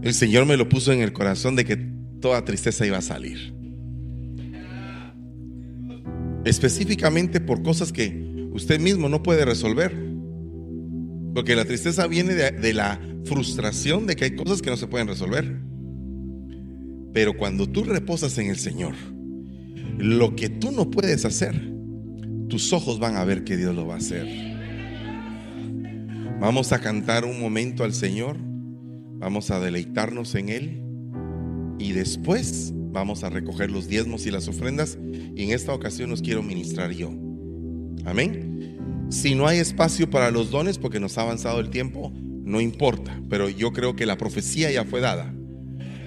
El 0.00 0.14
Señor 0.14 0.46
me 0.46 0.56
lo 0.56 0.66
puso 0.66 0.94
en 0.94 1.02
el 1.02 1.12
corazón 1.12 1.56
de 1.56 1.66
que 1.66 1.76
toda 2.22 2.42
tristeza 2.46 2.86
iba 2.86 2.96
a 2.96 3.02
salir 3.02 3.57
específicamente 6.48 7.40
por 7.40 7.62
cosas 7.62 7.92
que 7.92 8.48
usted 8.52 8.80
mismo 8.80 9.08
no 9.08 9.22
puede 9.22 9.44
resolver. 9.44 9.94
Porque 11.34 11.54
la 11.54 11.66
tristeza 11.66 12.06
viene 12.06 12.34
de, 12.34 12.72
la 12.72 13.00
frustración 13.24 14.06
de 14.06 14.16
que 14.16 14.24
hay 14.24 14.36
cosas 14.36 14.62
que 14.62 14.70
no 14.70 14.76
se 14.76 14.86
pueden 14.86 15.08
resolver. 15.08 15.60
Pero 17.12 17.36
cuando 17.36 17.68
tú 17.68 17.84
reposas 17.84 18.36
en 18.38 18.48
el 18.48 18.56
Señor, 18.56 18.94
lo 19.98 20.34
que 20.36 20.48
tú 20.48 20.72
no 20.72 20.90
puedes 20.90 21.24
hacer, 21.24 21.70
tus 22.48 22.72
ojos 22.72 22.98
van 22.98 23.16
a 23.16 23.24
ver 23.24 23.44
que 23.44 23.56
Dios 23.56 23.74
lo 23.74 23.86
va 23.86 23.94
a 23.94 23.98
hacer. 23.98 24.26
Vamos 26.40 26.72
a 26.72 26.80
cantar 26.80 27.24
un 27.24 27.40
momento 27.40 27.84
al 27.84 27.92
Señor, 27.92 28.38
vamos 29.18 29.50
a 29.50 29.60
deleitarnos 29.60 30.34
en 30.34 30.48
Él 30.48 30.82
y 31.78 31.92
después 31.92 32.72
vamos 32.90 33.24
a 33.24 33.30
recoger 33.30 33.70
los 33.70 33.88
diezmos 33.88 34.26
y 34.26 34.30
las 34.30 34.48
ofrendas 34.48 34.98
y 35.34 35.42
en 35.44 35.50
esta 35.50 35.72
ocasión 35.72 36.10
los 36.10 36.22
quiero 36.22 36.42
ministrar 36.42 36.90
yo. 36.92 37.10
Amén. 38.04 39.06
Si 39.10 39.34
no 39.34 39.46
hay 39.46 39.58
espacio 39.58 40.10
para 40.10 40.30
los 40.30 40.50
dones 40.50 40.78
porque 40.78 41.00
nos 41.00 41.16
ha 41.18 41.22
avanzado 41.22 41.60
el 41.60 41.70
tiempo, 41.70 42.12
no 42.14 42.60
importa, 42.60 43.20
pero 43.28 43.48
yo 43.48 43.72
creo 43.72 43.96
que 43.96 44.06
la 44.06 44.18
profecía 44.18 44.70
ya 44.70 44.84
fue 44.84 45.00
dada. 45.00 45.32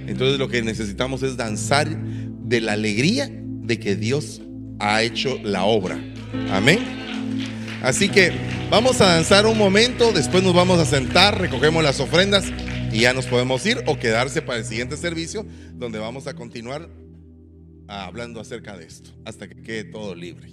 Entonces 0.08 0.40
lo 0.40 0.50
que 0.50 0.62
necesitamos 0.62 1.24
es 1.24 1.38
danzar 1.38 1.88
de 1.88 2.62
la 2.62 2.74
alegría 2.74 3.30
de 3.32 3.80
que 3.80 3.96
Dios 3.96 4.42
ha 4.80 5.04
hecho 5.04 5.40
la 5.44 5.64
obra. 5.64 6.00
Amén. 6.52 6.80
Así 7.84 8.10
que 8.10 8.32
vamos 8.70 9.02
a 9.02 9.08
danzar 9.08 9.46
un 9.46 9.58
momento, 9.58 10.12
después 10.12 10.44
nos 10.44 10.54
vamos 10.54 10.80
a 10.80 10.86
sentar, 10.86 11.40
recogemos 11.40 11.84
las 11.84 12.00
ofrendas 12.00 12.46
y 12.92 13.02
ya 13.02 13.14
nos 13.14 13.26
podemos 13.26 13.66
ir 13.66 13.84
o 13.88 13.98
quedarse 13.98 14.42
para 14.42 14.60
el 14.60 14.66
siguiente 14.66 14.98
servicio 14.98 15.46
donde 15.74 16.00
vamos 16.00 16.28
a 16.28 16.34
continuar 16.34 16.90
hablando 17.88 18.40
acerca 18.40 18.78
de 18.78 18.86
esto 18.86 19.12
hasta 19.26 19.48
que 19.48 19.62
quede 19.62 19.84
todo 19.86 20.16
libre. 20.16 20.50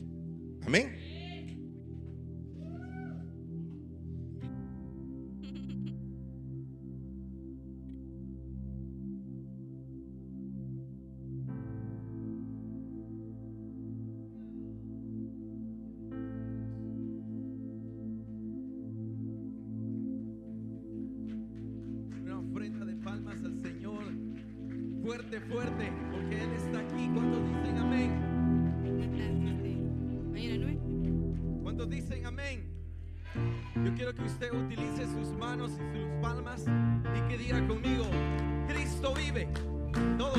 Amén. 0.65 1.08
Dicen 31.87 32.27
amén? 32.27 32.69
Yo 33.85 33.95
quiero 33.95 34.13
que 34.13 34.23
usted 34.23 34.53
utilice 34.53 35.07
sus 35.07 35.33
manos 35.39 35.71
y 35.73 35.97
sus 35.97 36.09
palmas 36.21 36.65
y 37.17 37.29
que 37.29 37.39
diga 37.39 37.67
conmigo, 37.69 38.05
Cristo 38.67 39.15
vive. 39.15 39.49
Todos. 40.19 40.39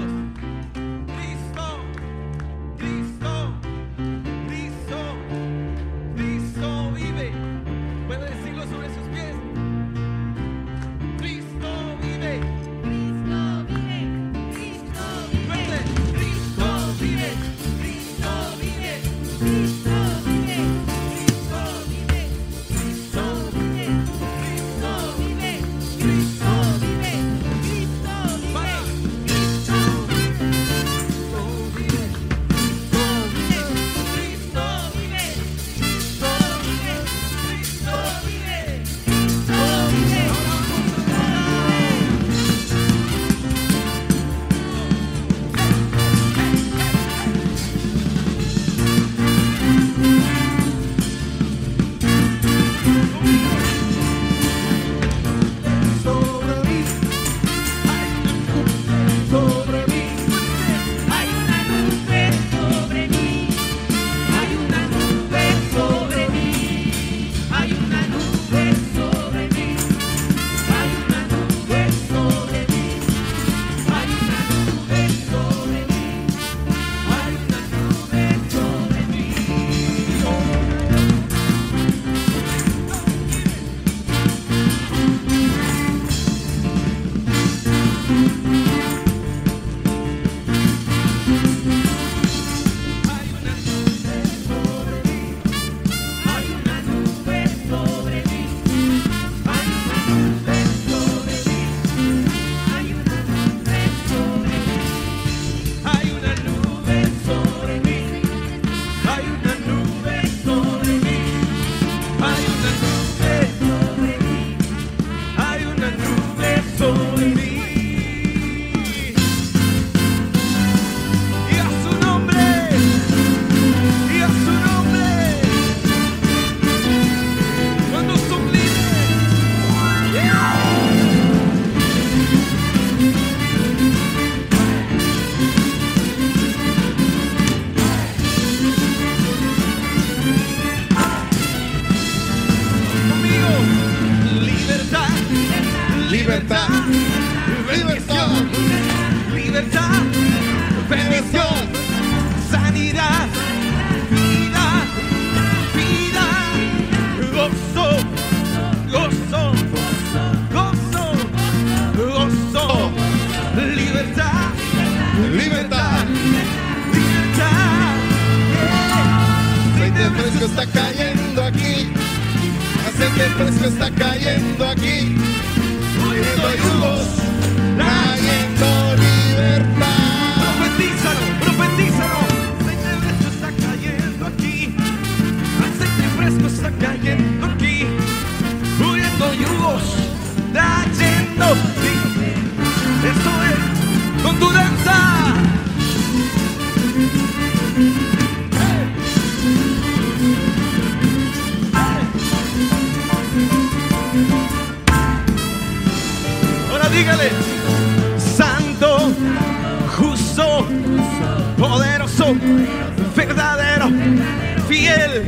fiel, 214.69 215.23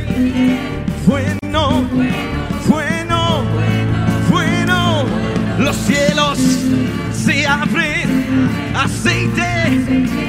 bueno, 1.04 1.84
bueno, 2.68 3.44
bueno. 4.30 5.04
Los 5.58 5.76
cielos 5.76 6.38
se 7.12 7.46
abren, 7.46 8.48
aceite 8.74 9.42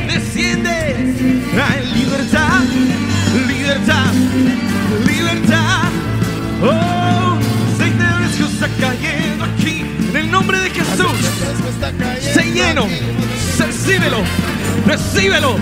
desciende, 0.08 1.46
hay 1.64 1.86
libertad, 1.94 2.62
libertad, 3.48 4.14
libertad. 5.06 5.90
Oh, 6.62 7.38
aceite 7.72 8.04
fresco 8.18 8.46
está 8.46 8.68
cayendo 8.80 9.46
aquí, 9.46 9.86
en 10.10 10.16
el 10.16 10.32
nombre 10.32 10.60
de 10.60 10.70
Jesús. 10.72 11.18
Se 12.34 12.52
lleno, 12.52 12.88
recíbelo, 13.60 14.24
recíbelo, 14.86 15.56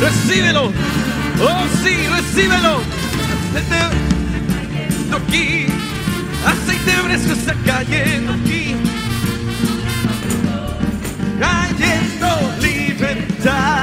recíbelo. 0.00 1.03
Oh, 1.40 1.66
sí, 1.82 1.96
recíbelo. 2.08 2.80
Aceite 3.50 3.76
aquí. 5.16 5.66
Aceite 6.46 6.92
fresco 7.04 7.32
está 7.32 7.54
cayendo 7.64 8.32
aquí. 8.32 8.76
Cayendo 11.40 12.28
libertad. 12.60 13.73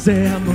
Cantos 0.00 0.04
de 0.04 0.28
amor. 0.28 0.49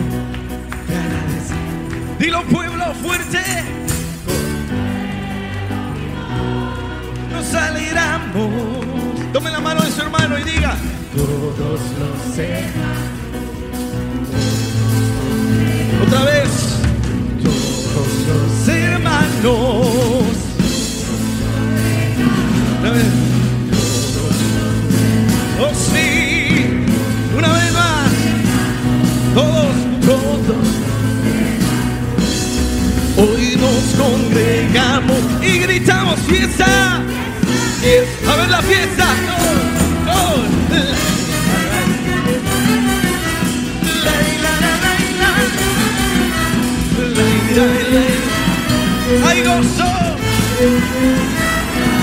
Hay 49.25 49.43
gozo. 49.43 49.91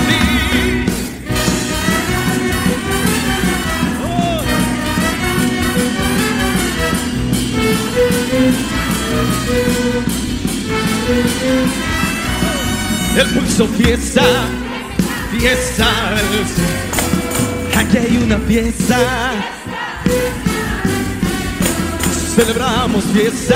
Sí. 0.07 0.85
Oh. 4.03 4.41
El 13.19 13.27
pulso 13.29 13.67
fiesta, 13.67 14.23
fiesta. 15.31 15.87
Aquí 17.77 17.97
hay 17.97 18.17
una 18.17 18.37
fiesta. 18.39 18.97
Celebramos 22.35 23.03
fiesta, 23.13 23.55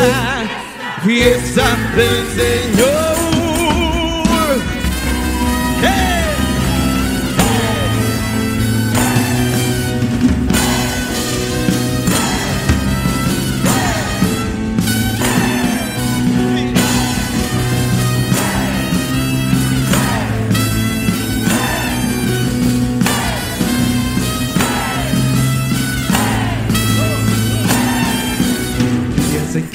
fiesta 1.07 1.63
del 1.95 2.27
Señor. 2.35 3.26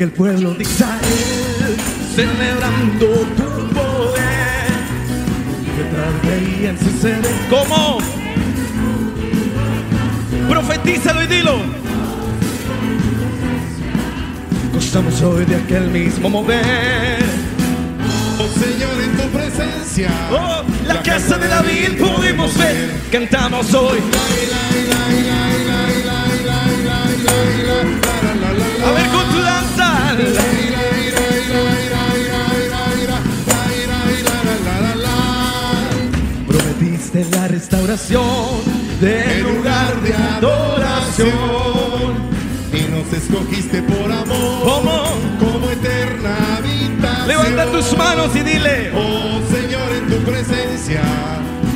Que 0.02 0.06
el 0.06 0.12
pueblo 0.14 0.54
de 0.54 0.64
Israel 0.64 1.76
celebrando 2.16 3.06
tu 3.36 3.68
poder 3.72 4.72
detrás 5.76 6.12
veían 6.24 6.76
suceder 6.76 7.34
¿Cómo? 7.48 7.98
Profetízalo 10.48 11.22
y 11.22 11.26
dilo. 11.28 11.60
Gozamos 14.74 15.22
hoy 15.22 15.44
de 15.44 15.56
aquel 15.56 15.88
mismo 15.88 16.28
mover. 16.28 17.22
Oh 18.38 18.48
Señor, 18.58 19.00
en 19.02 19.16
tu 19.16 19.28
presencia. 19.28 20.10
Oh, 20.32 20.62
la 20.84 21.00
casa 21.02 21.38
de 21.38 21.46
David 21.46 21.98
pudimos 21.98 22.58
ver. 22.58 22.90
Cantamos 23.12 23.72
hoy. 23.72 23.98
A 28.84 28.90
ver 28.90 29.08
con 29.10 29.30
tu 29.30 29.40
danza 29.42 29.81
Prometiste 36.46 37.24
la 37.30 37.48
restauración 37.48 38.22
del 39.00 39.42
lugar 39.42 40.00
de 40.02 40.14
adoración 40.14 41.32
Y 42.72 42.82
nos 42.90 43.12
escogiste 43.12 43.82
por 43.82 44.12
amor 44.12 44.62
¿Cómo? 44.64 45.04
como 45.40 45.70
eterna 45.70 46.42
tus 47.72 47.96
manos 47.96 48.34
y 48.34 48.40
dile 48.40 48.90
Oh 48.94 49.40
Señor, 49.50 49.92
en 49.92 50.08
tu 50.08 50.16
presencia. 50.30 51.02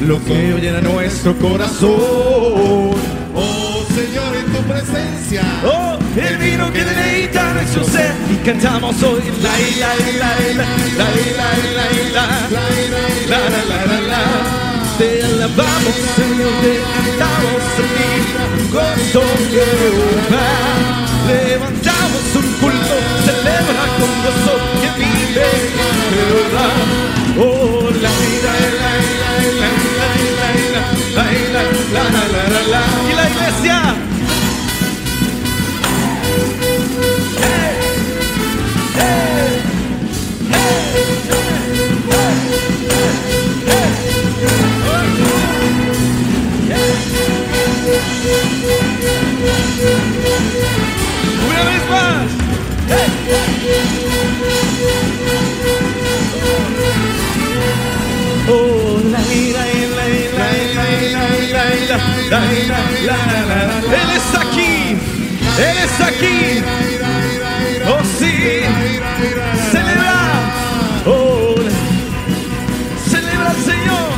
lo 0.07 0.23
que 0.25 0.55
hoy 0.55 0.61
llena 0.61 0.81
nuestro 0.81 1.35
corazón. 1.39 1.91
Oh 3.35 3.85
Señor, 3.95 4.37
en 4.37 4.53
tu 4.53 4.63
presencia. 4.63 5.43
Oh, 5.65 5.76
el 6.57 6.63
vino 6.63 6.73
que 6.73 6.85
deleita 6.85 7.53
nuestro 7.55 7.85
ser 7.85 8.15
y 8.31 8.37
cantamos 8.45 9.03
hoy 9.03 9.23
la 9.43 9.51
la 9.81 9.95
la 10.21 10.31
la 10.55 10.69
la 10.97 11.09
la 11.37 11.47
la 11.47 12.27
la 12.47 13.41
la 13.41 13.41
la 13.65 13.81
la 13.87 14.01
la 14.01 14.23
te 14.99 15.09
alabamos 15.25 15.95
Señor 16.17 16.53
te 16.63 16.73
cantamos 16.95 17.63
a 17.73 17.87
ti 17.95 18.11
gozo 18.73 19.23
Jehová 19.51 20.49
levantamos 21.29 22.25
un 22.35 22.47
culto 22.61 22.97
celebra 23.25 23.85
con 23.99 24.13
gozo 24.25 24.55
que 24.81 24.89
vive 25.01 25.49
Jehová 26.15 26.69
oh 27.39 27.91
la 27.91 28.13
vida 28.23 28.53
la 28.81 28.93
la 29.21 29.33
la 29.61 29.71
la 29.99 30.11
la 30.39 30.89
la 31.15 31.27
la 31.55 31.65
la 31.93 32.03
la 32.03 32.25
la 32.39 32.61
la 32.73 32.83
y 33.11 33.15
la 33.15 33.25
iglesia 33.31 33.77
Una 33.85 34.16
Él 63.93 64.11
está 64.17 64.41
aquí. 64.41 64.97
Él 65.59 65.79
está 65.85 66.07
aquí. 66.07 66.63
Oh, 67.89 68.03
sí. 68.19 68.35
Celebra. 69.71 70.19
Oh, 71.07 71.55
celebra 73.09 73.51
al 73.51 73.57
Señor. 73.57 74.09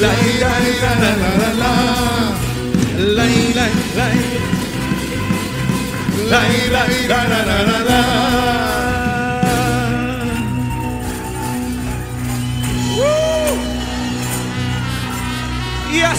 La 0.00 0.12
la 0.40 0.52
la 0.80 0.92
la 1.00 1.12
la 1.38 1.50
la. 1.60 1.72
La 2.98 3.24
la. 3.54 3.66
La 6.30 6.40
la 6.70 6.82
la 7.04 7.78
la 7.88 8.81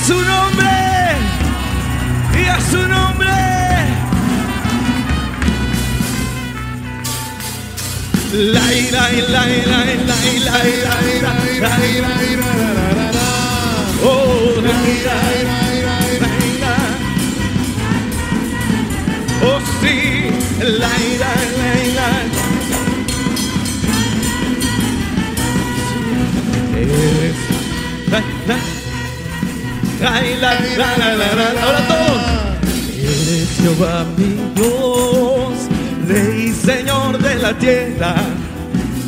su 0.05 0.15
nombre, 0.15 0.67
y 2.33 2.45
a 2.45 2.59
su 2.59 2.87
nombre. 2.87 3.29
La 8.33 8.73
ira, 8.73 9.09
la 9.29 9.47
ira, 9.47 9.77
la 9.77 9.85
ira, 9.85 10.17
la 10.45 10.59
ira, 10.67 10.93
la 11.59 11.75
ira, 11.85 12.51
oh, 14.03 14.61
la 14.61 14.77
ira, 14.91 15.15
la 15.43 16.31
ira, 16.51 16.75
oh 19.43 19.59
sí, 19.79 19.97
la 20.59 20.91
ira, 21.13 21.31
la 21.59 21.69
ira. 21.89 22.07
Eres 26.75 27.37
la, 28.09 28.19
la, 28.47 28.82
Ahora 30.05 31.87
todos. 31.87 32.21
Eres 32.99 33.49
Jehová 33.57 34.05
mi 34.17 34.35
Dios, 34.53 35.53
Rey 36.07 36.51
Señor 36.51 37.17
de 37.19 37.35
la 37.35 37.57
tierra. 37.57 38.15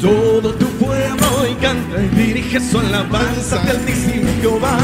Todo 0.01 0.53
tu 0.53 0.67
pueblo 0.77 1.47
y 1.51 1.55
canta 1.55 2.01
y 2.01 2.07
dirige 2.15 2.59
su 2.61 2.79
alabanza 2.79 3.57
de 3.57 3.71
altísimo 3.71 4.31
Jehová. 4.39 4.77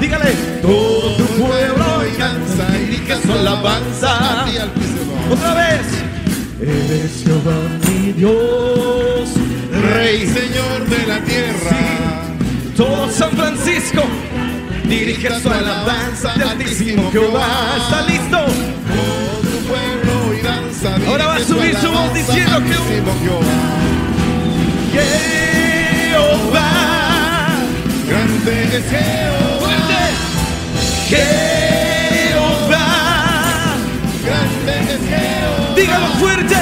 Dígale, 0.00 0.32
todo 0.62 1.16
tu 1.16 1.24
pueblo 1.24 2.06
y 2.06 2.16
canta 2.16 2.78
y 2.78 2.86
dirige 2.86 3.14
su 3.22 3.32
alabanza. 3.32 4.44
Otra 5.30 5.54
vez. 5.54 5.86
Eres 6.60 7.22
Jehová 7.22 7.54
mi 7.86 8.12
Dios, 8.12 9.28
Rey, 9.92 10.26
Señor 10.26 10.86
de 10.88 11.06
la 11.06 11.20
tierra. 11.20 11.76
todo 12.76 13.10
San 13.10 13.30
Francisco 13.32 14.02
dirige 14.88 15.40
su 15.40 15.50
alabanza 15.50 16.32
de 16.34 16.44
altísimo 16.44 17.10
Jehová. 17.10 17.46
¿Está 17.76 18.02
listo? 18.02 18.38
Todo 18.38 19.40
tu 19.42 19.58
pueblo 19.66 20.34
y 20.38 20.42
danza. 20.42 20.96
Ahora 21.08 21.26
va 21.26 21.34
a 21.36 21.40
subir 21.40 21.76
su 21.76 21.90
voz 21.90 22.14
diciendo 22.14 22.56
al 22.56 22.64
que-. 22.64 22.74
Jehová. 26.12 26.70
Grande 28.08 28.54
es 28.78 28.84
Jehová. 28.90 29.58
Fuerte. 29.60 30.00
Jehová. 32.28 32.86
Grande 34.24 34.74
es 34.92 35.00
Jehová. 35.08 35.74
Dígalo 35.76 36.06
fuerte. 36.18 36.56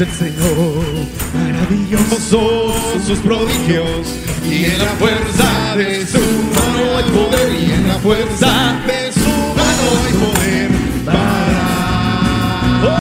Es 0.00 0.08
el 0.08 0.12
Señor. 0.12 0.84
Maravilloso. 1.34 2.72
Sus 3.04 3.18
prodigios 3.18 4.06
y 4.48 4.64
en 4.66 4.78
la 4.78 4.92
fuerza 4.98 5.76
de 5.76 6.06
su 6.06 6.18
mano 6.18 6.96
hay 6.96 7.04
poder 7.04 7.52
y 7.54 7.72
en 7.72 7.88
la 7.88 7.94
fuerza 7.94 8.80
de 8.86 9.12
su 9.12 9.30
mano 9.58 9.84
hay 10.06 10.12
poder 10.24 10.70
para 11.04 12.98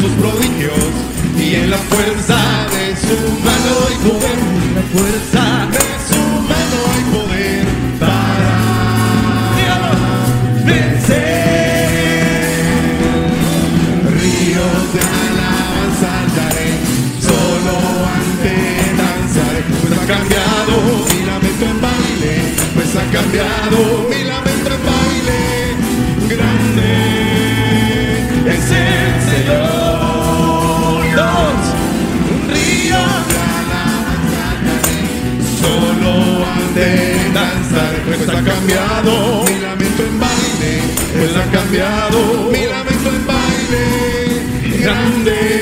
sus 0.00 0.12
prodigios 0.20 0.92
y 1.38 1.54
en 1.54 1.70
la 1.70 1.78
fuerza 1.78 2.38
de 2.72 2.96
su 2.96 3.16
mano 3.44 3.70
hay 3.88 3.96
poder 4.08 4.38
La 4.74 4.82
fuerza. 4.92 5.97
cambiado 20.08 21.04
mi 21.10 21.20
lamento 21.26 21.64
en 21.66 21.80
baile, 21.82 22.34
pues 22.74 22.96
ha 22.96 23.04
cambiado 23.12 24.08
mi 24.08 24.24
lamento 24.24 24.70
en 24.76 24.82
baile. 24.90 25.40
Grande 26.32 26.92
es 28.54 28.66
el 28.70 29.14
Señor. 29.32 29.98
Un 32.32 32.40
río 32.54 33.02
solo 35.60 36.10
han 36.52 36.66
de 36.74 36.90
danzar, 37.34 37.94
pues 38.06 38.28
ha 38.30 38.42
cambiado 38.42 39.44
mi 39.44 39.56
lamento 39.60 40.02
en 40.04 40.16
baile, 40.18 40.72
pues 41.18 41.36
ha 41.36 41.46
cambiado 41.50 42.18
mi 42.50 42.64
lamento 42.66 43.08
en 43.10 43.26
baile. 43.26 43.82
Grande 44.80 45.57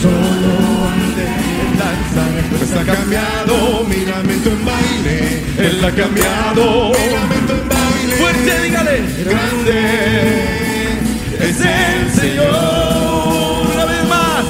solo 0.00 0.52
ante 0.92 1.24
el 1.62 1.72
danzaré. 1.78 2.42
Pues 2.58 2.72
ha 2.72 2.84
cambiado 2.84 3.84
mi 3.88 4.04
lamento 4.06 4.48
en 4.50 4.64
baile. 4.64 5.16
Él 5.58 5.84
ha 5.84 5.92
cambiado. 5.92 6.92
Mi 6.92 7.06
lamento 7.18 7.52
en 7.54 7.68
baile. 7.68 8.14
Fuerte, 8.16 8.52
dígale. 8.64 8.96
Grande 9.24 9.78
es 11.40 11.60
el 11.60 12.20
Señor. 12.20 13.66
Una 13.72 13.84
vez 13.84 14.08
más. 14.08 14.46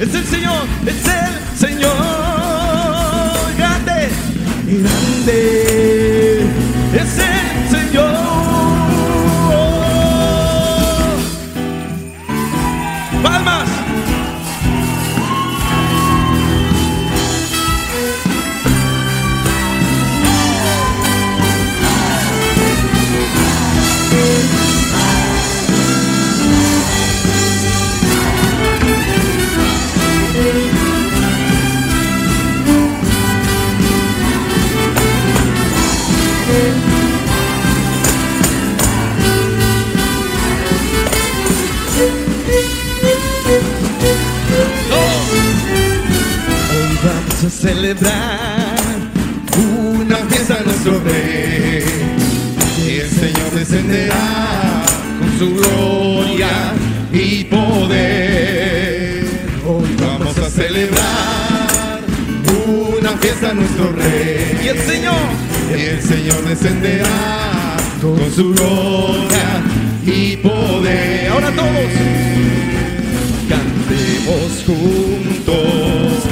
Es 0.00 0.14
el 0.14 0.24
Señor, 0.26 0.66
es 0.86 1.06
el 1.06 1.58
Señor. 1.58 1.92
Grande, 3.56 4.08
grande 4.66 5.51
celebrar 47.62 48.74
una 49.56 50.16
fiesta 50.16 50.58
a 50.58 50.62
nuestro 50.64 50.98
rey. 51.04 51.84
Y 52.84 52.90
el 52.98 53.08
Señor 53.08 53.50
descenderá 53.54 54.82
con 55.20 55.38
su 55.38 55.54
gloria 55.54 56.72
y 57.12 57.44
poder. 57.44 59.24
Hoy 59.64 59.96
vamos 60.00 60.36
a 60.38 60.50
celebrar 60.50 62.00
una 62.66 63.10
fiesta 63.18 63.50
a 63.50 63.54
nuestro 63.54 63.92
rey. 63.92 64.60
Y 64.64 64.68
el 64.68 64.78
Señor 64.80 65.22
Y 65.70 65.82
el 65.82 66.02
Señor 66.02 66.44
descenderá 66.44 67.76
con 68.00 68.18
su 68.34 68.52
gloria 68.54 69.62
y 70.04 70.36
poder. 70.38 71.30
Ahora 71.30 71.52
todos 71.52 71.92
cantemos 73.48 74.64
juntos, 74.66 76.24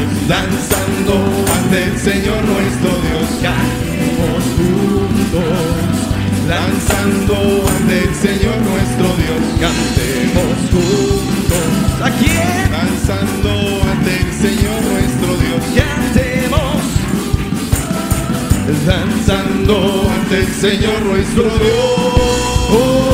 ante 1.15 1.85
el 1.85 1.99
Señor 1.99 2.45
nuestro 2.45 2.91
Dios. 3.07 3.27
Cantemos 3.43 4.43
juntos, 4.57 5.45
Lanzando 6.49 7.37
ante 7.69 7.97
el 8.05 8.15
Señor 8.15 8.57
nuestro 8.71 9.09
Dios. 9.21 9.41
cantemos 9.61 10.57
juntos. 10.73 11.67
¿A 12.03 12.11
quién? 12.11 12.73
Lanzando 12.73 13.53
ante 13.91 14.11
el 14.17 14.33
Señor 14.33 14.83
nuestro 14.83 15.31
Dios. 15.37 15.63
Cantemos, 15.77 16.83
danzando 18.87 19.77
Ante 20.21 20.39
el 20.39 20.47
Señor 20.47 21.03
nuestro 21.03 21.43
Dios. 21.45 23.10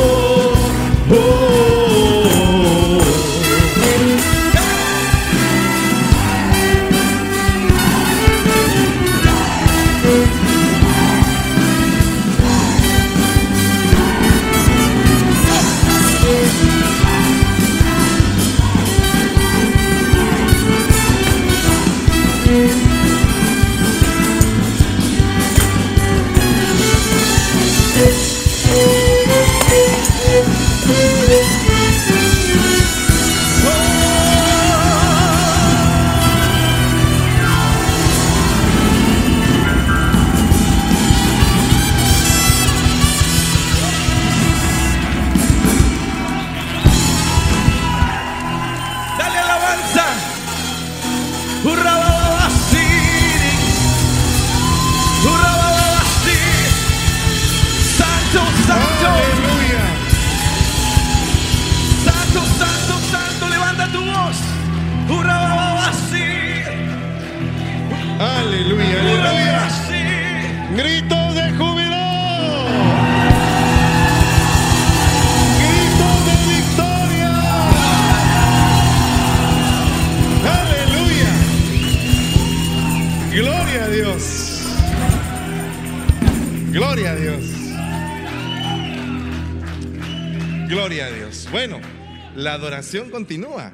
Continúa, 93.11 93.73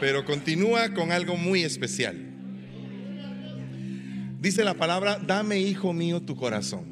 pero 0.00 0.24
continúa 0.24 0.92
con 0.94 1.12
algo 1.12 1.36
muy 1.36 1.62
especial. 1.62 2.16
Dice 4.40 4.64
la 4.64 4.74
palabra, 4.74 5.20
dame, 5.24 5.60
hijo 5.60 5.92
mío, 5.92 6.20
tu 6.20 6.34
corazón. 6.34 6.84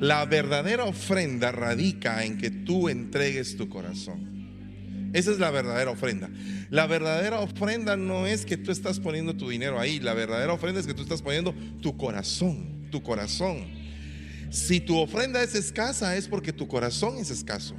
La 0.00 0.24
verdadera 0.24 0.84
ofrenda 0.84 1.52
radica 1.52 2.24
en 2.24 2.38
que 2.38 2.50
tú 2.50 2.88
entregues 2.88 3.56
tu 3.56 3.68
corazón. 3.68 4.30
Esa 5.12 5.30
es 5.30 5.38
la 5.38 5.50
verdadera 5.50 5.90
ofrenda. 5.90 6.30
La 6.70 6.86
verdadera 6.86 7.40
ofrenda 7.40 7.96
no 7.96 8.26
es 8.26 8.44
que 8.44 8.56
tú 8.56 8.72
estás 8.72 8.98
poniendo 8.98 9.36
tu 9.36 9.48
dinero 9.48 9.78
ahí. 9.78 10.00
La 10.00 10.14
verdadera 10.14 10.52
ofrenda 10.52 10.80
es 10.80 10.86
que 10.86 10.94
tú 10.94 11.02
estás 11.02 11.22
poniendo 11.22 11.54
tu 11.80 11.96
corazón, 11.96 12.88
tu 12.90 13.02
corazón. 13.02 13.66
Si 14.50 14.80
tu 14.80 14.98
ofrenda 14.98 15.42
es 15.42 15.54
escasa 15.54 16.16
es 16.16 16.26
porque 16.26 16.52
tu 16.52 16.66
corazón 16.66 17.18
es 17.18 17.30
escaso. 17.30 17.76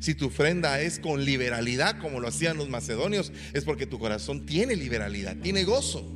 Si 0.00 0.14
tu 0.14 0.26
ofrenda 0.26 0.80
es 0.80 1.00
con 1.00 1.24
liberalidad, 1.24 1.98
como 1.98 2.20
lo 2.20 2.28
hacían 2.28 2.56
los 2.56 2.68
macedonios, 2.68 3.32
es 3.52 3.64
porque 3.64 3.86
tu 3.86 3.98
corazón 3.98 4.46
tiene 4.46 4.76
liberalidad, 4.76 5.36
tiene 5.42 5.64
gozo. 5.64 6.08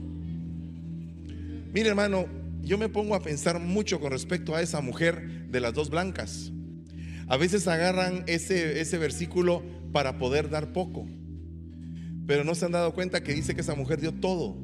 Mire 1.72 1.88
hermano, 1.88 2.26
yo 2.62 2.78
me 2.78 2.88
pongo 2.88 3.14
a 3.14 3.22
pensar 3.22 3.58
mucho 3.58 3.98
con 3.98 4.12
respecto 4.12 4.54
a 4.54 4.62
esa 4.62 4.80
mujer 4.80 5.48
de 5.48 5.60
las 5.60 5.74
dos 5.74 5.90
blancas. 5.90 6.52
A 7.26 7.36
veces 7.36 7.66
agarran 7.66 8.24
ese, 8.26 8.80
ese 8.80 8.98
versículo 8.98 9.64
para 9.92 10.18
poder 10.18 10.48
dar 10.48 10.72
poco, 10.72 11.08
pero 12.26 12.44
no 12.44 12.54
se 12.54 12.66
han 12.66 12.72
dado 12.72 12.94
cuenta 12.94 13.22
que 13.22 13.34
dice 13.34 13.54
que 13.54 13.62
esa 13.62 13.74
mujer 13.74 14.00
dio 14.00 14.12
todo. 14.12 14.56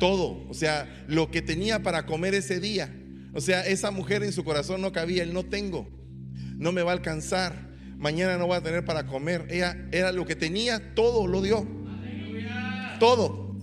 Todo, 0.00 0.46
o 0.48 0.54
sea, 0.54 1.04
lo 1.08 1.30
que 1.30 1.42
tenía 1.42 1.82
para 1.82 2.06
comer 2.06 2.34
ese 2.34 2.60
día. 2.60 2.94
O 3.34 3.40
sea, 3.40 3.66
esa 3.66 3.90
mujer 3.90 4.22
en 4.22 4.32
su 4.32 4.42
corazón 4.42 4.80
no 4.80 4.92
cabía, 4.92 5.22
el 5.22 5.32
no 5.32 5.44
tengo, 5.44 5.88
no 6.56 6.72
me 6.72 6.82
va 6.82 6.90
a 6.92 6.94
alcanzar, 6.94 7.67
mañana 7.98 8.38
no 8.38 8.46
voy 8.46 8.56
a 8.56 8.62
tener 8.62 8.84
para 8.84 9.06
comer. 9.06 9.46
Ella 9.50 9.76
era 9.92 10.12
lo 10.12 10.24
que 10.24 10.36
tenía, 10.36 10.94
todo 10.94 11.26
lo 11.26 11.42
dio. 11.42 11.66
Todo. 12.98 13.56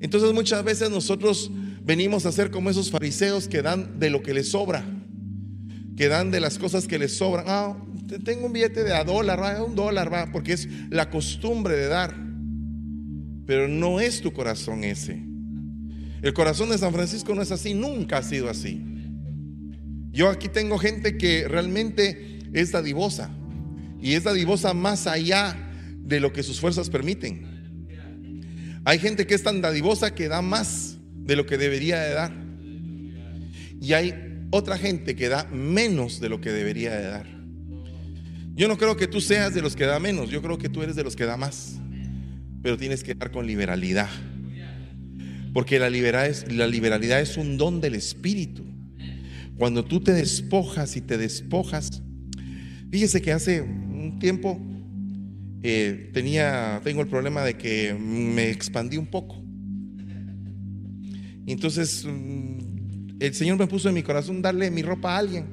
Entonces 0.00 0.32
muchas 0.32 0.64
veces 0.64 0.90
nosotros 0.90 1.50
venimos 1.82 2.24
a 2.26 2.32
ser 2.32 2.50
como 2.50 2.70
esos 2.70 2.90
fariseos 2.90 3.48
que 3.48 3.62
dan 3.62 3.98
de 3.98 4.10
lo 4.10 4.22
que 4.22 4.34
les 4.34 4.50
sobra, 4.50 4.84
que 5.96 6.08
dan 6.08 6.30
de 6.30 6.40
las 6.40 6.58
cosas 6.58 6.86
que 6.86 6.98
les 6.98 7.16
sobran. 7.16 7.44
Ah, 7.48 7.76
tengo 8.24 8.46
un 8.46 8.52
billete 8.52 8.84
de 8.84 8.94
a 8.94 9.04
dólar, 9.04 9.42
va, 9.42 9.62
un 9.62 9.74
dólar, 9.74 10.12
va, 10.12 10.30
porque 10.32 10.52
es 10.52 10.68
la 10.90 11.10
costumbre 11.10 11.76
de 11.76 11.88
dar. 11.88 12.14
Pero 13.46 13.68
no 13.68 14.00
es 14.00 14.20
tu 14.20 14.32
corazón 14.32 14.84
ese. 14.84 15.24
El 16.22 16.32
corazón 16.34 16.70
de 16.70 16.78
San 16.78 16.92
Francisco 16.92 17.34
no 17.34 17.42
es 17.42 17.50
así, 17.50 17.74
nunca 17.74 18.18
ha 18.18 18.22
sido 18.22 18.50
así. 18.50 18.84
Yo 20.10 20.28
aquí 20.28 20.48
tengo 20.48 20.78
gente 20.78 21.16
que 21.16 21.46
realmente 21.46 22.40
es 22.52 22.72
dadivosa 22.72 23.30
y 24.00 24.14
es 24.14 24.24
dadivosa 24.24 24.74
más 24.74 25.06
allá 25.06 25.56
de 25.96 26.20
lo 26.20 26.32
que 26.32 26.42
sus 26.42 26.60
fuerzas 26.60 26.90
permiten. 26.90 27.58
Hay 28.84 28.98
gente 28.98 29.26
que 29.26 29.34
es 29.34 29.42
tan 29.42 29.60
dadivosa 29.60 30.14
que 30.14 30.28
da 30.28 30.40
más 30.40 30.96
de 31.12 31.36
lo 31.36 31.44
que 31.44 31.58
debería 31.58 32.00
de 32.00 32.14
dar. 32.14 32.32
Y 33.80 33.92
hay 33.92 34.46
otra 34.50 34.78
gente 34.78 35.14
que 35.14 35.28
da 35.28 35.44
menos 35.52 36.20
de 36.20 36.28
lo 36.28 36.40
que 36.40 36.50
debería 36.50 36.94
de 36.94 37.04
dar. 37.04 37.26
Yo 38.54 38.66
no 38.66 38.78
creo 38.78 38.96
que 38.96 39.06
tú 39.06 39.20
seas 39.20 39.54
de 39.54 39.62
los 39.62 39.76
que 39.76 39.84
da 39.84 40.00
menos, 40.00 40.30
yo 40.30 40.42
creo 40.42 40.58
que 40.58 40.68
tú 40.68 40.82
eres 40.82 40.96
de 40.96 41.04
los 41.04 41.14
que 41.14 41.26
da 41.26 41.36
más. 41.36 41.78
Pero 42.62 42.76
tienes 42.76 43.04
que 43.04 43.14
dar 43.14 43.30
con 43.30 43.46
liberalidad. 43.46 44.08
Porque 45.52 45.78
la 45.78 45.90
liberalidad 45.90 47.20
es, 47.20 47.36
la 47.36 47.42
un 47.42 47.56
don 47.56 47.80
del 47.80 47.94
Espíritu. 47.94 48.64
Cuando 49.56 49.84
tú 49.84 50.00
te 50.00 50.12
despojas 50.12 50.96
y 50.96 51.00
te 51.00 51.18
despojas, 51.18 52.02
fíjese 52.90 53.20
que 53.20 53.32
hace 53.32 53.64
un 54.08 54.18
tiempo 54.18 54.58
eh, 55.62 56.10
tenía, 56.12 56.80
tengo 56.84 57.02
el 57.02 57.08
problema 57.08 57.42
de 57.42 57.56
que 57.56 57.94
me 57.94 58.50
expandí 58.50 58.96
un 58.96 59.06
poco. 59.06 59.42
Entonces 61.46 62.04
mm, 62.04 63.18
el 63.20 63.34
Señor 63.34 63.58
me 63.58 63.66
puso 63.66 63.88
en 63.88 63.94
mi 63.94 64.02
corazón 64.02 64.40
darle 64.42 64.70
mi 64.70 64.82
ropa 64.82 65.14
a 65.14 65.18
alguien. 65.18 65.46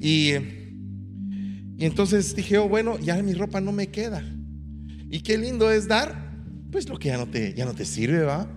Y, 0.00 0.32
y 1.76 1.84
entonces 1.84 2.34
dije, 2.34 2.58
oh, 2.58 2.68
bueno, 2.68 2.98
ya 2.98 3.22
mi 3.22 3.34
ropa 3.34 3.60
no 3.60 3.72
me 3.72 3.88
queda. 3.88 4.24
Y 5.10 5.20
qué 5.20 5.36
lindo 5.36 5.70
es 5.70 5.88
dar, 5.88 6.32
pues 6.70 6.88
lo 6.88 6.98
que 6.98 7.08
ya 7.08 7.18
no 7.18 7.26
te, 7.26 7.52
ya 7.54 7.64
no 7.64 7.74
te 7.74 7.84
sirve, 7.84 8.22
¿va? 8.22 8.48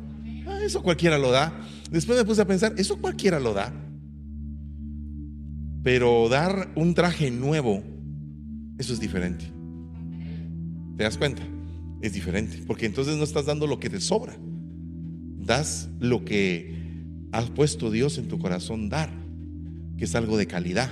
Ah, 0.47 0.59
eso 0.63 0.81
cualquiera 0.81 1.17
lo 1.17 1.31
da. 1.31 1.67
Después 1.91 2.17
me 2.17 2.25
puse 2.25 2.41
a 2.41 2.47
pensar, 2.47 2.73
eso 2.77 2.97
cualquiera 2.97 3.39
lo 3.39 3.53
da. 3.53 3.73
Pero 5.83 6.29
dar 6.29 6.71
un 6.75 6.93
traje 6.93 7.29
nuevo, 7.29 7.83
eso 8.77 8.93
es 8.93 8.99
diferente. 8.99 9.45
¿Te 10.97 11.03
das 11.03 11.17
cuenta? 11.17 11.43
Es 12.01 12.13
diferente, 12.13 12.63
porque 12.67 12.85
entonces 12.85 13.15
no 13.15 13.23
estás 13.23 13.45
dando 13.45 13.67
lo 13.67 13.79
que 13.79 13.89
te 13.89 13.99
sobra. 13.99 14.37
Das 15.37 15.89
lo 15.99 16.25
que 16.25 16.75
ha 17.31 17.41
puesto 17.41 17.91
Dios 17.91 18.17
en 18.17 18.27
tu 18.27 18.39
corazón 18.39 18.89
dar, 18.89 19.09
que 19.97 20.05
es 20.05 20.15
algo 20.15 20.37
de 20.37 20.47
calidad. 20.47 20.91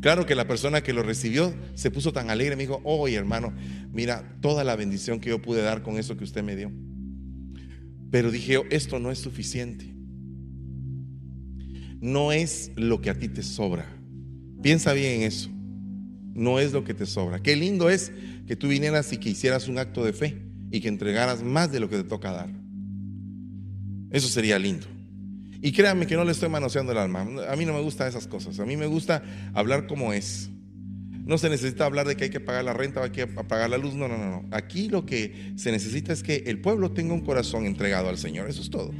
Claro 0.00 0.26
que 0.26 0.34
la 0.34 0.46
persona 0.46 0.82
que 0.82 0.92
lo 0.92 1.02
recibió 1.02 1.54
se 1.74 1.90
puso 1.90 2.12
tan 2.12 2.28
alegre, 2.28 2.56
me 2.56 2.64
dijo, 2.64 2.80
oye 2.84 3.16
hermano, 3.16 3.54
mira 3.92 4.36
toda 4.40 4.64
la 4.64 4.76
bendición 4.76 5.18
que 5.18 5.30
yo 5.30 5.40
pude 5.40 5.62
dar 5.62 5.82
con 5.82 5.96
eso 5.96 6.16
que 6.16 6.24
usted 6.24 6.42
me 6.42 6.56
dio. 6.56 6.70
Pero 8.10 8.30
dije, 8.30 8.62
esto 8.70 8.98
no 8.98 9.10
es 9.10 9.18
suficiente 9.18 9.94
no 12.04 12.32
es 12.32 12.70
lo 12.76 13.00
que 13.00 13.08
a 13.08 13.18
ti 13.18 13.28
te 13.30 13.42
sobra. 13.42 13.86
Piensa 14.62 14.92
bien 14.92 15.22
en 15.22 15.22
eso. 15.22 15.48
No 16.34 16.58
es 16.58 16.72
lo 16.72 16.84
que 16.84 16.94
te 16.94 17.06
sobra. 17.06 17.40
Qué 17.40 17.56
lindo 17.56 17.88
es 17.88 18.12
que 18.46 18.56
tú 18.56 18.68
vinieras 18.68 19.12
y 19.12 19.18
que 19.18 19.30
hicieras 19.30 19.68
un 19.68 19.78
acto 19.78 20.04
de 20.04 20.12
fe 20.12 20.42
y 20.70 20.80
que 20.80 20.88
entregaras 20.88 21.42
más 21.42 21.70
de 21.70 21.80
lo 21.80 21.88
que 21.88 21.96
te 21.96 22.04
toca 22.04 22.32
dar. 22.32 22.50
Eso 24.10 24.28
sería 24.28 24.58
lindo. 24.58 24.86
Y 25.62 25.72
créanme 25.72 26.06
que 26.06 26.16
no 26.16 26.24
le 26.24 26.32
estoy 26.32 26.48
manoseando 26.48 26.92
el 26.92 26.98
alma. 26.98 27.26
A 27.48 27.56
mí 27.56 27.64
no 27.64 27.72
me 27.72 27.80
gustan 27.80 28.08
esas 28.08 28.26
cosas. 28.26 28.60
A 28.60 28.66
mí 28.66 28.76
me 28.76 28.86
gusta 28.86 29.22
hablar 29.54 29.86
como 29.86 30.12
es. 30.12 30.50
No 31.24 31.38
se 31.38 31.48
necesita 31.48 31.86
hablar 31.86 32.06
de 32.06 32.16
que 32.16 32.24
hay 32.24 32.30
que 32.30 32.40
pagar 32.40 32.64
la 32.64 32.74
renta 32.74 33.00
o 33.00 33.04
hay 33.04 33.10
que 33.10 33.26
pagar 33.26 33.70
la 33.70 33.78
luz. 33.78 33.94
No, 33.94 34.06
no, 34.06 34.18
no, 34.18 34.30
no. 34.30 34.48
Aquí 34.50 34.88
lo 34.88 35.06
que 35.06 35.54
se 35.56 35.72
necesita 35.72 36.12
es 36.12 36.22
que 36.22 36.44
el 36.46 36.60
pueblo 36.60 36.90
tenga 36.90 37.14
un 37.14 37.22
corazón 37.22 37.64
entregado 37.64 38.10
al 38.10 38.18
Señor. 38.18 38.50
Eso 38.50 38.60
es 38.60 38.68
todo. 38.68 38.92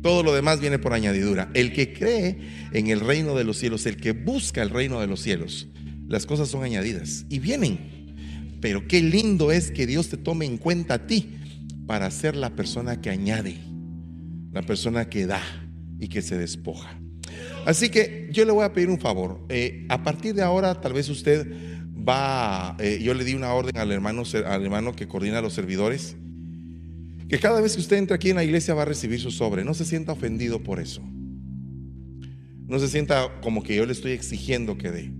Todo 0.00 0.22
lo 0.22 0.34
demás 0.34 0.60
viene 0.60 0.78
por 0.78 0.92
añadidura. 0.92 1.50
El 1.54 1.72
que 1.72 1.92
cree 1.92 2.38
en 2.72 2.86
el 2.88 3.00
reino 3.00 3.34
de 3.34 3.42
los 3.42 3.56
cielos, 3.56 3.84
el 3.86 3.96
que 3.96 4.12
busca 4.12 4.62
el 4.62 4.70
reino 4.70 5.00
de 5.00 5.06
los 5.06 5.20
cielos, 5.20 5.66
las 6.06 6.26
cosas 6.26 6.48
son 6.48 6.62
añadidas 6.62 7.26
y 7.28 7.38
vienen. 7.38 7.78
Pero 8.60 8.86
qué 8.88 9.02
lindo 9.02 9.52
es 9.52 9.70
que 9.70 9.86
Dios 9.86 10.08
te 10.08 10.16
tome 10.16 10.46
en 10.46 10.56
cuenta 10.56 10.94
a 10.94 11.06
ti 11.06 11.28
para 11.86 12.10
ser 12.10 12.34
la 12.34 12.50
persona 12.50 13.00
que 13.00 13.10
añade, 13.10 13.56
la 14.52 14.62
persona 14.62 15.08
que 15.08 15.26
da 15.26 15.42
y 15.98 16.08
que 16.08 16.22
se 16.22 16.38
despoja. 16.38 16.98
Así 17.66 17.90
que 17.90 18.28
yo 18.32 18.44
le 18.44 18.52
voy 18.52 18.64
a 18.64 18.72
pedir 18.72 18.88
un 18.88 18.98
favor. 18.98 19.44
Eh, 19.48 19.86
a 19.88 20.02
partir 20.02 20.34
de 20.34 20.42
ahora, 20.42 20.80
tal 20.80 20.92
vez 20.92 21.08
usted 21.08 21.46
va, 22.08 22.76
eh, 22.78 23.00
yo 23.02 23.14
le 23.14 23.24
di 23.24 23.34
una 23.34 23.52
orden 23.52 23.76
al 23.76 23.92
hermano, 23.92 24.22
al 24.46 24.62
hermano 24.64 24.94
que 24.94 25.08
coordina 25.08 25.40
los 25.40 25.52
servidores 25.52 26.16
que 27.28 27.38
cada 27.38 27.60
vez 27.60 27.74
que 27.74 27.80
usted 27.80 27.96
entra 27.96 28.16
aquí 28.16 28.30
en 28.30 28.36
la 28.36 28.44
iglesia 28.44 28.74
va 28.74 28.82
a 28.82 28.86
recibir 28.86 29.20
su 29.20 29.30
sobre. 29.30 29.64
No 29.64 29.74
se 29.74 29.84
sienta 29.84 30.12
ofendido 30.12 30.62
por 30.62 30.78
eso. 30.78 31.02
No 32.66 32.78
se 32.78 32.88
sienta 32.88 33.40
como 33.42 33.62
que 33.62 33.74
yo 33.74 33.86
le 33.86 33.92
estoy 33.92 34.12
exigiendo 34.12 34.76
que 34.76 34.90
dé. 34.90 35.10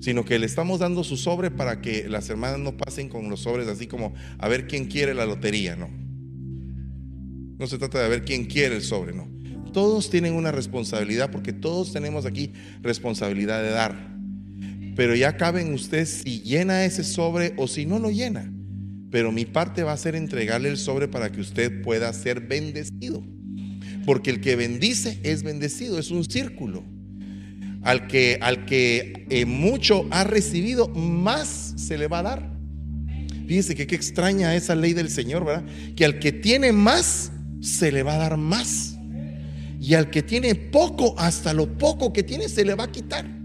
Sino 0.00 0.24
que 0.24 0.38
le 0.38 0.46
estamos 0.46 0.80
dando 0.80 1.02
su 1.04 1.16
sobre 1.16 1.50
para 1.50 1.80
que 1.80 2.08
las 2.08 2.28
hermanas 2.30 2.58
no 2.60 2.76
pasen 2.76 3.08
con 3.08 3.28
los 3.28 3.40
sobres 3.40 3.68
así 3.68 3.86
como 3.86 4.14
a 4.38 4.48
ver 4.48 4.66
quién 4.66 4.86
quiere 4.86 5.14
la 5.14 5.26
lotería, 5.26 5.76
no. 5.76 5.88
No 7.58 7.66
se 7.66 7.78
trata 7.78 8.02
de 8.02 8.08
ver 8.08 8.24
quién 8.24 8.44
quiere 8.44 8.76
el 8.76 8.82
sobre, 8.82 9.12
no. 9.12 9.28
Todos 9.72 10.10
tienen 10.10 10.34
una 10.34 10.52
responsabilidad 10.52 11.30
porque 11.30 11.52
todos 11.52 11.92
tenemos 11.92 12.26
aquí 12.26 12.52
responsabilidad 12.82 13.62
de 13.62 13.70
dar. 13.70 14.16
Pero 14.94 15.14
ya 15.14 15.36
cabe 15.36 15.62
en 15.62 15.74
usted 15.74 16.06
si 16.06 16.40
llena 16.40 16.84
ese 16.84 17.04
sobre 17.04 17.54
o 17.56 17.66
si 17.68 17.86
no 17.86 17.98
lo 17.98 18.10
llena 18.10 18.52
pero 19.10 19.32
mi 19.32 19.44
parte 19.44 19.82
va 19.82 19.92
a 19.92 19.96
ser 19.96 20.14
entregarle 20.14 20.68
el 20.68 20.76
sobre 20.76 21.08
para 21.08 21.32
que 21.32 21.40
usted 21.40 21.82
pueda 21.82 22.12
ser 22.12 22.40
bendecido. 22.40 23.24
Porque 24.04 24.30
el 24.30 24.40
que 24.40 24.56
bendice 24.56 25.18
es 25.22 25.42
bendecido, 25.42 25.98
es 25.98 26.10
un 26.10 26.24
círculo. 26.24 26.84
Al 27.82 28.06
que, 28.06 28.38
al 28.40 28.66
que 28.66 29.26
eh, 29.30 29.46
mucho 29.46 30.06
ha 30.10 30.24
recibido, 30.24 30.88
más 30.88 31.74
se 31.76 31.96
le 31.96 32.08
va 32.08 32.20
a 32.20 32.22
dar. 32.22 32.58
Fíjese 33.46 33.74
que 33.74 33.86
qué 33.86 33.94
extraña 33.94 34.54
esa 34.54 34.74
ley 34.74 34.92
del 34.92 35.08
Señor, 35.08 35.44
¿verdad? 35.44 35.64
Que 35.96 36.04
al 36.04 36.18
que 36.18 36.32
tiene 36.32 36.72
más, 36.72 37.32
se 37.60 37.90
le 37.90 38.02
va 38.02 38.14
a 38.14 38.18
dar 38.18 38.36
más. 38.36 38.96
Y 39.80 39.94
al 39.94 40.10
que 40.10 40.22
tiene 40.22 40.54
poco, 40.54 41.14
hasta 41.18 41.54
lo 41.54 41.78
poco 41.78 42.12
que 42.12 42.22
tiene, 42.22 42.48
se 42.48 42.64
le 42.64 42.74
va 42.74 42.84
a 42.84 42.92
quitar. 42.92 43.38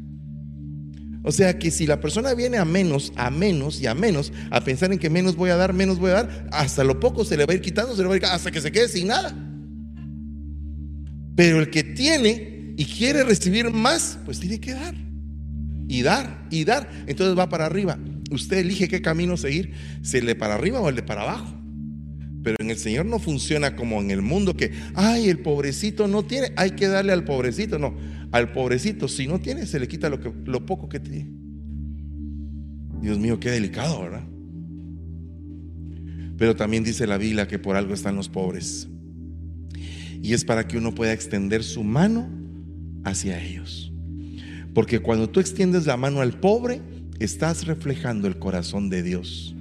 O 1.23 1.31
sea 1.31 1.57
que 1.57 1.71
si 1.71 1.87
la 1.87 2.01
persona 2.01 2.33
viene 2.33 2.57
a 2.57 2.65
menos, 2.65 3.13
a 3.15 3.29
menos 3.29 3.81
y 3.81 3.87
a 3.87 3.95
menos, 3.95 4.33
a 4.51 4.61
pensar 4.61 4.91
en 4.91 4.99
que 4.99 5.09
menos 5.09 5.37
voy 5.37 5.51
a 5.51 5.55
dar, 5.55 5.73
menos 5.73 5.99
voy 5.99 6.11
a 6.11 6.15
dar, 6.15 6.47
hasta 6.51 6.83
lo 6.83 6.99
poco 6.99 7.23
se 7.23 7.37
le 7.37 7.45
va 7.45 7.53
a 7.53 7.55
ir 7.55 7.61
quitando, 7.61 7.95
se 7.95 8.01
le 8.01 8.09
va 8.09 8.15
a 8.15 8.17
ir 8.17 8.25
hasta 8.25 8.51
que 8.51 8.59
se 8.59 8.73
quede 8.73 8.89
sin 8.89 9.07
nada. 9.07 9.33
Pero 11.35 11.61
el 11.61 11.69
que 11.69 11.83
tiene 11.83 12.52
y 12.75 12.85
quiere 12.85 13.23
recibir 13.23 13.71
más, 13.71 14.19
pues 14.25 14.39
tiene 14.39 14.59
que 14.59 14.73
dar. 14.73 14.95
Y 15.87 16.01
dar, 16.01 16.47
y 16.49 16.63
dar. 16.63 16.89
Entonces 17.07 17.37
va 17.37 17.49
para 17.49 17.65
arriba. 17.65 17.99
Usted 18.31 18.57
elige 18.57 18.87
qué 18.87 19.01
camino 19.01 19.37
seguir, 19.37 19.73
si 20.01 20.17
el 20.17 20.25
de 20.25 20.35
para 20.35 20.55
arriba 20.55 20.79
o 20.79 20.89
el 20.89 20.95
de 20.95 21.03
para 21.03 21.21
abajo. 21.21 21.55
Pero 22.43 22.57
en 22.59 22.71
el 22.71 22.77
Señor 22.77 23.05
no 23.05 23.19
funciona 23.19 23.75
como 23.75 24.01
en 24.01 24.11
el 24.11 24.21
mundo 24.21 24.55
que, 24.55 24.71
ay, 24.95 25.29
el 25.29 25.39
pobrecito 25.39 26.07
no 26.07 26.23
tiene, 26.23 26.51
hay 26.55 26.71
que 26.71 26.87
darle 26.87 27.13
al 27.13 27.23
pobrecito. 27.23 27.77
No, 27.79 27.95
al 28.31 28.51
pobrecito, 28.51 29.07
si 29.07 29.27
no 29.27 29.39
tiene, 29.39 29.65
se 29.65 29.79
le 29.79 29.87
quita 29.87 30.09
lo, 30.09 30.19
que, 30.19 30.33
lo 30.45 30.65
poco 30.65 30.89
que 30.89 30.99
tiene. 30.99 31.31
Dios 33.01 33.19
mío, 33.19 33.39
qué 33.39 33.51
delicado, 33.51 34.01
¿verdad? 34.01 34.23
Pero 36.37 36.55
también 36.55 36.83
dice 36.83 37.05
la 37.05 37.17
Biblia 37.17 37.47
que 37.47 37.59
por 37.59 37.75
algo 37.75 37.93
están 37.93 38.15
los 38.15 38.29
pobres. 38.29 38.87
Y 40.21 40.33
es 40.33 40.43
para 40.43 40.67
que 40.67 40.77
uno 40.77 40.95
pueda 40.95 41.13
extender 41.13 41.63
su 41.63 41.83
mano 41.83 42.42
hacia 43.03 43.41
ellos. 43.41 43.91
Porque 44.73 44.99
cuando 44.99 45.29
tú 45.29 45.39
extiendes 45.39 45.85
la 45.85 45.97
mano 45.97 46.21
al 46.21 46.39
pobre, 46.39 46.81
estás 47.19 47.65
reflejando 47.65 48.27
el 48.27 48.39
corazón 48.39 48.89
de 48.89 49.03
Dios 49.03 49.55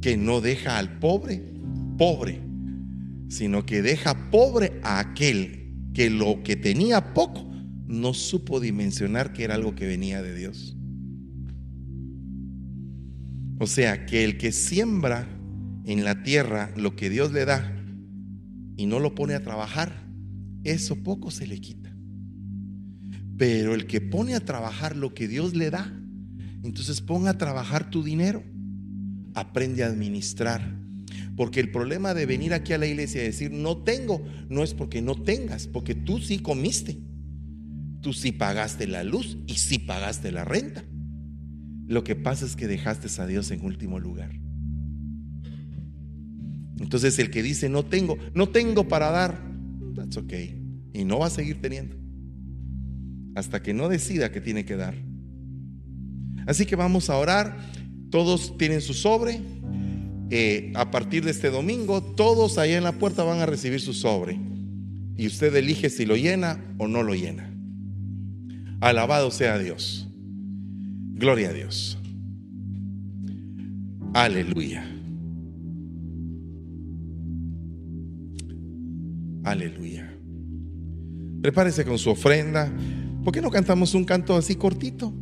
que 0.00 0.16
no 0.16 0.40
deja 0.40 0.78
al 0.78 0.98
pobre 0.98 1.50
pobre, 2.00 2.40
sino 3.28 3.66
que 3.66 3.82
deja 3.82 4.30
pobre 4.30 4.80
a 4.82 5.00
aquel 5.00 5.74
que 5.92 6.08
lo 6.08 6.42
que 6.42 6.56
tenía 6.56 7.12
poco 7.12 7.46
no 7.86 8.14
supo 8.14 8.58
dimensionar 8.58 9.34
que 9.34 9.44
era 9.44 9.56
algo 9.56 9.74
que 9.74 9.86
venía 9.86 10.22
de 10.22 10.34
Dios. 10.34 10.78
O 13.58 13.66
sea, 13.66 14.06
que 14.06 14.24
el 14.24 14.38
que 14.38 14.50
siembra 14.50 15.28
en 15.84 16.04
la 16.04 16.22
tierra 16.22 16.72
lo 16.74 16.96
que 16.96 17.10
Dios 17.10 17.32
le 17.32 17.44
da 17.44 17.70
y 18.78 18.86
no 18.86 18.98
lo 18.98 19.14
pone 19.14 19.34
a 19.34 19.42
trabajar, 19.42 20.09
eso 20.64 20.96
poco 21.02 21.30
se 21.30 21.46
le 21.46 21.60
quita. 21.60 21.94
Pero 23.36 23.74
el 23.74 23.86
que 23.86 24.00
pone 24.00 24.34
a 24.34 24.44
trabajar 24.44 24.96
lo 24.96 25.14
que 25.14 25.28
Dios 25.28 25.54
le 25.54 25.70
da, 25.70 25.96
entonces 26.62 27.00
ponga 27.00 27.30
a 27.30 27.38
trabajar 27.38 27.90
tu 27.90 28.02
dinero, 28.02 28.44
aprende 29.34 29.82
a 29.82 29.86
administrar. 29.86 30.78
Porque 31.36 31.60
el 31.60 31.70
problema 31.70 32.12
de 32.12 32.26
venir 32.26 32.52
aquí 32.52 32.74
a 32.74 32.78
la 32.78 32.86
iglesia 32.86 33.22
y 33.22 33.26
decir 33.26 33.50
no 33.50 33.78
tengo, 33.78 34.22
no 34.48 34.62
es 34.62 34.74
porque 34.74 35.00
no 35.00 35.14
tengas, 35.14 35.66
porque 35.66 35.94
tú 35.94 36.18
sí 36.18 36.40
comiste. 36.40 37.00
Tú 38.02 38.12
sí 38.12 38.32
pagaste 38.32 38.86
la 38.86 39.04
luz 39.04 39.38
y 39.46 39.54
sí 39.54 39.78
pagaste 39.78 40.32
la 40.32 40.44
renta. 40.44 40.84
Lo 41.86 42.04
que 42.04 42.16
pasa 42.16 42.46
es 42.46 42.56
que 42.56 42.66
dejaste 42.66 43.08
a 43.20 43.26
Dios 43.26 43.50
en 43.50 43.64
último 43.64 43.98
lugar. 43.98 44.30
Entonces 46.78 47.18
el 47.18 47.30
que 47.30 47.42
dice 47.42 47.68
no 47.68 47.84
tengo, 47.84 48.16
no 48.34 48.48
tengo 48.48 48.88
para 48.88 49.10
dar, 49.10 49.49
Y 50.92 51.04
no 51.04 51.18
va 51.18 51.26
a 51.26 51.30
seguir 51.30 51.60
teniendo. 51.60 51.96
Hasta 53.34 53.62
que 53.62 53.74
no 53.74 53.88
decida 53.88 54.32
que 54.32 54.40
tiene 54.40 54.64
que 54.64 54.76
dar. 54.76 54.94
Así 56.46 56.66
que 56.66 56.76
vamos 56.76 57.10
a 57.10 57.16
orar. 57.16 57.56
Todos 58.10 58.56
tienen 58.58 58.80
su 58.80 58.94
sobre. 58.94 59.40
Eh, 60.30 60.72
a 60.74 60.90
partir 60.90 61.24
de 61.24 61.32
este 61.32 61.50
domingo, 61.50 62.02
todos 62.02 62.58
allá 62.58 62.76
en 62.76 62.84
la 62.84 62.92
puerta 62.92 63.24
van 63.24 63.40
a 63.40 63.46
recibir 63.46 63.80
su 63.80 63.92
sobre. 63.92 64.38
Y 65.16 65.26
usted 65.26 65.54
elige 65.54 65.90
si 65.90 66.06
lo 66.06 66.16
llena 66.16 66.74
o 66.78 66.88
no 66.88 67.02
lo 67.02 67.14
llena. 67.14 67.52
Alabado 68.80 69.30
sea 69.30 69.58
Dios. 69.58 70.08
Gloria 71.14 71.50
a 71.50 71.52
Dios. 71.52 71.98
Aleluya. 74.14 74.99
Aleluya. 79.44 80.12
Prepárese 81.42 81.84
con 81.84 81.98
su 81.98 82.10
ofrenda. 82.10 82.70
¿Por 83.24 83.32
qué 83.32 83.40
no 83.40 83.50
cantamos 83.50 83.94
un 83.94 84.04
canto 84.04 84.36
así 84.36 84.56
cortito? 84.56 85.12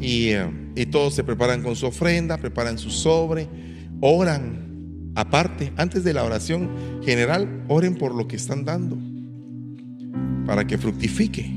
Y, 0.00 0.30
eh, 0.30 0.50
y, 0.74 0.86
todos 0.86 1.14
se 1.14 1.24
preparan 1.24 1.62
con 1.62 1.76
su 1.76 1.86
ofrenda, 1.86 2.36
preparan 2.38 2.78
su 2.78 2.90
sobre, 2.90 3.48
oran. 4.00 5.12
Aparte, 5.14 5.72
antes 5.76 6.04
de 6.04 6.14
la 6.14 6.24
oración 6.24 6.70
general, 7.04 7.64
oren 7.68 7.94
por 7.94 8.14
lo 8.14 8.26
que 8.26 8.36
están 8.36 8.64
dando, 8.64 8.98
para 10.46 10.66
que 10.66 10.78
fructifique. 10.78 11.50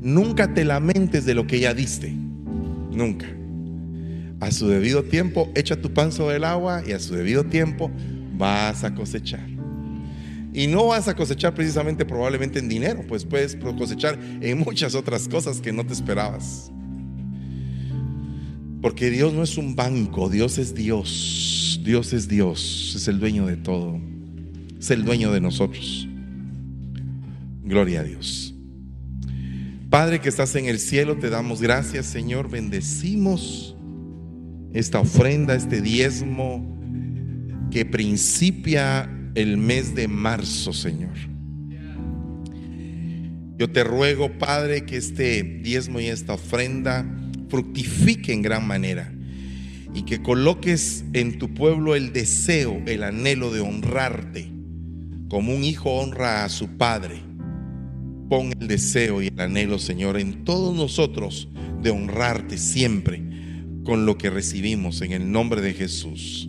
Nunca 0.00 0.52
te 0.54 0.64
lamentes 0.64 1.26
de 1.26 1.34
lo 1.34 1.46
que 1.46 1.60
ya 1.60 1.74
diste, 1.74 2.10
nunca. 2.10 3.26
A 4.40 4.50
su 4.50 4.68
debido 4.68 5.02
tiempo, 5.04 5.50
echa 5.54 5.80
tu 5.80 5.92
pan 5.92 6.12
sobre 6.12 6.36
el 6.36 6.44
agua 6.44 6.82
y 6.86 6.92
a 6.92 6.98
su 6.98 7.14
debido 7.14 7.44
tiempo 7.44 7.90
vas 8.36 8.84
a 8.84 8.94
cosechar. 8.94 9.55
Y 10.56 10.68
no 10.68 10.86
vas 10.86 11.06
a 11.06 11.14
cosechar 11.14 11.54
precisamente 11.54 12.06
probablemente 12.06 12.58
en 12.58 12.66
dinero, 12.66 13.04
pues 13.06 13.26
puedes 13.26 13.56
cosechar 13.56 14.18
en 14.40 14.58
muchas 14.66 14.94
otras 14.94 15.28
cosas 15.28 15.60
que 15.60 15.70
no 15.70 15.84
te 15.84 15.92
esperabas. 15.92 16.72
Porque 18.80 19.10
Dios 19.10 19.34
no 19.34 19.42
es 19.42 19.58
un 19.58 19.76
banco, 19.76 20.30
Dios 20.30 20.56
es 20.56 20.74
Dios. 20.74 21.78
Dios 21.84 22.14
es 22.14 22.26
Dios, 22.26 22.94
es 22.96 23.06
el 23.06 23.20
dueño 23.20 23.44
de 23.44 23.58
todo. 23.58 24.00
Es 24.78 24.90
el 24.90 25.04
dueño 25.04 25.30
de 25.30 25.42
nosotros. 25.42 26.08
Gloria 27.62 28.00
a 28.00 28.04
Dios. 28.04 28.54
Padre 29.90 30.22
que 30.22 30.30
estás 30.30 30.56
en 30.56 30.64
el 30.64 30.78
cielo, 30.78 31.18
te 31.18 31.28
damos 31.28 31.60
gracias, 31.60 32.06
Señor. 32.06 32.48
Bendecimos 32.48 33.76
esta 34.72 35.00
ofrenda, 35.00 35.54
este 35.54 35.82
diezmo 35.82 36.78
que 37.70 37.84
principia 37.84 39.10
el 39.36 39.58
mes 39.58 39.94
de 39.94 40.08
marzo, 40.08 40.72
Señor. 40.72 41.14
Yo 43.58 43.70
te 43.70 43.84
ruego, 43.84 44.38
Padre, 44.38 44.84
que 44.84 44.96
este 44.96 45.42
diezmo 45.42 46.00
y 46.00 46.06
esta 46.06 46.32
ofrenda 46.32 47.06
fructifique 47.48 48.32
en 48.32 48.42
gran 48.42 48.66
manera 48.66 49.12
y 49.94 50.02
que 50.02 50.22
coloques 50.22 51.04
en 51.12 51.38
tu 51.38 51.54
pueblo 51.54 51.94
el 51.94 52.12
deseo, 52.12 52.82
el 52.86 53.02
anhelo 53.02 53.52
de 53.52 53.60
honrarte, 53.60 54.50
como 55.28 55.54
un 55.54 55.64
hijo 55.64 55.90
honra 55.90 56.44
a 56.44 56.48
su 56.48 56.76
padre. 56.76 57.20
Pon 58.28 58.52
el 58.58 58.68
deseo 58.68 59.22
y 59.22 59.28
el 59.28 59.40
anhelo, 59.40 59.78
Señor, 59.78 60.18
en 60.18 60.44
todos 60.44 60.74
nosotros 60.74 61.48
de 61.82 61.90
honrarte 61.90 62.56
siempre 62.56 63.22
con 63.84 64.06
lo 64.06 64.18
que 64.18 64.30
recibimos 64.30 65.02
en 65.02 65.12
el 65.12 65.30
nombre 65.30 65.60
de 65.60 65.74
Jesús. 65.74 66.48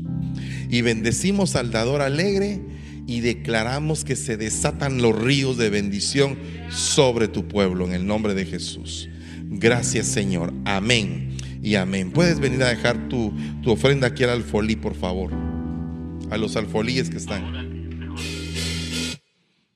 Y 0.70 0.82
bendecimos 0.82 1.56
al 1.56 1.72
dador 1.72 2.02
alegre 2.02 2.77
y 3.08 3.22
declaramos 3.22 4.04
que 4.04 4.18
se 4.18 4.36
desatan 4.36 5.02
los 5.02 5.18
ríos 5.18 5.58
de 5.58 5.70
bendición 5.70 6.38
sobre 6.70 7.30
tu 7.30 7.48
pueblo 7.48 7.86
en 7.86 7.94
el 7.94 8.06
nombre 8.06 8.34
de 8.34 8.46
Jesús. 8.46 9.10
Gracias 9.46 10.08
Señor. 10.08 10.54
Amén 10.66 11.38
y 11.64 11.76
amén. 11.76 12.12
Puedes 12.12 12.40
venir 12.42 12.62
a 12.64 12.68
dejar 12.68 13.08
tu, 13.08 13.34
tu 13.64 13.72
ofrenda 13.72 14.08
aquí 14.08 14.26
al 14.26 14.32
alfolí, 14.32 14.76
por 14.76 14.94
favor. 14.94 15.32
A 16.30 16.38
los 16.38 16.58
alfolíes 16.58 17.10
que 17.10 17.18
están. 17.18 18.16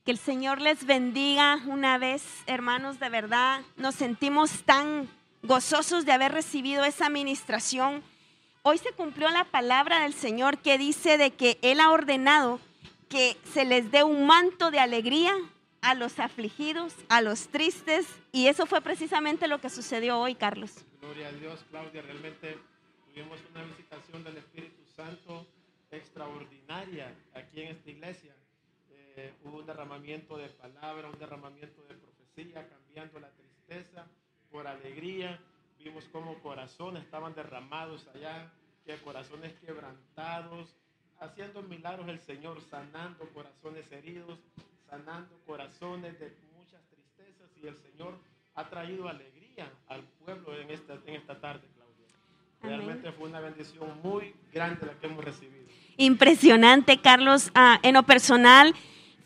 Que 0.04 0.10
el 0.10 0.18
Señor 0.18 0.60
les 0.60 0.84
bendiga 0.84 1.60
una 1.66 1.96
vez, 1.96 2.22
hermanos, 2.46 3.00
de 3.00 3.08
verdad. 3.08 3.62
Nos 3.78 3.94
sentimos 3.94 4.50
tan 4.66 5.08
gozosos 5.42 6.04
de 6.04 6.12
haber 6.12 6.32
recibido 6.32 6.84
esa 6.84 7.06
administración. 7.06 8.02
Hoy 8.62 8.76
se 8.76 8.92
cumplió 8.92 9.30
la 9.30 9.44
palabra 9.44 10.02
del 10.02 10.12
Señor 10.12 10.58
que 10.58 10.76
dice 10.76 11.16
de 11.16 11.30
que 11.30 11.58
Él 11.62 11.80
ha 11.80 11.90
ordenado 11.90 12.60
que 13.12 13.36
se 13.52 13.66
les 13.66 13.90
dé 13.90 14.02
un 14.04 14.26
manto 14.26 14.70
de 14.70 14.80
alegría 14.80 15.34
a 15.82 15.94
los 15.94 16.18
afligidos, 16.18 16.94
a 17.10 17.20
los 17.20 17.48
tristes, 17.48 18.06
y 18.32 18.46
eso 18.46 18.64
fue 18.64 18.80
precisamente 18.80 19.48
lo 19.48 19.60
que 19.60 19.68
sucedió 19.68 20.18
hoy, 20.18 20.34
Carlos. 20.34 20.72
Gloria 20.98 21.28
a 21.28 21.32
Dios, 21.32 21.62
Claudia, 21.68 22.00
realmente 22.00 22.56
tuvimos 23.04 23.38
una 23.50 23.64
visitación 23.64 24.24
del 24.24 24.38
Espíritu 24.38 24.82
Santo 24.96 25.46
extraordinaria 25.90 27.14
aquí 27.34 27.60
en 27.60 27.72
esta 27.72 27.90
iglesia. 27.90 28.34
Eh, 29.16 29.34
hubo 29.44 29.58
un 29.58 29.66
derramamiento 29.66 30.38
de 30.38 30.48
palabra, 30.48 31.10
un 31.10 31.18
derramamiento 31.18 31.82
de 31.82 31.94
profecía, 31.96 32.66
cambiando 32.66 33.20
la 33.20 33.28
tristeza 33.32 34.06
por 34.50 34.66
alegría. 34.66 35.38
Vimos 35.78 36.08
cómo 36.10 36.38
corazones 36.38 37.02
estaban 37.02 37.34
derramados 37.34 38.08
allá, 38.14 38.50
que 38.86 38.96
corazones 39.02 39.52
quebrantados, 39.60 40.74
haciendo 41.22 41.62
milagros 41.62 42.08
el 42.08 42.20
Señor, 42.20 42.60
sanando 42.68 43.28
corazones 43.32 43.90
heridos, 43.92 44.38
sanando 44.90 45.38
corazones 45.46 46.18
de 46.18 46.32
muchas 46.56 46.80
tristezas 46.90 47.48
y 47.62 47.68
el 47.68 47.76
Señor 47.76 48.18
ha 48.54 48.68
traído 48.68 49.08
alegría 49.08 49.70
al 49.88 50.02
pueblo 50.24 50.58
en 50.60 50.70
esta, 50.70 50.94
en 51.06 51.14
esta 51.14 51.40
tarde, 51.40 51.62
Claudia. 51.74 52.06
Realmente 52.62 53.12
fue 53.12 53.28
una 53.28 53.40
bendición 53.40 54.00
muy 54.02 54.34
grande 54.52 54.86
la 54.86 54.94
que 54.94 55.06
hemos 55.06 55.24
recibido. 55.24 55.64
Impresionante, 55.96 57.00
Carlos. 57.00 57.50
Ah, 57.54 57.78
en 57.82 57.94
lo 57.94 58.02
personal, 58.02 58.74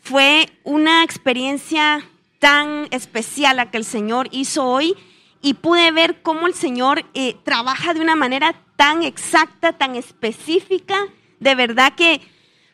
fue 0.01 0.49
una 0.63 1.03
experiencia 1.03 2.07
tan 2.39 2.87
especial 2.91 3.57
la 3.57 3.71
que 3.71 3.77
el 3.77 3.85
Señor 3.85 4.27
hizo 4.31 4.65
hoy 4.65 4.95
y 5.41 5.55
pude 5.55 5.91
ver 5.91 6.21
cómo 6.21 6.45
el 6.45 6.53
Señor 6.53 7.03
eh, 7.13 7.35
trabaja 7.43 7.93
de 7.93 8.01
una 8.01 8.15
manera 8.15 8.53
tan 8.75 9.01
exacta, 9.03 9.73
tan 9.73 9.95
específica 9.95 11.07
de 11.39 11.55
verdad 11.55 11.93
que 11.95 12.21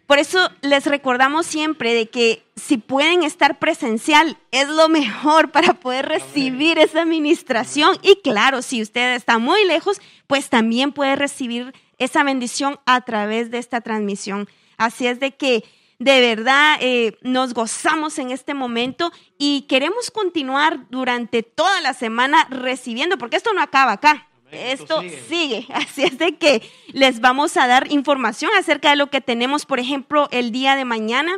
por 0.07 0.19
eso 0.19 0.49
les 0.61 0.85
recordamos 0.85 1.45
siempre 1.45 1.93
de 1.93 2.09
que 2.09 2.45
si 2.55 2.77
pueden 2.77 3.23
estar 3.23 3.57
presencial 3.57 4.37
es 4.51 4.67
lo 4.67 4.89
mejor 4.89 5.51
para 5.51 5.73
poder 5.73 6.07
recibir 6.07 6.77
esa 6.77 7.01
administración. 7.01 7.97
Y 8.01 8.17
claro, 8.21 8.61
si 8.61 8.81
usted 8.81 9.15
está 9.15 9.37
muy 9.37 9.65
lejos, 9.65 10.01
pues 10.27 10.49
también 10.49 10.91
puede 10.91 11.15
recibir 11.15 11.73
esa 11.97 12.23
bendición 12.23 12.79
a 12.85 13.01
través 13.01 13.49
de 13.49 13.59
esta 13.59 13.81
transmisión. 13.81 14.49
Así 14.77 15.07
es 15.07 15.19
de 15.19 15.35
que 15.35 15.63
de 15.99 16.19
verdad 16.19 16.77
eh, 16.81 17.17
nos 17.21 17.53
gozamos 17.53 18.19
en 18.19 18.31
este 18.31 18.53
momento 18.53 19.11
y 19.37 19.61
queremos 19.69 20.11
continuar 20.11 20.89
durante 20.89 21.43
toda 21.43 21.79
la 21.79 21.93
semana 21.93 22.45
recibiendo, 22.49 23.17
porque 23.17 23.37
esto 23.37 23.53
no 23.53 23.61
acaba 23.61 23.93
acá. 23.93 24.27
Esto 24.53 25.01
sigue. 25.27 25.67
Así 25.73 26.03
es 26.03 26.17
de 26.17 26.37
que 26.37 26.61
les 26.91 27.19
vamos 27.19 27.57
a 27.57 27.67
dar 27.67 27.91
información 27.91 28.51
acerca 28.57 28.91
de 28.91 28.95
lo 28.95 29.07
que 29.07 29.21
tenemos, 29.21 29.65
por 29.65 29.79
ejemplo, 29.79 30.27
el 30.31 30.51
día 30.51 30.75
de 30.75 30.85
mañana. 30.85 31.33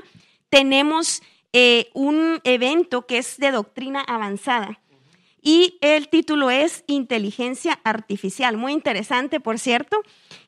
Tenemos 0.49 1.21
eh, 1.53 1.89
un 1.93 2.39
evento 2.43 3.05
que 3.05 3.17
es 3.17 3.37
de 3.37 3.51
doctrina 3.51 4.01
avanzada 4.01 4.79
y 5.47 5.77
el 5.81 6.09
título 6.09 6.49
es 6.49 6.83
Inteligencia 6.87 7.79
Artificial. 7.83 8.57
Muy 8.57 8.73
interesante, 8.73 9.39
por 9.39 9.59
cierto. 9.59 10.01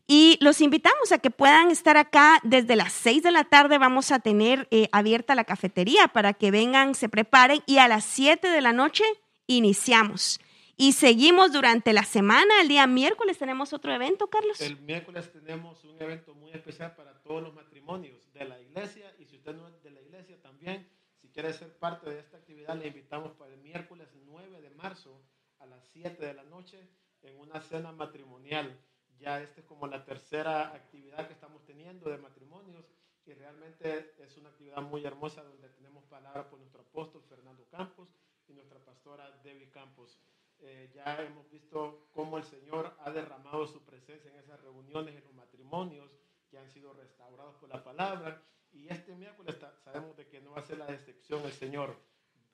Y 0.07 0.39
los 0.41 0.59
invitamos 0.59 1.11
a 1.11 1.19
que 1.19 1.29
puedan 1.29 1.69
estar 1.69 1.97
acá 1.97 2.39
desde 2.41 2.75
las 2.75 2.93
6 2.93 3.21
de 3.21 3.31
la 3.31 3.43
tarde. 3.43 3.77
Vamos 3.77 4.11
a 4.11 4.17
tener 4.17 4.67
eh, 4.71 4.89
abierta 4.91 5.35
la 5.35 5.43
cafetería 5.43 6.07
para 6.07 6.33
que 6.33 6.49
vengan, 6.49 6.95
se 6.95 7.09
preparen 7.09 7.61
y 7.67 7.77
a 7.77 7.87
las 7.87 8.05
7 8.05 8.49
de 8.49 8.59
la 8.59 8.73
noche 8.73 9.03
iniciamos. 9.45 10.39
Y 10.79 10.91
seguimos 10.91 11.51
durante 11.51 11.91
la 11.91 12.03
semana. 12.03 12.61
El 12.61 12.67
día 12.67 12.85
miércoles 12.85 13.39
tenemos 13.39 13.73
otro 13.73 13.91
evento, 13.91 14.29
Carlos. 14.29 14.61
El 14.61 14.79
miércoles 14.79 15.31
tenemos 15.31 15.83
un 15.83 15.99
evento 15.99 16.35
muy 16.35 16.51
especial 16.51 16.95
para 16.95 17.19
todos 17.23 17.41
los 17.41 17.55
matrimonios 17.55 18.21
de 18.31 18.45
la 18.45 18.61
iglesia. 18.61 19.11
Y 19.17 19.25
si 19.25 19.37
usted 19.37 19.55
no 19.55 19.67
es 19.67 19.81
de 19.81 19.89
la 19.89 20.01
iglesia 20.01 20.39
también, 20.39 20.87
si 21.19 21.29
quiere 21.29 21.51
ser 21.51 21.75
parte 21.79 22.11
de 22.11 22.19
esta 22.19 22.37
actividad, 22.37 22.77
le 22.77 22.89
invitamos 22.89 23.33
para 23.33 23.55
el 23.55 23.59
miércoles 23.59 24.07
9 24.27 24.61
de 24.61 24.69
marzo 24.69 25.19
a 25.57 25.65
las 25.65 25.83
7 25.93 26.23
de 26.23 26.33
la 26.35 26.43
noche 26.43 26.87
en 27.23 27.39
una 27.39 27.59
cena 27.59 27.91
matrimonial. 27.91 28.79
Ya 29.17 29.41
esta 29.41 29.61
es 29.61 29.65
como 29.65 29.87
la 29.87 30.05
tercera 30.05 30.75
actividad 30.75 31.25
que 31.25 31.33
estamos 31.33 31.65
teniendo 31.65 32.11
de 32.11 32.19
matrimonios 32.19 32.85
y 33.25 33.33
realmente 33.33 34.13
es 34.19 34.37
una 34.37 34.49
actividad 34.49 34.83
muy 34.83 35.03
hermosa 35.03 35.41
donde 35.41 35.69
tenemos 35.69 36.05
palabra 36.05 36.47
por 36.47 36.59
nuestro 36.59 36.81
apóstol 36.81 37.23
Fernando 37.27 37.65
Campos 37.71 38.09
y 38.47 38.53
nuestra 38.53 38.77
pastora 38.79 39.31
Debbie 39.43 39.69
Campos. 39.71 40.19
Eh, 40.61 40.89
ya 40.93 41.21
hemos 41.21 41.49
visto 41.49 42.07
cómo 42.13 42.37
el 42.37 42.43
Señor 42.43 42.95
ha 42.99 43.11
derramado 43.11 43.67
su 43.67 43.83
presencia 43.83 44.31
en 44.31 44.37
esas 44.37 44.59
reuniones, 44.61 45.15
en 45.15 45.23
los 45.23 45.33
matrimonios 45.33 46.11
que 46.49 46.57
han 46.57 46.69
sido 46.69 46.93
restaurados 46.93 47.55
por 47.55 47.69
la 47.69 47.83
palabra. 47.83 48.41
Y 48.71 48.87
este 48.89 49.15
miércoles 49.15 49.57
sabemos 49.83 50.15
de 50.17 50.27
que 50.27 50.41
no 50.41 50.51
va 50.51 50.59
a 50.59 50.65
ser 50.65 50.77
la 50.77 50.91
excepción 50.91 51.43
el 51.43 51.53
Señor. 51.53 51.95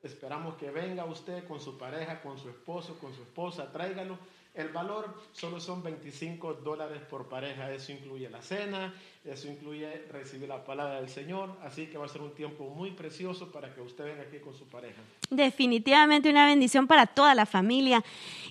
Esperamos 0.04 0.56
que 0.56 0.70
venga 0.70 1.06
usted 1.06 1.48
con 1.48 1.60
su 1.60 1.78
pareja, 1.78 2.22
con 2.22 2.38
su 2.38 2.50
esposo, 2.50 3.00
con 3.00 3.14
su 3.14 3.22
esposa, 3.22 3.72
tráigalo 3.72 4.18
el 4.54 4.68
valor 4.68 5.20
solo 5.32 5.60
son 5.60 5.82
25 5.82 6.54
dólares 6.64 7.02
por 7.10 7.28
pareja. 7.28 7.72
Eso 7.72 7.92
incluye 7.92 8.30
la 8.30 8.44
cena, 8.44 8.94
eso 9.26 9.48
incluye 9.48 10.06
recibir 10.12 10.48
la 10.48 10.64
palabra 10.64 11.02
del 11.02 11.10
Señor. 11.10 11.58
Así 11.64 11.88
que 11.88 11.98
va 11.98 12.06
a 12.06 12.08
ser 12.08 12.22
un 12.22 12.36
tiempo 12.36 12.70
muy 12.70 12.92
precioso 12.92 13.52
para 13.52 13.74
que 13.74 13.82
usted 13.82 14.04
venga 14.04 14.22
aquí 14.22 14.38
con 14.38 14.54
su 14.54 14.66
pareja. 14.66 15.02
Definitivamente 15.32 16.30
una 16.30 16.46
bendición 16.46 16.86
para 16.86 17.08
toda 17.08 17.34
la 17.34 17.48
familia. 17.48 18.04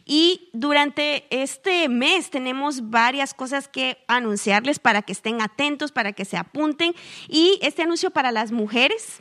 Y 0.05 0.49
durante 0.53 1.24
este 1.31 1.89
mes 1.89 2.31
tenemos 2.31 2.91
varias 2.91 3.33
cosas 3.33 3.69
que 3.69 3.99
anunciarles 4.09 4.81
para 4.81 5.03
que 5.03 5.12
estén 5.12 5.41
atentos, 5.41 5.93
para 5.93 6.12
que 6.12 6.24
se 6.24 6.37
apunten. 6.37 6.97
Y 7.29 7.61
este 7.62 7.83
anuncio 7.83 8.11
para 8.11 8.33
las 8.33 8.51
mujeres. 8.51 9.20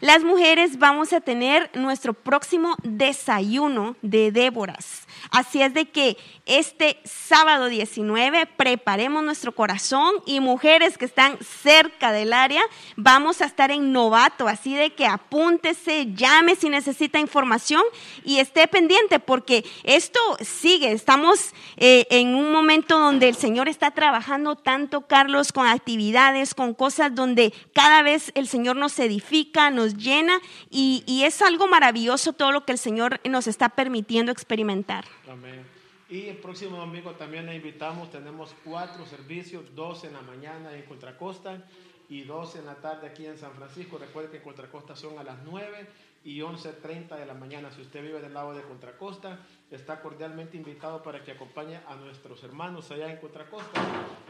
Las 0.00 0.24
mujeres 0.24 0.78
vamos 0.78 1.12
a 1.12 1.20
tener 1.20 1.70
nuestro 1.74 2.14
próximo 2.14 2.74
desayuno 2.82 3.96
de 4.00 4.32
Déboras. 4.32 5.06
Así 5.30 5.60
es 5.60 5.74
de 5.74 5.90
que 5.90 6.16
este 6.46 6.98
sábado 7.04 7.66
19 7.66 8.46
preparemos 8.56 9.22
nuestro 9.22 9.54
corazón 9.54 10.14
y 10.24 10.40
mujeres 10.40 10.96
que 10.96 11.04
están 11.04 11.36
cerca 11.62 12.12
del 12.12 12.32
área, 12.32 12.62
vamos 12.96 13.42
a 13.42 13.44
estar 13.44 13.70
en 13.70 13.92
novato, 13.92 14.48
así 14.48 14.74
de 14.74 14.94
que 14.94 15.06
apúntese, 15.06 16.14
llame 16.14 16.56
si 16.56 16.70
necesita 16.70 17.20
información 17.20 17.82
y 18.24 18.38
esté 18.38 18.66
pendiente 18.68 19.18
porque 19.18 19.66
esto 19.84 20.18
sigue, 20.40 20.92
estamos 20.92 21.52
eh, 21.76 22.06
en 22.10 22.34
un 22.34 22.50
momento 22.52 22.98
donde 22.98 23.28
el 23.28 23.36
Señor 23.36 23.68
está 23.68 23.90
trabajando 23.90 24.56
tanto, 24.56 25.02
Carlos, 25.02 25.52
con 25.52 25.66
actividades, 25.66 26.54
con 26.54 26.72
cosas 26.72 27.14
donde 27.14 27.52
cada 27.74 28.00
vez 28.00 28.32
el 28.34 28.48
Señor 28.48 28.76
nos 28.76 28.98
edifica, 28.98 29.70
nos 29.70 29.89
llena 29.96 30.40
y, 30.70 31.22
es 31.24 31.42
algo 31.42 31.68
maravilloso 31.68 32.32
todo 32.32 32.50
lo 32.50 32.64
que 32.64 32.72
el 32.72 32.78
Señor 32.78 33.20
nos 33.28 33.46
está 33.46 33.68
permitiendo 33.68 34.32
experimentar. 34.32 35.04
Amén. 35.28 35.64
Y 36.08 36.28
el 36.28 36.38
próximo 36.38 36.76
domingo 36.76 37.12
también 37.12 37.46
le 37.46 37.54
invitamos, 37.54 38.10
tenemos 38.10 38.54
cuatro 38.64 39.06
servicios, 39.06 39.64
dos 39.74 40.02
en 40.04 40.14
la 40.14 40.22
mañana 40.22 40.74
en 40.74 40.82
Contracosta 40.82 41.62
y 42.08 42.22
dos 42.22 42.56
en 42.56 42.66
la 42.66 42.74
tarde 42.74 43.06
aquí 43.06 43.26
en 43.26 43.38
San 43.38 43.52
Francisco. 43.52 43.96
Recuerde 43.96 44.30
que 44.30 44.36
en 44.38 44.42
Contracosta 44.42 44.96
son 44.96 45.18
a 45.18 45.22
las 45.22 45.36
9 45.44 45.86
y 46.24 46.40
11.30 46.40 47.16
de 47.16 47.26
la 47.26 47.34
mañana. 47.34 47.70
Si 47.70 47.80
usted 47.80 48.02
vive 48.02 48.20
del 48.20 48.34
lado 48.34 48.52
de 48.54 48.62
Contracosta, 48.62 49.38
está 49.70 50.02
cordialmente 50.02 50.56
invitado 50.56 51.02
para 51.02 51.22
que 51.22 51.32
acompañe 51.32 51.80
a 51.86 51.94
nuestros 51.96 52.42
hermanos 52.42 52.90
allá 52.90 53.10
en 53.10 53.18
Contracosta. 53.18 53.80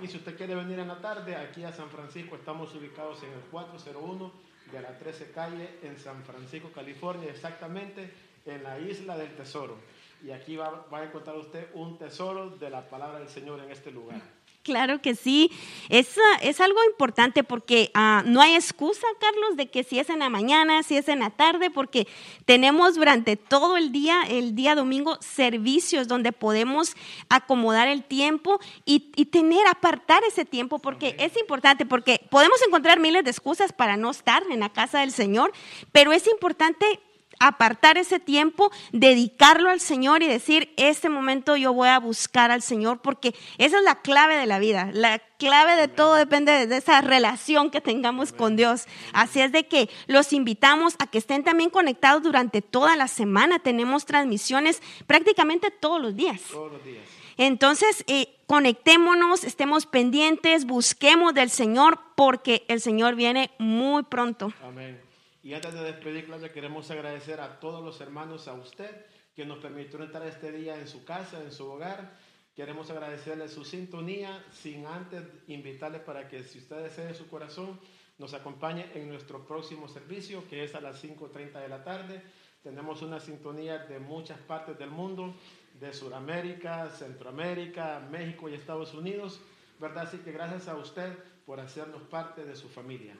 Y 0.03 0.07
si 0.07 0.19
usted 0.19 0.37
quiere 0.37 0.55
venir 0.55 0.79
en 0.79 0.89
la 0.89 1.01
tarde, 1.01 1.35
aquí 1.35 1.65
a 1.65 1.73
San 1.73 1.89
Francisco, 1.89 2.37
estamos 2.37 2.75
ubicados 2.75 3.23
en 3.23 3.33
el 3.33 3.41
401 3.51 4.50
de 4.73 4.81
la 4.81 4.99
13 4.99 5.33
calle 5.33 5.79
en 5.83 5.99
San 5.99 6.23
Francisco, 6.25 6.71
California, 6.73 7.31
exactamente 7.31 8.11
en 8.47 8.63
la 8.63 8.79
isla 8.79 9.17
del 9.17 9.35
Tesoro 9.35 9.77
y 10.23 10.31
aquí 10.33 10.57
va, 10.57 10.87
a 10.91 11.05
encontrar 11.05 11.37
usted 11.37 11.69
un 11.75 11.99
tesoro 11.99 12.51
de 12.51 12.71
la 12.71 12.89
palabra 12.89 13.19
del 13.19 13.29
Señor 13.29 13.61
en 13.61 13.71
este 13.71 13.91
lugar. 13.91 14.21
Claro 14.63 15.01
que 15.01 15.15
sí, 15.15 15.51
es, 15.89 16.19
es 16.43 16.61
algo 16.61 16.79
importante 16.85 17.43
porque 17.43 17.91
ah, 17.95 18.23
no 18.27 18.43
hay 18.43 18.55
excusa, 18.55 19.07
Carlos, 19.19 19.57
de 19.57 19.71
que 19.71 19.85
si 19.85 19.99
es 19.99 20.11
en 20.11 20.19
la 20.19 20.29
mañana, 20.29 20.83
si 20.83 20.99
es 20.99 21.09
en 21.09 21.21
la 21.21 21.31
tarde, 21.31 21.71
porque 21.71 22.07
tenemos 22.45 22.95
durante 22.95 23.37
todo 23.37 23.79
el 23.79 23.91
día, 23.91 24.21
el 24.29 24.55
día 24.55 24.75
domingo, 24.75 25.17
servicios 25.21 26.09
donde 26.09 26.33
podemos 26.33 26.95
acomodar 27.31 27.89
el 27.89 28.05
tiempo 28.05 28.61
y, 28.85 28.99
tener, 29.31 29.67
apartar 29.67 30.23
ese 30.29 30.45
tiempo, 30.45 30.79
porque 30.79 31.17
es 31.19 31.39
importante, 31.39 31.87
porque 31.87 32.21
podemos 32.29 32.61
encontrar 32.67 33.01
miles 33.01 33.25
de 33.25 33.31
excusas 33.31 33.73
para 33.73 33.97
no 33.97 34.11
estar 34.11 34.43
en 34.51 34.61
la 34.61 34.69
casa 34.69 35.01
del 35.01 35.13
Señor, 35.13 35.53
pero 35.91 36.13
es 36.13 36.27
importante 36.27 37.01
apartar 37.41 37.99
ese 37.99 38.21
tiempo, 38.21 38.71
dedicarlo 38.93 39.71
al 39.71 39.81
Señor 39.81 40.23
y 40.23 40.29
decir, 40.29 40.73
este 40.77 41.09
momento 41.09 41.57
yo 41.57 41.73
voy 41.73 41.89
a 41.89 41.99
buscar 41.99 42.51
al 42.51 42.63
Señor, 42.63 43.01
porque 43.01 43.35
esa 43.59 43.79
es 43.79 43.85
la 43.85 43.97
clave 43.97 44.37
de 44.37 44.47
la 44.47 44.59
vida. 44.59 44.91
La 44.93 45.19
clave 45.39 45.75
de 45.75 45.89
todo 45.89 46.15
depende 46.15 46.67
de 46.67 46.77
esa 46.77 47.01
relación 47.01 47.71
que 47.71 47.81
tengamos 47.81 48.33
con 48.33 48.57
Dios. 48.57 48.87
Así 49.13 49.41
es 49.41 49.51
de 49.53 49.67
que 49.67 49.89
los 50.07 50.33
invitamos 50.33 50.95
a 50.99 51.07
que 51.07 51.19
estén 51.19 51.43
también 51.43 51.71
conectados 51.71 52.23
durante 52.23 52.63
toda 52.63 52.95
la 52.95 53.09
semana. 53.09 53.59
Tenemos 53.59 54.05
transmisiones 54.05 54.83
prácticamente 55.07 55.71
todos 55.71 56.01
los 56.01 56.15
días. 56.15 56.43
Todos 56.51 56.73
los 56.73 56.85
días. 56.85 57.03
Entonces, 57.39 58.05
eh, 58.07 58.35
conectémonos, 58.47 59.45
estemos 59.45 59.87
pendientes, 59.87 60.67
busquemos 60.67 61.33
del 61.33 61.49
Señor, 61.49 61.99
porque 62.15 62.67
el 62.69 62.83
Señor 62.83 63.15
viene 63.15 63.51
muy 63.59 64.03
pronto. 64.03 64.53
Amén. 64.63 65.10
Y 65.43 65.55
antes 65.55 65.73
de 65.73 65.83
despedir, 65.83 66.27
Claudia, 66.27 66.53
queremos 66.53 66.91
agradecer 66.91 67.41
a 67.41 67.61
todos 67.61 67.83
los 67.83 68.01
hermanos, 68.01 68.47
a 68.47 68.53
usted, 68.53 69.07
que 69.35 69.47
nos 69.47 69.59
permitió 69.59 70.03
entrar 70.03 70.27
este 70.27 70.53
día 70.53 70.79
en 70.79 70.87
su 70.87 71.05
casa, 71.05 71.43
en 71.43 71.51
su 71.51 71.67
hogar. 71.67 72.19
Queremos 72.55 72.91
agradecerle 72.91 73.49
su 73.49 73.65
sintonía, 73.65 74.45
sin 74.53 74.85
antes 74.85 75.23
invitarle 75.47 75.99
para 76.01 76.29
que 76.29 76.45
si 76.45 76.59
usted 76.59 76.83
desea 76.83 77.09
en 77.09 77.15
su 77.15 77.27
corazón, 77.29 77.81
nos 78.19 78.35
acompañe 78.35 78.87
en 78.95 79.09
nuestro 79.09 79.47
próximo 79.47 79.89
servicio, 79.89 80.47
que 80.47 80.63
es 80.63 80.75
a 80.75 80.81
las 80.83 81.03
5.30 81.03 81.59
de 81.59 81.69
la 81.69 81.83
tarde. 81.85 82.23
Tenemos 82.63 83.01
una 83.01 83.19
sintonía 83.19 83.79
de 83.79 83.99
muchas 83.99 84.39
partes 84.41 84.79
del 84.79 84.91
mundo, 84.91 85.35
de 85.81 85.95
Sudamérica, 85.95 86.91
Centroamérica, 86.91 88.07
México 88.11 88.51
y 88.51 88.55
Estados 88.55 88.93
Unidos, 88.93 89.41
¿verdad? 89.79 90.09
Así 90.09 90.19
que 90.19 90.33
gracias 90.33 90.69
a 90.69 90.77
usted 90.77 91.17
por 91.47 91.61
hacernos 91.61 92.03
parte 92.03 92.45
de 92.45 92.55
su 92.55 92.69
familia. 92.69 93.15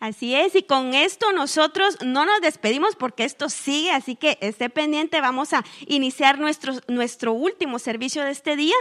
Así 0.00 0.34
es, 0.34 0.54
y 0.54 0.62
con 0.62 0.94
esto 0.94 1.30
nosotros 1.32 1.98
no 2.02 2.24
nos 2.24 2.40
despedimos 2.40 2.96
porque 2.96 3.24
esto 3.24 3.50
sigue, 3.50 3.92
así 3.92 4.16
que 4.16 4.38
esté 4.40 4.70
pendiente, 4.70 5.20
vamos 5.20 5.52
a 5.52 5.62
iniciar 5.86 6.38
nuestro, 6.38 6.72
nuestro 6.88 7.34
último 7.34 7.78
servicio 7.78 8.24
de 8.24 8.30
este 8.30 8.56
día 8.56 8.74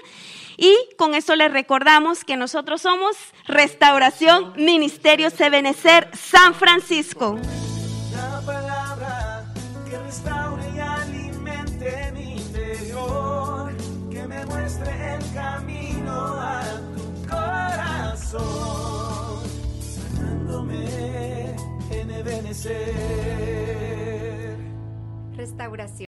y 0.55 0.73
con 0.97 1.15
esto 1.15 1.35
les 1.35 1.51
recordamos 1.51 2.23
que 2.23 2.37
nosotros 2.37 2.83
somos 2.83 3.17
Restauración 3.47 4.53
Ministerio 4.55 5.29
Sebenecer 5.29 6.09
San 6.17 6.55
Francisco. 6.55 7.37
La 8.13 8.41
palabra 8.45 9.45
que 9.89 9.97
restaure 9.97 10.63
y 10.73 10.79
alimente 10.79 12.13
mi 12.13 12.37
interior, 12.37 13.73
que 14.09 14.25
me 14.25 14.45
muestre 14.45 15.15
el 15.15 15.33
camino 15.33 16.13
a 16.39 16.63
tu 16.95 17.27
corazón 17.27 18.88
Restauración. 25.35 26.05